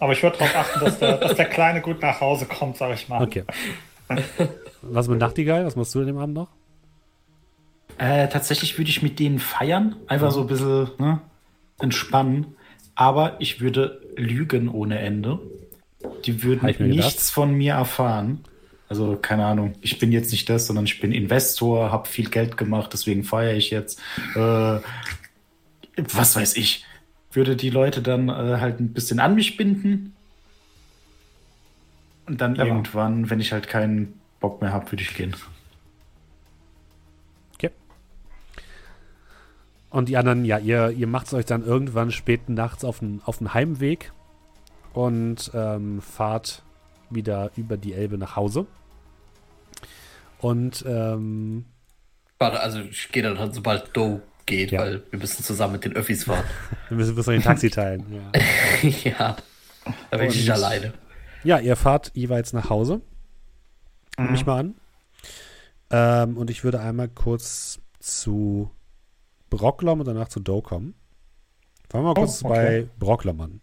Aber 0.00 0.12
ich 0.12 0.22
würde 0.22 0.38
darauf 0.38 0.56
achten, 0.56 0.80
dass 0.80 0.98
der, 0.98 1.16
dass 1.18 1.34
der 1.36 1.46
Kleine 1.46 1.80
gut 1.80 2.02
nach 2.02 2.20
Hause 2.20 2.46
kommt, 2.46 2.76
sag 2.76 2.94
ich 2.94 3.08
mal. 3.08 3.22
Okay. 3.22 3.44
Was 4.82 5.08
mit 5.08 5.18
Nachtigall? 5.18 5.64
Was 5.64 5.76
machst 5.76 5.94
du 5.94 6.00
an 6.00 6.06
dem 6.06 6.18
Abend 6.18 6.34
noch? 6.34 6.48
Äh, 7.98 8.28
tatsächlich 8.28 8.76
würde 8.76 8.90
ich 8.90 9.02
mit 9.02 9.18
denen 9.18 9.38
feiern, 9.38 9.96
einfach 10.08 10.32
so 10.32 10.42
ein 10.42 10.46
bisschen 10.48 10.90
ne, 10.98 11.20
entspannen. 11.78 12.56
Aber 12.96 13.36
ich 13.40 13.60
würde 13.60 14.00
lügen 14.16 14.68
ohne 14.68 14.98
Ende. 14.98 15.38
Die 16.24 16.42
würden 16.42 16.66
nichts 16.90 17.30
von 17.30 17.54
mir 17.54 17.74
erfahren. 17.74 18.44
Also 18.88 19.16
keine 19.16 19.46
Ahnung, 19.46 19.72
ich 19.80 19.98
bin 19.98 20.12
jetzt 20.12 20.30
nicht 20.32 20.48
das, 20.50 20.66
sondern 20.66 20.84
ich 20.84 21.00
bin 21.00 21.12
Investor, 21.12 21.90
habe 21.90 22.06
viel 22.06 22.28
Geld 22.28 22.56
gemacht, 22.56 22.90
deswegen 22.92 23.24
feiere 23.24 23.54
ich 23.54 23.70
jetzt. 23.70 23.98
Äh, 24.36 24.78
was 25.96 26.36
weiß 26.36 26.56
ich. 26.56 26.84
Würde 27.34 27.56
die 27.56 27.70
Leute 27.70 28.00
dann 28.00 28.28
äh, 28.28 28.58
halt 28.60 28.80
ein 28.80 28.92
bisschen 28.92 29.20
an 29.20 29.34
mich 29.34 29.56
binden. 29.56 30.14
Und 32.26 32.40
dann 32.40 32.54
Ja. 32.54 32.64
irgendwann, 32.64 33.28
wenn 33.28 33.40
ich 33.40 33.52
halt 33.52 33.68
keinen 33.68 34.18
Bock 34.40 34.62
mehr 34.62 34.72
habe, 34.72 34.90
würde 34.90 35.02
ich 35.02 35.14
gehen. 35.14 35.34
Okay. 37.54 37.70
Und 39.90 40.08
die 40.08 40.16
anderen, 40.16 40.44
ja, 40.44 40.58
ihr, 40.58 40.90
ihr 40.90 41.06
macht 41.06 41.26
es 41.26 41.34
euch 41.34 41.44
dann 41.44 41.64
irgendwann 41.64 42.10
spät 42.10 42.48
nachts 42.48 42.84
auf 42.84 43.00
den, 43.00 43.20
auf 43.24 43.38
den 43.38 43.52
Heimweg 43.52 44.12
und 44.92 45.50
ähm, 45.54 46.00
fahrt 46.00 46.62
wieder 47.10 47.50
über 47.56 47.76
die 47.76 47.92
Elbe 47.94 48.16
nach 48.16 48.36
Hause. 48.36 48.66
Und 50.38 50.84
ähm, 50.86 51.64
Warte, 52.38 52.60
also 52.60 52.80
ich 52.80 53.10
gehe 53.10 53.22
dann 53.22 53.38
halt, 53.38 53.54
sobald 53.54 53.96
Doe 53.96 54.20
geht, 54.46 54.70
Ja. 54.72 54.80
weil 54.80 55.02
wir 55.10 55.18
müssen 55.18 55.42
zusammen 55.42 55.74
mit 55.74 55.84
den 55.84 55.94
Öffis 55.94 56.24
fahren. 56.24 56.44
wir 56.88 56.96
müssen 56.96 57.16
wir 57.16 57.28
ein 57.32 57.42
Taxi 57.42 57.70
teilen. 57.70 58.04
Ja. 58.34 58.88
ja. 59.10 59.36
Da 60.10 60.16
bin 60.16 60.28
ich 60.28 60.36
nicht 60.36 60.50
alleine. 60.50 60.92
Ja, 61.42 61.58
ihr 61.58 61.76
fahrt 61.76 62.10
jeweils 62.14 62.52
nach 62.52 62.70
Hause. 62.70 63.00
Nehme 64.16 64.30
mich 64.32 64.46
mal 64.46 64.60
an. 64.60 64.74
Ähm, 65.90 66.36
und 66.38 66.50
ich 66.50 66.64
würde 66.64 66.80
einmal 66.80 67.08
kurz 67.08 67.80
zu 68.00 68.70
Brocklom 69.50 70.00
und 70.00 70.06
danach 70.06 70.28
zu 70.28 70.40
Doe 70.40 70.62
kommen. 70.62 70.94
Fangen 71.90 72.04
wir 72.04 72.08
mal 72.08 72.20
Oh, 72.20 72.24
kurz 72.24 72.42
okay. 72.44 72.48
bei 72.54 72.88
Brocklom 72.98 73.40
an. 73.40 73.60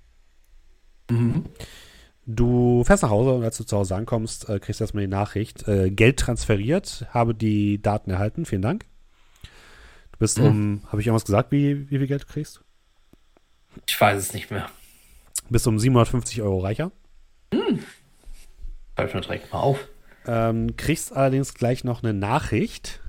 Mhm. 1.10 1.46
Du 2.28 2.84
fährst 2.84 3.02
nach 3.04 3.10
Hause 3.10 3.32
und 3.34 3.44
als 3.44 3.58
du 3.58 3.64
zu 3.64 3.76
Hause 3.78 3.96
ankommst, 3.96 4.48
äh, 4.48 4.60
kriegst 4.60 4.80
du 4.80 4.84
erstmal 4.84 5.04
die 5.04 5.10
Nachricht. 5.10 5.68
Äh, 5.68 5.90
Geld 5.90 6.20
transferiert, 6.20 7.08
habe 7.10 7.34
die 7.34 7.82
Daten 7.82 8.12
erhalten, 8.12 8.46
vielen 8.46 8.62
Dank. 8.62 8.86
Bist 10.22 10.38
Mhm. 10.38 10.46
um, 10.46 10.82
habe 10.88 11.02
ich 11.02 11.08
irgendwas 11.08 11.26
gesagt, 11.26 11.52
wie, 11.52 11.90
wie 11.90 11.98
viel 11.98 12.06
Geld 12.06 12.22
du 12.22 12.28
kriegst? 12.28 12.62
Ich 13.88 14.00
weiß 14.00 14.20
es 14.20 14.34
nicht 14.34 14.52
mehr. 14.52 14.70
Bist 15.50 15.66
um 15.66 15.80
750 15.80 16.44
Euro 16.44 16.60
reicher. 16.60 16.92
Schreib 17.52 19.08
ich 19.08 19.14
mir 19.16 19.22
direkt 19.22 19.52
mal 19.52 19.60
auf. 19.60 19.88
Ähm, 20.28 20.78
kriegst 20.78 21.12
allerdings 21.12 21.56
gleich 21.56 21.84
noch 21.84 22.04
eine 22.04 22.14
Nachricht. 22.14 23.00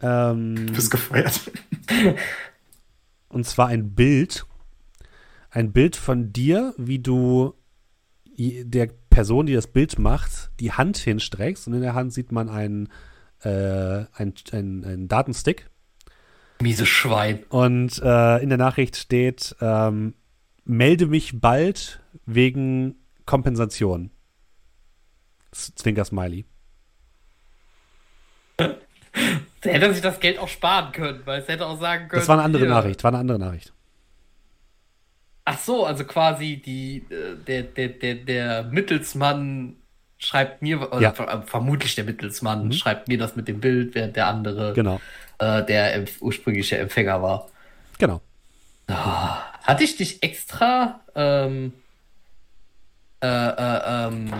Ähm, 0.00 0.66
Du 0.66 0.72
bist 0.72 0.90
gefeuert. 0.90 1.40
und 3.28 3.44
zwar 3.46 3.68
ein 3.68 3.94
Bild. 3.94 4.46
Ein 5.50 5.72
Bild 5.72 5.96
von 5.96 6.32
dir, 6.32 6.72
wie 6.78 6.98
du 7.00 7.52
der 8.38 8.88
Person, 9.10 9.44
die 9.46 9.54
das 9.54 9.66
Bild 9.66 9.98
macht, 9.98 10.50
die 10.60 10.72
Hand 10.72 10.96
hinstreckst 10.96 11.66
und 11.66 11.74
in 11.74 11.80
der 11.82 11.94
Hand 11.94 12.12
sieht 12.14 12.32
man 12.32 12.48
einen, 12.48 12.88
äh, 13.42 13.48
einen, 13.48 14.34
einen, 14.52 14.84
einen 14.84 15.08
Datenstick. 15.08 15.68
Miese 16.60 16.86
Schwein. 16.86 17.42
Und 17.50 18.00
äh, 18.02 18.38
in 18.42 18.48
der 18.48 18.58
Nachricht 18.58 18.96
steht, 18.96 19.54
ähm, 19.60 20.14
melde 20.64 21.06
mich 21.06 21.40
bald 21.40 22.00
wegen 22.24 22.96
Kompensation. 23.26 24.10
Z- 25.52 25.78
Zwinker-Smiley. 25.78 26.44
Der 28.58 29.72
hätte 29.72 29.92
sich 29.92 30.02
das 30.02 30.20
Geld 30.20 30.38
auch 30.38 30.48
sparen 30.48 30.92
können, 30.92 31.22
weil 31.24 31.40
es 31.40 31.48
hätte 31.48 31.66
auch 31.66 31.80
sagen 31.80 32.08
können. 32.08 32.20
Das 32.20 32.28
war 32.28 32.36
eine 32.36 32.44
andere 32.44 32.62
hier- 32.64 32.70
Nachricht, 32.70 33.02
war 33.04 33.10
eine 33.10 33.18
andere 33.18 33.38
Nachricht. 33.38 33.72
Ach 35.44 35.58
so, 35.58 35.86
also 35.86 36.04
quasi 36.04 36.60
die, 36.64 37.04
äh, 37.10 37.36
der, 37.46 37.62
der, 37.62 37.88
der, 37.88 38.14
der 38.16 38.62
Mittelsmann 38.64 39.76
schreibt 40.18 40.62
mir, 40.62 40.80
oder 40.92 41.00
Ja. 41.00 41.42
vermutlich 41.42 41.94
der 41.94 42.04
Mittelsmann 42.04 42.66
Mhm. 42.68 42.72
schreibt 42.72 43.08
mir 43.08 43.18
das 43.18 43.36
mit 43.36 43.48
dem 43.48 43.60
Bild, 43.60 43.94
während 43.94 44.16
der 44.16 44.26
andere 44.28 44.72
Genau, 44.74 45.00
äh, 45.38 45.62
der 45.64 46.04
ursprüngliche 46.20 46.78
Empfänger 46.78 47.22
war. 47.22 47.48
genau. 47.98 48.20
Hatte 48.88 49.82
ich 49.84 49.96
dich 49.96 50.22
extra 50.22 51.00
ähm, 51.16 51.72
äh, 53.22 53.26
äh, 53.26 54.06
ähm, 54.06 54.32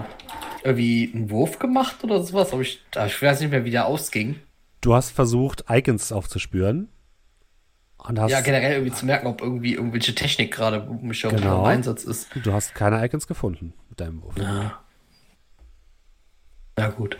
irgendwie 0.62 1.10
einen 1.12 1.30
Wurf 1.30 1.58
gemacht 1.58 2.04
oder 2.04 2.22
sowas? 2.22 2.52
Ich, 2.60 2.80
ah, 2.94 3.06
ich 3.06 3.20
weiß 3.20 3.40
nicht 3.40 3.50
mehr, 3.50 3.64
wie 3.64 3.70
der 3.70 3.86
ausging. 3.86 4.38
Du 4.82 4.94
hast 4.94 5.10
versucht, 5.10 5.64
Icons 5.68 6.12
aufzuspüren. 6.12 6.88
Und 7.98 8.20
hast, 8.20 8.30
ja, 8.30 8.40
generell 8.40 8.74
irgendwie 8.74 8.94
zu 8.94 9.04
merken, 9.04 9.26
ob 9.26 9.40
irgendwie 9.42 9.74
irgendwelche 9.74 10.14
Technik 10.14 10.52
gerade 10.54 10.80
um 10.82 11.08
mich 11.08 11.24
herum 11.24 11.38
Genau. 11.38 11.60
im 11.60 11.64
Einsatz 11.64 12.04
ist. 12.04 12.28
du 12.36 12.52
hast 12.52 12.74
keine 12.74 13.04
Icons 13.04 13.26
gefunden 13.26 13.72
mit 13.88 13.98
deinem 14.00 14.22
Wurf. 14.22 14.36
Ja. 14.38 14.78
Ja, 16.78 16.88
gut. 16.88 17.16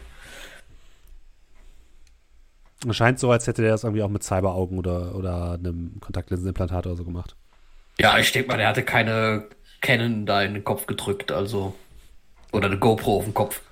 Es 2.86 2.96
scheint 2.96 3.18
so, 3.18 3.30
als 3.30 3.46
hätte 3.46 3.62
der 3.62 3.72
das 3.72 3.84
irgendwie 3.84 4.02
auch 4.02 4.08
mit 4.08 4.22
Cyberaugen 4.22 4.78
oder, 4.78 5.14
oder 5.14 5.52
einem 5.52 5.98
Kontaktlinsenimplantat 6.00 6.86
oder 6.86 6.96
so 6.96 7.04
gemacht. 7.04 7.34
Ja, 7.98 8.18
ich 8.18 8.30
denke 8.32 8.48
mal, 8.48 8.58
der 8.58 8.68
hatte 8.68 8.82
keine 8.82 9.48
Canon 9.80 10.26
da 10.26 10.42
in 10.42 10.54
den 10.54 10.64
Kopf 10.64 10.86
gedrückt, 10.86 11.32
also. 11.32 11.74
Oder 12.52 12.66
eine 12.66 12.78
GoPro 12.78 13.18
auf 13.18 13.24
den 13.24 13.34
Kopf. 13.34 13.62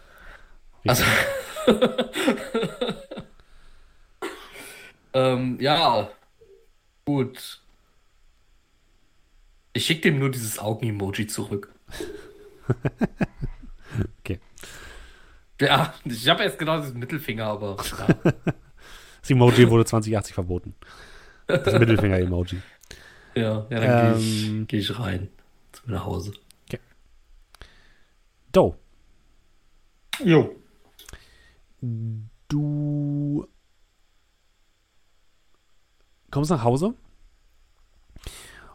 Also. 0.87 1.05
ähm, 5.13 5.59
ja. 5.61 6.11
Gut. 7.05 7.61
Ich 9.75 9.85
schicke 9.87 10.03
dem 10.03 10.19
nur 10.19 10.31
dieses 10.31 10.59
Augen-Emoji 10.59 11.27
zurück. 11.27 11.73
Okay. 14.21 14.41
Ja, 15.65 15.95
ich 16.05 16.29
habe 16.29 16.43
jetzt 16.45 16.59
genau 16.59 16.81
diesen 16.81 16.99
Mittelfinger, 16.99 17.47
aber. 17.47 17.77
Ja. 17.99 18.33
Das 19.21 19.31
Emoji 19.31 19.71
wurde 19.71 19.87
2080 19.87 20.35
verboten. 20.35 20.75
Das 21.47 21.79
Mittelfinger-Emoji. 21.79 22.61
Ja, 23.35 23.67
ja 23.71 23.81
dann 23.81 23.81
gehe 23.81 24.13
Ähm. 24.13 24.63
ich, 24.63 24.69
geh 24.69 24.77
ich 24.77 24.99
rein. 24.99 25.31
Zu 25.73 25.87
mir 25.87 25.95
nach 25.95 26.05
Hause. 26.05 26.35
Doe, 28.53 28.77
Jo. 30.23 30.55
du 32.49 33.49
kommst 36.31 36.51
nach 36.51 36.63
Hause 36.63 36.95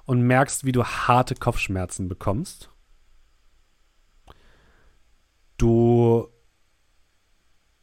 und 0.06 0.22
merkst, 0.24 0.66
wie 0.66 0.72
du 0.72 0.84
harte 0.84 1.36
Kopfschmerzen 1.36 2.10
bekommst. 2.10 2.70
Du 5.58 6.28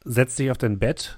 setzt 0.07 0.39
dich 0.39 0.51
auf 0.51 0.57
dein 0.57 0.79
Bett 0.79 1.17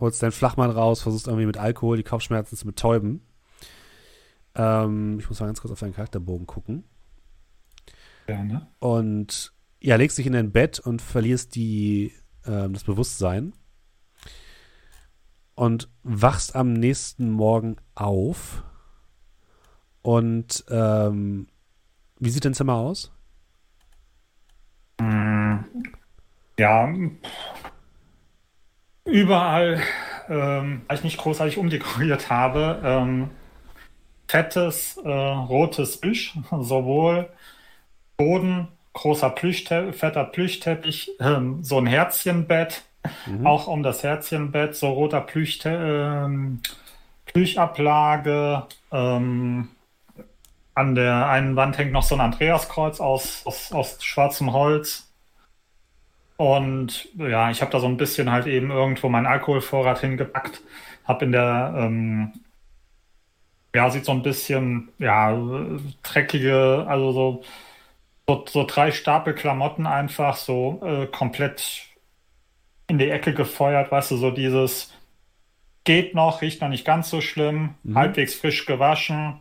holst 0.00 0.22
deinen 0.22 0.32
Flachmann 0.32 0.70
raus, 0.70 1.02
versuchst 1.02 1.26
irgendwie 1.26 1.46
mit 1.46 1.56
Alkohol 1.56 1.96
die 1.96 2.02
Kopfschmerzen 2.02 2.56
zu 2.56 2.66
betäuben. 2.66 3.22
Ähm, 4.54 5.18
ich 5.18 5.28
muss 5.28 5.40
mal 5.40 5.46
ganz 5.46 5.60
kurz 5.60 5.72
auf 5.72 5.80
deinen 5.80 5.94
Charakterbogen 5.94 6.46
gucken. 6.46 6.84
Ja, 8.28 8.42
ne? 8.42 8.66
Und 8.78 9.52
ja, 9.80 9.96
legst 9.96 10.18
dich 10.18 10.26
in 10.26 10.32
dein 10.32 10.52
Bett 10.52 10.80
und 10.80 11.00
verlierst 11.02 11.54
die, 11.54 12.12
ähm, 12.44 12.72
das 12.72 12.84
Bewusstsein. 12.84 13.52
Und 15.54 15.88
wachst 16.02 16.54
am 16.54 16.74
nächsten 16.74 17.30
Morgen 17.30 17.76
auf. 17.94 18.62
Und 20.02 20.64
ähm, 20.68 21.48
wie 22.18 22.30
sieht 22.30 22.44
dein 22.44 22.54
Zimmer 22.54 22.74
aus? 22.74 23.10
Mm, 25.00 25.56
Ja, 26.58 26.92
überall, 29.06 29.80
ähm, 30.28 30.82
weil 30.86 30.96
ich 30.96 31.04
nicht 31.04 31.18
großartig 31.18 31.58
umdekoriert 31.58 32.30
habe, 32.30 32.80
ähm, 32.84 33.30
fettes 34.28 34.98
äh, 34.98 35.08
rotes 35.08 36.02
Wisch, 36.02 36.34
sowohl 36.60 37.28
Boden, 38.16 38.68
großer 38.92 39.30
Plüschteppich, 39.30 39.96
fetter 39.96 40.24
Plüschteppich, 40.24 41.12
ähm, 41.20 41.62
so 41.62 41.78
ein 41.78 41.86
Herzchenbett, 41.86 42.82
auch 43.44 43.68
um 43.68 43.82
das 43.82 44.02
Herzchenbett, 44.02 44.74
so 44.74 44.88
roter 44.88 45.20
Plüchte, 45.20 45.68
ähm, 45.70 46.60
Plüchablage, 47.26 48.64
ähm, 48.90 49.68
an 50.74 50.94
der 50.94 51.28
einen 51.28 51.56
Wand 51.56 51.78
hängt 51.78 51.92
noch 51.92 52.02
so 52.02 52.14
ein 52.14 52.20
Andreaskreuz 52.20 53.00
aus, 53.00 53.42
aus, 53.46 53.72
aus 53.72 54.02
schwarzem 54.04 54.52
Holz. 54.52 55.05
Und 56.36 57.08
ja, 57.16 57.50
ich 57.50 57.62
habe 57.62 57.70
da 57.72 57.80
so 57.80 57.86
ein 57.86 57.96
bisschen 57.96 58.30
halt 58.30 58.46
eben 58.46 58.70
irgendwo 58.70 59.08
meinen 59.08 59.26
Alkoholvorrat 59.26 60.00
hingepackt. 60.00 60.62
Hab 61.04 61.22
in 61.22 61.32
der, 61.32 61.74
ähm, 61.76 62.32
ja, 63.74 63.90
sieht 63.90 64.04
so 64.04 64.12
ein 64.12 64.22
bisschen, 64.22 64.90
ja, 64.98 65.36
dreckige, 66.02 66.84
also 66.88 67.12
so, 67.12 67.42
so, 68.26 68.44
so 68.48 68.64
drei 68.66 68.92
Stapel 68.92 69.34
Klamotten 69.34 69.86
einfach 69.86 70.36
so 70.36 70.80
äh, 70.84 71.06
komplett 71.06 71.86
in 72.88 72.98
die 72.98 73.10
Ecke 73.10 73.34
gefeuert, 73.34 73.90
weißt 73.90 74.12
du, 74.12 74.16
so 74.16 74.30
dieses 74.30 74.92
geht 75.84 76.14
noch, 76.14 76.42
riecht 76.42 76.60
noch 76.60 76.68
nicht 76.68 76.84
ganz 76.84 77.10
so 77.10 77.20
schlimm, 77.20 77.74
halbwegs 77.94 78.34
frisch 78.34 78.66
gewaschen, 78.66 79.40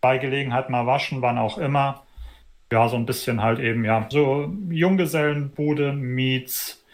bei 0.00 0.18
Gelegenheit 0.18 0.70
mal 0.70 0.86
waschen, 0.86 1.22
wann 1.22 1.38
auch 1.38 1.58
immer. 1.58 2.05
Ja, 2.72 2.88
so 2.88 2.96
ein 2.96 3.06
bisschen 3.06 3.42
halt 3.42 3.60
eben, 3.60 3.84
ja, 3.84 4.08
so 4.10 4.52
Junggesellenbude 4.68 5.92
meets 5.92 6.84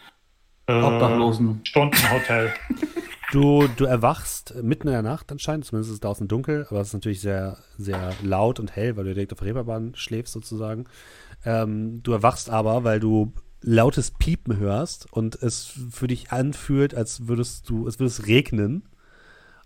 äh, 0.67 0.73
Obdachlosen. 0.73 1.61
Stundenhotel. 1.63 2.53
Du, 3.31 3.67
du 3.67 3.85
erwachst 3.85 4.53
mitten 4.61 4.87
in 4.87 4.93
der 4.93 5.01
Nacht 5.01 5.31
anscheinend, 5.31 5.65
zumindest 5.65 5.89
ist 5.89 5.95
es 5.95 5.99
draußen 6.01 6.27
dunkel, 6.27 6.67
aber 6.69 6.81
es 6.81 6.89
ist 6.89 6.93
natürlich 6.93 7.19
sehr, 7.19 7.57
sehr 7.79 8.13
laut 8.21 8.59
und 8.59 8.75
hell, 8.75 8.95
weil 8.95 9.05
du 9.05 9.13
direkt 9.15 9.33
auf 9.33 9.39
der 9.39 9.47
Reeperbahn 9.47 9.95
schläfst 9.95 10.33
sozusagen. 10.33 10.85
Ähm, 11.43 12.03
du 12.03 12.11
erwachst 12.11 12.51
aber, 12.51 12.83
weil 12.83 12.99
du 12.99 13.33
lautes 13.63 14.11
Piepen 14.11 14.57
hörst 14.57 15.11
und 15.11 15.33
es 15.41 15.65
für 15.89 16.05
dich 16.05 16.31
anfühlt, 16.31 16.93
als 16.93 17.27
würdest 17.27 17.67
du, 17.69 17.87
es 17.87 17.97
würde 17.97 18.09
es 18.09 18.27
regnen. 18.27 18.83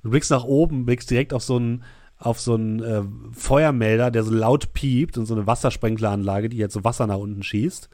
Du 0.02 0.12
blickst 0.12 0.32
nach 0.32 0.46
oben, 0.46 0.86
blickst 0.86 1.10
direkt 1.12 1.34
auf 1.34 1.44
so 1.44 1.58
einen, 1.58 1.84
auf 2.20 2.40
so 2.40 2.56
einen 2.56 2.84
äh, 2.84 3.04
Feuermelder, 3.32 4.12
der 4.12 4.24
so 4.24 4.34
laut 4.34 4.74
piept 4.74 5.18
und 5.18 5.26
so 5.26 5.36
eine 5.36 5.46
Wassersprenkleranlage, 5.48 6.50
die 6.50 6.58
jetzt 6.58 6.74
so 6.74 6.84
Wasser 6.84 7.08
nach 7.08 7.18
unten 7.18 7.44
schießt. 7.44 7.90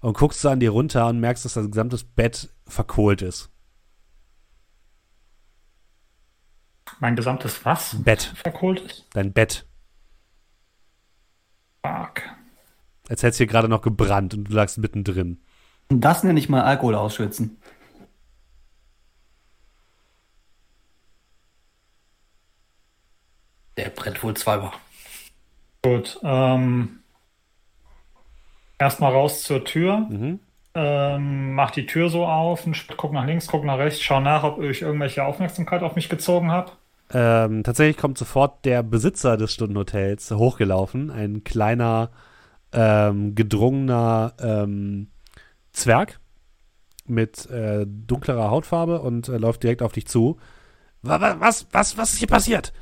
Und 0.00 0.16
guckst 0.16 0.42
du 0.42 0.48
an 0.48 0.60
dir 0.60 0.70
runter 0.70 1.06
und 1.08 1.20
merkst, 1.20 1.44
dass 1.44 1.54
das 1.54 1.66
gesamte 1.68 1.98
Bett 2.16 2.48
verkohlt 2.66 3.22
ist. 3.22 3.50
Mein 6.98 7.16
gesamtes 7.16 7.64
was 7.64 7.96
Bett. 8.02 8.32
verkohlt 8.36 8.80
ist. 8.80 9.06
Dein 9.12 9.32
Bett. 9.32 9.66
Fuck. 11.84 12.22
Als 13.08 13.22
hätte 13.22 13.30
es 13.30 13.36
hier 13.38 13.46
gerade 13.46 13.68
noch 13.68 13.82
gebrannt 13.82 14.34
und 14.34 14.44
du 14.44 14.52
lagst 14.52 14.78
mittendrin. 14.78 15.40
Und 15.90 16.00
das 16.00 16.24
nenne 16.24 16.38
ich 16.38 16.48
mal 16.48 16.62
Alkohol 16.62 16.94
ausschwitzen. 16.94 17.58
Der 23.76 23.90
brennt 23.90 24.22
wohl 24.22 24.34
zweimal. 24.34 24.72
Gut, 25.82 26.20
ähm, 26.22 27.00
erstmal 28.78 29.12
raus 29.12 29.42
zur 29.42 29.64
Tür. 29.64 30.06
Mhm. 30.10 30.40
Ähm, 30.74 31.54
mach 31.54 31.70
die 31.70 31.86
Tür 31.86 32.08
so 32.08 32.24
auf, 32.26 32.66
und 32.66 32.86
guck 32.96 33.12
nach 33.12 33.26
links, 33.26 33.46
guck 33.46 33.64
nach 33.64 33.78
rechts, 33.78 34.00
schau 34.00 34.20
nach, 34.20 34.42
ob 34.42 34.62
ich 34.62 34.82
irgendwelche 34.82 35.24
Aufmerksamkeit 35.24 35.82
auf 35.82 35.96
mich 35.96 36.08
gezogen 36.08 36.50
habe. 36.50 36.72
Ähm, 37.12 37.62
tatsächlich 37.62 37.98
kommt 37.98 38.16
sofort 38.16 38.64
der 38.64 38.82
Besitzer 38.82 39.36
des 39.36 39.52
Stundenhotels 39.52 40.30
hochgelaufen. 40.30 41.10
Ein 41.10 41.44
kleiner, 41.44 42.10
ähm, 42.72 43.34
gedrungener 43.34 44.32
ähm, 44.40 45.08
Zwerg 45.72 46.20
mit 47.06 47.50
äh, 47.50 47.84
dunklerer 47.86 48.50
Hautfarbe 48.50 49.02
und 49.02 49.28
äh, 49.28 49.36
läuft 49.36 49.62
direkt 49.62 49.82
auf 49.82 49.92
dich 49.92 50.06
zu. 50.06 50.38
Wa- 51.02 51.20
wa- 51.20 51.36
Was, 51.38 51.66
was, 51.72 51.98
was 51.98 52.12
ist 52.14 52.18
hier 52.20 52.28
passiert? 52.28 52.72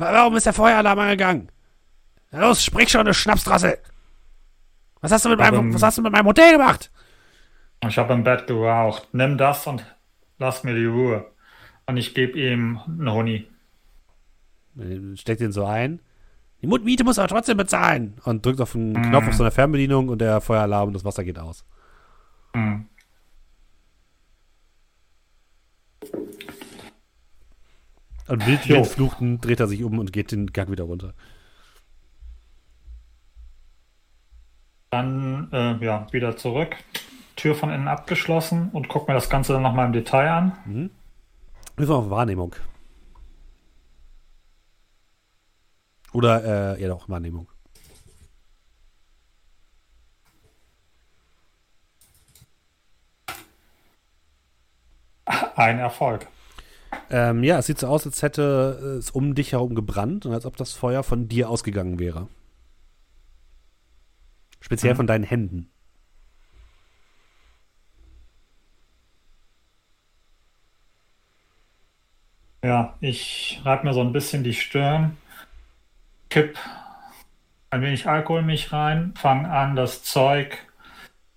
Wa- 0.00 0.12
Warum 0.12 0.36
ist 0.36 0.46
der 0.46 0.52
Feueralarm 0.52 0.98
angegangen? 0.98 1.50
Na 2.30 2.40
Los, 2.48 2.64
sprich 2.64 2.88
schon, 2.90 3.04
du 3.06 3.14
Schnapsdrassel! 3.14 3.78
Was 5.00 5.12
hast 5.12 5.24
du 5.24 5.30
mit 5.30 5.38
meinem, 5.38 5.72
was 5.74 5.82
hast 5.82 5.98
du 5.98 6.02
mit 6.02 6.12
meinem 6.12 6.26
Hotel 6.26 6.52
gemacht? 6.52 6.90
Ich 7.88 7.96
habe 7.96 8.12
im 8.12 8.22
Bett 8.24 8.46
geraucht. 8.46 9.08
Nimm 9.12 9.38
das 9.38 9.66
und 9.66 9.84
lass 10.38 10.62
mir 10.64 10.74
die 10.74 10.84
Ruhe. 10.84 11.24
Und 11.86 11.96
ich 11.96 12.14
gebe 12.14 12.38
ihm 12.38 12.78
einen 12.86 13.10
Honig. 13.10 13.48
Steckt 15.14 15.40
den 15.40 15.52
so 15.52 15.64
ein. 15.64 16.00
Die 16.60 16.66
Miete 16.66 17.04
muss 17.04 17.18
aber 17.18 17.28
trotzdem 17.28 17.56
bezahlen. 17.56 18.18
Und 18.24 18.44
drückt 18.44 18.60
auf 18.60 18.74
einen 18.74 18.92
Knopf 19.00 19.28
auf 19.28 19.34
so 19.34 19.42
einer 19.42 19.50
Fernbedienung 19.50 20.10
und 20.10 20.20
der 20.20 20.42
Feueralarm 20.42 20.88
und 20.88 20.92
das 20.92 21.04
Wasser 21.06 21.24
geht 21.24 21.38
aus. 21.38 21.64
Hm. 22.54 22.86
Und 28.30 28.46
wild, 28.46 28.68
wild 28.68 28.86
fluchend 28.86 29.44
dreht 29.44 29.58
er 29.58 29.66
sich 29.66 29.82
um 29.82 29.98
und 29.98 30.12
geht 30.12 30.30
den 30.30 30.46
Gang 30.52 30.70
wieder 30.70 30.84
runter. 30.84 31.14
Dann 34.90 35.48
äh, 35.52 35.84
ja, 35.84 36.06
wieder 36.12 36.36
zurück. 36.36 36.76
Tür 37.34 37.56
von 37.56 37.70
innen 37.70 37.88
abgeschlossen 37.88 38.70
und 38.72 38.88
guck 38.88 39.08
mir 39.08 39.14
das 39.14 39.30
Ganze 39.30 39.52
dann 39.52 39.62
nochmal 39.62 39.86
im 39.86 39.92
Detail 39.92 40.30
an. 40.30 40.90
Wir 41.76 41.86
sind 41.86 41.94
auf 41.94 42.10
Wahrnehmung. 42.10 42.54
Oder, 46.12 46.76
äh, 46.76 46.82
ja 46.82 46.88
doch, 46.88 47.08
Wahrnehmung. 47.08 47.48
Ein 55.56 55.78
Erfolg. 55.78 56.26
Ähm, 57.10 57.42
ja, 57.42 57.58
es 57.58 57.66
sieht 57.66 57.78
so 57.78 57.88
aus, 57.88 58.06
als 58.06 58.22
hätte 58.22 58.96
es 58.98 59.10
um 59.10 59.34
dich 59.34 59.52
herum 59.52 59.74
gebrannt 59.74 60.26
und 60.26 60.32
als 60.32 60.46
ob 60.46 60.56
das 60.56 60.72
Feuer 60.72 61.02
von 61.02 61.28
dir 61.28 61.48
ausgegangen 61.50 61.98
wäre. 61.98 62.28
Speziell 64.60 64.92
Mhm. 64.92 64.96
von 64.96 65.06
deinen 65.06 65.24
Händen. 65.24 65.70
Ja, 72.62 72.94
ich 73.00 73.60
reibe 73.64 73.84
mir 73.86 73.94
so 73.94 74.00
ein 74.02 74.12
bisschen 74.12 74.44
die 74.44 74.54
Stirn, 74.54 75.16
kipp 76.30 76.58
ein 77.70 77.82
wenig 77.82 78.06
Alkohol 78.08 78.40
in 78.40 78.46
mich 78.46 78.72
rein, 78.72 79.14
fange 79.16 79.48
an, 79.50 79.76
das 79.76 80.02
Zeug, 80.02 80.58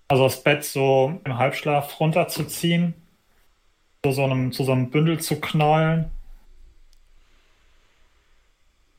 also 0.08 0.24
das 0.24 0.42
Bett 0.42 0.64
so 0.64 1.20
im 1.24 1.38
Halbschlaf 1.38 2.00
runterzuziehen, 2.00 2.94
zu 4.04 4.12
so 4.12 4.24
einem, 4.24 4.52
zu 4.52 4.64
so 4.64 4.72
einem 4.72 4.90
Bündel 4.90 5.18
zu 5.18 5.40
knäulen. 5.40 6.10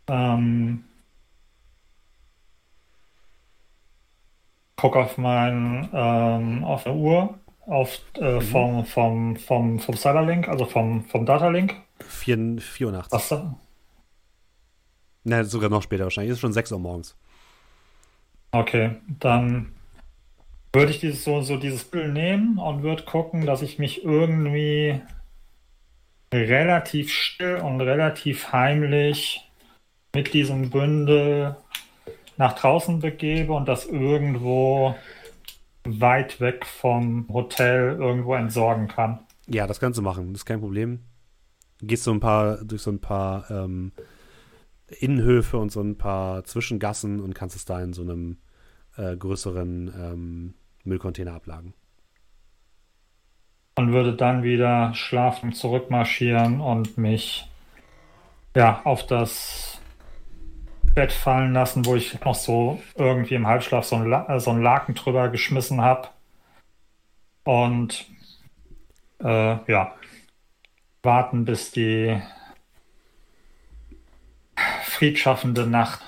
Ähm, 0.08 0.84
guck 4.76 4.96
auf 4.96 5.20
mein, 5.20 5.88
ähm, 5.94 6.64
auf 6.64 6.86
der 6.86 6.96
Uhr, 6.96 7.38
auf, 7.68 8.00
äh, 8.16 8.42
vom, 8.42 8.84
vom, 8.84 9.36
vom, 9.36 9.78
vom 9.78 9.96
Cyberlink, 9.96 10.48
also 10.48 10.66
vom, 10.66 11.06
vom 11.06 11.28
Datalink. 11.28 11.76
4, 12.08 12.60
84. 12.60 13.12
Was 13.12 13.30
da? 13.30 13.56
Sogar 15.44 15.70
noch 15.70 15.84
später 15.84 16.06
wahrscheinlich. 16.06 16.32
Es 16.32 16.38
ist 16.38 16.42
schon 16.42 16.54
6 16.54 16.72
Uhr 16.72 16.80
morgens. 16.80 17.16
Okay, 18.50 18.96
dann 19.20 19.75
würde 20.76 20.92
ich 20.92 21.00
dieses, 21.00 21.24
so, 21.24 21.42
so 21.42 21.58
dieses 21.58 21.84
Bild 21.86 22.14
nehmen 22.14 22.58
und 22.58 22.84
würde 22.84 23.04
gucken, 23.04 23.46
dass 23.46 23.62
ich 23.62 23.80
mich 23.80 24.04
irgendwie 24.04 25.02
relativ 26.34 27.12
still 27.12 27.58
und 27.58 27.82
relativ 27.82 28.52
heimlich 28.52 29.50
mit 30.14 30.34
diesem 30.34 30.70
Bündel 30.70 31.56
nach 32.38 32.54
draußen 32.54 33.00
begebe 33.00 33.54
und 33.54 33.68
das 33.68 33.86
irgendwo 33.86 34.96
weit 35.86 36.42
weg 36.42 36.66
vom 36.66 37.28
Hotel 37.32 37.98
irgendwo 38.00 38.36
entsorgen 38.36 38.88
kann. 38.88 39.20
Ja, 39.48 39.68
das 39.68 39.80
kannst 39.80 39.98
du 39.98 40.02
machen, 40.02 40.34
das 40.34 40.42
ist 40.42 40.46
kein 40.46 40.60
Problem. 40.60 41.00
Gehst 41.82 42.04
so 42.04 42.12
ein 42.12 42.20
paar, 42.20 42.64
durch 42.64 42.82
so 42.82 42.92
ein 42.92 43.00
paar 43.00 43.50
ähm, 43.52 43.92
Innenhöfe 44.88 45.58
und 45.58 45.72
so 45.72 45.82
ein 45.82 45.98
paar 45.98 46.44
Zwischengassen 46.44 47.20
und 47.20 47.34
kannst 47.36 47.56
es 47.56 47.66
da 47.66 47.82
in 47.82 47.94
so 47.94 48.02
einem 48.02 48.38
äh, 48.98 49.16
größeren 49.16 49.94
ähm, 49.96 50.54
Müllcontainer 50.86 51.34
ablagen. 51.34 51.74
Und 53.76 53.92
würde 53.92 54.14
dann 54.14 54.44
wieder 54.44 54.94
schlafen 54.94 55.52
zurückmarschieren 55.52 56.62
und 56.62 56.98
mich 56.98 57.50
ja 58.56 58.82
auf 58.86 59.06
das 59.06 59.82
Bett 60.94 61.12
fallen 61.12 61.52
lassen, 61.52 61.86
wo 61.86 61.96
ich 61.96 62.20
noch 62.24 62.36
so 62.36 62.82
irgendwie 62.96 63.36
im 63.36 63.48
Halbschlaf 63.48 63.84
so 63.84 64.02
äh, 64.02 64.40
so 64.40 64.52
ein 64.52 64.62
Laken 64.62 64.96
drüber 64.96 65.28
geschmissen 65.28 65.82
habe. 65.82 66.08
Und 67.44 68.06
äh, 69.22 69.72
ja, 69.72 69.94
warten, 71.04 71.44
bis 71.46 71.72
die 71.72 72.22
friedschaffende 74.84 75.68
Nacht 75.68 76.02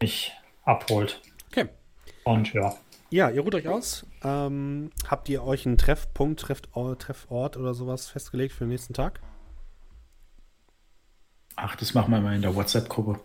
mich 0.00 0.32
abholt. 0.64 1.20
Okay. 1.50 1.68
Und 2.24 2.52
ja. 2.52 2.74
Ja, 3.10 3.30
ihr 3.30 3.40
ruht 3.40 3.54
euch 3.54 3.68
aus. 3.68 4.04
Ähm, 4.22 4.90
habt 5.06 5.28
ihr 5.28 5.42
euch 5.42 5.66
einen 5.66 5.78
Treffpunkt, 5.78 6.40
Treffort, 6.40 7.00
Treffort 7.00 7.56
oder 7.56 7.72
sowas 7.72 8.08
festgelegt 8.08 8.52
für 8.52 8.64
den 8.64 8.70
nächsten 8.70 8.92
Tag? 8.92 9.20
Ach, 11.56 11.74
das 11.76 11.94
machen 11.94 12.12
wir 12.12 12.20
mal 12.20 12.36
in 12.36 12.42
der 12.42 12.54
WhatsApp-Gruppe. 12.54 13.18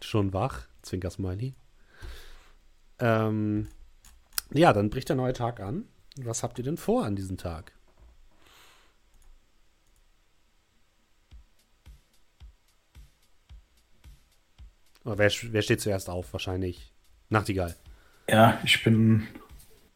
Schon 0.00 0.32
wach? 0.32 0.66
Zwinker 0.82 1.10
Smiley. 1.10 1.54
Ähm, 2.98 3.68
ja, 4.52 4.72
dann 4.72 4.90
bricht 4.90 5.10
der 5.10 5.16
neue 5.16 5.34
Tag 5.34 5.60
an. 5.60 5.84
Was 6.16 6.42
habt 6.42 6.58
ihr 6.58 6.64
denn 6.64 6.78
vor 6.78 7.04
an 7.04 7.16
diesem 7.16 7.36
Tag? 7.36 7.72
Wer, 15.04 15.30
wer 15.30 15.62
steht 15.62 15.80
zuerst 15.80 16.08
auf? 16.08 16.32
Wahrscheinlich 16.32 16.92
Nachtigall. 17.30 17.76
Ja, 18.30 18.58
ich 18.64 18.82
bin, 18.84 19.26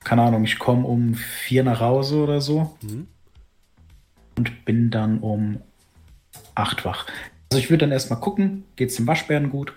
keine 0.02 0.22
Ahnung, 0.22 0.44
ich 0.44 0.58
komme 0.58 0.86
um 0.86 1.14
vier 1.14 1.62
nach 1.64 1.80
Hause 1.80 2.16
oder 2.16 2.40
so 2.40 2.76
Mhm. 2.82 3.06
und 4.36 4.64
bin 4.64 4.90
dann 4.90 5.18
um 5.20 5.60
acht 6.54 6.84
wach. 6.84 7.06
Also 7.52 7.62
ich 7.62 7.70
würde 7.70 7.82
dann 7.82 7.92
erstmal 7.92 8.18
gucken, 8.20 8.64
geht's 8.76 8.96
dem 8.96 9.06
Waschbären 9.06 9.50
gut? 9.50 9.72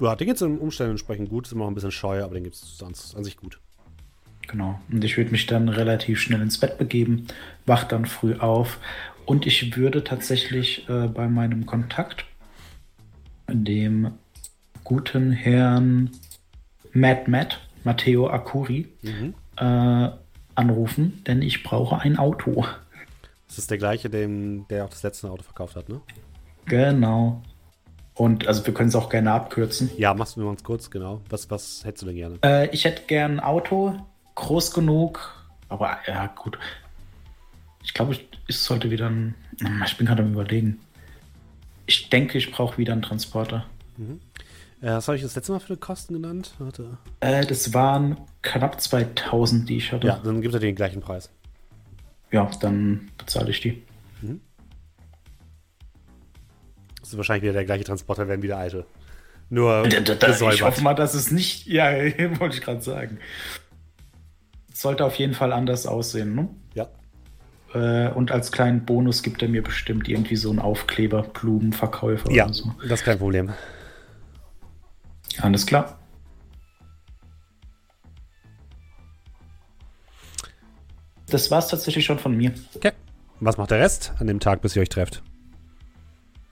Ja, 0.00 0.16
den 0.16 0.26
geht 0.26 0.36
es 0.36 0.42
im 0.42 0.58
Umständen 0.58 0.92
entsprechend 0.92 1.28
gut. 1.28 1.46
Ist 1.46 1.52
immer 1.52 1.68
ein 1.68 1.74
bisschen 1.74 1.92
scheu, 1.92 2.24
aber 2.24 2.34
den 2.34 2.44
gibt 2.44 2.56
es 2.56 2.78
sonst 2.78 3.14
an 3.14 3.22
sich 3.24 3.36
gut. 3.36 3.60
Genau. 4.48 4.80
Und 4.90 5.04
ich 5.04 5.16
würde 5.16 5.30
mich 5.30 5.46
dann 5.46 5.68
relativ 5.68 6.20
schnell 6.20 6.40
ins 6.40 6.58
Bett 6.58 6.78
begeben, 6.78 7.26
wach 7.66 7.84
dann 7.84 8.06
früh 8.06 8.34
auf 8.36 8.78
und 9.26 9.46
ich 9.46 9.76
würde 9.76 10.02
tatsächlich 10.02 10.88
äh, 10.88 11.06
bei 11.06 11.28
meinem 11.28 11.66
Kontakt, 11.66 12.24
dem 13.48 14.12
guten 14.82 15.30
Herrn 15.30 16.10
Matt 16.92 17.28
Matt, 17.28 17.60
Matteo 17.84 18.28
Akuri, 18.28 18.88
Mhm. 19.02 19.34
äh, 19.56 20.10
anrufen, 20.54 21.22
denn 21.26 21.42
ich 21.42 21.62
brauche 21.62 21.98
ein 21.98 22.18
Auto. 22.18 22.66
Das 23.48 23.58
ist 23.58 23.70
der 23.70 23.78
gleiche, 23.78 24.08
dem, 24.10 24.66
der 24.68 24.84
auch 24.84 24.90
das 24.90 25.02
letzte 25.02 25.30
Auto 25.30 25.42
verkauft 25.42 25.76
hat, 25.76 25.88
ne? 25.88 26.00
Genau. 26.66 27.42
Und 28.14 28.46
also 28.46 28.64
wir 28.66 28.74
können 28.74 28.88
es 28.90 28.94
auch 28.94 29.08
gerne 29.08 29.32
abkürzen. 29.32 29.90
Ja, 29.96 30.12
machst 30.14 30.36
du 30.36 30.40
mir 30.40 30.46
ganz 30.46 30.62
kurz, 30.62 30.90
genau. 30.90 31.22
Was, 31.30 31.50
was 31.50 31.82
hättest 31.84 32.02
du 32.02 32.06
denn 32.06 32.16
gerne? 32.16 32.38
Äh, 32.44 32.68
ich 32.70 32.84
hätte 32.84 33.02
gern 33.06 33.32
ein 33.32 33.40
Auto, 33.40 33.94
groß 34.34 34.72
genug, 34.72 35.46
aber 35.68 35.98
ja, 36.06 36.26
gut. 36.26 36.58
Ich 37.82 37.94
glaube, 37.94 38.12
ich, 38.12 38.28
ich 38.46 38.58
sollte 38.58 38.90
wieder 38.90 39.08
ein. 39.08 39.34
Ich 39.86 39.96
bin 39.96 40.06
gerade 40.06 40.22
am 40.22 40.32
Überlegen. 40.32 40.80
Ich 41.86 42.10
denke, 42.10 42.38
ich 42.38 42.52
brauche 42.52 42.78
wieder 42.78 42.92
einen 42.92 43.02
Transporter. 43.02 43.64
Äh, 43.98 44.02
was 44.82 45.06
habe 45.08 45.16
ich 45.16 45.22
das 45.22 45.34
letzte 45.36 45.52
Mal 45.52 45.60
für 45.60 45.76
Kosten 45.76 46.14
genannt? 46.14 46.54
Warte. 46.58 46.98
Äh, 47.20 47.46
das 47.46 47.72
waren 47.72 48.16
knapp 48.42 48.80
2000, 48.80 49.68
die 49.68 49.76
ich 49.76 49.92
hatte. 49.92 50.06
Ja, 50.08 50.20
dann 50.22 50.40
gibt 50.42 50.54
er 50.54 50.60
den 50.60 50.74
gleichen 50.74 51.00
Preis. 51.00 51.30
Ja, 52.30 52.50
dann 52.60 53.10
bezahle 53.18 53.50
ich 53.50 53.60
die. 53.60 53.82
Das 57.00 57.10
ist 57.10 57.16
wahrscheinlich 57.16 57.42
wieder 57.42 57.52
der 57.52 57.64
gleiche 57.64 57.84
Transporter, 57.84 58.28
werden 58.28 58.42
wieder 58.42 58.56
alte. 58.58 58.86
Nur 59.50 59.84
Ich 59.86 59.94
gesäubert. 60.18 60.62
hoffe 60.62 60.82
mal, 60.82 60.94
dass 60.94 61.14
es 61.14 61.30
nicht. 61.30 61.66
Ja, 61.72 61.90
wollte 62.40 62.56
ich 62.56 62.62
gerade 62.62 62.80
sagen. 62.80 63.18
Sollte 64.72 65.04
auf 65.04 65.14
jeden 65.16 65.34
Fall 65.34 65.52
anders 65.52 65.86
aussehen, 65.86 66.34
ne? 66.34 66.48
Ja. 66.74 66.88
Äh, 67.74 68.10
und 68.12 68.30
als 68.30 68.50
kleinen 68.52 68.84
Bonus 68.86 69.22
gibt 69.22 69.42
er 69.42 69.48
mir 69.48 69.62
bestimmt 69.62 70.08
irgendwie 70.08 70.36
so 70.36 70.50
einen 70.50 70.58
Aufkleber, 70.58 71.22
Blumenverkäufer 71.22 72.30
Ja, 72.30 72.46
oder 72.46 72.54
so. 72.54 72.72
das 72.88 73.00
ist 73.00 73.04
kein 73.04 73.18
Problem. 73.18 73.50
Alles 75.40 75.66
klar. 75.66 75.98
Das 81.26 81.50
war's 81.50 81.68
tatsächlich 81.68 82.04
schon 82.04 82.18
von 82.18 82.36
mir. 82.36 82.52
Okay. 82.74 82.92
Was 83.40 83.56
macht 83.56 83.70
der 83.70 83.80
Rest 83.80 84.12
an 84.18 84.26
dem 84.26 84.38
Tag, 84.38 84.60
bis 84.60 84.76
ihr 84.76 84.82
euch 84.82 84.90
trefft? 84.90 85.22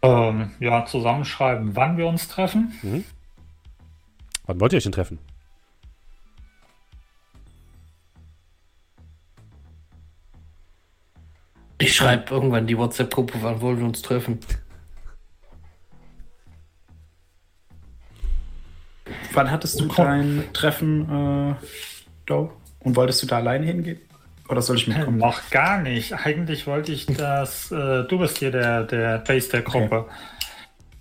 Ähm, 0.02 0.52
ja, 0.58 0.86
zusammenschreiben, 0.86 1.76
wann 1.76 1.98
wir 1.98 2.06
uns 2.06 2.28
treffen. 2.28 3.04
Wann 4.46 4.60
wollt 4.60 4.72
ihr 4.72 4.78
euch 4.78 4.84
denn 4.84 4.92
treffen? 4.92 5.18
Ich 11.78 11.94
schreibe 11.94 12.34
irgendwann 12.34 12.66
die 12.66 12.76
WhatsApp-Gruppe, 12.76 13.34
wann 13.42 13.60
wollen 13.60 13.78
wir 13.78 13.86
uns 13.86 14.02
treffen? 14.02 14.40
Wann 19.40 19.50
hattest 19.50 19.80
du 19.80 19.86
dein 19.86 20.44
Treffen, 20.52 21.56
äh, 21.56 21.66
Doe? 22.26 22.50
Und 22.80 22.94
wolltest 22.94 23.22
du 23.22 23.26
da 23.26 23.36
alleine 23.36 23.64
hingehen? 23.64 23.98
Oder 24.50 24.60
soll 24.60 24.76
ich 24.76 24.86
mitkommen? 24.86 25.16
Noch 25.16 25.48
gar 25.48 25.80
nicht. 25.80 26.12
Eigentlich 26.12 26.66
wollte 26.66 26.92
ich 26.92 27.06
das. 27.06 27.72
Äh, 27.72 28.04
du 28.04 28.18
bist 28.18 28.36
hier 28.36 28.50
der, 28.50 28.84
der 28.84 29.16
Base 29.16 29.48
der 29.48 29.62
Gruppe. 29.62 30.04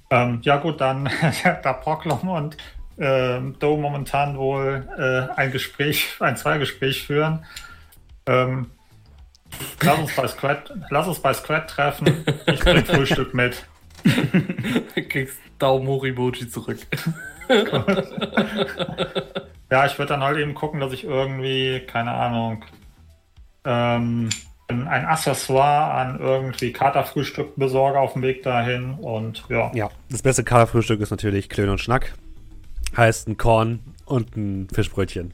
Ähm, 0.10 0.40
ja, 0.44 0.56
gut, 0.56 0.80
dann 0.80 1.10
da 1.64 1.74
Proklom 1.74 2.30
und 2.30 2.56
ähm, 2.98 3.57
Do 3.60 3.76
momentan 3.76 4.38
wohl 4.38 4.88
äh, 4.98 5.38
ein 5.38 5.52
Gespräch, 5.52 6.16
ein 6.22 6.38
Zweigespräch 6.38 7.06
führen. 7.06 7.44
Ähm, 8.26 8.68
lass, 9.82 9.99
uns 9.99 10.16
bei 10.16 10.28
Squad, 10.30 10.74
lass 10.90 11.07
uns 11.10 11.20
bei 11.20 11.34
Squad 11.34 11.70
treffen. 11.70 12.24
Ich 12.45 12.61
bring 12.61 12.86
Frühstück 12.86 13.34
mit. 13.34 13.66
Du 14.06 15.03
kriegst 15.10 15.40
Daumen 15.57 15.88
hoch 15.88 16.06
Emoji 16.06 16.49
zurück. 16.49 16.78
Ja, 19.72 19.86
ich 19.86 19.98
würde 20.00 20.10
dann 20.10 20.24
halt 20.24 20.40
eben 20.40 20.56
gucken, 20.56 20.80
dass 20.80 20.94
ich 20.94 21.04
irgendwie, 21.04 21.82
keine 21.82 22.12
Ahnung, 22.12 22.66
ähm, 23.66 24.30
ein 24.68 25.06
Accessoire 25.06 25.94
an 25.94 26.20
irgendwie 26.20 26.72
Katerfrühstück 26.72 27.56
besorge 27.56 28.00
auf 28.00 28.14
dem 28.14 28.24
Weg 28.24 28.44
dahin 28.44 28.96
und 28.96 29.44
ja. 29.50 29.72
Ja, 29.76 29.90
das 30.10 30.22
beste 30.22 30.44
Kaderfrühstück 30.44 31.02
ist 31.02 31.12
natürlich 31.12 31.50
Klön 31.50 31.70
und 31.70 31.80
Schnack. 31.80 32.14
Heißt 32.98 33.28
ein 33.28 33.38
Korn 33.38 33.80
und 34.06 34.36
ein 34.36 34.68
Fischbrötchen. 34.74 35.34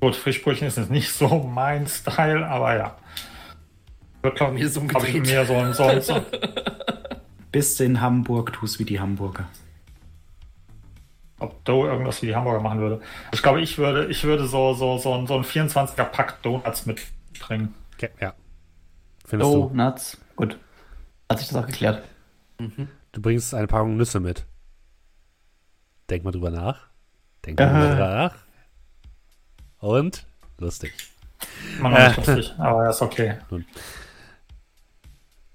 Gut, 0.00 0.16
Frischbrötchen 0.16 0.68
ist 0.68 0.78
jetzt 0.78 0.90
nicht 0.90 1.12
so 1.12 1.50
mein 1.52 1.86
Style, 1.86 2.46
aber 2.46 2.76
ja. 2.76 2.96
Wird, 4.22 4.36
glaube 4.36 4.58
ich, 4.58 4.62
mir 4.62 5.44
so 5.44 5.54
ein, 5.54 5.72
so 5.72 5.84
ein, 5.84 6.00
so 6.00 6.14
Bis 7.56 7.80
in 7.80 8.02
Hamburg 8.02 8.52
tust 8.52 8.78
wie 8.78 8.84
die 8.84 9.00
Hamburger. 9.00 9.48
ob 11.38 11.64
Dough 11.64 11.86
irgendwas 11.86 12.20
wie 12.20 12.26
die 12.26 12.36
Hamburger 12.36 12.60
machen 12.60 12.80
würde. 12.80 13.00
Ich 13.32 13.42
glaube, 13.42 13.62
ich 13.62 13.78
würde, 13.78 14.06
ich 14.08 14.24
würde 14.24 14.46
so, 14.46 14.74
so, 14.74 14.98
so, 14.98 15.14
ein- 15.14 15.26
so 15.26 15.36
ein 15.38 15.42
24er 15.44 16.04
Pack 16.04 16.42
Donuts 16.42 16.84
mitbringen. 16.84 17.74
Okay, 17.94 18.10
ja. 18.20 18.34
Findest 19.24 19.50
Oh, 19.50 19.68
du? 19.70 19.74
Nuts. 19.74 20.18
Gut. 20.36 20.58
Hat 21.30 21.38
sich 21.38 21.48
das 21.48 21.56
auch 21.56 21.66
geklärt. 21.66 22.04
Du 22.58 23.22
bringst 23.22 23.54
eine 23.54 23.66
Packung 23.66 23.96
Nüsse 23.96 24.20
mit. 24.20 24.44
Denk 26.10 26.24
mal 26.24 26.30
drüber 26.32 26.50
nach. 26.50 26.88
Denk 27.46 27.58
mal 27.58 27.68
Äh. 27.84 27.88
drüber 27.90 28.08
nach. 28.08 28.34
Und 29.78 30.26
lustig. 30.58 30.92
Noch 31.80 31.90
nicht 31.90 32.16
lustig, 32.18 32.54
aber 32.58 32.90
ist 32.90 33.00
okay. 33.00 33.38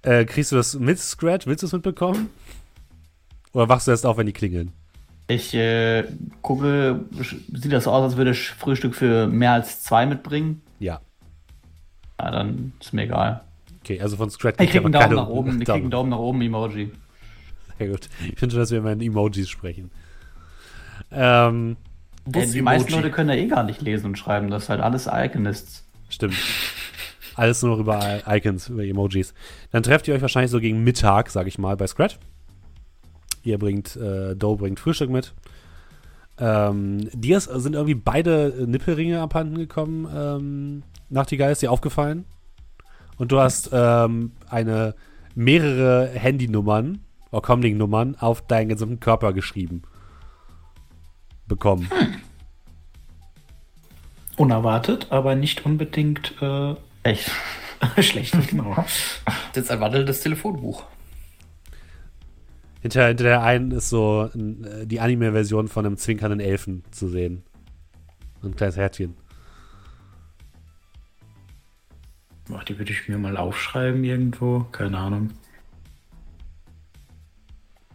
Äh, 0.03 0.25
kriegst 0.25 0.51
du 0.51 0.55
das 0.55 0.77
mit 0.77 0.99
Scratch? 0.99 1.45
Willst 1.47 1.63
du 1.63 1.67
es 1.67 1.73
mitbekommen? 1.73 2.29
Oder 3.53 3.69
wachst 3.69 3.87
du 3.87 3.91
erst 3.91 4.05
auf, 4.05 4.17
wenn 4.17 4.25
die 4.25 4.33
klingeln? 4.33 4.71
Ich 5.27 5.53
äh, 5.53 6.05
gucke, 6.41 7.05
sieht 7.53 7.71
das 7.71 7.85
so 7.85 7.91
aus, 7.91 8.03
als 8.03 8.17
würde 8.17 8.31
ich 8.31 8.49
Frühstück 8.49 8.95
für 8.95 9.27
mehr 9.27 9.53
als 9.53 9.81
zwei 9.83 10.05
mitbringen? 10.05 10.61
Ja. 10.79 10.99
Ja, 12.19 12.31
dann 12.31 12.73
ist 12.79 12.93
mir 12.93 13.03
egal. 13.03 13.41
Okay, 13.81 13.99
also 14.01 14.17
von 14.17 14.29
Scratch 14.29 14.61
Ich 14.61 14.71
krieg 14.71 14.83
einen 14.83 14.91
Daumen 14.91 15.15
nach 15.15 15.27
oben, 15.27 15.61
ich 15.61 15.67
krieg 15.67 15.75
einen 15.75 15.89
Daumen 15.91 16.09
nach 16.09 16.17
oben, 16.17 16.41
Emoji. 16.41 16.91
Sehr 17.77 17.87
gut. 17.87 18.09
Ich 18.31 18.37
finde 18.39 18.53
schon, 18.53 18.59
dass 18.59 18.71
wir 18.71 18.79
immer 18.79 18.91
in 18.91 19.01
Emojis 19.01 19.49
sprechen. 19.49 19.89
Ähm, 21.11 21.77
Ja, 22.33 22.45
die 22.45 22.61
meisten 22.61 22.91
Leute 22.91 23.09
können 23.09 23.29
ja 23.29 23.35
eh 23.35 23.47
gar 23.47 23.63
nicht 23.63 23.81
lesen 23.81 24.07
und 24.07 24.17
schreiben. 24.17 24.49
Das 24.49 24.63
ist 24.63 24.69
halt 24.69 24.81
alles 24.81 25.07
Iconists. 25.11 25.83
Stimmt. 26.09 26.35
Alles 27.35 27.61
nur 27.63 27.77
über 27.77 28.21
Icons, 28.27 28.69
über 28.69 28.83
Emojis. 28.83 29.33
Dann 29.71 29.83
trefft 29.83 30.07
ihr 30.07 30.13
euch 30.13 30.21
wahrscheinlich 30.21 30.51
so 30.51 30.59
gegen 30.59 30.83
Mittag, 30.83 31.29
sag 31.29 31.47
ich 31.47 31.57
mal, 31.57 31.77
bei 31.77 31.87
Scrat. 31.87 32.19
Ihr 33.43 33.57
bringt, 33.57 33.95
äh, 33.95 34.35
Doe 34.35 34.57
bringt 34.57 34.79
Frühstück 34.79 35.09
mit. 35.09 35.33
Ähm, 36.37 37.09
dir 37.13 37.39
sind 37.39 37.73
irgendwie 37.73 37.95
beide 37.95 38.65
Nippelringe 38.67 39.21
abhanden 39.21 39.55
gekommen, 39.57 40.07
ähm, 40.13 40.83
Nachtigall, 41.09 41.51
ist 41.51 41.61
dir 41.61 41.71
aufgefallen. 41.71 42.25
Und 43.17 43.31
du 43.31 43.39
hast 43.39 43.69
ähm, 43.71 44.31
eine 44.49 44.95
mehrere 45.35 46.07
Handynummern, 46.07 47.01
oder 47.31 47.41
Comlink-Nummern, 47.41 48.15
auf 48.19 48.41
deinen 48.41 48.69
gesamten 48.69 48.99
Körper 48.99 49.33
geschrieben. 49.33 49.83
Bekommen. 51.47 51.89
Hm. 51.89 52.15
Unerwartet, 54.37 55.07
aber 55.11 55.35
nicht 55.35 55.65
unbedingt 55.65 56.33
äh, 56.41 56.75
echt 57.03 57.31
schlecht. 57.99 58.35
Genau. 58.49 58.75
Das 59.53 59.63
ist 59.65 59.71
ein 59.71 59.79
wandelndes 59.79 60.21
Telefonbuch. 60.21 60.85
Hinter, 62.81 63.07
hinter 63.07 63.23
der 63.25 63.43
einen 63.43 63.71
ist 63.71 63.89
so 63.89 64.29
ein, 64.33 64.87
die 64.87 64.99
Anime-Version 64.99 65.67
von 65.67 65.85
einem 65.85 65.97
zwinkernden 65.97 66.39
Elfen 66.39 66.83
zu 66.91 67.07
sehen. 67.07 67.43
Ein 68.43 68.55
kleines 68.55 68.75
Herzchen. 68.75 69.15
Ach, 72.53 72.63
die 72.63 72.77
würde 72.77 72.91
ich 72.91 73.07
mir 73.07 73.17
mal 73.17 73.37
aufschreiben 73.37 74.03
irgendwo. 74.03 74.65
Keine 74.71 74.97
Ahnung. 74.97 75.29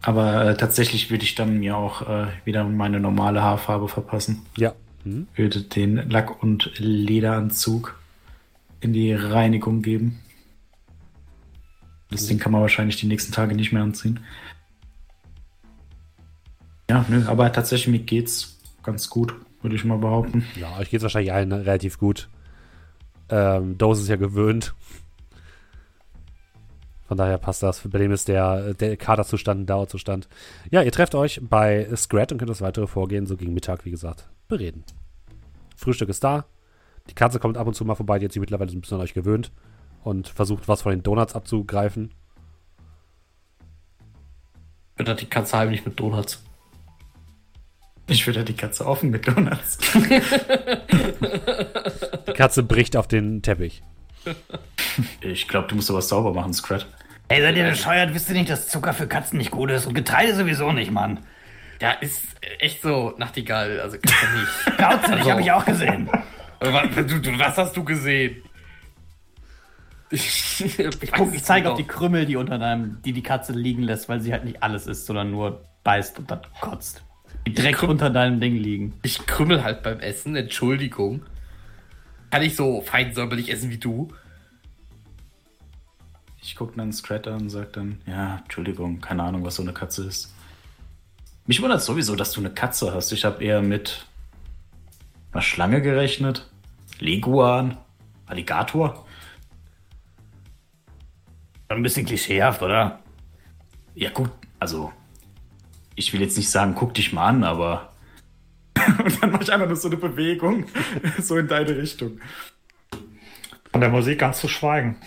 Aber 0.01 0.45
äh, 0.45 0.57
tatsächlich 0.57 1.11
würde 1.11 1.25
ich 1.25 1.35
dann 1.35 1.59
mir 1.59 1.75
auch 1.75 2.07
äh, 2.07 2.27
wieder 2.45 2.63
meine 2.63 3.01
normale 3.01 3.41
Haarfarbe 3.41 3.89
verpassen. 3.89 4.45
Ja. 4.55 4.73
Mhm. 5.03 5.27
Würde 5.35 5.63
den 5.63 6.09
Lack- 6.09 6.41
und 6.41 6.71
Lederanzug 6.77 7.99
in 8.79 8.93
die 8.93 9.13
Reinigung 9.13 9.81
geben. 9.81 10.19
Das 12.09 12.23
mhm. 12.23 12.27
Ding 12.27 12.39
kann 12.39 12.51
man 12.51 12.61
wahrscheinlich 12.61 12.97
die 12.97 13.07
nächsten 13.07 13.31
Tage 13.31 13.55
nicht 13.55 13.71
mehr 13.71 13.83
anziehen. 13.83 14.19
Ja, 16.89 17.05
nö, 17.09 17.25
aber 17.27 17.51
tatsächlich 17.51 17.87
mir 17.87 17.99
geht's 17.99 18.59
ganz 18.81 19.09
gut, 19.09 19.35
würde 19.61 19.75
ich 19.75 19.83
mal 19.83 19.97
behaupten. 19.97 20.45
Ja, 20.55 20.77
euch 20.77 20.89
geht's 20.89 21.03
wahrscheinlich 21.03 21.33
allen 21.33 21.51
relativ 21.51 21.97
gut. 21.97 22.29
Ähm, 23.29 23.77
Dose 23.77 24.03
ist 24.03 24.07
ja 24.07 24.15
gewöhnt. 24.15 24.73
Von 27.07 27.17
daher 27.17 27.37
passt 27.37 27.63
das. 27.63 27.87
Bei 27.87 27.99
dem 27.99 28.11
ist 28.11 28.27
der, 28.27 28.73
der 28.73 28.97
Kaderzustand 28.97 29.61
ein 29.61 29.65
Dauerzustand. 29.65 30.27
Ja, 30.71 30.81
ihr 30.81 30.91
trefft 30.91 31.15
euch 31.15 31.39
bei 31.41 31.87
Scrat 31.95 32.31
und 32.31 32.37
könnt 32.37 32.49
das 32.49 32.61
weitere 32.61 32.87
Vorgehen 32.87 33.25
so 33.25 33.37
gegen 33.37 33.53
Mittag, 33.53 33.85
wie 33.85 33.91
gesagt, 33.91 34.29
bereden. 34.47 34.83
Frühstück 35.75 36.09
ist 36.09 36.23
da. 36.23 36.45
Die 37.09 37.15
Katze 37.15 37.39
kommt 37.39 37.57
ab 37.57 37.67
und 37.67 37.73
zu 37.73 37.85
mal 37.85 37.95
vorbei, 37.95 38.19
die 38.19 38.25
hat 38.25 38.31
sich 38.33 38.39
mittlerweile 38.39 38.69
so 38.69 38.77
ein 38.77 38.81
bisschen 38.81 38.97
an 38.97 39.03
euch 39.03 39.13
gewöhnt 39.13 39.51
und 40.03 40.27
versucht, 40.27 40.67
was 40.67 40.81
von 40.81 40.91
den 40.91 41.03
Donuts 41.03 41.35
abzugreifen. 41.35 42.13
Wird 44.97 45.21
die 45.21 45.25
Katze 45.25 45.57
heimlich 45.57 45.85
mit 45.85 45.99
Donuts? 45.99 46.43
Ich 48.07 48.25
würde 48.25 48.43
die 48.43 48.55
Katze 48.55 48.85
offen 48.85 49.09
mit 49.09 49.27
Donuts. 49.27 49.77
die 52.27 52.33
Katze 52.33 52.63
bricht 52.63 52.95
auf 52.95 53.07
den 53.07 53.41
Teppich. 53.41 53.83
Ich 55.21 55.47
glaube, 55.47 55.67
du 55.67 55.75
musst 55.75 55.87
sowas 55.87 56.07
sauber 56.07 56.33
machen, 56.33 56.53
Scrat. 56.53 56.87
Ey, 57.27 57.41
seid 57.41 57.57
ihr 57.57 57.69
bescheuert? 57.69 58.13
Wisst 58.13 58.29
ihr 58.29 58.35
nicht, 58.35 58.49
dass 58.49 58.69
Zucker 58.69 58.93
für 58.93 59.07
Katzen 59.07 59.37
nicht 59.37 59.51
gut 59.51 59.69
ist? 59.71 59.85
Und 59.85 59.93
Getreide 59.93 60.33
sowieso 60.33 60.71
nicht, 60.71 60.91
Mann. 60.91 61.19
Ja, 61.81 61.91
ist 61.91 62.21
echt 62.59 62.81
so 62.81 63.13
Nachtigall. 63.17 63.81
Also, 63.81 63.97
Katze 63.97 64.25
nicht. 64.33 64.47
Nicht, 64.67 64.79
also. 64.81 65.31
habe 65.31 65.41
ich 65.41 65.51
auch 65.51 65.65
gesehen. 65.65 66.09
Was 66.59 67.57
hast 67.57 67.77
du 67.77 67.83
gesehen? 67.83 68.43
Ich, 70.09 70.63
ich, 70.63 70.79
ich 70.79 71.43
zeige 71.43 71.71
auf 71.71 71.77
die 71.77 71.83
Krümmel, 71.83 72.25
die 72.25 72.37
unter 72.37 72.57
deinem, 72.57 73.01
die 73.03 73.11
die 73.11 73.23
Katze 73.23 73.51
liegen 73.53 73.83
lässt, 73.83 74.07
weil 74.07 74.21
sie 74.21 74.31
halt 74.31 74.45
nicht 74.45 74.63
alles 74.63 74.87
isst, 74.87 75.05
sondern 75.05 75.31
nur 75.31 75.63
beißt 75.83 76.19
und 76.19 76.31
dann 76.31 76.41
kotzt. 76.61 77.03
Die 77.45 77.53
direkt 77.53 77.83
unter 77.83 78.09
deinem 78.09 78.39
Ding 78.39 78.55
liegen. 78.55 78.99
Ich 79.03 79.25
krümmel 79.25 79.63
halt 79.63 79.83
beim 79.83 79.99
Essen, 79.99 80.35
Entschuldigung. 80.35 81.25
Kann 82.29 82.41
ich 82.41 82.55
so 82.55 82.81
fein 82.81 83.13
säuberlich 83.13 83.51
essen 83.51 83.69
wie 83.69 83.77
du? 83.77 84.13
Ich 86.41 86.55
gucke 86.55 86.77
dann 86.77 86.93
Scratter 86.93 87.35
und 87.35 87.49
sage 87.49 87.69
dann, 87.73 88.01
ja, 88.05 88.37
Entschuldigung, 88.43 89.01
keine 89.01 89.23
Ahnung, 89.23 89.43
was 89.43 89.55
so 89.55 89.61
eine 89.61 89.73
Katze 89.73 90.05
ist. 90.05 90.33
Mich 91.45 91.61
wundert 91.61 91.81
sowieso, 91.81 92.15
dass 92.15 92.31
du 92.31 92.41
eine 92.41 92.49
Katze 92.49 92.93
hast. 92.93 93.11
Ich 93.11 93.25
habe 93.25 93.43
eher 93.43 93.61
mit 93.61 94.05
einer 95.31 95.41
Schlange 95.41 95.81
gerechnet. 95.81 96.49
Leguan, 96.99 97.77
Alligator. 98.25 99.05
Ein 101.69 101.83
bisschen 101.83 102.05
klischeehaft, 102.05 102.61
oder? 102.61 102.99
Ja, 103.93 104.09
gut, 104.09 104.31
also 104.59 104.93
ich 105.95 106.13
will 106.13 106.21
jetzt 106.21 106.37
nicht 106.37 106.49
sagen, 106.49 106.75
guck 106.75 106.93
dich 106.93 107.11
mal 107.11 107.27
an, 107.27 107.43
aber. 107.43 107.91
Und 109.03 109.21
dann 109.21 109.31
mache 109.31 109.43
ich 109.43 109.51
einfach 109.51 109.67
nur 109.67 109.75
so 109.75 109.89
eine 109.89 109.97
Bewegung, 109.97 110.65
so 111.19 111.37
in 111.37 111.47
deine 111.47 111.75
Richtung. 111.75 112.21
Von 113.71 113.81
der 113.81 113.89
Musik 113.89 114.19
ganz 114.19 114.39
zu 114.39 114.47
schweigen. 114.47 114.97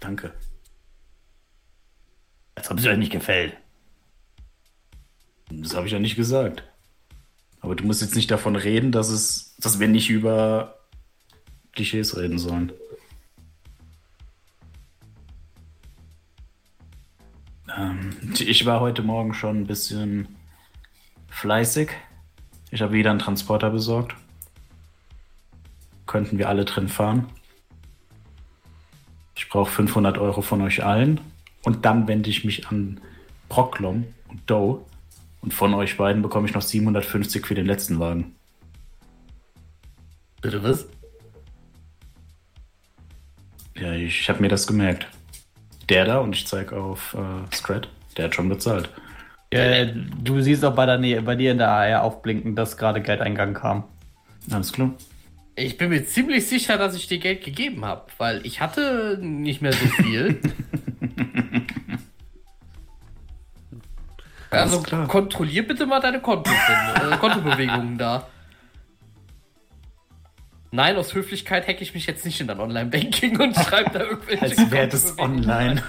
Danke. 0.00 0.34
Als 2.54 2.70
ob 2.70 2.78
es 2.78 2.86
euch 2.86 2.98
nicht 2.98 3.12
gefällt. 3.12 3.56
Das 5.50 5.74
habe 5.74 5.86
ich 5.86 5.92
ja 5.92 5.98
nicht 5.98 6.16
gesagt. 6.16 6.64
Aber 7.62 7.76
du 7.76 7.84
musst 7.84 8.02
jetzt 8.02 8.16
nicht 8.16 8.30
davon 8.30 8.56
reden, 8.56 8.92
dass 8.92 9.08
es, 9.08 9.56
dass 9.58 9.78
wir 9.78 9.88
nicht 9.88 10.10
über 10.10 10.78
Klischees 11.72 12.16
reden 12.16 12.38
sollen. 12.38 12.72
Ähm, 17.74 18.10
ich 18.38 18.66
war 18.66 18.80
heute 18.80 19.02
Morgen 19.02 19.32
schon 19.32 19.60
ein 19.60 19.66
bisschen 19.66 20.28
fleißig. 21.28 21.90
Ich 22.70 22.82
habe 22.82 22.92
wieder 22.92 23.10
einen 23.10 23.20
Transporter 23.20 23.70
besorgt. 23.70 24.16
Könnten 26.06 26.38
wir 26.38 26.48
alle 26.48 26.64
drin 26.64 26.88
fahren. 26.88 27.28
Ich 29.36 29.48
brauche 29.48 29.70
500 29.70 30.18
Euro 30.18 30.42
von 30.42 30.60
euch 30.62 30.84
allen. 30.84 31.20
Und 31.62 31.84
dann 31.84 32.08
wende 32.08 32.28
ich 32.28 32.44
mich 32.44 32.68
an 32.68 33.00
Proclom 33.48 34.06
und 34.28 34.50
Doe. 34.50 34.84
Und 35.42 35.52
von 35.52 35.74
euch 35.74 35.96
beiden 35.96 36.22
bekomme 36.22 36.48
ich 36.48 36.54
noch 36.54 36.62
750 36.62 37.46
für 37.46 37.54
den 37.54 37.66
letzten 37.66 37.98
Wagen. 37.98 38.34
Bitte 40.40 40.62
was? 40.62 40.86
Ja, 43.76 43.92
ich 43.92 44.28
habe 44.28 44.40
mir 44.40 44.48
das 44.48 44.66
gemerkt 44.66 45.06
der 45.92 46.04
da 46.06 46.18
und 46.18 46.34
ich 46.34 46.46
zeige 46.46 46.76
auf 46.76 47.14
äh, 47.14 47.54
Scrat, 47.54 47.88
der 48.16 48.26
hat 48.26 48.34
schon 48.34 48.48
bezahlt. 48.48 48.88
Äh, 49.50 49.88
du 50.22 50.40
siehst 50.40 50.64
auch 50.64 50.74
bei, 50.74 50.86
der 50.86 50.96
Nähe, 50.96 51.20
bei 51.20 51.34
dir 51.34 51.52
in 51.52 51.58
der 51.58 51.68
AR 51.68 52.02
aufblinken, 52.02 52.56
dass 52.56 52.78
gerade 52.78 53.02
Geldeingang 53.02 53.52
kam. 53.52 53.84
Alles 54.50 54.72
klar. 54.72 54.92
Ich 55.54 55.76
bin 55.76 55.90
mir 55.90 56.06
ziemlich 56.06 56.46
sicher, 56.46 56.78
dass 56.78 56.96
ich 56.96 57.08
dir 57.08 57.18
Geld 57.18 57.44
gegeben 57.44 57.84
habe, 57.84 58.06
weil 58.16 58.46
ich 58.46 58.62
hatte 58.62 59.18
nicht 59.20 59.60
mehr 59.60 59.74
so 59.74 59.86
viel. 59.86 60.40
also 64.52 64.82
kontrollier 65.08 65.66
bitte 65.66 65.86
mal 65.86 66.00
deine 66.00 66.20
Konto 66.20 66.50
äh, 66.50 67.16
Kontobewegungen 67.16 67.98
da. 67.98 68.28
Nein, 70.74 70.96
aus 70.96 71.14
Höflichkeit 71.14 71.68
hacke 71.68 71.82
ich 71.82 71.92
mich 71.92 72.06
jetzt 72.06 72.24
nicht 72.24 72.40
in 72.40 72.46
dein 72.46 72.58
Online-Banking 72.58 73.38
und 73.38 73.54
schreibe 73.54 73.90
da 73.90 74.00
irgendwelche 74.04 74.42
Als 74.42 74.70
wäre 74.70 74.88
das 74.88 75.18
online. 75.18 75.82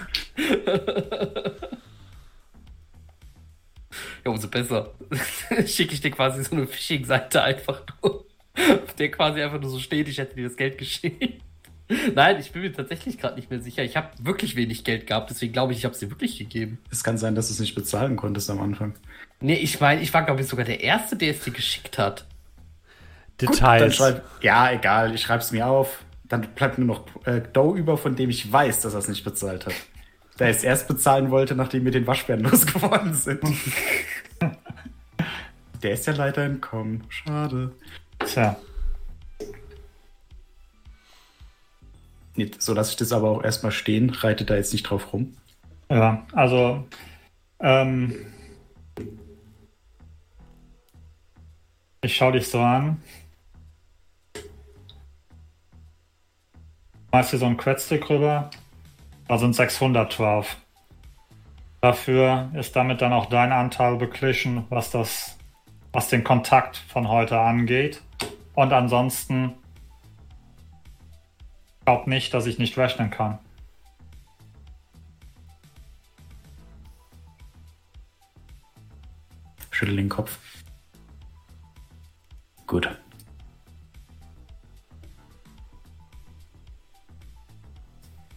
ja, 4.25 4.31
umso 4.31 4.49
besser. 4.49 4.93
Schicke 5.65 5.93
ich 5.93 6.01
dir 6.01 6.11
quasi 6.11 6.43
so 6.43 6.55
eine 6.55 6.67
Phishing-Seite 6.67 7.41
einfach 7.41 7.81
nur, 8.01 8.25
auf 8.83 8.93
der 8.97 9.09
quasi 9.09 9.41
einfach 9.41 9.61
nur 9.61 9.69
so 9.69 9.79
steht, 9.79 10.09
ich 10.09 10.17
hätte 10.17 10.35
dir 10.35 10.49
das 10.49 10.57
Geld 10.57 10.77
geschickt. 10.77 11.41
Nein, 12.15 12.39
ich 12.39 12.51
bin 12.51 12.61
mir 12.61 12.71
tatsächlich 12.71 13.17
gerade 13.17 13.35
nicht 13.35 13.49
mehr 13.49 13.59
sicher. 13.59 13.83
Ich 13.83 13.97
habe 13.97 14.09
wirklich 14.19 14.55
wenig 14.55 14.83
Geld 14.83 15.07
gehabt, 15.07 15.29
deswegen 15.29 15.53
glaube 15.53 15.73
ich, 15.73 15.79
ich 15.79 15.85
habe 15.85 15.93
es 15.93 15.99
dir 15.99 16.09
wirklich 16.09 16.37
gegeben. 16.37 16.79
Es 16.91 17.03
kann 17.03 17.17
sein, 17.17 17.35
dass 17.35 17.47
du 17.47 17.53
es 17.53 17.59
nicht 17.59 17.75
bezahlen 17.75 18.15
konntest 18.15 18.49
am 18.49 18.61
Anfang. 18.61 18.93
Nee, 19.41 19.55
ich 19.55 19.79
meine, 19.79 20.01
ich 20.01 20.13
war, 20.13 20.23
glaube 20.23 20.41
ich, 20.41 20.47
sogar 20.47 20.65
der 20.65 20.81
Erste, 20.81 21.15
der 21.15 21.31
es 21.31 21.41
dir 21.41 21.51
geschickt 21.51 21.97
hat. 21.97 22.25
Details. 23.41 23.83
Gut, 23.83 23.93
schreib, 23.95 24.23
ja, 24.41 24.71
egal, 24.71 25.13
ich 25.13 25.21
schreibe 25.21 25.43
es 25.43 25.51
mir 25.51 25.67
auf. 25.67 26.03
Dann 26.23 26.41
bleibt 26.55 26.77
nur 26.77 26.87
noch 26.87 27.05
äh, 27.25 27.41
Doe 27.51 27.77
über, 27.77 27.97
von 27.97 28.15
dem 28.15 28.29
ich 28.29 28.51
weiß, 28.51 28.81
dass 28.81 28.93
er 28.93 28.99
es 28.99 29.07
nicht 29.07 29.23
bezahlt 29.23 29.65
hat. 29.65 29.73
Der 30.39 30.47
es 30.47 30.63
erst 30.63 30.87
bezahlen 30.87 31.29
wollte, 31.29 31.55
nachdem 31.55 31.85
wir 31.85 31.91
den 31.91 32.07
Waschbären 32.07 32.43
losgeworden 32.43 33.13
sind. 33.13 33.41
Der 35.83 35.91
ist 35.91 36.07
ja 36.07 36.13
leider 36.13 36.43
entkommen. 36.43 37.03
Schade. 37.09 37.73
Tja. 38.19 38.55
So 42.59 42.73
lasse 42.73 42.91
ich 42.91 42.97
das 42.97 43.11
aber 43.11 43.29
auch 43.29 43.43
erstmal 43.43 43.71
stehen, 43.71 44.09
reite 44.09 44.45
da 44.45 44.55
jetzt 44.55 44.73
nicht 44.73 44.83
drauf 44.83 45.13
rum. 45.13 45.35
Ja, 45.89 46.25
also 46.33 46.85
ähm, 47.59 48.15
Ich 52.03 52.17
schau 52.17 52.31
dich 52.31 52.49
so 52.49 52.59
an. 52.59 53.01
Machst 57.13 57.31
dir 57.31 57.37
so 57.37 57.45
ein 57.45 57.55
Quetstick 57.55 58.09
rüber. 58.09 58.49
Da 59.29 59.37
sind 59.37 59.55
600 59.55 60.17
drauf. 60.17 60.57
Dafür 61.79 62.51
ist 62.55 62.75
damit 62.75 63.01
dann 63.01 63.13
auch 63.13 63.27
dein 63.27 63.53
Anteil 63.53 63.95
beglichen, 63.95 64.65
was 64.69 64.91
das, 64.91 65.37
was 65.93 66.09
den 66.09 66.25
Kontakt 66.25 66.75
von 66.75 67.07
heute 67.07 67.39
angeht. 67.39 68.01
Und 68.53 68.73
ansonsten 68.73 69.53
glaub 71.85 72.07
nicht, 72.07 72.33
dass 72.33 72.45
ich 72.45 72.59
nicht 72.59 72.77
rechnen 72.77 73.09
kann. 73.09 73.39
Schüttel 79.71 79.95
den 79.95 80.09
Kopf. 80.09 80.37
Gut. 82.67 82.89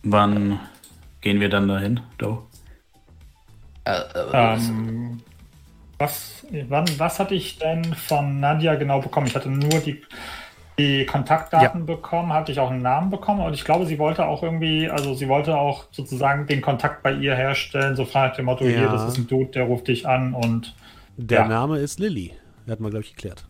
Wann 0.02 0.60
gehen 1.20 1.40
wir 1.40 1.48
dann 1.48 1.68
dahin, 1.68 2.00
Do? 2.18 2.48
Äh, 3.84 3.98
äh, 3.98 4.30
Ähm, 4.32 5.22
was, 5.98 6.46
wann, 6.68 6.86
was 6.98 7.18
hatte 7.18 7.34
ich 7.34 7.58
denn 7.58 7.82
von 7.94 8.38
Nadja 8.40 8.74
genau 8.74 9.00
bekommen? 9.00 9.26
Ich 9.26 9.34
hatte 9.34 9.48
nur 9.48 9.80
die, 9.80 10.02
die 10.78 11.06
Kontaktdaten 11.06 11.86
bekommen, 11.86 12.32
hatte 12.32 12.52
ich 12.52 12.60
auch 12.60 12.70
einen 12.70 12.82
Namen 12.82 13.10
bekommen 13.10 13.40
und 13.40 13.54
ich 13.54 13.64
glaube, 13.64 13.86
sie 13.86 13.98
wollte 13.98 14.26
auch 14.26 14.42
irgendwie, 14.42 14.90
also 14.90 15.14
sie 15.14 15.26
wollte 15.28 15.56
auch 15.56 15.84
sozusagen 15.90 16.46
den 16.46 16.60
Kontakt 16.60 17.02
bei 17.02 17.12
ihr 17.12 17.34
herstellen, 17.34 17.96
so 17.96 18.04
frei 18.04 18.28
nach 18.28 18.36
dem 18.36 18.44
Motto, 18.44 18.64
Ja. 18.64 18.70
hier, 18.80 18.88
das 18.88 19.04
ist 19.08 19.16
ein 19.18 19.26
Dude, 19.26 19.50
der 19.52 19.64
ruft 19.64 19.88
dich 19.88 20.06
an 20.06 20.34
und 20.34 20.74
Der 21.16 21.40
Ja. 21.42 21.48
Name 21.48 21.78
ist 21.78 21.98
Lilly. 21.98 22.34
Hat 22.68 22.80
man, 22.80 22.90
glaube 22.90 23.04
ich, 23.04 23.14
geklärt. 23.14 23.46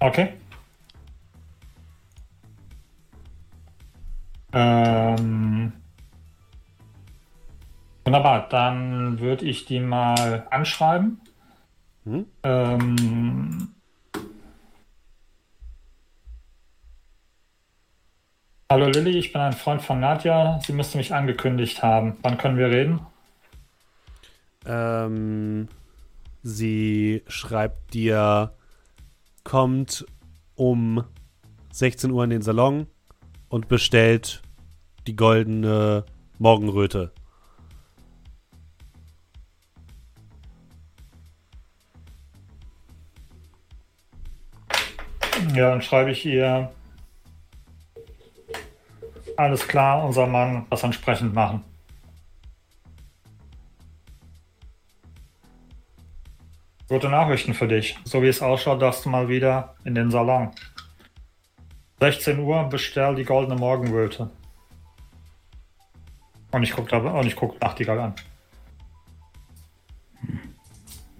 okay. 0.00 0.32
Ähm, 4.52 5.72
wunderbar, 8.04 8.48
dann 8.48 9.20
würde 9.20 9.44
ich 9.44 9.66
die 9.66 9.80
mal 9.80 10.46
anschreiben. 10.50 11.20
Hm? 12.04 12.26
Ähm, 12.42 13.68
Hallo 18.68 18.88
Lilly, 18.88 19.16
ich 19.16 19.32
bin 19.32 19.40
ein 19.40 19.52
Freund 19.52 19.80
von 19.80 20.00
Nadja. 20.00 20.58
Sie 20.60 20.72
müsste 20.72 20.98
mich 20.98 21.14
angekündigt 21.14 21.84
haben. 21.84 22.16
Wann 22.22 22.36
können 22.36 22.58
wir 22.58 22.68
reden? 22.68 22.98
Ähm, 24.66 25.68
sie 26.42 27.22
schreibt 27.28 27.94
dir, 27.94 28.54
kommt 29.44 30.04
um 30.56 31.04
16 31.70 32.10
Uhr 32.10 32.24
in 32.24 32.30
den 32.30 32.42
Salon 32.42 32.88
und 33.48 33.68
bestellt 33.68 34.42
die 35.06 35.14
goldene 35.14 36.04
Morgenröte. 36.40 37.12
Ja, 45.54 45.70
dann 45.70 45.82
schreibe 45.82 46.10
ich 46.10 46.26
ihr. 46.26 46.72
Alles 49.36 49.66
klar, 49.68 50.04
unser 50.04 50.26
Mann, 50.26 50.66
das 50.70 50.82
entsprechend 50.82 51.34
machen. 51.34 51.62
Gute 56.88 57.08
Nachrichten 57.08 57.52
für 57.52 57.66
dich. 57.66 57.98
So 58.04 58.22
wie 58.22 58.28
es 58.28 58.40
ausschaut, 58.40 58.80
darfst 58.80 59.04
du 59.04 59.08
mal 59.10 59.28
wieder 59.28 59.74
in 59.84 59.94
den 59.94 60.10
Salon. 60.10 60.52
16 62.00 62.38
Uhr, 62.38 62.64
bestell 62.64 63.14
die 63.14 63.24
goldene 63.24 63.58
Morgenröte. 63.58 64.30
Und 66.52 66.62
ich 66.62 66.72
gucke 66.72 66.96
und 66.96 67.26
ich 67.26 67.36
guck 67.36 67.60
Nachtigall 67.60 67.98
an. 67.98 68.14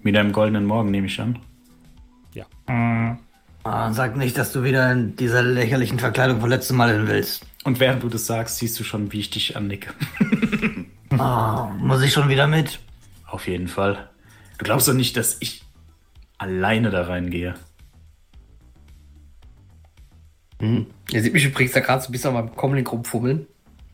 Wieder 0.03 0.21
im 0.21 0.31
goldenen 0.31 0.65
Morgen, 0.65 0.89
nehme 0.89 1.07
ich 1.07 1.19
an. 1.19 1.39
Mm, 2.67 3.17
Ah, 3.69 3.91
sag 3.91 4.15
nicht, 4.15 4.37
dass 4.37 4.53
du 4.53 4.63
wieder 4.63 4.89
in 4.93 5.17
dieser 5.17 5.43
lächerlichen 5.43 5.99
Verkleidung 5.99 6.39
von 6.39 6.49
letztem 6.49 6.77
Mal 6.77 6.93
hin 6.93 7.07
willst. 7.07 7.45
Und 7.65 7.81
während 7.81 8.01
du 8.01 8.07
das 8.07 8.25
sagst, 8.25 8.59
siehst 8.59 8.79
du 8.79 8.85
schon, 8.85 9.11
wie 9.11 9.19
ich 9.19 9.29
dich 9.29 9.55
annicke. 9.55 9.93
Ah, 11.19 11.71
muss 11.79 12.03
ich 12.03 12.11
schon 12.11 12.27
wieder 12.27 12.47
mit? 12.47 12.79
Auf 13.25 13.47
jeden 13.47 13.69
Fall. 13.69 14.09
Du 14.57 14.65
glaubst 14.65 14.89
doch 14.89 14.93
nicht, 14.93 15.15
dass 15.15 15.37
ich 15.39 15.63
alleine 16.37 16.89
da 16.91 17.03
reingehe. 17.03 17.55
Ihr 20.59 20.85
seht 21.09 21.31
mich 21.31 21.45
übrigens 21.45 21.71
da 21.71 21.79
gerade 21.79 22.01
so 22.01 22.09
ein 22.09 22.11
bisschen 22.11 22.35
an 22.35 22.45
meinem 22.45 22.55
Comlink 22.55 22.91
rumfummeln. 22.91 23.47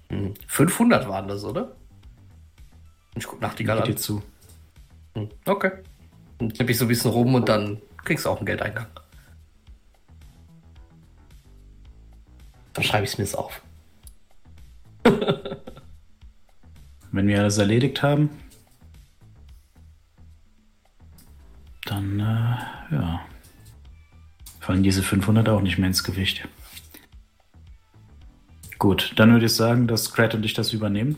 Hm. 0.10 0.34
500 0.48 1.08
waren 1.08 1.28
das, 1.28 1.44
oder? 1.44 1.76
Ich 3.16 3.28
guck 3.28 3.40
nach 3.42 3.54
die 3.54 3.64
Geht 3.64 3.88
dir 3.88 3.96
zu. 3.96 4.24
Okay. 5.46 5.72
Dann 6.40 6.50
tippe 6.50 6.72
ich 6.72 6.78
so 6.80 6.86
ein 6.86 6.88
bisschen 6.88 7.12
rum 7.12 7.36
und 7.36 7.48
dann 7.48 7.80
kriegst 8.04 8.26
du 8.26 8.30
auch 8.30 8.38
einen 8.38 8.48
Geldeingang. 8.48 8.88
Dann 12.74 12.84
schreibe 12.84 13.06
ich 13.06 13.12
es 13.12 13.18
mir 13.18 13.24
jetzt 13.24 13.38
auf. 13.38 13.62
Wenn 17.12 17.28
wir 17.28 17.40
alles 17.40 17.58
erledigt 17.60 18.02
haben, 18.02 18.30
dann, 21.86 22.20
äh, 22.20 22.94
ja, 22.96 23.22
fallen 24.60 24.82
diese 24.84 25.04
500 25.04 25.48
auch 25.50 25.62
nicht 25.62 25.78
mehr 25.78 25.88
ins 25.88 26.04
Gewicht. 26.04 26.48
Gut, 28.80 29.14
dann 29.16 29.32
würde 29.32 29.46
ich 29.46 29.56
sagen, 29.56 29.88
dass 29.88 30.12
Crat 30.12 30.34
und 30.36 30.44
ich 30.44 30.54
das 30.54 30.74
übernehmen. 30.74 31.18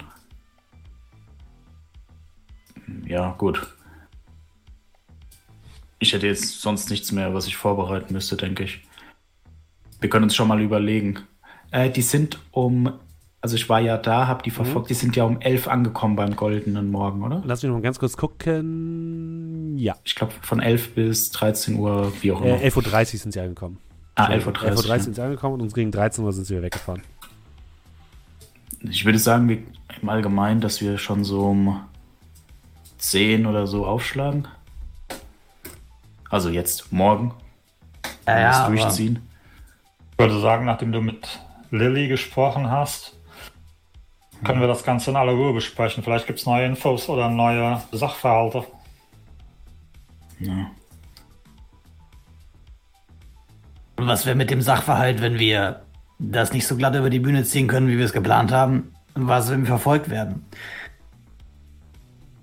Ja, 3.06 3.32
gut. 3.32 3.66
Ich 6.00 6.14
hätte 6.14 6.28
jetzt 6.28 6.62
sonst 6.62 6.90
nichts 6.90 7.12
mehr, 7.12 7.34
was 7.34 7.48
ich 7.48 7.56
vorbereiten 7.56 8.14
müsste, 8.14 8.36
denke 8.36 8.64
ich. 8.64 8.82
Wir 10.02 10.10
können 10.10 10.26
uns 10.26 10.36
schon 10.36 10.48
mal 10.48 10.62
überlegen. 10.62 11.20
Äh, 11.72 11.90
die 11.90 12.02
sind 12.02 12.40
um, 12.52 12.92
also 13.42 13.56
ich 13.56 13.70
war 13.70 13.80
ja 13.80 13.98
da, 13.98 14.28
hab 14.28 14.44
die 14.44 14.52
verfolgt, 14.52 14.90
die 14.90 14.94
sind 14.94 15.16
ja 15.16 15.24
um 15.24 15.40
11 15.42 15.68
angekommen 15.68 16.16
beim 16.16 16.36
Goldenen 16.36 16.90
Morgen, 16.90 17.24
oder? 17.24 17.44
Lass 17.46 17.62
mich 17.62 17.70
noch 17.70 17.78
mal 17.78 17.84
ganz 17.84 18.00
kurz 18.00 18.18
gucken. 18.18 19.78
Ja. 19.78 19.96
Ich 20.04 20.16
glaube 20.16 20.34
von 20.42 20.60
11 20.60 20.96
bis 20.96 21.32
13 21.32 21.78
Uhr, 21.78 22.12
wie 22.22 22.32
auch 22.32 22.42
immer. 22.42 22.62
Äh, 22.62 22.70
11.30 22.70 23.14
Uhr 23.14 23.20
sind 23.20 23.32
sie 23.34 23.40
angekommen. 23.40 23.78
ah, 24.16 24.30
11.30 24.30 24.46
Uhr. 24.46 24.54
11.30 24.54 24.68
Uhr 24.68 24.88
ja. 24.88 25.00
sind 25.00 25.16
sie 25.16 25.22
angekommen 25.22 25.54
und 25.56 25.62
uns 25.62 25.74
gegen 25.74 25.92
13 25.92 26.24
Uhr 26.24 26.34
sind 26.34 26.46
sie 26.46 26.54
wieder 26.54 26.64
weggefahren. 26.64 27.04
Ich 28.90 29.06
würde 29.06 29.20
sagen, 29.20 29.50
wir, 29.50 29.60
im 30.02 30.10
Allgemeinen, 30.10 30.62
dass 30.62 30.82
wir 30.82 30.98
schon 30.98 31.24
so 31.24 31.46
um 31.48 31.82
10 32.98 33.46
oder 33.46 33.68
so 33.68 33.86
aufschlagen. 33.86 34.48
Also 36.30 36.50
jetzt 36.50 36.92
morgen. 36.92 37.34
Ja, 38.28 38.40
ja, 38.40 38.68
durchziehen. 38.68 39.20
Ich 40.12 40.20
würde 40.20 40.40
sagen, 40.40 40.66
nachdem 40.66 40.92
du 40.92 41.02
mit 41.02 41.40
Lilly 41.78 42.08
gesprochen 42.08 42.72
hast, 42.72 43.20
können 44.44 44.62
wir 44.62 44.68
das 44.68 44.84
Ganze 44.84 45.12
in 45.12 45.16
aller 45.16 45.32
Ruhe 45.32 45.54
besprechen. 45.54 46.04
Vielleicht 46.04 46.28
gibt 46.28 46.40
es 46.40 46.46
neue 46.46 46.66
Infos 46.66 47.10
oder 47.10 47.30
neue 47.30 47.82
Sachverhalte. 47.92 48.66
Ja. 50.40 50.72
Was 53.98 54.26
wäre 54.26 54.36
mit 54.36 54.50
dem 54.52 54.62
Sachverhalt, 54.62 55.22
wenn 55.22 55.40
wir 55.40 55.82
das 56.20 56.54
nicht 56.54 56.68
so 56.68 56.76
glatt 56.76 56.96
über 56.96 57.10
die 57.10 57.20
Bühne 57.20 57.44
ziehen 57.44 57.68
können, 57.68 57.88
wie 57.88 57.98
wir 57.98 58.06
es 58.06 58.14
geplant 58.14 58.52
haben? 58.52 58.94
Was, 59.16 59.50
wenn 59.50 59.62
wir 59.62 59.68
verfolgt 59.68 60.10
werden? 60.10 60.46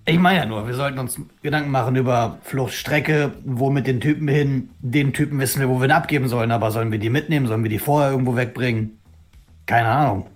Ich 0.04 0.18
meine 0.18 0.38
ja 0.40 0.46
nur, 0.46 0.66
wir 0.66 0.74
sollten 0.74 0.98
uns 0.98 1.20
Gedanken 1.42 1.70
machen 1.70 1.94
über 1.94 2.38
Fluchtstrecke, 2.42 3.32
wo 3.44 3.70
mit 3.70 3.86
den 3.86 4.00
Typen 4.00 4.26
hin. 4.26 4.70
Den 4.80 5.12
Typen 5.12 5.38
wissen 5.38 5.60
wir, 5.60 5.68
wo 5.68 5.78
wir 5.78 5.86
ihn 5.86 5.92
abgeben 5.92 6.26
sollen, 6.26 6.50
aber 6.50 6.72
sollen 6.72 6.90
wir 6.90 6.98
die 6.98 7.10
mitnehmen? 7.10 7.46
Sollen 7.46 7.62
wir 7.62 7.70
die 7.70 7.78
vorher 7.78 8.10
irgendwo 8.10 8.34
wegbringen? 8.34 8.98
Keine 9.66 9.88
Ahnung. 9.88 10.26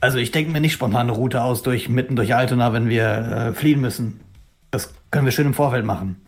Also 0.00 0.18
ich 0.18 0.30
denke 0.30 0.50
mir 0.50 0.60
nicht 0.60 0.72
spontan 0.72 1.02
eine 1.02 1.12
Route 1.12 1.42
aus 1.42 1.62
durch 1.62 1.88
mitten 1.88 2.16
durch 2.16 2.34
Altona, 2.34 2.72
wenn 2.72 2.88
wir 2.88 3.06
äh, 3.06 3.52
fliehen 3.52 3.80
müssen. 3.80 4.20
Das 4.70 4.94
können 5.10 5.26
wir 5.26 5.32
schön 5.32 5.46
im 5.46 5.54
Vorfeld 5.54 5.84
machen. 5.84 6.24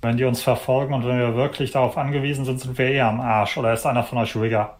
Wenn 0.00 0.16
die 0.16 0.24
uns 0.24 0.42
verfolgen 0.42 0.94
und 0.94 1.06
wenn 1.06 1.18
wir 1.18 1.36
wirklich 1.36 1.70
darauf 1.70 1.96
angewiesen 1.96 2.44
sind, 2.44 2.60
sind 2.60 2.76
wir 2.78 2.88
eher 2.88 3.08
am 3.08 3.20
Arsch. 3.20 3.56
Oder 3.56 3.72
ist 3.72 3.86
einer 3.86 4.02
von 4.02 4.18
euch 4.18 4.34
Rigger? 4.34 4.78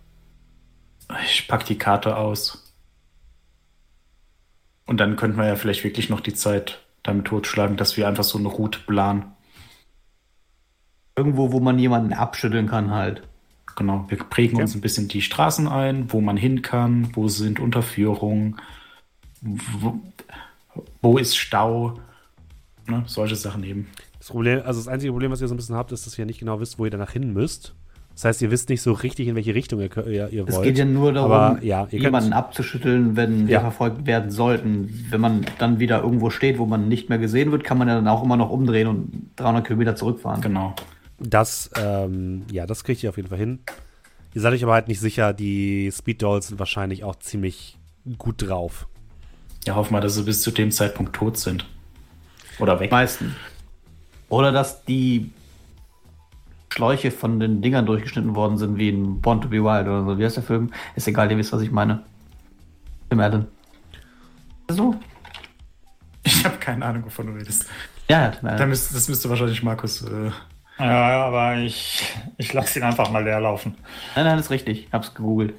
Ich 1.25 1.47
pack 1.47 1.65
die 1.67 1.79
Karte 1.79 2.17
aus. 2.17 2.75
Und 4.87 4.99
dann 4.99 5.17
könnten 5.17 5.39
wir 5.39 5.47
ja 5.47 5.57
vielleicht 5.57 5.85
wirklich 5.85 6.09
noch 6.09 6.21
die 6.21 6.35
Zeit 6.35 6.85
damit 7.03 7.27
totschlagen, 7.27 7.77
dass 7.77 7.97
wir 7.97 8.09
einfach 8.09 8.25
so 8.25 8.39
eine 8.39 8.49
Route 8.49 8.81
planen. 8.81 9.33
Irgendwo, 11.17 11.53
wo 11.53 11.61
man 11.61 11.79
jemanden 11.79 12.15
abschütteln 12.15 12.69
kann 12.69 12.91
halt. 12.91 13.23
Genau, 13.77 14.05
wir 14.09 14.19
prägen 14.19 14.61
uns 14.61 14.75
ein 14.75 14.81
bisschen 14.81 15.09
die 15.09 15.23
Straßen 15.23 15.67
ein, 15.69 16.13
wo 16.13 16.21
man 16.21 16.37
hin 16.37 16.63
kann, 16.63 17.09
wo 17.15 17.29
sind 17.29 17.59
Unterführungen, 17.61 18.57
wo, 19.41 19.99
wo 21.01 21.19
ist 21.19 21.37
Stau, 21.37 21.95
ne, 22.87 23.03
solche 23.07 23.37
Sachen 23.37 23.65
eben. 23.65 23.89
Das 24.19 24.29
Problem, 24.29 24.61
also 24.65 24.79
das 24.81 24.89
einzige 24.89 25.13
Problem, 25.13 25.31
was 25.33 25.41
ihr 25.41 25.49
so 25.49 25.55
ein 25.55 25.57
bisschen 25.57 25.75
habt, 25.77 25.91
ist, 25.93 26.07
dass 26.07 26.19
ihr 26.19 26.27
nicht 26.27 26.39
genau 26.41 26.61
wisst, 26.61 26.79
wo 26.79 26.85
ihr 26.85 26.91
danach 26.91 27.11
hin 27.13 27.33
müsst. 27.33 27.75
Das 28.15 28.27
heißt, 28.27 28.43
ihr 28.43 28.51
wisst 28.51 28.69
nicht 28.69 28.83
so 28.83 28.93
richtig, 28.93 29.27
in 29.27 29.35
welche 29.37 29.55
Richtung 29.55 29.81
ihr, 29.81 29.89
ihr, 30.07 30.29
ihr 30.29 30.47
Es 30.47 30.55
wollt. 30.57 30.65
geht 30.67 30.77
ja 30.79 30.85
nur 30.85 31.15
darum, 31.15 31.33
Aber, 31.33 31.63
ja, 31.65 31.87
jemanden 31.91 32.29
könnt- 32.31 32.35
abzuschütteln, 32.35 33.17
wenn 33.17 33.47
wir 33.49 33.55
Ja. 33.55 33.61
verfolgt 33.61 34.07
werden 34.07 34.31
sollten. 34.31 35.07
Wenn 35.09 35.21
man 35.23 35.47
dann 35.59 35.79
wieder 35.81 36.03
irgendwo 36.03 36.29
steht, 36.29 36.59
wo 36.59 36.67
man 36.67 36.89
nicht 36.89 37.09
mehr 37.09 37.17
gesehen 37.19 37.51
wird, 37.53 37.65
kann 37.65 37.79
man 37.79 37.89
ja 37.89 37.95
dann 37.95 38.07
auch 38.09 38.23
immer 38.23 38.37
noch 38.37 38.51
umdrehen 38.51 38.87
und 38.87 39.31
300 39.37 39.67
Kilometer 39.67 39.97
zurückfahren. 39.97 40.43
Genau. 40.43 40.75
Das, 41.23 41.71
ähm, 41.77 42.45
ja, 42.51 42.67
das 42.67 42.85
kriegt 42.85 43.03
ihr 43.03 43.11
auf 43.11 43.17
jeden 43.17 43.29
Fall 43.29 43.39
hin. 43.39 43.61
Ihr 44.35 44.41
seid 44.41 44.53
euch 44.53 44.63
aber 44.65 44.73
halt 44.73 44.89
nicht 44.89 45.01
sicher, 45.01 45.33
die 45.33 45.91
Speed 45.93 46.23
Dolls 46.23 46.49
sind 46.49 46.59
wahrscheinlich 46.59 47.05
auch 47.05 47.17
ziemlich 47.17 47.79
gut 48.19 48.49
drauf. 48.49 48.87
Ja, 49.67 49.77
hoffen 49.77 49.95
wir, 49.95 50.01
dass 50.01 50.15
sie 50.15 50.23
bis 50.25 50.43
zu 50.43 50.51
dem 50.51 50.71
Zeitpunkt 50.73 51.15
tot 51.15 51.37
sind. 51.37 51.67
Oder 52.59 52.81
weg. 52.81 52.91
Meisten. 52.91 53.37
Oder 54.29 54.51
dass 54.51 54.85
die 54.85 55.31
Schläuche 56.73 57.11
von 57.11 57.39
den 57.39 57.61
Dingern 57.61 57.87
durchgeschnitten 57.87 58.35
worden 58.35 58.57
sind, 58.57 58.79
wie 58.79 58.89
in 58.89 59.21
Born 59.21 59.41
to 59.43 59.49
be 59.49 59.63
Wild 59.63 59.87
oder 59.87 60.05
so. 60.05 60.19
Wie 60.19 60.25
heißt 60.25 60.37
der 60.37 60.43
Film? 60.43 60.73
Ist 60.97 61.07
egal, 61.07 61.31
ihr 61.31 61.37
wisst, 61.37 61.53
was 61.53 61.63
ich 61.63 61.71
meine. 61.71 62.03
Tim 63.11 63.21
Allen. 63.21 63.47
So? 64.69 64.95
Ich 66.25 66.45
habe 66.45 66.57
keine 66.57 66.85
Ahnung, 66.87 67.05
wovon 67.05 67.27
du 67.27 67.33
redest. 67.35 67.67
Ja, 68.09 68.23
ja, 68.23 68.31
Tim 68.31 68.49
Da 68.49 68.55
Allen. 68.57 68.71
das 68.71 69.09
müsste 69.09 69.29
wahrscheinlich 69.29 69.63
Markus. 69.63 70.03
Äh, 70.03 70.31
Ja, 70.79 71.27
aber 71.27 71.57
ich, 71.59 72.03
ich 72.39 72.53
lasse 72.53 72.79
ihn 72.79 72.85
einfach 72.85 73.11
mal 73.11 73.23
leer 73.23 73.41
laufen. 73.41 73.77
Nein, 74.17 74.25
nein, 74.25 74.39
ist 74.39 74.51
richtig. 74.51 74.87
Ich 74.87 74.93
hab's 74.93 75.15
gegoogelt. 75.15 75.55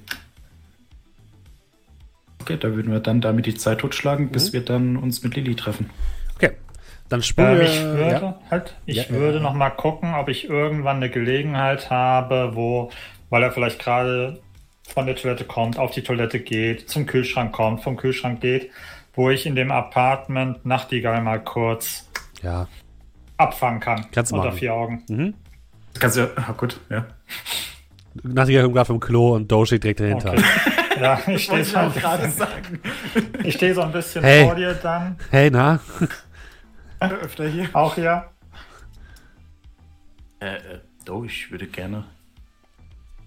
okay, 2.41 2.57
da 2.57 2.73
würden 2.75 2.91
wir 2.91 2.99
dann 2.99 3.21
damit 3.21 3.45
die 3.45 3.55
Zeit 3.55 3.79
totschlagen, 3.79 4.29
bis 4.29 4.49
Mhm. 4.49 4.53
wir 4.53 4.65
dann 4.65 4.97
uns 4.97 5.23
mit 5.23 5.35
Lilly 5.35 5.55
treffen. 5.55 5.89
Okay, 6.35 6.51
dann 7.07 7.21
Ähm, 7.37 7.59
wir. 7.59 7.61
ich 7.63 7.81
würde 7.81 8.11
ja. 8.11 8.39
halt, 8.51 8.75
ich 8.85 8.97
ja, 8.97 9.09
würde 9.09 9.37
ja. 9.37 9.43
noch 9.43 9.53
mal 9.53 9.69
gucken, 9.69 10.13
ob 10.13 10.27
ich 10.27 10.49
irgendwann 10.49 10.97
eine 10.97 11.09
Gelegenheit 11.09 11.89
habe, 11.89 12.51
wo, 12.55 12.91
weil 13.29 13.43
er 13.43 13.51
vielleicht 13.53 13.79
gerade 13.79 14.41
von 14.89 15.05
der 15.05 15.15
Toilette 15.15 15.45
kommt, 15.45 15.79
auf 15.79 15.91
die 15.91 16.01
Toilette 16.03 16.39
geht, 16.41 16.89
zum 16.89 17.05
Kühlschrank 17.05 17.53
kommt, 17.53 17.81
vom 17.81 17.95
Kühlschrank 17.95 18.41
geht, 18.41 18.69
wo 19.13 19.29
ich 19.29 19.45
in 19.45 19.55
dem 19.55 19.71
Apartment 19.71 20.65
Nachtigall 20.65 21.21
mal 21.21 21.39
kurz 21.41 22.09
ja. 22.41 22.67
Abfangen 23.43 23.79
kann. 23.79 24.05
Kannst 24.11 24.31
du 24.31 24.35
unter 24.35 24.47
machen. 24.49 24.57
vier 24.59 24.73
Augen. 24.73 25.03
Mhm. 25.07 25.33
Das 25.93 26.01
kannst 26.01 26.17
du 26.17 26.21
ja. 26.21 26.27
Ah, 26.35 26.51
gut, 26.57 26.79
ja. 26.89 27.05
Nachtigall 28.23 28.63
kommt 28.63 28.75
gerade 28.75 28.87
vom 28.87 28.99
Klo 28.99 29.35
und 29.35 29.51
Doe 29.51 29.65
steht 29.65 29.83
direkt 29.83 29.99
dahinter. 29.99 30.31
Okay. 30.33 30.43
ja, 31.01 31.19
ich 31.27 31.43
stehe 31.45 31.63
so, 31.65 31.79
steh 33.49 33.73
so 33.73 33.81
ein 33.81 33.91
bisschen 33.91 34.23
Hey. 34.23 34.45
vor 34.45 34.55
dir 34.55 34.73
dann. 34.75 35.17
Hey, 35.31 35.49
na? 35.51 35.79
Öfter 36.99 37.47
hier. 37.47 37.69
Auch 37.73 37.95
hier. 37.95 38.25
Äh, 40.39 40.55
äh, 40.55 40.79
Do, 41.05 41.23
ich 41.25 41.51
würde 41.51 41.67
gerne. 41.67 42.05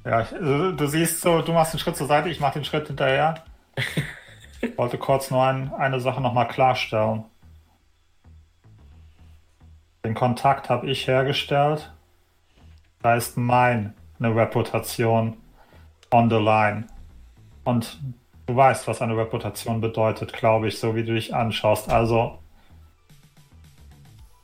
Ja, 0.04 0.22
ich- 0.22 0.28
du, 0.30 0.72
du 0.72 0.86
siehst 0.86 1.20
so, 1.20 1.42
du 1.42 1.52
machst 1.52 1.72
einen 1.72 1.80
Schritt 1.80 1.96
zur 1.96 2.06
Seite, 2.06 2.28
ich 2.28 2.40
mache 2.40 2.54
den 2.54 2.64
Schritt 2.64 2.86
hinterher. 2.86 3.42
Ich 4.60 4.76
wollte 4.78 4.96
kurz 4.98 5.30
nur 5.30 5.42
ein, 5.44 5.72
eine 5.74 6.00
Sache 6.00 6.20
nochmal 6.20 6.48
klarstellen. 6.48 7.24
Den 10.06 10.14
Kontakt 10.14 10.70
habe 10.70 10.88
ich 10.88 11.08
hergestellt. 11.08 11.92
Da 13.02 13.16
ist 13.16 13.36
meine 13.36 13.92
Reputation 14.20 15.36
on 16.12 16.30
the 16.30 16.36
line. 16.36 16.86
Und 17.64 18.00
du 18.46 18.54
weißt, 18.54 18.86
was 18.86 19.02
eine 19.02 19.16
Reputation 19.16 19.80
bedeutet, 19.80 20.32
glaube 20.32 20.68
ich, 20.68 20.78
so 20.78 20.94
wie 20.94 21.02
du 21.02 21.12
dich 21.12 21.34
anschaust. 21.34 21.90
Also 21.90 22.38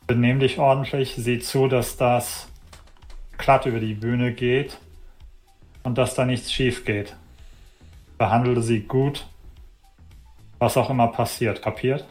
benimm 0.09 0.41
dich 0.41 0.59
ordentlich, 0.59 1.15
sieh 1.15 1.39
zu, 1.39 1.69
dass 1.69 1.97
das 1.97 2.49
glatt 3.39 3.65
über 3.65 3.79
die 3.79 3.95
Bühne 3.95 4.33
geht 4.33 4.79
und 5.85 5.97
dass 5.97 6.17
da 6.17 6.25
nichts 6.25 6.53
schief 6.53 6.85
geht. 6.85 7.15
Behandle 8.19 8.63
sie 8.63 8.81
gut, 8.81 9.29
was 10.59 10.77
auch 10.77 10.91
immer 10.91 11.07
passiert, 11.07 11.63
kapiert? 11.63 12.05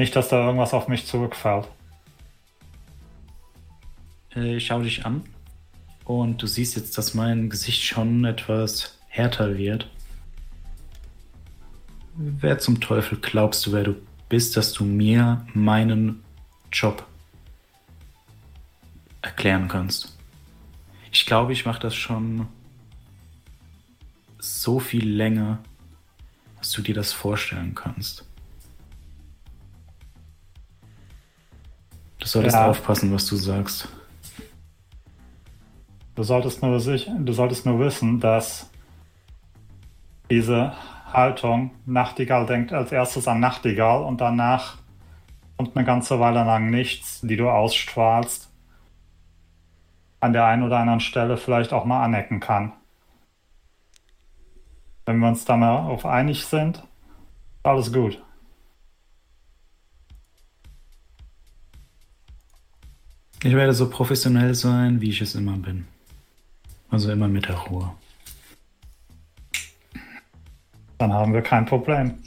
Nicht, 0.00 0.16
dass 0.16 0.30
da 0.30 0.46
irgendwas 0.46 0.72
auf 0.72 0.88
mich 0.88 1.04
zurückfällt. 1.04 1.68
Äh, 4.34 4.56
ich 4.56 4.64
schaue 4.64 4.82
dich 4.82 5.04
an 5.04 5.24
und 6.06 6.40
du 6.40 6.46
siehst 6.46 6.74
jetzt, 6.74 6.96
dass 6.96 7.12
mein 7.12 7.50
Gesicht 7.50 7.82
schon 7.82 8.24
etwas 8.24 8.98
härter 9.08 9.58
wird. 9.58 9.90
Wer 12.14 12.58
zum 12.58 12.80
Teufel 12.80 13.18
glaubst 13.18 13.66
du, 13.66 13.72
wer 13.72 13.84
du 13.84 13.94
bist, 14.30 14.56
dass 14.56 14.72
du 14.72 14.86
mir 14.86 15.46
meinen 15.52 16.24
Job 16.72 17.06
erklären 19.20 19.68
kannst? 19.68 20.16
Ich 21.12 21.26
glaube, 21.26 21.52
ich 21.52 21.66
mache 21.66 21.80
das 21.80 21.94
schon 21.94 22.48
so 24.38 24.80
viel 24.80 25.06
länger, 25.06 25.58
dass 26.56 26.72
du 26.72 26.80
dir 26.80 26.94
das 26.94 27.12
vorstellen 27.12 27.74
kannst. 27.74 28.24
Du 32.20 32.26
solltest 32.26 32.56
Ja. 32.56 32.68
aufpassen, 32.68 33.12
was 33.12 33.26
du 33.26 33.36
sagst. 33.36 33.88
Du 36.14 36.22
solltest 36.22 36.62
nur, 36.62 36.78
sich, 36.80 37.10
du 37.18 37.32
solltest 37.32 37.64
nur 37.64 37.78
wissen, 37.78 38.20
dass 38.20 38.70
diese 40.28 40.74
Haltung, 41.12 41.72
Nachtigall 41.86 42.46
denkt 42.46 42.72
als 42.72 42.92
erstes 42.92 43.26
an 43.26 43.40
Nachtigall 43.40 44.04
und 44.04 44.20
danach 44.20 44.76
kommt 45.56 45.76
eine 45.76 45.84
ganze 45.84 46.20
Weile 46.20 46.44
lang 46.44 46.70
nichts, 46.70 47.20
die 47.22 47.36
du 47.36 47.48
ausstrahlst, 47.48 48.50
an 50.20 50.32
der 50.32 50.44
einen 50.44 50.62
oder 50.62 50.78
anderen 50.78 51.00
Stelle 51.00 51.36
vielleicht 51.36 51.72
auch 51.72 51.84
mal 51.84 52.04
anecken 52.04 52.38
kann. 52.38 52.72
Wenn 55.06 55.18
wir 55.18 55.28
uns 55.28 55.44
da 55.44 55.56
mal 55.56 55.78
auf 55.78 56.04
einig 56.06 56.44
sind, 56.44 56.82
alles 57.62 57.92
gut. 57.92 58.22
Ich 63.42 63.54
werde 63.54 63.72
so 63.72 63.88
professionell 63.88 64.54
sein, 64.54 65.00
wie 65.00 65.08
ich 65.10 65.22
es 65.22 65.34
immer 65.34 65.56
bin. 65.56 65.86
Also 66.90 67.10
immer 67.10 67.28
mit 67.28 67.48
der 67.48 67.56
Ruhe. 67.56 67.92
Dann 70.98 71.12
haben 71.12 71.32
wir 71.32 71.40
kein 71.40 71.64
Problem. 71.64 72.18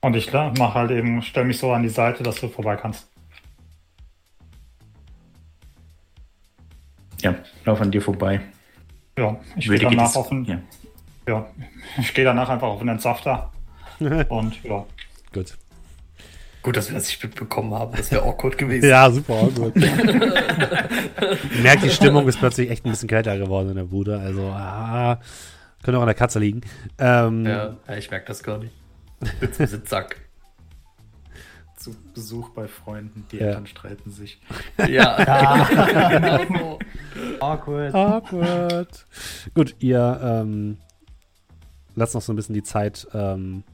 Und 0.00 0.16
ich 0.16 0.32
mache 0.32 0.74
halt 0.74 0.90
eben, 0.90 1.22
stell 1.22 1.44
mich 1.44 1.58
so 1.58 1.72
an 1.72 1.84
die 1.84 1.88
Seite, 1.88 2.24
dass 2.24 2.40
du 2.40 2.48
vorbei 2.48 2.76
kannst. 2.76 3.06
Ja, 7.22 7.36
lauf 7.64 7.80
an 7.80 7.92
dir 7.92 8.02
vorbei. 8.02 8.40
Ja, 9.16 9.40
ich 9.56 9.68
gehe 9.68 9.78
danach 9.78 10.14
auf 10.16 10.28
den, 10.28 10.44
ja. 10.44 10.58
ja, 11.28 11.46
ich 11.96 12.12
gehe 12.12 12.24
danach 12.24 12.48
einfach 12.48 12.66
auf 12.66 12.80
den 12.80 12.88
Entsafter. 12.88 13.52
und 14.28 14.62
ja, 14.64 14.84
Gut. 15.32 15.56
Gut, 16.64 16.76
dass 16.78 16.88
wir 16.88 16.94
das 16.94 17.06
nicht 17.08 17.22
mitbekommen 17.22 17.74
haben. 17.74 17.94
Das 17.94 18.10
wäre 18.10 18.22
awkward 18.22 18.56
gewesen. 18.56 18.88
Ja, 18.88 19.10
super, 19.10 19.48
gut. 19.54 19.74
Merkt, 21.62 21.84
die 21.84 21.90
Stimmung 21.90 22.26
ist 22.26 22.38
plötzlich 22.38 22.70
echt 22.70 22.86
ein 22.86 22.90
bisschen 22.90 23.06
kälter 23.08 23.36
geworden 23.36 23.68
in 23.68 23.76
der 23.76 23.84
Bude. 23.84 24.18
Also, 24.18 24.44
ah, 24.46 25.20
könnte 25.82 25.98
auch 25.98 26.02
an 26.02 26.08
der 26.08 26.14
Katze 26.14 26.38
liegen. 26.38 26.62
Ähm, 26.98 27.44
Ja, 27.44 27.76
ja, 27.86 27.96
ich 27.98 28.10
merke 28.10 28.26
das 28.28 28.42
gar 28.42 28.56
nicht. 28.58 28.72
Sitz 29.40 29.60
im 29.60 29.66
Sitzsack. 29.66 30.16
Zu 31.76 31.94
Besuch 32.14 32.48
bei 32.48 32.66
Freunden, 32.66 33.26
die 33.30 33.36
Ja. 33.36 33.48
Eltern 33.48 33.66
streiten 33.66 34.10
sich. 34.10 34.40
Ja, 34.88 35.58
genau 36.46 36.46
so. 36.48 36.78
Awkward. 37.44 37.94
Awkward. 37.94 39.06
Gut, 39.54 39.76
ihr 39.80 40.18
ähm, 40.22 40.78
lasst 41.94 42.14
noch 42.14 42.22
so 42.22 42.32
ein 42.32 42.36
bisschen 42.36 42.54
die 42.54 42.62
Zeit 42.62 43.06
ähm, 43.12 43.64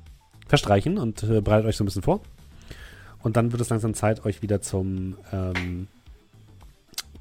verstreichen 0.48 0.98
und 0.98 1.22
äh, 1.22 1.40
bereitet 1.40 1.68
euch 1.68 1.76
so 1.76 1.84
ein 1.84 1.86
bisschen 1.86 2.02
vor. 2.02 2.20
Und 3.22 3.36
dann 3.36 3.52
wird 3.52 3.60
es 3.60 3.68
langsam 3.68 3.94
Zeit, 3.94 4.24
euch 4.24 4.42
wieder 4.42 4.60
zum, 4.60 5.16
ähm, 5.32 5.88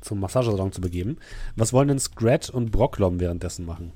zum 0.02 0.20
Massagesalon 0.20 0.72
zu 0.72 0.82
begeben. 0.82 1.18
Was 1.56 1.74
wollen 1.74 1.90
denn 1.90 2.00
Scrat 2.00 2.50
und 2.50 2.72
Brocklom 2.72 3.20
währenddessen 3.20 3.66
machen? 3.66 3.92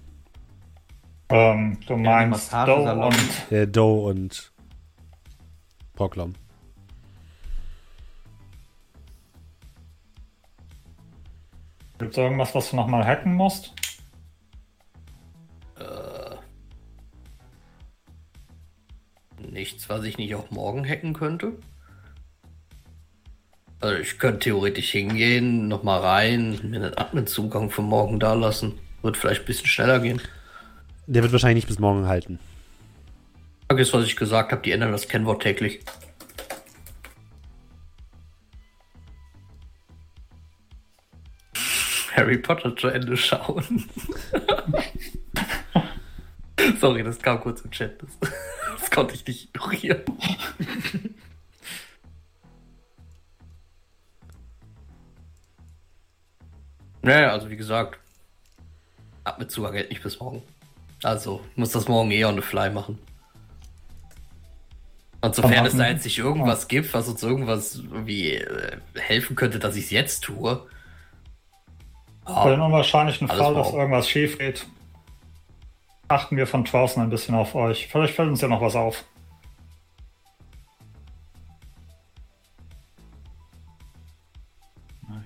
ähm, 1.30 1.77
du 1.88 1.95
meinst 1.97 2.51
Doe 2.53 2.93
und 2.93 3.51
Äh, 3.51 3.67
Doe 3.67 4.09
und 4.09 4.51
Brocklom. 5.95 6.34
gibt 11.99 12.11
es 12.11 12.17
irgendwas, 12.17 12.53
was 12.53 12.69
du 12.71 12.75
nochmal 12.75 13.05
hacken 13.05 13.34
musst? 13.34 13.73
Nichts, 19.39 19.88
was 19.89 20.03
ich 20.03 20.17
nicht 20.17 20.35
auch 20.35 20.49
morgen 20.51 20.88
hacken 20.88 21.13
könnte. 21.13 21.53
Also 23.84 23.97
ich 23.97 24.18
könnte 24.18 24.39
theoretisch 24.39 24.91
hingehen, 24.91 25.68
nochmal 25.68 25.99
rein, 25.99 26.57
mir 26.64 26.80
den 26.80 26.97
Admin-Zugang 26.97 27.69
für 27.69 27.81
morgen 27.81 28.18
da 28.18 28.34
lassen. 28.34 28.80
Wird 29.01 29.18
vielleicht 29.18 29.41
ein 29.41 29.45
bisschen 29.45 29.68
schneller 29.68 29.99
gehen. 29.99 30.22
Der 31.05 31.22
wird 31.22 31.34
wahrscheinlich 31.34 31.65
nicht 31.65 31.68
bis 31.68 31.80
morgen 31.80 32.07
halten. 32.07 32.39
Vergiss, 33.68 33.91
was 33.91 34.05
ich 34.05 34.15
gesagt 34.15 34.53
habe, 34.53 34.61
die 34.61 34.72
ändern 34.72 34.93
das 34.93 35.10
Kennwort 35.10 35.41
täglich. 35.41 35.81
Harry 42.15 42.38
Potter 42.38 42.73
zu 42.77 42.88
Ende 42.88 43.18
schauen. 43.18 43.84
Sorry, 46.80 47.03
das 47.03 47.19
kam 47.19 47.41
kurz 47.41 47.60
im 47.60 47.72
Chat. 47.72 48.01
Das, 48.01 48.18
das 48.80 48.91
konnte 48.91 49.14
ich 49.14 49.27
nicht 49.27 49.49
ignorieren. 49.49 50.03
Naja, 57.03 57.31
also 57.31 57.49
wie 57.49 57.57
gesagt, 57.57 57.99
ab 59.23 59.38
mit 59.38 59.51
Zuckergeld 59.51 59.89
nicht 59.89 60.01
bis 60.01 60.19
morgen. 60.19 60.41
Also, 61.03 61.41
muss 61.55 61.71
das 61.71 61.88
morgen 61.88 62.11
eh 62.11 62.23
on 62.23 62.35
the 62.35 62.41
fly 62.41 62.69
machen. 62.69 62.97
Und 65.21 65.35
sofern 65.35 65.65
es 65.65 65.75
da 65.77 65.88
jetzt 65.88 66.05
nicht 66.05 66.17
irgendwas 66.17 66.67
gibt, 66.67 66.93
was 66.93 67.07
uns 67.07 67.21
irgendwas 67.23 67.75
irgendwie 67.75 68.34
äh, 68.35 68.77
helfen 68.95 69.35
könnte, 69.35 69.59
dass 69.59 69.75
ich 69.75 69.85
es 69.85 69.91
jetzt 69.91 70.23
tue. 70.23 70.65
Für 72.25 72.49
den 72.49 72.61
unwahrscheinlichen 72.61 73.27
Fall, 73.27 73.53
dass 73.53 73.73
irgendwas 73.73 74.09
schief 74.09 74.38
geht, 74.38 74.65
achten 76.07 76.38
wir 76.38 76.47
von 76.47 76.63
draußen 76.63 77.01
ein 77.01 77.09
bisschen 77.09 77.35
auf 77.35 77.53
euch. 77.53 77.88
Vielleicht 77.88 78.15
fällt 78.15 78.30
uns 78.30 78.41
ja 78.41 78.47
noch 78.47 78.61
was 78.61 78.75
auf. 78.75 79.03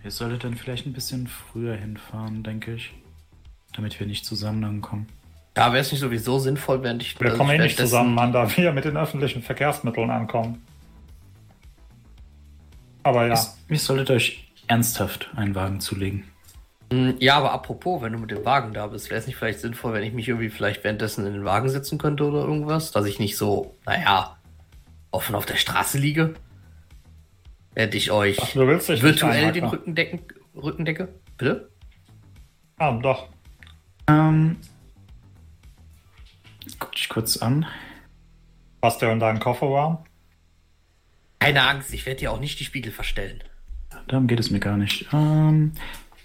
Ihr 0.03 0.11
solltet 0.11 0.44
dann 0.44 0.56
vielleicht 0.56 0.86
ein 0.86 0.94
bisschen 0.94 1.28
früher 1.28 1.76
hinfahren, 1.76 2.44
denke 2.44 2.74
ich. 2.76 2.94
Damit 3.76 3.99
wir 3.99 4.07
nicht 4.07 4.26
zusammen 4.26 4.64
ankommen. 4.64 5.07
Ja, 5.56 5.72
wäre 5.74 5.82
es 5.82 5.91
nicht 5.91 6.02
sowieso 6.02 6.40
sinnvoll, 6.40 6.84
wenn 6.84 6.99
ich. 6.99 7.19
Wir 7.19 7.32
kommen 7.32 7.52
ich 7.52 7.60
eh 7.60 7.64
nicht 7.64 7.78
zusammen, 7.78 8.14
Mann, 8.14 8.32
da 8.32 8.56
wir 8.56 8.72
mit 8.72 8.86
den 8.86 8.95
öffentlichen 8.95 9.41
Verkehrsmitteln 9.41 10.10
ankommen. 10.10 10.61
Aber 13.03 13.28
ja, 13.28 13.34
Ihr, 13.34 13.74
ihr 13.74 13.80
solltet 13.80 14.11
euch 14.11 14.52
ernsthaft 14.68 15.30
einen 15.36 15.56
Wagen 15.56 15.80
zulegen. 15.80 16.26
Hm, 16.91 17.15
Ja, 17.19 17.38
aber 17.38 17.52
apropos, 17.53 18.02
wenn 18.02 18.14
du 18.14 18.19
mit 18.19 18.32
dem 18.32 18.45
Wagen 18.45 18.74
da 18.74 18.88
bist, 18.88 19.10
wäre 19.10 19.19
es 19.19 19.28
nicht 19.28 19.36
vielleicht 19.38 19.60
sinnvoll, 19.60 19.94
wenn 19.94 20.03
ich 20.03 20.14
mich 20.14 20.28
irgendwie 20.28 20.49
vielleicht 20.49 20.84
währenddessen 20.84 21.26
in 21.26 21.34
den 21.34 21.45
Wagen 21.45 21.69
setzen 21.69 21.98
könnte 21.98 22.26
oder 22.26 22.40
irgendwas? 22.40 22.91
Dass 22.91 23.06
ich 23.06 23.19
nicht 23.19 23.38
so, 23.38 23.76
naja, 23.86 24.38
offen 25.11 25.36
auf 25.36 25.45
der 25.45 25.56
Straße 25.56 25.98
liege? 25.98 26.36
Während 27.78 27.94
ich 27.94 28.10
euch 28.10 28.40
Ach, 28.41 28.54
du 28.54 28.66
willst 28.68 28.90
dich 28.90 29.04
nicht 29.04 29.22
virtuell 29.22 29.52
den 29.52 29.66
einhaken. 29.66 29.70
Rücken, 29.70 29.94
decken, 29.94 30.20
Rücken 30.56 30.86
decke? 30.86 31.10
Bitte? 31.38 31.70
ah, 32.80 32.91
doch. 32.94 33.28
Ähm. 34.08 34.56
Guck 36.80 36.94
dich 36.94 37.08
kurz 37.08 37.38
an. 37.38 37.68
Was 38.82 38.98
der 38.98 39.12
in 39.12 39.20
deinem 39.20 39.40
Kofferraum? 39.40 39.99
Keine 41.38 41.68
Angst, 41.68 41.94
ich 41.94 42.08
werde 42.08 42.22
dir 42.22 42.32
auch 42.32 42.40
nicht 42.40 42.60
die 42.60 42.64
Spiegel 42.64 42.91
verstellen. 42.91 43.44
Darum 44.08 44.26
geht 44.26 44.40
es 44.40 44.49
mir 44.49 44.60
gar 44.60 44.78
nicht. 44.78 45.06
Ähm, 45.14 45.74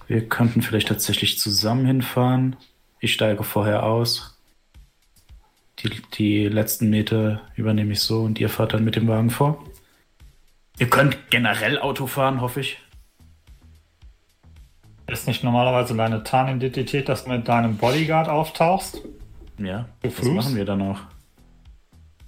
wir 0.06 0.26
könnten 0.26 0.62
vielleicht 0.62 0.88
tatsächlich 0.88 1.38
zusammen 1.38 1.84
hinfahren. 1.84 2.56
Ich 2.98 3.12
steige 3.12 3.44
vorher 3.44 3.82
aus. 3.82 4.38
Die, 5.80 5.90
die 6.14 6.48
letzten 6.48 6.88
Meter 6.88 7.42
übernehme 7.56 7.92
ich 7.92 8.00
so 8.00 8.22
und 8.22 8.40
ihr 8.40 8.48
fahrt 8.48 8.72
dann 8.72 8.84
mit 8.84 8.96
dem 8.96 9.06
Wagen 9.06 9.28
vor. 9.28 9.62
Ihr 10.78 10.88
könnt 10.90 11.30
generell 11.30 11.78
Auto 11.78 12.06
fahren, 12.06 12.40
hoffe 12.40 12.60
ich. 12.60 12.78
Ist 15.06 15.28
nicht 15.28 15.44
normalerweise 15.44 15.94
deine 15.94 16.22
Tarnidentität, 16.22 17.08
dass 17.08 17.24
du 17.24 17.30
mit 17.30 17.46
deinem 17.46 17.76
Bodyguard 17.76 18.28
auftauchst? 18.28 19.02
Ja, 19.58 19.86
das 20.00 20.14
Fuß? 20.14 20.28
machen 20.28 20.56
wir 20.56 20.64
dann 20.64 20.80
auch. 20.80 21.00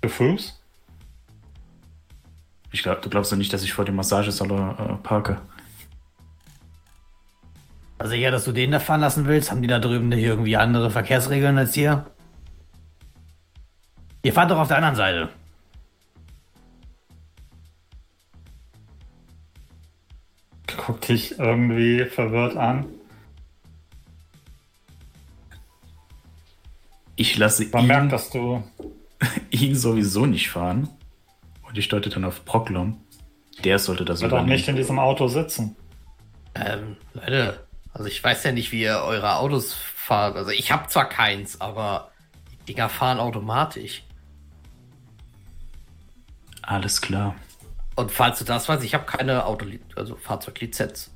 Fuß? 0.06 0.60
Ich 2.72 2.82
glaub, 2.82 3.00
du 3.00 3.08
glaubst 3.08 3.32
doch 3.32 3.36
nicht, 3.38 3.52
dass 3.52 3.62
ich 3.62 3.72
vor 3.72 3.84
dem 3.84 3.96
Massagesalon 3.96 4.76
äh, 4.78 4.94
parke. 5.02 5.40
Also 7.96 8.10
sicher, 8.10 8.30
dass 8.30 8.44
du 8.44 8.52
den 8.52 8.72
da 8.72 8.80
fahren 8.80 9.00
lassen 9.00 9.26
willst? 9.26 9.50
Haben 9.50 9.62
die 9.62 9.68
da 9.68 9.78
drüben 9.78 10.08
nicht 10.08 10.22
irgendwie 10.22 10.56
andere 10.56 10.90
Verkehrsregeln 10.90 11.56
als 11.56 11.72
hier? 11.72 12.04
Ihr 14.22 14.32
fahrt 14.32 14.50
doch 14.50 14.58
auf 14.58 14.68
der 14.68 14.78
anderen 14.78 14.96
Seite. 14.96 15.28
Guck 20.76 21.00
dich 21.02 21.38
irgendwie 21.38 22.04
verwirrt 22.04 22.56
an. 22.56 22.86
Ich 27.16 27.36
lasse 27.36 27.66
Man 27.66 27.82
ihn, 27.82 27.88
merkt, 27.88 28.12
dass 28.12 28.30
du. 28.30 28.62
ihn 29.50 29.76
sowieso 29.76 30.26
nicht 30.26 30.50
fahren. 30.50 30.88
Und 31.62 31.78
ich 31.78 31.88
deute 31.88 32.10
dann 32.10 32.24
auf 32.24 32.44
Proklon. 32.44 32.96
Der 33.62 33.78
sollte 33.78 34.04
das 34.04 34.20
wird 34.20 34.32
auch 34.32 34.44
nicht 34.44 34.68
in 34.68 34.76
diesem 34.76 34.98
Auto 34.98 35.28
sitzen. 35.28 35.76
Ähm, 36.54 36.96
Leute, 37.14 37.66
also 37.92 38.06
ich 38.06 38.22
weiß 38.22 38.44
ja 38.44 38.52
nicht, 38.52 38.72
wie 38.72 38.82
ihr 38.82 38.98
eure 38.98 39.36
Autos 39.36 39.72
fahrt. 39.72 40.36
Also 40.36 40.50
ich 40.50 40.72
habe 40.72 40.88
zwar 40.88 41.08
keins, 41.08 41.60
aber 41.60 42.10
die 42.50 42.72
Dinger 42.72 42.88
fahren 42.88 43.18
automatisch. 43.18 44.02
Alles 46.62 47.00
klar. 47.00 47.36
Und 47.96 48.10
falls 48.10 48.38
du 48.40 48.44
das 48.44 48.68
weißt, 48.68 48.82
ich 48.84 48.94
habe 48.94 49.04
keine 49.04 49.44
Auto 49.46 49.66
also 49.96 50.16
Fahrzeuglizenz. 50.16 51.12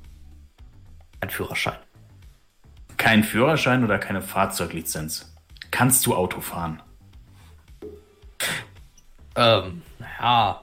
Kein 1.19 1.29
Führerschein. 1.29 1.77
Kein 2.97 3.23
Führerschein 3.23 3.83
oder 3.83 3.99
keine 3.99 4.21
Fahrzeuglizenz. 4.21 5.33
Kannst 5.71 6.05
du 6.05 6.15
Auto 6.15 6.41
fahren? 6.41 6.81
Ähm, 9.35 9.81
naja. 9.99 10.61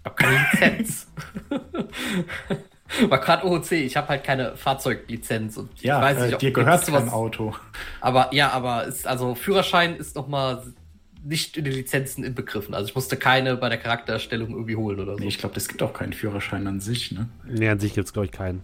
Ich 0.00 0.04
habe 0.04 0.14
keine 0.16 0.38
Lizenz. 0.52 1.06
War 3.08 3.18
gerade 3.20 3.44
OOC, 3.46 3.72
ich 3.72 3.96
habe 3.96 4.08
halt 4.08 4.24
keine 4.24 4.56
Fahrzeuglizenz 4.56 5.56
und 5.56 5.82
Ja, 5.82 5.98
ich 5.98 6.04
weiß 6.04 6.18
äh, 6.18 6.24
nicht, 6.26 6.34
ob 6.34 6.40
dir 6.40 6.52
gehört 6.52 6.86
kein 6.86 6.94
was- 6.94 7.12
Auto. 7.12 7.54
Aber 8.00 8.32
ja, 8.32 8.50
aber 8.50 8.84
ist, 8.84 9.06
also 9.08 9.34
Führerschein 9.34 9.96
ist 9.96 10.14
nochmal 10.14 10.62
nicht 11.26 11.56
in 11.56 11.64
den 11.64 11.72
Lizenzen 11.72 12.22
inbegriffen. 12.24 12.74
Also 12.74 12.88
ich 12.88 12.94
musste 12.94 13.16
keine 13.16 13.56
bei 13.56 13.68
der 13.68 13.78
Charaktererstellung 13.78 14.50
irgendwie 14.50 14.76
holen 14.76 15.00
oder 15.00 15.14
so. 15.14 15.18
Nee, 15.18 15.28
ich 15.28 15.38
glaube, 15.38 15.56
es 15.56 15.68
gibt 15.68 15.82
auch 15.82 15.92
keinen 15.92 16.12
Führerschein 16.12 16.66
an 16.66 16.80
sich, 16.80 17.12
ne? 17.12 17.28
Nee, 17.44 17.68
an 17.68 17.78
sich 17.80 17.94
gibt 17.94 18.06
es, 18.06 18.12
glaube 18.12 18.26
ich, 18.26 18.32
keinen. 18.32 18.62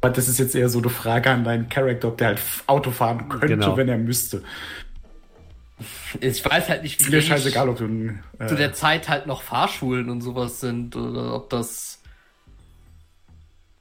Aber 0.00 0.10
das 0.10 0.28
ist 0.28 0.38
jetzt 0.38 0.54
eher 0.54 0.68
so 0.68 0.78
eine 0.78 0.90
Frage 0.90 1.30
an 1.30 1.44
deinen 1.44 1.68
Charakter, 1.68 2.08
ob 2.08 2.18
der 2.18 2.28
halt 2.28 2.40
Auto 2.66 2.90
fahren 2.90 3.28
könnte, 3.28 3.46
Genau. 3.48 3.76
wenn 3.76 3.88
er 3.88 3.98
müsste. 3.98 4.42
Ich 6.20 6.44
weiß 6.44 6.68
halt 6.68 6.82
nicht, 6.82 7.00
wie 7.00 7.04
Ist 7.04 7.10
mir 7.12 7.22
scheißegal, 7.22 7.68
ob 7.68 7.78
du 7.78 7.84
äh, 8.38 8.46
zu 8.46 8.54
der 8.56 8.72
Zeit 8.72 9.08
halt 9.08 9.26
noch 9.26 9.42
Fahrschulen 9.42 10.08
und 10.10 10.20
sowas 10.22 10.60
sind 10.60 10.96
oder 10.96 11.34
ob 11.34 11.50
das. 11.50 12.00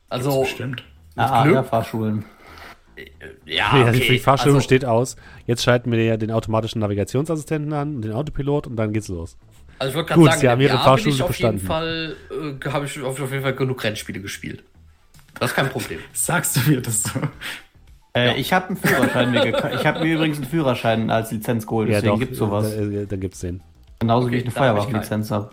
Also, 0.10 0.42
bestimmt. 0.42 0.84
Ah, 1.16 1.44
Glück. 1.44 1.56
ja, 1.56 1.64
Fahrschulen. 1.64 2.26
Ja, 3.46 3.78
Ja, 3.78 3.90
okay. 3.90 4.08
die 4.10 4.20
Fahrschule 4.20 4.56
also, 4.56 4.64
steht 4.64 4.86
aus. 4.86 5.16
Jetzt 5.46 5.64
schalten 5.64 5.92
wir 5.92 6.04
ja 6.04 6.18
den 6.18 6.32
automatischen 6.32 6.80
Navigationsassistenten 6.82 7.74
an 7.74 7.96
und 7.98 8.02
den 8.04 8.12
Autopilot 8.14 8.68
und 8.68 8.76
dann 8.76 8.94
geht's 8.94 9.08
los. 9.08 9.38
Also 9.80 9.90
ich 9.90 9.96
wollte 9.96 10.08
gerade 10.10 10.20
Gut, 10.22 10.30
sagen, 10.30 10.42
Sie 10.42 10.50
haben 10.50 10.62
Ihre 10.62 10.74
Jahr 10.76 10.84
Fahrschule 10.84 11.10
bin 11.12 11.16
ich 11.16 11.22
auf 11.24 11.38
jeden 11.38 11.60
bestanden. 11.60 11.68
Fall, 11.68 12.16
äh, 12.66 12.70
habe 12.70 12.86
ich 12.86 13.02
auf 13.02 13.20
jeden 13.32 13.44
Fall 13.44 13.56
genug 13.56 13.84
Rennspiele 13.84 14.22
gespielt. 14.22 14.64
Das 15.40 15.52
ist 15.52 15.56
kein 15.56 15.70
Problem. 15.70 16.00
Sagst 16.14 16.56
du 16.56 16.70
mir 16.70 16.82
das 16.82 17.04
so? 17.04 17.20
Äh, 18.16 18.40
Ich 18.40 18.54
habe 18.54 18.68
einen 18.68 18.78
Führerschein 18.78 19.32
mir 19.32 19.44
geka- 19.44 19.76
Ich 19.76 19.86
habe 19.86 20.00
mir 20.00 20.16
übrigens 20.16 20.38
einen 20.38 20.48
Führerschein 20.48 21.10
als 21.12 21.32
Lizenz 21.32 21.68
geholt, 21.68 21.90
Ja, 21.90 21.96
deswegen 21.96 22.14
doch, 22.14 22.20
gibt's 22.20 22.38
sowas. 22.38 22.74
Äh, 22.74 23.06
dann 23.06 23.20
gibt's 23.20 23.40
den. 23.42 23.62
Genauso 24.00 24.28
okay, 24.28 24.36
wie 24.36 24.40
ich 24.40 24.44
eine 24.46 24.52
Feuerwaffenlizenz 24.52 25.32
habe. 25.32 25.52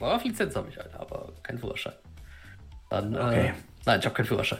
Aber 0.00 0.20
Lizenz 0.24 0.56
habe 0.56 0.68
ich 0.68 0.76
halt, 0.76 0.90
aber 0.98 1.28
keinen 1.44 1.58
Führerschein. 1.58 1.92
Dann, 2.90 3.14
Okay. 3.14 3.46
äh, 3.46 3.52
nein, 3.86 4.00
ich 4.00 4.04
habe 4.06 4.14
keinen 4.14 4.26
Führerschein. 4.26 4.58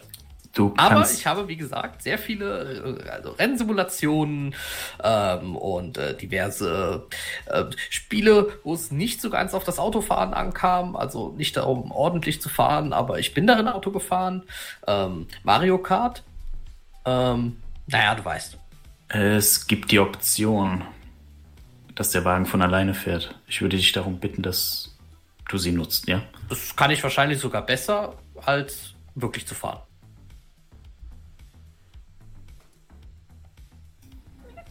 Du 0.55 0.73
Aber 0.77 1.05
ich 1.11 1.27
habe, 1.27 1.49
wie 1.49 1.57
gesagt, 1.57 2.03
sehr 2.03 2.17
viele 2.17 2.99
äh, 3.05 3.09
also 3.11 3.33
Rennsimulationen 3.33 4.55
ähm, 5.03 5.57
und 5.57 5.99
äh, 5.99 6.17
diverse 6.17 7.09
äh, 7.47 7.65
Spiele, 7.91 8.61
wo 8.63 8.73
es 8.73 8.93
nicht 8.93 9.21
so 9.21 9.31
ganz 9.31 9.53
auf 9.53 9.65
das 9.65 9.81
Autofahren 9.81 10.33
ankam, 10.33 10.95
also 10.95 11.35
nicht 11.37 11.57
darum, 11.57 11.91
ordentlich 11.91 12.41
zu 12.41 12.49
fahren, 12.49 12.93
aber 12.93 13.19
ich 13.19 13.35
bin 13.35 13.49
darin 13.49 13.67
Auto 13.67 13.91
gefahren. 13.91 14.45
Ähm, 14.87 15.27
Mario 15.43 15.79
Kart. 15.79 16.23
Ähm, 17.05 17.57
naja, 17.89 18.15
du 18.15 18.25
weißt. 18.25 18.57
Es 19.09 19.67
gibt 19.67 19.91
die 19.91 19.99
Option, 19.99 20.85
dass 21.97 22.11
der 22.11 22.25
Wagen 22.25 22.47
von 22.47 22.63
alleine 22.63 22.95
fährt. 22.95 23.35
Ich 23.49 23.61
würde 23.61 23.77
dich 23.77 23.93
darum 23.93 24.19
bitten, 24.21 24.43
dass 24.43 24.97
du 25.49 25.59
sie 25.59 25.73
nutzt, 25.73 26.07
ja? 26.07 26.23
Das 26.49 26.77
kann 26.77 26.93
ich 26.93 27.03
wahrscheinlich 27.03 27.41
sogar 27.41 27.67
besser, 27.67 28.15
als 28.45 28.95
wirklich 29.15 29.47
zu 29.47 29.55
fahren. 29.55 29.81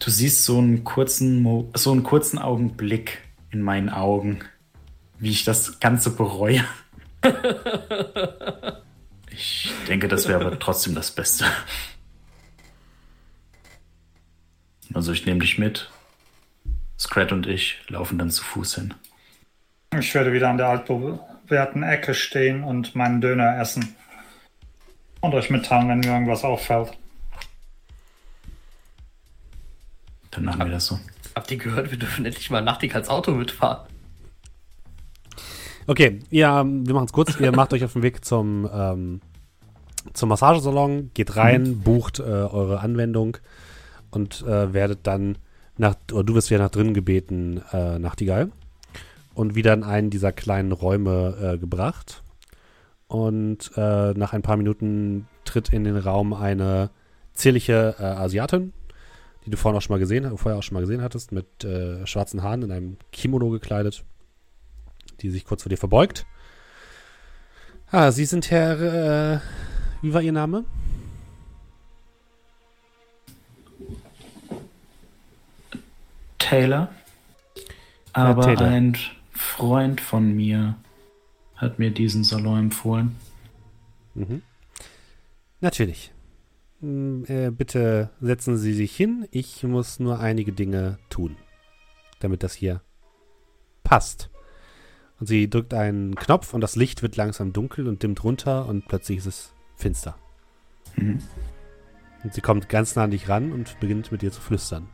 Du 0.04 0.10
siehst 0.10 0.44
so 0.44 0.58
einen 0.58 0.84
kurzen, 0.84 1.42
Mo 1.42 1.70
so 1.72 1.90
einen 1.90 2.02
kurzen 2.02 2.38
Augenblick 2.38 3.22
in 3.50 3.62
meinen 3.62 3.88
Augen, 3.88 4.40
wie 5.18 5.30
ich 5.30 5.44
das 5.44 5.80
Ganze 5.80 6.14
bereue. 6.14 6.62
ich 9.30 9.72
denke, 9.88 10.08
das 10.08 10.28
wäre 10.28 10.44
aber 10.44 10.58
trotzdem 10.58 10.94
das 10.94 11.10
Beste. 11.10 11.46
Also 14.92 15.12
ich 15.12 15.24
nehme 15.24 15.40
dich 15.40 15.56
mit. 15.56 15.90
Scrat 16.98 17.32
und 17.32 17.46
ich 17.46 17.78
laufen 17.88 18.18
dann 18.18 18.30
zu 18.30 18.44
Fuß 18.44 18.74
hin. 18.74 18.94
Ich 19.98 20.14
werde 20.14 20.34
wieder 20.34 20.50
an 20.50 20.58
der 20.58 20.68
altbewährten 20.68 21.82
Ecke 21.82 22.12
stehen 22.12 22.62
und 22.62 22.94
meinen 22.94 23.22
Döner 23.22 23.58
essen. 23.58 23.96
Und 25.22 25.32
euch 25.32 25.48
mitteilen, 25.48 25.88
wenn 25.88 26.00
mir 26.00 26.12
irgendwas 26.12 26.44
auffällt. 26.44 26.92
Dann 30.34 30.44
machen 30.44 30.60
wir 30.60 30.70
das 30.70 30.86
so. 30.86 30.98
Habt 31.34 31.50
ihr 31.50 31.58
gehört, 31.58 31.90
wir 31.90 31.98
dürfen 31.98 32.24
endlich 32.24 32.50
mal 32.50 32.62
Nachtig 32.62 32.94
als 32.94 33.08
Auto 33.08 33.32
mitfahren? 33.32 33.86
Okay, 35.86 36.20
ja, 36.30 36.64
wir 36.64 36.94
machen 36.94 37.06
es 37.06 37.12
kurz. 37.12 37.38
Ihr 37.38 37.52
macht 37.52 37.72
euch 37.72 37.84
auf 37.84 37.92
den 37.92 38.02
Weg 38.02 38.24
zum, 38.24 38.68
ähm, 38.72 39.20
zum 40.12 40.28
Massagesalon, 40.30 41.10
geht 41.12 41.36
rein, 41.36 41.80
bucht 41.80 42.20
äh, 42.20 42.22
eure 42.22 42.80
Anwendung 42.80 43.36
und 44.10 44.42
äh, 44.42 44.72
werdet 44.72 45.00
dann 45.06 45.36
nach, 45.76 45.96
oder 46.12 46.24
du 46.24 46.34
wirst 46.34 46.50
wieder 46.50 46.60
nach 46.60 46.70
drinnen 46.70 46.94
gebeten, 46.94 47.62
äh, 47.72 47.98
Nachtigall. 47.98 48.50
Und 49.34 49.56
wieder 49.56 49.74
in 49.74 49.82
einen 49.82 50.10
dieser 50.10 50.30
kleinen 50.30 50.70
Räume 50.70 51.54
äh, 51.54 51.58
gebracht. 51.58 52.22
Und 53.08 53.72
äh, 53.76 54.12
nach 54.14 54.32
ein 54.32 54.42
paar 54.42 54.56
Minuten 54.56 55.26
tritt 55.44 55.70
in 55.70 55.84
den 55.84 55.96
Raum 55.96 56.32
eine 56.32 56.90
zierliche 57.32 57.96
äh, 57.98 58.04
Asiatin, 58.04 58.72
die 59.44 59.50
du 59.50 59.56
vorhin 59.56 59.76
auch 59.76 59.82
schon 59.82 59.94
mal 59.94 60.00
gesehen, 60.00 60.36
vorher 60.38 60.58
auch 60.58 60.62
schon 60.62 60.74
mal 60.74 60.80
gesehen 60.80 61.02
hattest, 61.02 61.32
mit 61.32 61.64
äh, 61.64 62.06
schwarzen 62.06 62.42
Haaren 62.42 62.62
in 62.62 62.72
einem 62.72 62.96
Kimono 63.12 63.50
gekleidet, 63.50 64.04
die 65.20 65.30
sich 65.30 65.44
kurz 65.44 65.62
vor 65.62 65.70
dir 65.70 65.76
verbeugt. 65.76 66.26
Ah, 67.90 68.10
Sie 68.10 68.24
sind 68.24 68.50
Herr, 68.50 69.34
äh, 69.34 69.40
wie 70.02 70.14
war 70.14 70.22
Ihr 70.22 70.32
Name? 70.32 70.64
Taylor. 76.38 76.88
Aber 78.12 78.42
Taylor. 78.42 78.62
ein 78.62 78.96
Freund 79.32 80.00
von 80.00 80.34
mir 80.34 80.76
hat 81.56 81.78
mir 81.78 81.90
diesen 81.90 82.24
Salon 82.24 82.58
empfohlen. 82.58 83.16
Mhm. 84.14 84.42
Natürlich. 85.60 86.13
Äh, 86.84 87.50
bitte 87.50 88.10
setzen 88.20 88.56
Sie 88.56 88.74
sich 88.74 88.94
hin. 88.94 89.26
Ich 89.30 89.62
muss 89.62 90.00
nur 90.00 90.20
einige 90.20 90.52
Dinge 90.52 90.98
tun, 91.08 91.36
damit 92.20 92.42
das 92.42 92.54
hier 92.54 92.82
passt. 93.82 94.30
Und 95.20 95.26
sie 95.26 95.48
drückt 95.48 95.72
einen 95.72 96.16
Knopf 96.16 96.54
und 96.54 96.60
das 96.60 96.76
Licht 96.76 97.02
wird 97.02 97.16
langsam 97.16 97.52
dunkel 97.52 97.86
und 97.86 98.02
dimmt 98.02 98.24
runter 98.24 98.66
und 98.66 98.88
plötzlich 98.88 99.18
ist 99.18 99.26
es 99.26 99.54
finster. 99.76 100.18
Mhm. 100.96 101.18
Und 102.24 102.34
sie 102.34 102.40
kommt 102.40 102.68
ganz 102.68 102.96
nah 102.96 103.04
an 103.04 103.10
dich 103.10 103.28
ran 103.28 103.52
und 103.52 103.78
beginnt 103.80 104.10
mit 104.10 104.22
dir 104.22 104.32
zu 104.32 104.40
flüstern. 104.40 104.88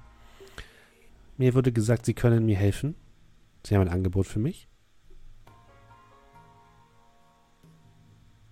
Mir 1.39 1.55
wurde 1.55 1.73
gesagt, 1.73 2.05
Sie 2.05 2.13
können 2.13 2.45
mir 2.45 2.57
helfen. 2.57 2.97
Sie 3.65 3.75
haben 3.75 3.83
ein 3.83 3.93
Angebot 3.93 4.27
für 4.27 4.41
mich. 4.41 4.69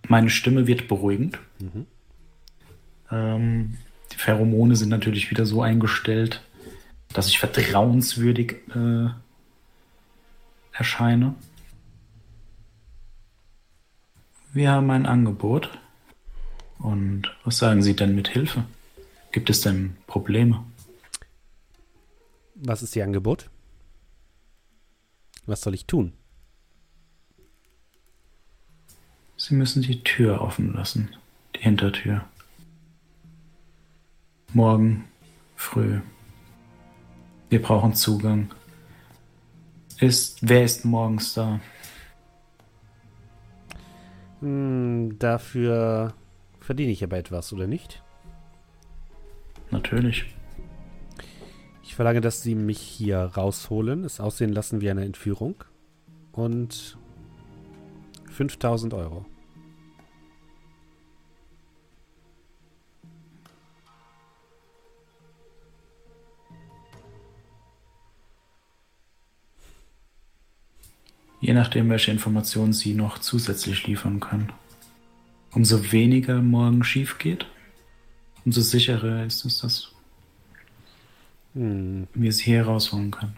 Meine 0.07 0.31
Stimme 0.31 0.65
wird 0.65 0.87
beruhigend. 0.87 1.39
Mhm. 1.59 1.85
Ähm, 3.11 3.77
die 4.11 4.17
Pheromone 4.17 4.75
sind 4.75 4.89
natürlich 4.89 5.29
wieder 5.31 5.45
so 5.45 5.61
eingestellt, 5.61 6.41
dass 7.13 7.27
ich 7.27 7.39
vertrauenswürdig 7.39 8.55
äh, 8.75 9.09
erscheine. 10.71 11.35
Wir 14.53 14.71
haben 14.71 14.89
ein 14.91 15.05
Angebot. 15.05 15.69
Und 16.79 17.35
was 17.43 17.57
sagen 17.57 17.83
Sie 17.83 17.95
denn 17.95 18.15
mit 18.15 18.29
Hilfe? 18.29 18.63
Gibt 19.31 19.49
es 19.49 19.61
denn 19.61 19.97
Probleme? 20.07 20.63
Was 22.55 22.81
ist 22.81 22.95
Ihr 22.95 23.03
Angebot? 23.03 23.49
Was 25.45 25.61
soll 25.61 25.73
ich 25.73 25.85
tun? 25.85 26.13
Sie 29.35 29.55
müssen 29.55 29.81
die 29.81 30.03
Tür 30.03 30.41
offen 30.41 30.73
lassen, 30.73 31.15
die 31.55 31.61
Hintertür. 31.61 32.25
Morgen 34.53 35.05
früh. 35.55 35.99
Wir 37.49 37.61
brauchen 37.61 37.93
Zugang. 37.93 38.49
Ist, 39.99 40.39
wer 40.41 40.63
ist 40.63 40.85
morgens 40.85 41.33
da? 41.35 41.59
Hm, 44.39 45.17
dafür 45.19 46.13
verdiene 46.59 46.91
ich 46.91 47.03
aber 47.03 47.17
etwas, 47.17 47.53
oder 47.53 47.67
nicht? 47.67 48.01
Natürlich. 49.69 50.33
Ich 51.83 51.95
verlange, 51.95 52.21
dass 52.21 52.41
Sie 52.41 52.55
mich 52.55 52.79
hier 52.79 53.19
rausholen, 53.19 54.03
es 54.03 54.19
aussehen 54.19 54.53
lassen 54.53 54.81
wie 54.81 54.89
eine 54.89 55.05
Entführung 55.05 55.63
und 56.31 56.97
5000 58.31 58.93
Euro. 58.93 59.25
Je 71.41 71.53
nachdem, 71.53 71.89
welche 71.89 72.11
Informationen 72.11 72.73
Sie 72.73 72.93
noch 72.93 73.19
zusätzlich 73.19 73.87
liefern 73.87 74.19
können. 74.19 74.51
Umso 75.51 75.91
weniger 75.91 76.41
morgen 76.41 76.83
schief 76.83 77.17
geht, 77.17 77.45
umso 78.45 78.61
sicherer 78.61 79.25
ist 79.25 79.45
es, 79.45 79.59
dass 79.61 79.91
Hm, 81.55 82.07
wir 82.13 82.31
Sie 82.31 82.43
hier 82.43 82.65
rausholen 82.65 83.11
können. 83.11 83.37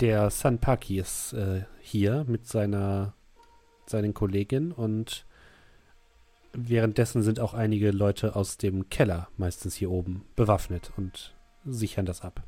der 0.00 0.30
Sanpaki 0.30 0.98
ist 0.98 1.32
äh, 1.32 1.62
hier 1.80 2.24
mit 2.26 2.46
seiner 2.46 3.14
seinen 3.86 4.14
Kollegin 4.14 4.72
und 4.72 5.26
währenddessen 6.52 7.22
sind 7.22 7.38
auch 7.38 7.54
einige 7.54 7.90
Leute 7.92 8.34
aus 8.34 8.56
dem 8.56 8.88
Keller 8.88 9.28
meistens 9.36 9.74
hier 9.76 9.90
oben 9.90 10.24
bewaffnet 10.34 10.92
und 10.96 11.34
sichern 11.64 12.06
das 12.06 12.22
ab. 12.22 12.42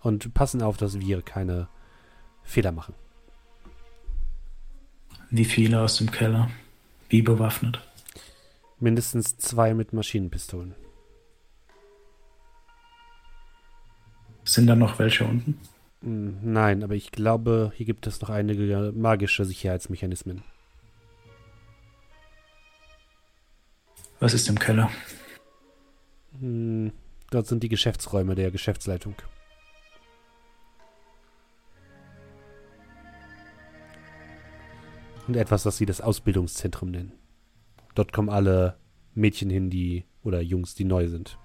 Und 0.00 0.32
passen 0.34 0.62
auf, 0.62 0.76
dass 0.76 0.98
wir 1.00 1.22
keine 1.22 1.68
Fehler 2.48 2.72
machen. 2.72 2.94
Wie 5.30 5.44
viele 5.44 5.80
aus 5.82 5.98
dem 5.98 6.10
Keller? 6.10 6.50
Wie 7.10 7.20
bewaffnet? 7.22 7.80
Mindestens 8.80 9.36
zwei 9.36 9.74
mit 9.74 9.92
Maschinenpistolen. 9.92 10.74
Sind 14.44 14.66
da 14.66 14.74
noch 14.74 14.98
welche 14.98 15.24
unten? 15.24 15.58
Hm, 16.02 16.38
Nein, 16.42 16.82
aber 16.82 16.94
ich 16.94 17.10
glaube, 17.12 17.72
hier 17.76 17.84
gibt 17.86 18.06
es 18.06 18.20
noch 18.22 18.30
einige 18.30 18.92
magische 18.96 19.44
Sicherheitsmechanismen. 19.44 20.42
Was 24.20 24.32
ist 24.32 24.48
im 24.48 24.58
Keller? 24.58 24.90
Hm, 26.40 26.92
Dort 27.30 27.46
sind 27.46 27.62
die 27.62 27.68
Geschäftsräume 27.68 28.34
der 28.34 28.50
Geschäftsleitung. 28.50 29.14
Und 35.28 35.36
etwas, 35.36 35.62
das 35.62 35.76
sie 35.76 35.84
das 35.84 36.00
Ausbildungszentrum 36.00 36.90
nennen. 36.90 37.12
Dort 37.94 38.14
kommen 38.14 38.30
alle 38.30 38.78
Mädchen 39.14 39.50
hin, 39.50 39.68
die 39.68 40.06
oder 40.22 40.40
Jungs, 40.40 40.74
die 40.74 40.84
neu 40.84 41.06
sind. 41.08 41.38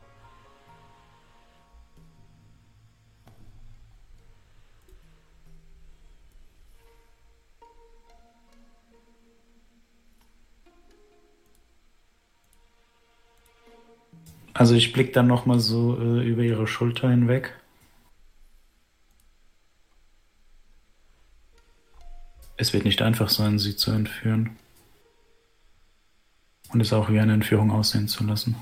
Also 14.53 14.75
ich 14.75 14.93
blicke 14.93 15.11
dann 15.11 15.27
noch 15.27 15.45
mal 15.45 15.59
so 15.59 15.99
äh, 15.99 16.25
über 16.25 16.43
ihre 16.43 16.67
Schulter 16.67 17.09
hinweg. 17.09 17.53
Es 22.63 22.71
wird 22.71 22.85
nicht 22.85 23.01
einfach 23.01 23.27
sein, 23.27 23.59
sie 23.59 23.75
zu 23.75 23.91
entführen. 23.91 24.51
Und 26.69 26.79
es 26.79 26.93
auch 26.93 27.09
wie 27.09 27.19
eine 27.19 27.33
Entführung 27.33 27.71
aussehen 27.71 28.07
zu 28.07 28.23
lassen. 28.23 28.55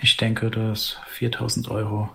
Ich 0.00 0.16
denke, 0.16 0.50
dass 0.50 0.96
4000 1.06 1.70
Euro 1.70 2.10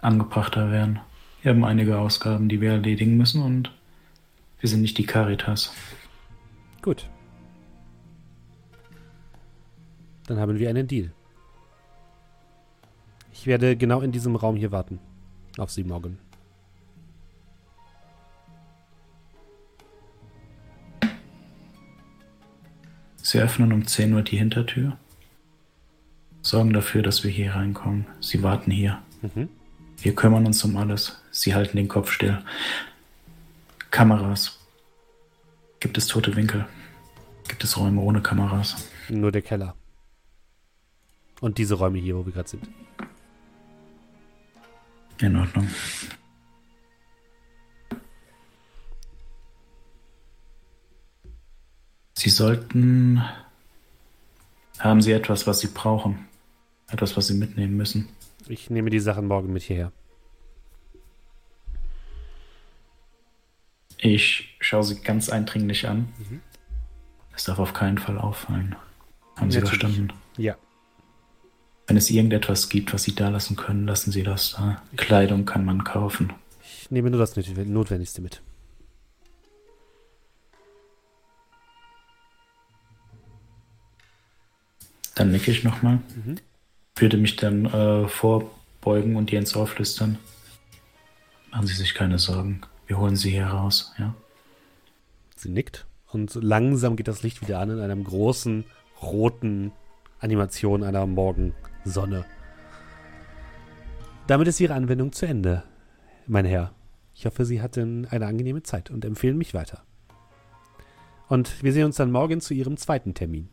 angebrachter 0.00 0.72
wären. 0.72 0.98
Wir 1.42 1.52
haben 1.52 1.64
einige 1.64 2.00
Ausgaben, 2.00 2.48
die 2.48 2.60
wir 2.60 2.72
erledigen 2.72 3.16
müssen 3.16 3.42
und 3.42 3.70
wir 4.58 4.68
sind 4.68 4.82
nicht 4.82 4.98
die 4.98 5.06
Caritas. 5.06 5.72
Gut. 6.82 7.08
Dann 10.26 10.40
haben 10.40 10.58
wir 10.58 10.68
einen 10.68 10.88
Deal. 10.88 11.12
Ich 13.32 13.46
werde 13.46 13.76
genau 13.76 14.00
in 14.00 14.10
diesem 14.10 14.34
Raum 14.34 14.56
hier 14.56 14.72
warten. 14.72 14.98
Auf 15.58 15.70
Sie 15.70 15.84
morgen. 15.84 16.18
Sie 23.32 23.40
öffnen 23.40 23.72
um 23.72 23.86
10 23.86 24.12
Uhr 24.12 24.20
die 24.20 24.36
Hintertür, 24.36 24.98
sorgen 26.42 26.74
dafür, 26.74 27.00
dass 27.00 27.24
wir 27.24 27.30
hier 27.30 27.54
reinkommen. 27.54 28.04
Sie 28.20 28.42
warten 28.42 28.70
hier. 28.70 29.02
Mhm. 29.22 29.48
Wir 30.02 30.14
kümmern 30.14 30.44
uns 30.44 30.62
um 30.64 30.76
alles. 30.76 31.18
Sie 31.30 31.54
halten 31.54 31.78
den 31.78 31.88
Kopf 31.88 32.12
still. 32.12 32.44
Kameras. 33.90 34.60
Gibt 35.80 35.96
es 35.96 36.08
tote 36.08 36.36
Winkel? 36.36 36.66
Gibt 37.48 37.64
es 37.64 37.78
Räume 37.78 38.02
ohne 38.02 38.20
Kameras? 38.20 38.86
Nur 39.08 39.32
der 39.32 39.40
Keller. 39.40 39.76
Und 41.40 41.56
diese 41.56 41.76
Räume 41.76 42.00
hier, 42.00 42.18
wo 42.18 42.26
wir 42.26 42.34
gerade 42.34 42.50
sind. 42.50 42.68
In 45.22 45.36
Ordnung. 45.36 45.68
Sie 52.22 52.30
sollten. 52.30 53.20
Haben 54.78 55.02
Sie 55.02 55.10
etwas, 55.10 55.48
was 55.48 55.58
Sie 55.58 55.66
brauchen? 55.66 56.28
Etwas, 56.88 57.16
was 57.16 57.26
Sie 57.26 57.34
mitnehmen 57.34 57.76
müssen? 57.76 58.10
Ich 58.46 58.70
nehme 58.70 58.90
die 58.90 59.00
Sachen 59.00 59.26
morgen 59.26 59.52
mit 59.52 59.64
hierher. 59.64 59.90
Ich 63.98 64.56
schaue 64.60 64.84
Sie 64.84 65.00
ganz 65.00 65.30
eindringlich 65.30 65.88
an. 65.88 66.12
Es 67.34 67.42
darf 67.42 67.58
auf 67.58 67.72
keinen 67.72 67.98
Fall 67.98 68.18
auffallen. 68.18 68.76
Haben 69.34 69.50
Sie 69.50 69.58
Natürlich. 69.58 69.80
verstanden? 69.80 70.12
Ja. 70.36 70.54
Wenn 71.88 71.96
es 71.96 72.08
irgendetwas 72.08 72.68
gibt, 72.68 72.94
was 72.94 73.02
Sie 73.02 73.16
da 73.16 73.30
lassen 73.30 73.56
können, 73.56 73.84
lassen 73.84 74.12
Sie 74.12 74.22
das 74.22 74.52
da. 74.52 74.80
Kleidung 74.96 75.44
kann 75.44 75.64
man 75.64 75.82
kaufen. 75.82 76.32
Ich 76.62 76.88
nehme 76.92 77.10
nur 77.10 77.18
das 77.18 77.34
Notwendigste 77.36 78.22
mit. 78.22 78.42
Dann 85.14 85.30
nicke 85.30 85.50
ich 85.50 85.64
nochmal. 85.64 85.98
Mhm. 86.14 86.36
Würde 86.96 87.16
mich 87.16 87.36
dann 87.36 87.66
äh, 87.66 88.08
vorbeugen 88.08 89.16
und 89.16 89.32
ihr 89.32 89.38
ins 89.38 89.56
Ohr 89.56 89.66
flüstern. 89.66 90.18
Machen 91.50 91.66
Sie 91.66 91.74
sich 91.74 91.94
keine 91.94 92.18
Sorgen. 92.18 92.62
Wir 92.86 92.98
holen 92.98 93.16
Sie 93.16 93.30
hier 93.30 93.46
raus, 93.46 93.92
ja? 93.98 94.14
Sie 95.36 95.50
nickt 95.50 95.86
und 96.12 96.34
langsam 96.34 96.96
geht 96.96 97.08
das 97.08 97.22
Licht 97.22 97.40
wieder 97.42 97.58
an 97.58 97.70
in 97.70 97.80
einem 97.80 98.04
großen 98.04 98.64
roten 99.02 99.72
Animation 100.20 100.84
einer 100.84 101.06
Morgensonne. 101.06 102.24
Damit 104.26 104.46
ist 104.48 104.60
Ihre 104.60 104.74
Anwendung 104.74 105.12
zu 105.12 105.26
Ende, 105.26 105.64
mein 106.26 106.44
Herr. 106.44 106.72
Ich 107.14 107.26
hoffe, 107.26 107.44
Sie 107.44 107.60
hatten 107.60 108.06
eine 108.06 108.26
angenehme 108.26 108.62
Zeit 108.62 108.90
und 108.90 109.04
empfehlen 109.04 109.36
mich 109.36 109.52
weiter. 109.52 109.82
Und 111.28 111.62
wir 111.62 111.72
sehen 111.72 111.86
uns 111.86 111.96
dann 111.96 112.12
morgen 112.12 112.40
zu 112.40 112.54
Ihrem 112.54 112.76
zweiten 112.76 113.14
Termin. 113.14 113.48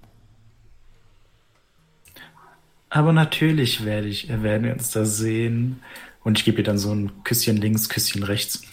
Aber 2.90 3.14
natürlich 3.14 3.86
werde 3.86 4.08
ich, 4.08 4.30
werden 4.30 4.64
wir 4.64 4.74
uns 4.74 4.92
da 4.92 5.06
sehen. 5.06 5.82
Und 6.24 6.40
ich 6.40 6.46
gebe 6.46 6.60
ihr 6.60 6.64
dann 6.64 6.78
so 6.78 6.92
ein 6.92 7.24
Küsschen 7.24 7.58
links, 7.58 7.88
Küsschen 7.90 8.24
rechts. 8.24 8.64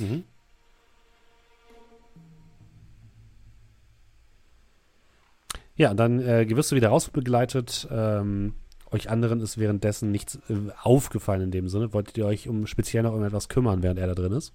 Ja, 5.76 5.92
dann 5.92 6.20
äh, 6.20 6.48
wirst 6.56 6.72
du 6.72 6.76
wieder 6.76 6.88
rausbegleitet. 6.88 7.86
Ähm, 7.90 8.54
euch 8.90 9.10
anderen 9.10 9.40
ist 9.40 9.58
währenddessen 9.58 10.10
nichts 10.10 10.36
äh, 10.48 10.54
aufgefallen 10.82 11.42
in 11.42 11.50
dem 11.50 11.68
Sinne. 11.68 11.92
Wolltet 11.92 12.16
ihr 12.16 12.26
euch 12.26 12.48
um 12.48 12.66
speziell 12.66 13.02
noch 13.02 13.12
um 13.12 13.22
etwas 13.22 13.48
kümmern, 13.48 13.82
während 13.82 13.98
er 13.98 14.06
da 14.06 14.14
drin 14.14 14.32
ist? 14.32 14.54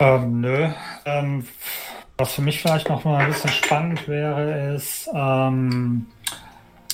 Ähm, 0.00 0.40
nö. 0.40 0.68
Ähm, 1.04 1.44
was 2.18 2.34
für 2.34 2.42
mich 2.42 2.60
vielleicht 2.60 2.88
noch 2.88 3.04
mal 3.04 3.18
ein 3.18 3.28
bisschen 3.28 3.50
spannend 3.50 4.06
wäre, 4.08 4.74
ist, 4.74 5.08
ähm, 5.14 6.06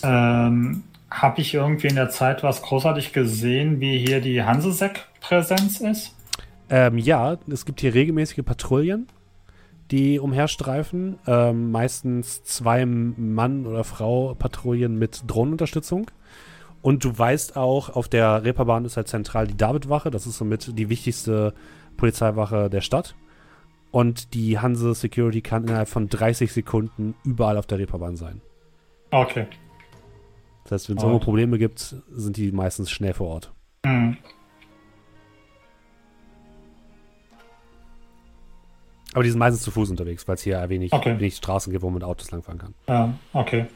ähm, 0.02 0.84
habe 1.10 1.40
ich 1.40 1.54
irgendwie 1.54 1.88
in 1.88 1.96
der 1.96 2.10
Zeit 2.10 2.42
was 2.42 2.62
großartig 2.62 3.12
gesehen, 3.12 3.80
wie 3.80 3.98
hier 3.98 4.20
die 4.20 4.42
Hansesek-Präsenz 4.42 5.80
ist? 5.80 6.14
Ähm, 6.70 6.98
ja, 6.98 7.38
es 7.50 7.64
gibt 7.64 7.80
hier 7.80 7.94
regelmäßige 7.94 8.44
Patrouillen, 8.44 9.08
die 9.90 10.18
umherstreifen. 10.18 11.18
Ähm, 11.26 11.70
meistens 11.70 12.42
zwei 12.44 12.84
Mann 12.84 13.66
oder 13.66 13.84
Frau 13.84 14.34
Patrouillen 14.34 14.98
mit 14.98 15.22
Drohnenunterstützung. 15.26 16.10
Und 16.82 17.04
du 17.04 17.18
weißt 17.18 17.56
auch, 17.56 17.90
auf 17.90 18.08
der 18.08 18.44
Reeperbahn 18.44 18.84
ist 18.84 18.96
halt 18.96 19.08
zentral 19.08 19.46
die 19.46 19.56
Davidwache. 19.56 20.10
Das 20.10 20.26
ist 20.26 20.38
somit 20.38 20.78
die 20.78 20.88
wichtigste 20.88 21.54
Polizeiwache 21.96 22.70
der 22.70 22.82
Stadt. 22.82 23.14
Und 23.90 24.34
die 24.34 24.58
Hanse 24.58 24.94
Security 24.94 25.40
kann 25.40 25.64
innerhalb 25.64 25.88
von 25.88 26.08
30 26.08 26.52
Sekunden 26.52 27.14
überall 27.24 27.56
auf 27.56 27.66
der 27.66 27.78
Reeperbahn 27.78 28.16
sein. 28.16 28.40
Okay. 29.10 29.46
Das 30.64 30.72
heißt, 30.72 30.90
wenn 30.90 30.98
es 30.98 31.02
irgendwo 31.02 31.24
Probleme 31.24 31.58
gibt, 31.58 31.96
sind 32.10 32.36
die 32.36 32.52
meistens 32.52 32.90
schnell 32.90 33.14
vor 33.14 33.28
Ort. 33.28 33.52
Hm. 33.86 34.18
Aber 39.14 39.22
die 39.22 39.30
sind 39.30 39.38
meistens 39.38 39.62
zu 39.62 39.70
Fuß 39.70 39.88
unterwegs, 39.90 40.28
weil 40.28 40.34
es 40.34 40.42
hier 40.42 40.68
wenig, 40.68 40.92
Okay. 40.92 41.18
wenig 41.18 41.36
Straßen 41.36 41.72
gibt, 41.72 41.82
wo 41.82 41.86
man 41.86 41.94
mit 41.94 42.04
Autos 42.04 42.30
langfahren 42.30 42.58
kann. 42.58 42.74
Ja, 42.86 43.14
okay. 43.32 43.66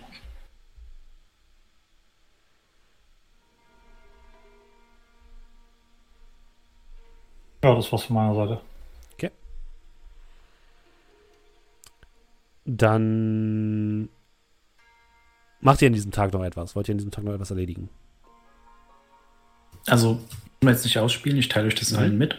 Ja, 7.64 7.74
das 7.74 7.90
war's 7.92 8.04
von 8.04 8.16
meiner 8.16 8.34
Seite. 8.34 8.60
Dann 12.64 14.08
macht 15.60 15.82
ihr 15.82 15.86
an 15.88 15.92
diesem 15.94 16.12
Tag 16.12 16.32
noch 16.32 16.44
etwas? 16.44 16.76
Wollt 16.76 16.88
ihr 16.88 16.92
an 16.92 16.98
diesem 16.98 17.10
Tag 17.10 17.24
noch 17.24 17.34
etwas 17.34 17.50
erledigen? 17.50 17.88
Also, 19.86 20.20
wir 20.60 20.70
jetzt 20.70 20.84
nicht 20.84 20.98
ausspielen, 20.98 21.38
ich 21.38 21.48
teile 21.48 21.66
euch 21.66 21.74
das 21.74 21.90
Mhm. 21.92 21.98
allen 21.98 22.18
mit. 22.18 22.38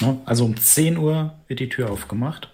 Ja, 0.00 0.18
also 0.26 0.44
um 0.44 0.56
10 0.56 0.98
Uhr 0.98 1.34
wird 1.48 1.60
die 1.60 1.68
Tür 1.70 1.90
aufgemacht. 1.90 2.52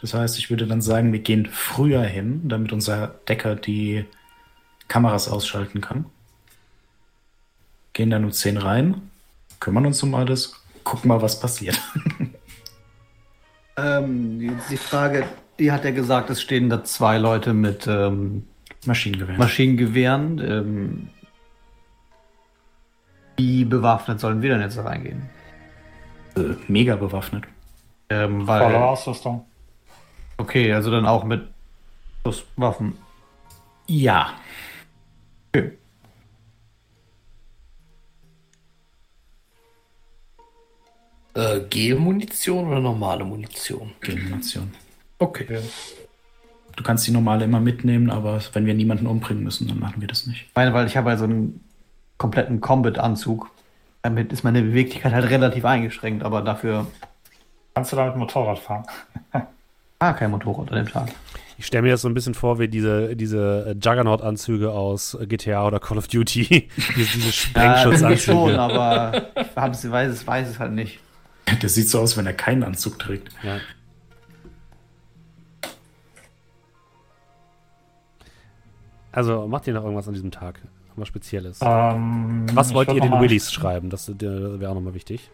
Das 0.00 0.14
heißt, 0.14 0.38
ich 0.38 0.48
würde 0.48 0.66
dann 0.66 0.80
sagen, 0.80 1.12
wir 1.12 1.18
gehen 1.18 1.46
früher 1.46 2.02
hin, 2.02 2.48
damit 2.48 2.72
unser 2.72 3.08
Decker 3.28 3.54
die 3.56 4.06
Kameras 4.86 5.28
ausschalten 5.28 5.80
kann. 5.82 6.06
Gehen 7.92 8.08
dann 8.10 8.24
um 8.24 8.32
10 8.32 8.56
rein, 8.56 9.10
kümmern 9.60 9.84
uns 9.86 10.02
um 10.02 10.14
alles, 10.14 10.54
gucken 10.84 11.08
mal, 11.08 11.20
was 11.20 11.38
passiert. 11.38 11.78
Ähm, 13.80 14.58
die 14.68 14.76
Frage, 14.76 15.24
die 15.58 15.72
hat 15.72 15.84
ja 15.84 15.90
gesagt, 15.90 16.30
es 16.30 16.40
stehen 16.40 16.70
da 16.70 16.84
zwei 16.84 17.18
Leute 17.18 17.52
mit 17.52 17.86
ähm, 17.86 18.44
Maschinengewehr. 18.86 19.38
Maschinengewehren. 19.38 20.38
Ähm, 20.38 21.08
wie 23.36 23.64
bewaffnet 23.64 24.20
sollen 24.20 24.42
wir 24.42 24.50
denn 24.50 24.60
jetzt 24.60 24.76
da 24.76 24.82
reingehen? 24.82 25.28
äh, 26.38 26.56
mega 26.68 26.96
bewaffnet. 26.96 27.44
Ähm, 28.10 28.46
Volle 28.46 28.60
weil, 28.60 28.76
Ausrüstung. 28.76 29.44
okay, 30.38 30.72
also 30.72 30.90
dann 30.90 31.06
auch 31.06 31.24
mit 31.24 31.48
Waffen. 32.56 32.96
Ja. 33.86 34.34
Okay. 35.48 35.72
Äh, 41.34 41.60
Gel-Munition 41.70 42.66
oder 42.68 42.80
normale 42.80 43.24
Munition? 43.24 43.92
Gegenation. 44.00 44.72
Okay. 45.18 45.60
Du 46.76 46.84
kannst 46.84 47.06
die 47.06 47.10
normale 47.10 47.44
immer 47.44 47.60
mitnehmen, 47.60 48.10
aber 48.10 48.40
wenn 48.52 48.66
wir 48.66 48.74
niemanden 48.74 49.06
umbringen 49.06 49.42
müssen, 49.42 49.66
dann 49.66 49.80
machen 49.80 50.00
wir 50.00 50.08
das 50.08 50.26
nicht. 50.26 50.42
Ich 50.42 50.54
meine, 50.54 50.72
weil 50.72 50.86
ich 50.86 50.96
habe 50.96 51.10
halt 51.10 51.18
so 51.18 51.24
einen 51.24 51.64
kompletten 52.18 52.60
Combat-Anzug. 52.60 53.50
Damit 54.02 54.32
ist 54.32 54.44
meine 54.44 54.62
Beweglichkeit 54.62 55.12
halt 55.12 55.28
relativ 55.28 55.64
eingeschränkt, 55.64 56.22
aber 56.22 56.42
dafür 56.42 56.86
Kannst 57.78 57.92
du 57.92 57.96
damit 57.96 58.16
Motorrad 58.16 58.58
fahren? 58.58 58.82
ah, 60.00 60.12
kein 60.12 60.32
Motorrad 60.32 60.72
an 60.72 60.78
dem 60.78 60.88
Tag. 60.88 61.10
Ich 61.58 61.66
stelle 61.66 61.82
mir 61.82 61.92
das 61.92 62.00
so 62.00 62.08
ein 62.08 62.14
bisschen 62.14 62.34
vor 62.34 62.58
wie 62.58 62.66
diese, 62.66 63.14
diese 63.14 63.76
Juggernaut-Anzüge 63.80 64.72
aus 64.72 65.16
GTA 65.28 65.64
oder 65.64 65.78
Call 65.78 65.96
of 65.96 66.08
Duty. 66.08 66.68
diese, 66.96 67.18
diese 67.18 67.26
Ja, 67.26 67.32
Sprengschutzanzüge. 67.32 68.18
schon, 68.18 68.54
aber 68.56 69.28
ich 69.36 69.56
weiß, 69.56 70.10
es, 70.10 70.26
weiß 70.26 70.48
es 70.48 70.58
halt 70.58 70.72
nicht. 70.72 70.98
Das 71.62 71.76
sieht 71.76 71.88
so 71.88 72.00
aus, 72.00 72.16
wenn 72.16 72.26
er 72.26 72.34
keinen 72.34 72.64
Anzug 72.64 72.98
trägt. 72.98 73.28
Ja. 73.44 73.58
Also 79.18 79.48
macht 79.48 79.66
ihr 79.66 79.74
noch 79.74 79.82
irgendwas 79.82 80.06
an 80.06 80.14
diesem 80.14 80.30
Tag? 80.30 80.60
Was 80.94 81.08
Spezielles? 81.08 81.58
Ähm, 81.60 82.46
Was 82.54 82.72
wollt 82.72 82.92
ihr 82.92 83.00
den 83.00 83.10
Willis 83.20 83.52
schreiben? 83.52 83.90
Das 83.90 84.08
äh, 84.08 84.14
wäre 84.20 84.70
auch 84.70 84.74
nochmal 84.76 84.94
wichtig. 84.94 85.28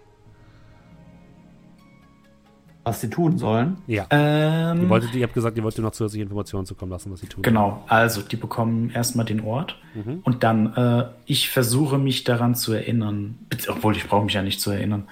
Was 2.82 3.02
sie 3.02 3.10
tun 3.10 3.36
sollen. 3.36 3.76
Ja. 3.86 4.06
Ähm, 4.08 4.84
Ihr, 4.84 4.88
wolltet, 4.88 5.14
ihr 5.14 5.22
habt 5.24 5.34
gesagt, 5.34 5.58
ihr 5.58 5.62
wolltet 5.62 5.84
noch 5.84 5.90
zusätzliche 5.92 6.22
Informationen 6.22 6.64
zukommen 6.64 6.92
lassen, 6.92 7.12
was 7.12 7.20
sie 7.20 7.26
tun. 7.26 7.42
Genau, 7.42 7.84
also 7.86 8.22
die 8.22 8.36
bekommen 8.36 8.88
erstmal 8.88 9.26
den 9.26 9.40
Ort 9.40 9.78
Mhm. 9.94 10.20
und 10.24 10.42
dann, 10.44 10.74
äh, 10.76 11.04
ich 11.26 11.50
versuche 11.50 11.98
mich 11.98 12.24
daran 12.24 12.54
zu 12.54 12.72
erinnern, 12.72 13.38
bitte, 13.50 13.70
obwohl 13.70 13.94
ich 13.96 14.06
brauche 14.08 14.24
mich 14.24 14.32
ja 14.34 14.42
nicht 14.42 14.62
zu 14.62 14.70
erinnern. 14.70 15.08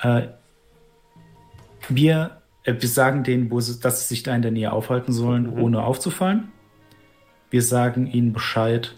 Äh, 0.00 0.28
wir, 1.88 2.38
äh, 2.62 2.74
wir 2.78 2.88
sagen 2.88 3.24
denen, 3.24 3.50
wo 3.50 3.58
sie, 3.58 3.80
dass 3.80 4.00
sie 4.02 4.14
sich 4.14 4.22
da 4.22 4.32
in 4.36 4.42
der 4.42 4.52
Nähe 4.52 4.72
aufhalten 4.72 5.12
sollen, 5.12 5.54
Mhm. 5.56 5.60
ohne 5.62 5.82
aufzufallen. 5.82 6.48
Wir 7.52 7.62
sagen 7.62 8.06
ihnen 8.06 8.32
Bescheid, 8.32 8.96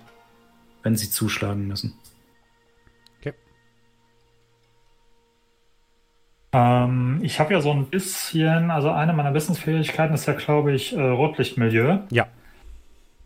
wenn 0.84 0.94
sie 0.94 1.10
zuschlagen 1.10 1.66
müssen. 1.66 1.98
Okay. 3.18 3.34
Ähm, 6.52 7.18
ich 7.20 7.40
habe 7.40 7.52
ja 7.52 7.60
so 7.60 7.72
ein 7.72 7.86
bisschen, 7.86 8.70
also 8.70 8.92
eine 8.92 9.12
meiner 9.12 9.34
Wissensfähigkeiten 9.34 10.14
ist 10.14 10.26
ja, 10.26 10.34
glaube 10.34 10.72
ich, 10.72 10.96
äh, 10.96 11.00
Rotlichtmilieu. 11.00 11.98
Ja. 12.10 12.28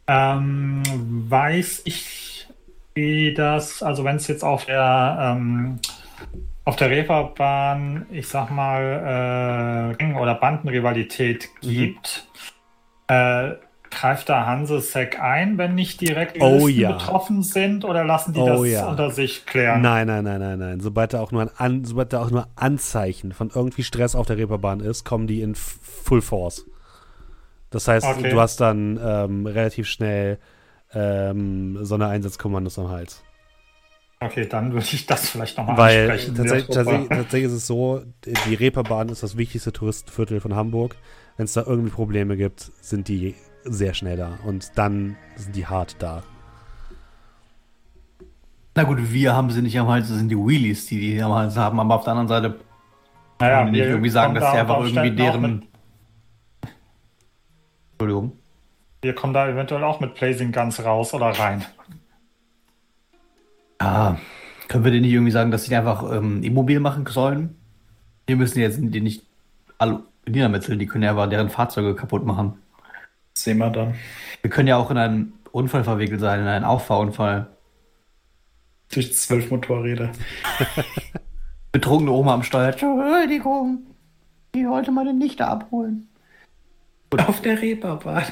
Ähm, 0.07 0.83
weiß 1.29 1.83
ich, 1.85 2.49
wie 2.95 3.35
das, 3.35 3.83
also 3.83 4.05
wenn 4.05 4.17
es 4.17 4.29
jetzt 4.29 4.43
auf 4.43 4.65
der 4.65 5.37
ähm, 5.37 5.79
auf 6.65 6.77
der 6.77 6.89
Reeperbahn, 6.89 8.07
ich 8.11 8.29
sag 8.29 8.51
mal, 8.51 9.95
äh, 10.01 10.15
oder 10.15 10.35
Bandenrivalität 10.35 11.51
Mhm. 11.63 11.69
gibt, 11.69 12.29
äh, 13.09 13.53
greift 13.90 14.28
da 14.28 14.47
Hansesek 14.47 15.20
ein, 15.20 15.59
wenn 15.59 15.74
nicht 15.74 16.01
direkt 16.01 16.36
die 16.36 16.40
Oh 16.43 16.69
ja. 16.69 16.93
betroffen 16.93 17.43
sind, 17.43 17.85
oder 17.85 18.05
lassen 18.05 18.32
die 18.32 18.40
Oh 18.40 18.47
das 18.65 18.70
ja. 18.70 18.89
unter 18.89 19.10
sich 19.10 19.47
klären? 19.47 19.82
Nein, 19.82 20.06
nein, 20.06 20.24
nein, 20.24 20.40
nein, 20.40 20.59
nein. 20.59 20.81
Sobald 20.81 21.15
da 21.15 21.20
auch 21.20 21.32
nur 21.32 21.43
ein 21.43 21.51
An 21.56 21.85
sobald 21.85 22.12
da 22.12 22.23
auch 22.23 22.31
nur 22.31 22.48
Anzeichen 22.56 23.32
von 23.32 23.51
irgendwie 23.55 23.82
Stress 23.82 24.15
auf 24.15 24.27
der 24.27 24.36
Reeperbahn 24.36 24.81
ist, 24.81 25.05
kommen 25.05 25.27
die 25.27 25.40
in 25.43 25.55
Full 25.55 26.23
Force. 26.23 26.66
Das 27.70 27.86
heißt, 27.89 28.06
Okay. 28.06 28.31
du 28.31 28.40
hast 28.40 28.60
dann 28.60 28.98
ähm, 29.02 29.47
relativ 29.47 29.86
schnell 29.89 30.39
ähm, 30.94 31.78
Sondereinsatzkommandos 31.85 32.78
am 32.78 32.89
Hals. 32.89 33.23
Okay, 34.20 34.47
dann 34.47 34.73
würde 34.73 34.86
ich 34.90 35.06
das 35.06 35.28
vielleicht 35.31 35.59
nochmal 35.59 35.77
Weil 35.78 36.10
ansprechen. 36.10 36.35
tatsächlich, 36.35 36.74
tatsächlich, 36.74 37.09
tatsächlich 37.09 37.44
ist 37.44 37.52
es 37.52 37.66
so, 37.66 38.02
die 38.48 38.55
Reeperbahn 38.55 39.10
ist 39.10 39.23
das 39.23 39.36
wichtigste 39.36 39.73
Touristenviertel 39.73 40.40
von 40.40 40.56
Hamburg. 40.56 40.97
Wenn 41.36 41.44
es 41.44 41.52
da 41.52 41.62
irgendwie 41.65 41.90
Probleme 41.90 42.36
gibt, 42.36 42.73
sind 42.81 43.06
die 43.06 43.36
sehr 43.73 43.95
schnell 43.95 44.16
da. 44.16 44.39
Und 44.45 44.73
dann 44.77 45.16
sind 45.36 45.55
die 45.55 45.66
hart 45.66 45.97
da. 45.99 46.23
Na 48.74 48.85
gut, 48.85 49.12
wir 49.12 49.35
haben 49.35 49.51
sie 49.51 49.61
nicht 49.61 49.78
am 49.78 49.89
Hals, 49.89 50.09
das 50.09 50.19
sind 50.19 50.28
die 50.28 50.36
Wheelies, 50.36 50.86
die 50.86 51.01
die 51.01 51.23
am 51.23 51.32
Hals 51.32 51.57
haben, 51.57 51.81
aber 51.81 51.97
auf 51.97 52.05
der 52.05 52.12
anderen 52.12 52.28
Seite 52.28 52.61
naja, 53.40 53.57
kann 53.57 53.65
man 53.65 53.73
nicht 53.73 53.81
wir 53.81 53.89
irgendwie 53.89 54.11
sagen, 54.11 54.35
dass 54.35 54.45
da 54.45 54.53
sie 54.53 54.59
einfach 54.59 54.81
irgendwie 54.81 55.11
deren. 55.11 55.66
Entschuldigung. 57.93 58.32
wir 59.03 59.15
kommen 59.15 59.32
da 59.32 59.49
eventuell 59.49 59.82
auch 59.82 59.99
mit 59.99 60.15
Blazing 60.15 60.53
Guns 60.53 60.85
raus 60.85 61.12
oder 61.12 61.31
rein. 61.31 61.65
Ja, 63.81 64.19
können 64.69 64.85
wir 64.85 64.93
denen 64.93 65.03
nicht 65.03 65.12
irgendwie 65.12 65.32
sagen, 65.32 65.51
dass 65.51 65.65
sie 65.65 65.70
die 65.70 65.77
einfach 65.77 66.05
ähm, 66.12 66.43
immobil 66.45 66.78
machen 66.78 67.05
sollen? 67.07 67.57
Wir 68.27 68.36
müssen 68.36 68.61
jetzt 68.61 68.78
die 68.81 69.01
nicht 69.01 69.24
alle 69.78 70.05
niedermetzeln, 70.27 70.78
die 70.78 70.86
können 70.86 71.05
ja 71.05 71.11
aber 71.11 71.27
deren 71.27 71.49
Fahrzeuge 71.49 71.95
kaputt 71.97 72.24
machen. 72.24 72.59
Sehen 73.43 73.59
wir 73.59 73.70
dann. 73.70 73.94
Wir 74.43 74.51
können 74.51 74.69
ja 74.69 74.77
auch 74.77 74.90
in 74.90 74.98
einen 74.98 75.32
Unfall 75.52 75.85
verwickelt 75.85 76.20
sein, 76.20 76.40
in 76.40 76.47
einen 76.47 76.65
Auffahrunfall. 76.65 77.47
Durch 78.93 79.15
zwölf 79.16 79.51
Motorräder. 79.51 80.10
Betrunkene 81.73 82.10
Oma 82.10 82.35
am 82.35 82.43
Steuer. 82.43 82.73
Entschuldigung, 82.73 83.86
ich 84.55 84.66
wollte 84.66 84.90
meine 84.90 85.12
Nichte 85.12 85.47
abholen. 85.47 86.09
Auf 87.16 87.40
der 87.40 87.60
Reeperbahn. 87.60 88.24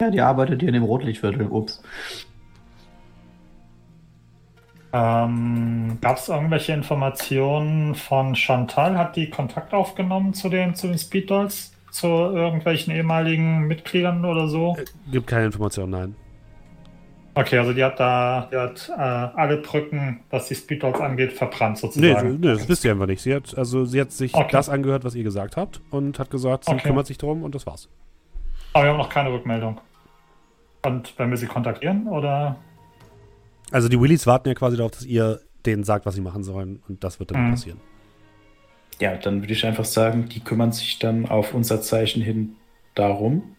Ja, 0.00 0.10
die 0.10 0.20
arbeitet 0.20 0.60
hier 0.60 0.68
in 0.68 0.74
dem 0.74 0.84
Rotlichtviertel. 0.84 1.46
Ups. 1.46 1.82
Ähm, 4.92 5.98
Gab 6.00 6.18
es 6.18 6.28
irgendwelche 6.28 6.72
Informationen 6.72 7.94
von 7.94 8.36
Chantal? 8.36 8.96
Hat 8.96 9.16
die 9.16 9.28
Kontakt 9.28 9.74
aufgenommen 9.74 10.34
zu 10.34 10.48
den, 10.48 10.74
zu 10.76 10.86
den 10.86 10.98
Speed 10.98 11.30
Dolls? 11.30 11.73
Zu 11.94 12.08
irgendwelchen 12.08 12.92
ehemaligen 12.92 13.68
Mitgliedern 13.68 14.24
oder 14.24 14.48
so? 14.48 14.76
Gibt 15.12 15.28
keine 15.28 15.46
Informationen, 15.46 15.90
nein. 15.92 16.14
Okay, 17.36 17.56
also 17.58 17.72
die 17.72 17.84
hat 17.84 18.00
da 18.00 18.48
die 18.50 18.56
hat, 18.56 18.90
äh, 18.96 19.00
alle 19.00 19.58
Brücken, 19.58 20.20
was 20.28 20.48
die 20.48 20.56
Speed 20.56 20.82
Dolls 20.82 20.98
angeht, 20.98 21.32
verbrannt 21.32 21.76
Nee, 21.76 21.80
sozusagen. 21.92 22.40
nee, 22.40 22.48
das 22.48 22.68
wisst 22.68 22.84
ihr 22.84 22.90
einfach 22.90 23.06
nicht. 23.06 23.22
Sie 23.22 23.32
hat, 23.32 23.56
also, 23.56 23.84
sie 23.84 24.00
hat 24.00 24.10
sich 24.10 24.34
Okay. 24.34 24.48
das 24.50 24.68
angehört, 24.68 25.04
was 25.04 25.14
ihr 25.14 25.22
gesagt 25.22 25.56
habt 25.56 25.80
und 25.90 26.18
hat 26.18 26.30
gesagt, 26.32 26.64
sie 26.64 26.72
Okay. 26.72 26.82
kümmert 26.88 27.06
sich 27.06 27.16
drum 27.16 27.44
und 27.44 27.54
das 27.54 27.64
war's. 27.64 27.88
Aber 28.72 28.84
wir 28.86 28.90
haben 28.90 28.98
noch 28.98 29.08
keine 29.08 29.32
Rückmeldung. 29.32 29.80
Und 30.84 31.14
wenn 31.16 31.30
wir 31.30 31.36
sie 31.36 31.46
kontaktieren 31.46 32.08
oder? 32.08 32.56
Also 33.70 33.88
die 33.88 34.00
Willies 34.00 34.26
warten 34.26 34.48
ja 34.48 34.54
quasi 34.54 34.76
darauf, 34.76 34.90
dass 34.90 35.04
ihr 35.06 35.38
denen 35.64 35.84
sagt, 35.84 36.06
was 36.06 36.16
sie 36.16 36.20
machen 36.20 36.42
sollen 36.42 36.82
und 36.88 37.04
das 37.04 37.20
wird 37.20 37.30
dann 37.30 37.46
Mhm. 37.46 37.50
passieren. 37.52 37.80
Ja, 39.00 39.16
dann 39.16 39.42
würde 39.42 39.52
ich 39.52 39.66
einfach 39.66 39.84
sagen, 39.84 40.28
die 40.28 40.40
kümmern 40.40 40.72
sich 40.72 40.98
dann 40.98 41.26
auf 41.26 41.54
unser 41.54 41.80
Zeichen 41.82 42.22
hin 42.22 42.56
darum. 42.94 43.56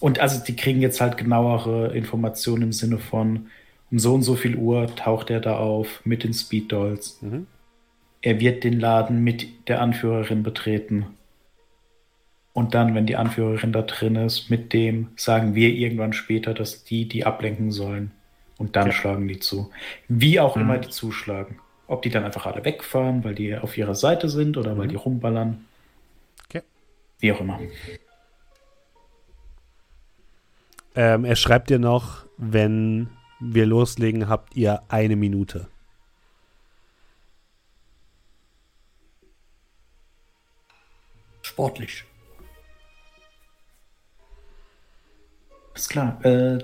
Und 0.00 0.18
also 0.20 0.42
die 0.44 0.56
kriegen 0.56 0.80
jetzt 0.80 1.00
halt 1.00 1.16
genauere 1.16 1.94
Informationen 1.94 2.62
im 2.64 2.72
Sinne 2.72 2.98
von, 2.98 3.48
um 3.90 3.98
so 3.98 4.14
und 4.14 4.22
so 4.22 4.34
viel 4.34 4.56
Uhr 4.56 4.94
taucht 4.96 5.30
er 5.30 5.40
da 5.40 5.56
auf 5.58 6.00
mit 6.04 6.24
den 6.24 6.32
Speed 6.34 6.72
Dolls. 6.72 7.18
Mhm. 7.22 7.46
Er 8.22 8.40
wird 8.40 8.64
den 8.64 8.80
Laden 8.80 9.22
mit 9.22 9.68
der 9.68 9.80
Anführerin 9.80 10.42
betreten. 10.42 11.06
Und 12.52 12.74
dann, 12.74 12.94
wenn 12.94 13.06
die 13.06 13.16
Anführerin 13.16 13.72
da 13.72 13.82
drin 13.82 14.16
ist, 14.16 14.48
mit 14.50 14.72
dem 14.72 15.08
sagen 15.16 15.54
wir 15.54 15.68
irgendwann 15.68 16.14
später, 16.14 16.54
dass 16.54 16.84
die 16.84 17.06
die 17.06 17.24
ablenken 17.26 17.70
sollen. 17.70 18.10
Und 18.58 18.74
dann 18.74 18.86
Ja. 18.86 18.92
schlagen 18.92 19.28
die 19.28 19.38
zu. 19.38 19.70
Wie 20.08 20.40
auch 20.40 20.56
Mhm. 20.56 20.62
immer 20.62 20.78
die 20.78 20.88
zuschlagen. 20.88 21.58
Ob 21.88 22.02
die 22.02 22.10
dann 22.10 22.24
einfach 22.24 22.46
alle 22.46 22.64
wegfahren, 22.64 23.22
weil 23.24 23.34
die 23.34 23.56
auf 23.56 23.76
ihrer 23.78 23.94
Seite 23.94 24.28
sind 24.28 24.56
oder 24.56 24.76
weil 24.76 24.86
Mhm. 24.86 24.90
die 24.90 24.96
rumballern. 24.96 25.64
Okay. 26.46 26.62
Wie 27.20 27.32
auch 27.32 27.40
immer. 27.40 27.60
Ähm, 30.94 31.24
er 31.24 31.36
schreibt 31.36 31.70
dir 31.70 31.78
noch, 31.78 32.26
wenn 32.38 33.10
wir 33.38 33.66
loslegen, 33.66 34.28
habt 34.28 34.56
ihr 34.56 34.82
eine 34.88 35.14
Minute. 35.16 35.68
Sportlich. 41.42 42.04
Ist 45.74 45.90
klar. 45.90 46.24
Äh, 46.24 46.58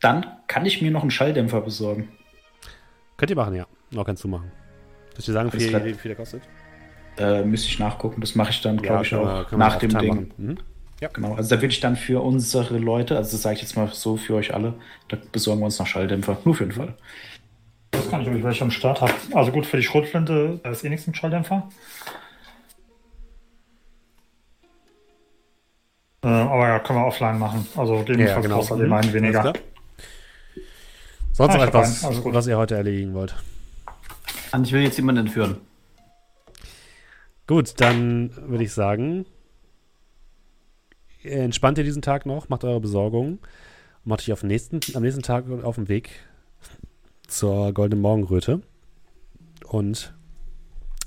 dann 0.00 0.26
kann 0.46 0.66
ich 0.66 0.82
mir 0.82 0.90
noch 0.90 1.02
einen 1.02 1.10
Schalldämpfer 1.10 1.60
besorgen. 1.62 2.08
Könnt 3.16 3.30
ihr 3.30 3.36
machen, 3.36 3.54
ja. 3.54 3.66
Noch 3.90 4.04
kannst 4.04 4.24
du 4.24 4.28
machen. 4.28 4.50
Soll 5.10 5.18
ich 5.20 5.24
dir 5.26 5.32
sagen, 5.32 5.52
wie 5.52 5.60
viel, 5.60 5.94
viel 5.94 6.08
der 6.08 6.16
kostet? 6.16 6.42
Äh, 7.18 7.42
müsste 7.42 7.68
ich 7.68 7.78
nachgucken. 7.78 8.20
Das 8.20 8.34
mache 8.34 8.50
ich 8.50 8.60
dann, 8.60 8.76
glaube 8.76 9.04
ich, 9.04 9.14
auch 9.14 9.50
wir 9.50 9.58
nach 9.58 9.76
dem 9.76 9.98
Ding. 9.98 10.32
Mhm. 10.36 10.58
Genau, 11.12 11.34
also 11.34 11.54
da 11.54 11.60
würde 11.60 11.72
ich 11.72 11.80
dann 11.80 11.94
für 11.96 12.22
unsere 12.22 12.78
Leute, 12.78 13.18
also 13.18 13.32
das 13.32 13.42
sage 13.42 13.56
ich 13.56 13.62
jetzt 13.62 13.76
mal 13.76 13.88
so 13.92 14.16
für 14.16 14.34
euch 14.34 14.54
alle, 14.54 14.74
da 15.08 15.18
besorgen 15.30 15.60
wir 15.60 15.66
uns 15.66 15.78
noch 15.78 15.86
Schalldämpfer. 15.86 16.38
Nur 16.44 16.54
für 16.54 16.64
den 16.64 16.72
Fall. 16.72 16.94
Ich 17.92 18.00
weiß 18.00 18.10
gar 18.10 18.18
nicht, 18.18 18.28
ob 18.28 18.34
ich 18.34 18.42
welche 18.42 18.64
am 18.64 18.70
Start 18.70 19.02
habe. 19.02 19.12
Also 19.32 19.52
gut, 19.52 19.66
für 19.66 19.76
die 19.76 19.82
Schrotflinte 19.82 20.60
ist 20.64 20.84
eh 20.84 20.88
nichts 20.88 21.06
mit 21.06 21.16
Schalldämpfer. 21.16 21.68
Äh, 26.24 26.28
aber 26.28 26.66
ja, 26.66 26.78
können 26.78 26.98
wir 26.98 27.06
offline 27.06 27.38
machen. 27.38 27.66
Also 27.76 27.98
gegebenenfalls 27.98 28.42
genau. 28.42 28.56
kostet 28.56 28.80
eben 28.80 28.92
einen 28.92 29.12
weniger. 29.12 29.52
Sonst 31.32 31.54
Ah, 31.54 31.58
noch 31.58 31.62
ich 31.62 31.68
etwas, 31.68 32.24
was 32.24 32.46
ihr 32.46 32.56
heute 32.56 32.74
erledigen 32.74 33.12
wollt. 33.12 33.34
Und 34.56 34.66
ich 34.66 34.72
will 34.72 34.80
jetzt 34.80 34.96
jemanden 34.96 35.26
entführen. 35.26 35.58
Gut, 37.46 37.74
dann 37.76 38.30
würde 38.48 38.64
ich 38.64 38.72
sagen, 38.72 39.26
entspannt 41.22 41.76
ihr 41.76 41.84
diesen 41.84 42.00
Tag 42.00 42.24
noch, 42.24 42.48
macht 42.48 42.64
eure 42.64 42.80
Besorgungen, 42.80 43.38
macht 44.04 44.20
euch 44.20 44.32
auf 44.32 44.40
den 44.40 44.46
nächsten, 44.46 44.80
am 44.94 45.02
nächsten 45.02 45.22
Tag 45.22 45.44
auf 45.62 45.74
den 45.74 45.88
Weg 45.88 46.08
zur 47.26 47.74
Goldenen 47.74 48.00
Morgenröte. 48.00 48.62
Und 49.66 50.14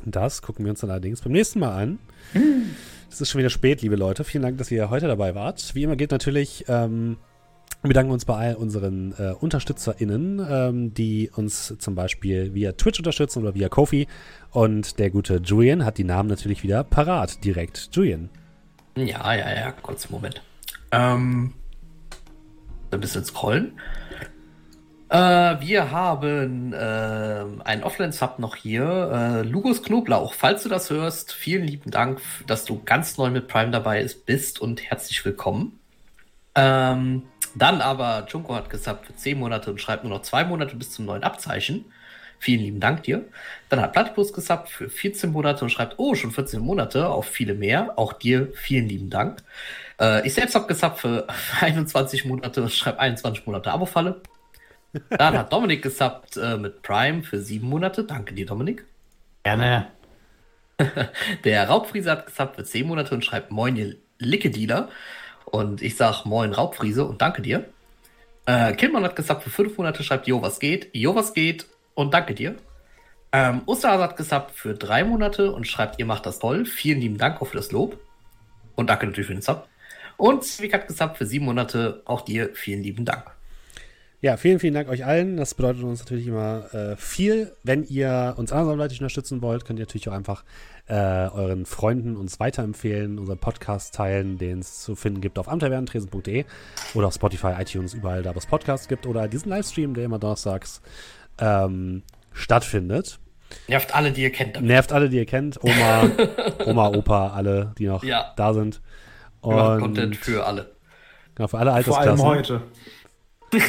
das 0.05 0.43
gucken 0.43 0.63
wir 0.63 0.69
uns 0.69 0.81
dann 0.81 0.91
allerdings 0.91 1.21
beim 1.21 1.31
nächsten 1.31 1.59
Mal 1.59 1.71
an. 1.71 1.99
Es 3.09 3.19
ist 3.19 3.31
schon 3.31 3.39
wieder 3.39 3.49
spät, 3.49 3.81
liebe 3.81 3.95
Leute. 3.95 4.23
Vielen 4.23 4.43
Dank, 4.43 4.59
dass 4.59 4.69
ihr 4.69 4.91
heute 4.91 5.07
dabei 5.07 5.34
wart. 5.34 5.73
Wie 5.73 5.81
immer 5.81 5.95
geht 5.95 6.11
natürlich, 6.11 6.65
ähm, 6.67 7.17
wir 7.81 7.88
bedanken 7.88 8.11
uns 8.11 8.26
bei 8.26 8.35
all 8.35 8.56
unseren 8.56 9.14
äh, 9.18 9.31
UnterstützerInnen, 9.39 10.45
ähm, 10.49 10.93
die 10.93 11.31
uns 11.34 11.76
zum 11.80 11.95
Beispiel 11.95 12.53
via 12.53 12.73
Twitch 12.73 12.99
unterstützen 12.99 13.41
oder 13.41 13.56
via 13.56 13.69
Kofi. 13.69 14.07
Und 14.51 14.99
der 14.99 15.10
gute 15.10 15.38
Julian 15.38 15.85
hat 15.85 15.97
die 15.97 16.03
Namen 16.03 16.27
natürlich 16.27 16.61
wieder 16.64 16.84
parat, 16.84 17.43
direkt. 17.45 17.89
Julian. 17.93 18.30
Ja, 18.97 19.34
ja, 19.34 19.53
ja, 19.56 19.72
kurz 19.72 20.10
Moment. 20.10 20.41
Ähm, 20.91 21.53
ein 22.91 22.99
bisschen 22.99 23.23
scrollen. 23.23 23.80
Äh, 25.07 25.15
wir 25.61 25.89
haben 25.91 26.73
äh, 26.73 27.45
einen 27.64 27.84
Offline-Sub 27.84 28.39
noch 28.39 28.57
hier. 28.57 29.41
Äh, 29.43 29.47
Lugos 29.47 29.81
Knoblauch, 29.84 30.34
falls 30.34 30.64
du 30.64 30.69
das 30.69 30.89
hörst, 30.89 31.31
vielen 31.31 31.64
lieben 31.64 31.91
Dank, 31.91 32.19
dass 32.45 32.65
du 32.65 32.81
ganz 32.84 33.18
neu 33.18 33.30
mit 33.30 33.47
Prime 33.47 33.72
dabei 33.72 34.01
ist, 34.01 34.26
bist 34.26 34.60
und 34.60 34.84
herzlich 34.84 35.23
willkommen. 35.23 35.78
Ähm, 36.55 37.23
dann 37.55 37.81
aber, 37.81 38.26
Junko 38.30 38.55
hat 38.55 38.69
gesagt, 38.69 39.05
für 39.07 39.15
10 39.15 39.39
Monate 39.39 39.71
und 39.71 39.81
schreibt 39.81 40.03
nur 40.03 40.13
noch 40.13 40.21
2 40.21 40.45
Monate 40.45 40.76
bis 40.76 40.91
zum 40.91 41.05
neuen 41.05 41.23
Abzeichen. 41.23 41.85
Vielen 42.39 42.61
lieben 42.61 42.80
Dank 42.80 43.03
dir. 43.03 43.26
Dann 43.67 43.81
hat 43.81 43.91
Platypus 43.91 44.31
gesappt 44.31 44.69
für 44.69 44.89
14 44.89 45.31
Monate 45.31 45.65
und 45.65 45.71
schreibt, 45.71 45.95
oh, 45.97 46.15
schon 46.15 46.31
14 46.31 46.61
Monate, 46.61 47.09
auf 47.09 47.26
viele 47.26 47.53
mehr. 47.53 47.93
Auch 47.97 48.13
dir 48.13 48.49
vielen 48.53 48.88
lieben 48.88 49.09
Dank. 49.09 49.43
Äh, 49.99 50.26
ich 50.26 50.34
selbst 50.34 50.55
habe 50.55 50.67
gesappt 50.67 50.99
für 50.99 51.27
21 51.59 52.26
Monate 52.26 52.61
und 52.61 52.71
schreibe 52.71 52.99
21 52.99 53.45
Monate 53.45 53.71
Abo-Falle. 53.71 54.21
Dann 55.09 55.38
hat 55.38 55.51
Dominik 55.51 55.84
gesappt 55.84 56.38
äh, 56.38 56.57
mit 56.57 56.81
Prime 56.81 57.23
für 57.23 57.39
7 57.39 57.67
Monate. 57.67 58.05
Danke 58.05 58.34
dir, 58.34 58.45
Dominik. 58.45 58.85
Gerne. 59.43 59.88
Der 61.43 61.67
Raubfriese 61.67 62.11
hat 62.11 62.26
gesagt 62.26 62.55
für 62.55 62.63
10 62.63 62.88
Monate 62.88 63.13
und 63.13 63.26
schreibt 63.26 63.51
Moin, 63.51 63.76
ihr 63.76 63.95
Licke-Dealer. 64.17 64.89
Und 65.51 65.81
ich 65.81 65.95
sag 65.97 66.26
Moin, 66.26 66.53
Raubfriese 66.53 67.05
und 67.05 67.21
danke 67.21 67.41
dir. 67.41 67.65
Äh, 68.45 68.73
Killmann 68.73 69.03
hat 69.03 69.15
gesagt 69.15 69.43
für 69.43 69.49
5 69.49 69.77
Monate 69.77 70.03
schreibt 70.03 70.27
Jo, 70.27 70.41
was 70.41 70.59
geht? 70.59 70.89
Jo, 70.93 71.15
was 71.15 71.34
geht? 71.34 71.65
Und 71.93 72.13
danke 72.13 72.34
dir. 72.34 72.55
Ähm, 73.31 73.61
Osterhase 73.65 74.03
hat 74.03 74.17
gesagt 74.17 74.51
für 74.51 74.73
3 74.73 75.03
Monate 75.03 75.51
und 75.51 75.67
schreibt, 75.67 75.99
ihr 75.99 76.05
macht 76.05 76.26
das 76.26 76.39
toll. 76.39 76.65
Vielen 76.65 76.99
lieben 76.99 77.17
Dank 77.17 77.41
auch 77.41 77.47
für 77.47 77.57
das 77.57 77.71
Lob. 77.71 77.99
Und 78.76 78.89
danke 78.89 79.05
natürlich 79.05 79.27
für 79.27 79.34
den 79.34 79.41
Sub. 79.41 79.67
Und 80.17 80.43
Zwick 80.43 80.73
hat 80.73 80.88
gesagt 80.88 81.17
für 81.17 81.26
7 81.26 81.45
Monate 81.45 82.01
auch 82.05 82.21
dir 82.21 82.49
vielen 82.53 82.81
lieben 82.81 83.05
Dank. 83.05 83.23
Ja, 84.21 84.35
vielen, 84.35 84.59
vielen 84.59 84.73
Dank 84.73 84.89
euch 84.89 85.05
allen. 85.05 85.38
Das 85.38 85.53
bedeutet 85.53 85.84
uns 85.84 85.99
natürlich 85.99 86.27
immer 86.27 86.73
äh, 86.73 86.97
viel. 86.97 87.53
Wenn 87.63 87.85
ihr 87.85 88.34
uns 88.35 88.51
anderweitig 88.51 88.99
unterstützen 88.99 89.41
wollt, 89.41 89.63
könnt 89.63 89.80
ihr 89.80 89.85
natürlich 89.85 90.09
auch 90.09 90.13
einfach 90.13 90.43
äh, 90.89 91.29
euren 91.31 91.65
Freunden 91.65 92.17
uns 92.17 92.39
weiterempfehlen, 92.39 93.19
unseren 93.19 93.37
Podcast 93.37 93.93
teilen, 93.95 94.37
den 94.37 94.59
es 94.59 94.81
zu 94.81 94.95
finden 94.95 95.21
gibt 95.21 95.37
auf 95.39 95.47
amtavernentresen.de 95.47 96.45
oder 96.95 97.07
auf 97.07 97.13
Spotify, 97.13 97.53
iTunes, 97.59 97.93
überall 97.93 98.23
da, 98.23 98.33
wo 98.33 98.39
es 98.39 98.47
Podcasts 98.47 98.87
gibt 98.87 99.05
oder 99.05 99.27
diesen 99.27 99.49
Livestream, 99.49 99.93
der 99.93 100.05
immer 100.05 100.17
donnerstags 100.19 100.81
ähm, 101.39 102.01
stattfindet. 102.33 103.19
Nervt 103.67 103.95
alle, 103.95 104.11
die 104.11 104.21
ihr 104.23 104.31
kennt. 104.31 104.55
damit. 104.55 104.67
Nervt 104.67 104.91
alle, 104.91 105.09
die 105.09 105.17
ihr 105.17 105.25
kennt. 105.25 105.63
Oma, 105.63 106.09
Oma, 106.65 106.87
Opa, 106.89 107.29
alle, 107.29 107.73
die 107.77 107.85
noch 107.87 108.03
Ja. 108.03 108.33
da 108.35 108.53
sind. 108.53 108.81
Und 109.41 109.79
Content 109.79 110.15
für 110.17 110.45
alle. 110.45 110.71
genau, 111.35 111.47
für 111.47 111.57
alle 111.59 111.83
Vor 111.83 111.97
allem 111.99 112.09
Altersklassen. 112.19 112.25
heute. 112.25 112.61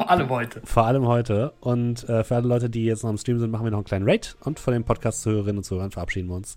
Vor 0.00 0.10
allem 0.10 0.30
heute. 0.30 0.60
Vor 0.64 0.86
allem 0.86 1.06
heute. 1.06 1.52
Und 1.60 2.08
äh, 2.08 2.24
für 2.24 2.36
alle 2.36 2.48
Leute, 2.48 2.70
die 2.70 2.86
jetzt 2.86 3.02
noch 3.02 3.10
im 3.10 3.18
Stream 3.18 3.38
sind, 3.38 3.50
machen 3.50 3.64
wir 3.64 3.70
noch 3.70 3.78
einen 3.78 3.84
kleinen 3.84 4.08
Raid. 4.08 4.34
Und 4.40 4.58
von 4.58 4.72
den 4.72 4.82
Podcast-Zuhörerinnen 4.82 5.58
und 5.58 5.64
Zuhörern 5.64 5.90
verabschieden 5.90 6.28
wir 6.28 6.36
uns. 6.36 6.56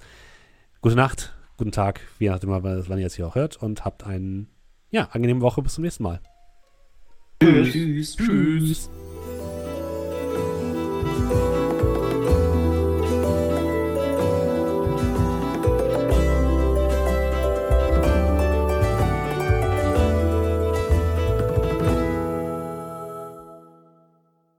Gute 0.80 0.96
Nacht, 0.96 1.36
guten 1.58 1.74
Tag, 1.74 2.00
je 2.20 2.30
nachdem, 2.30 2.52
wann 2.52 3.00
ihr 3.00 3.06
es 3.06 3.16
hier 3.16 3.28
auch 3.28 3.36
hört. 3.36 3.58
Und 3.62 3.84
habt 3.84 4.06
eine 4.06 4.46
ja, 4.92 5.10
angenehme 5.12 5.42
Woche. 5.42 5.62
Bis 5.62 5.74
zum 5.74 5.84
nächsten 5.84 6.04
Mal. 6.04 6.22
Tschüss. 7.42 8.16
Tschüss. 8.16 8.16
Tschüss. 8.16 8.90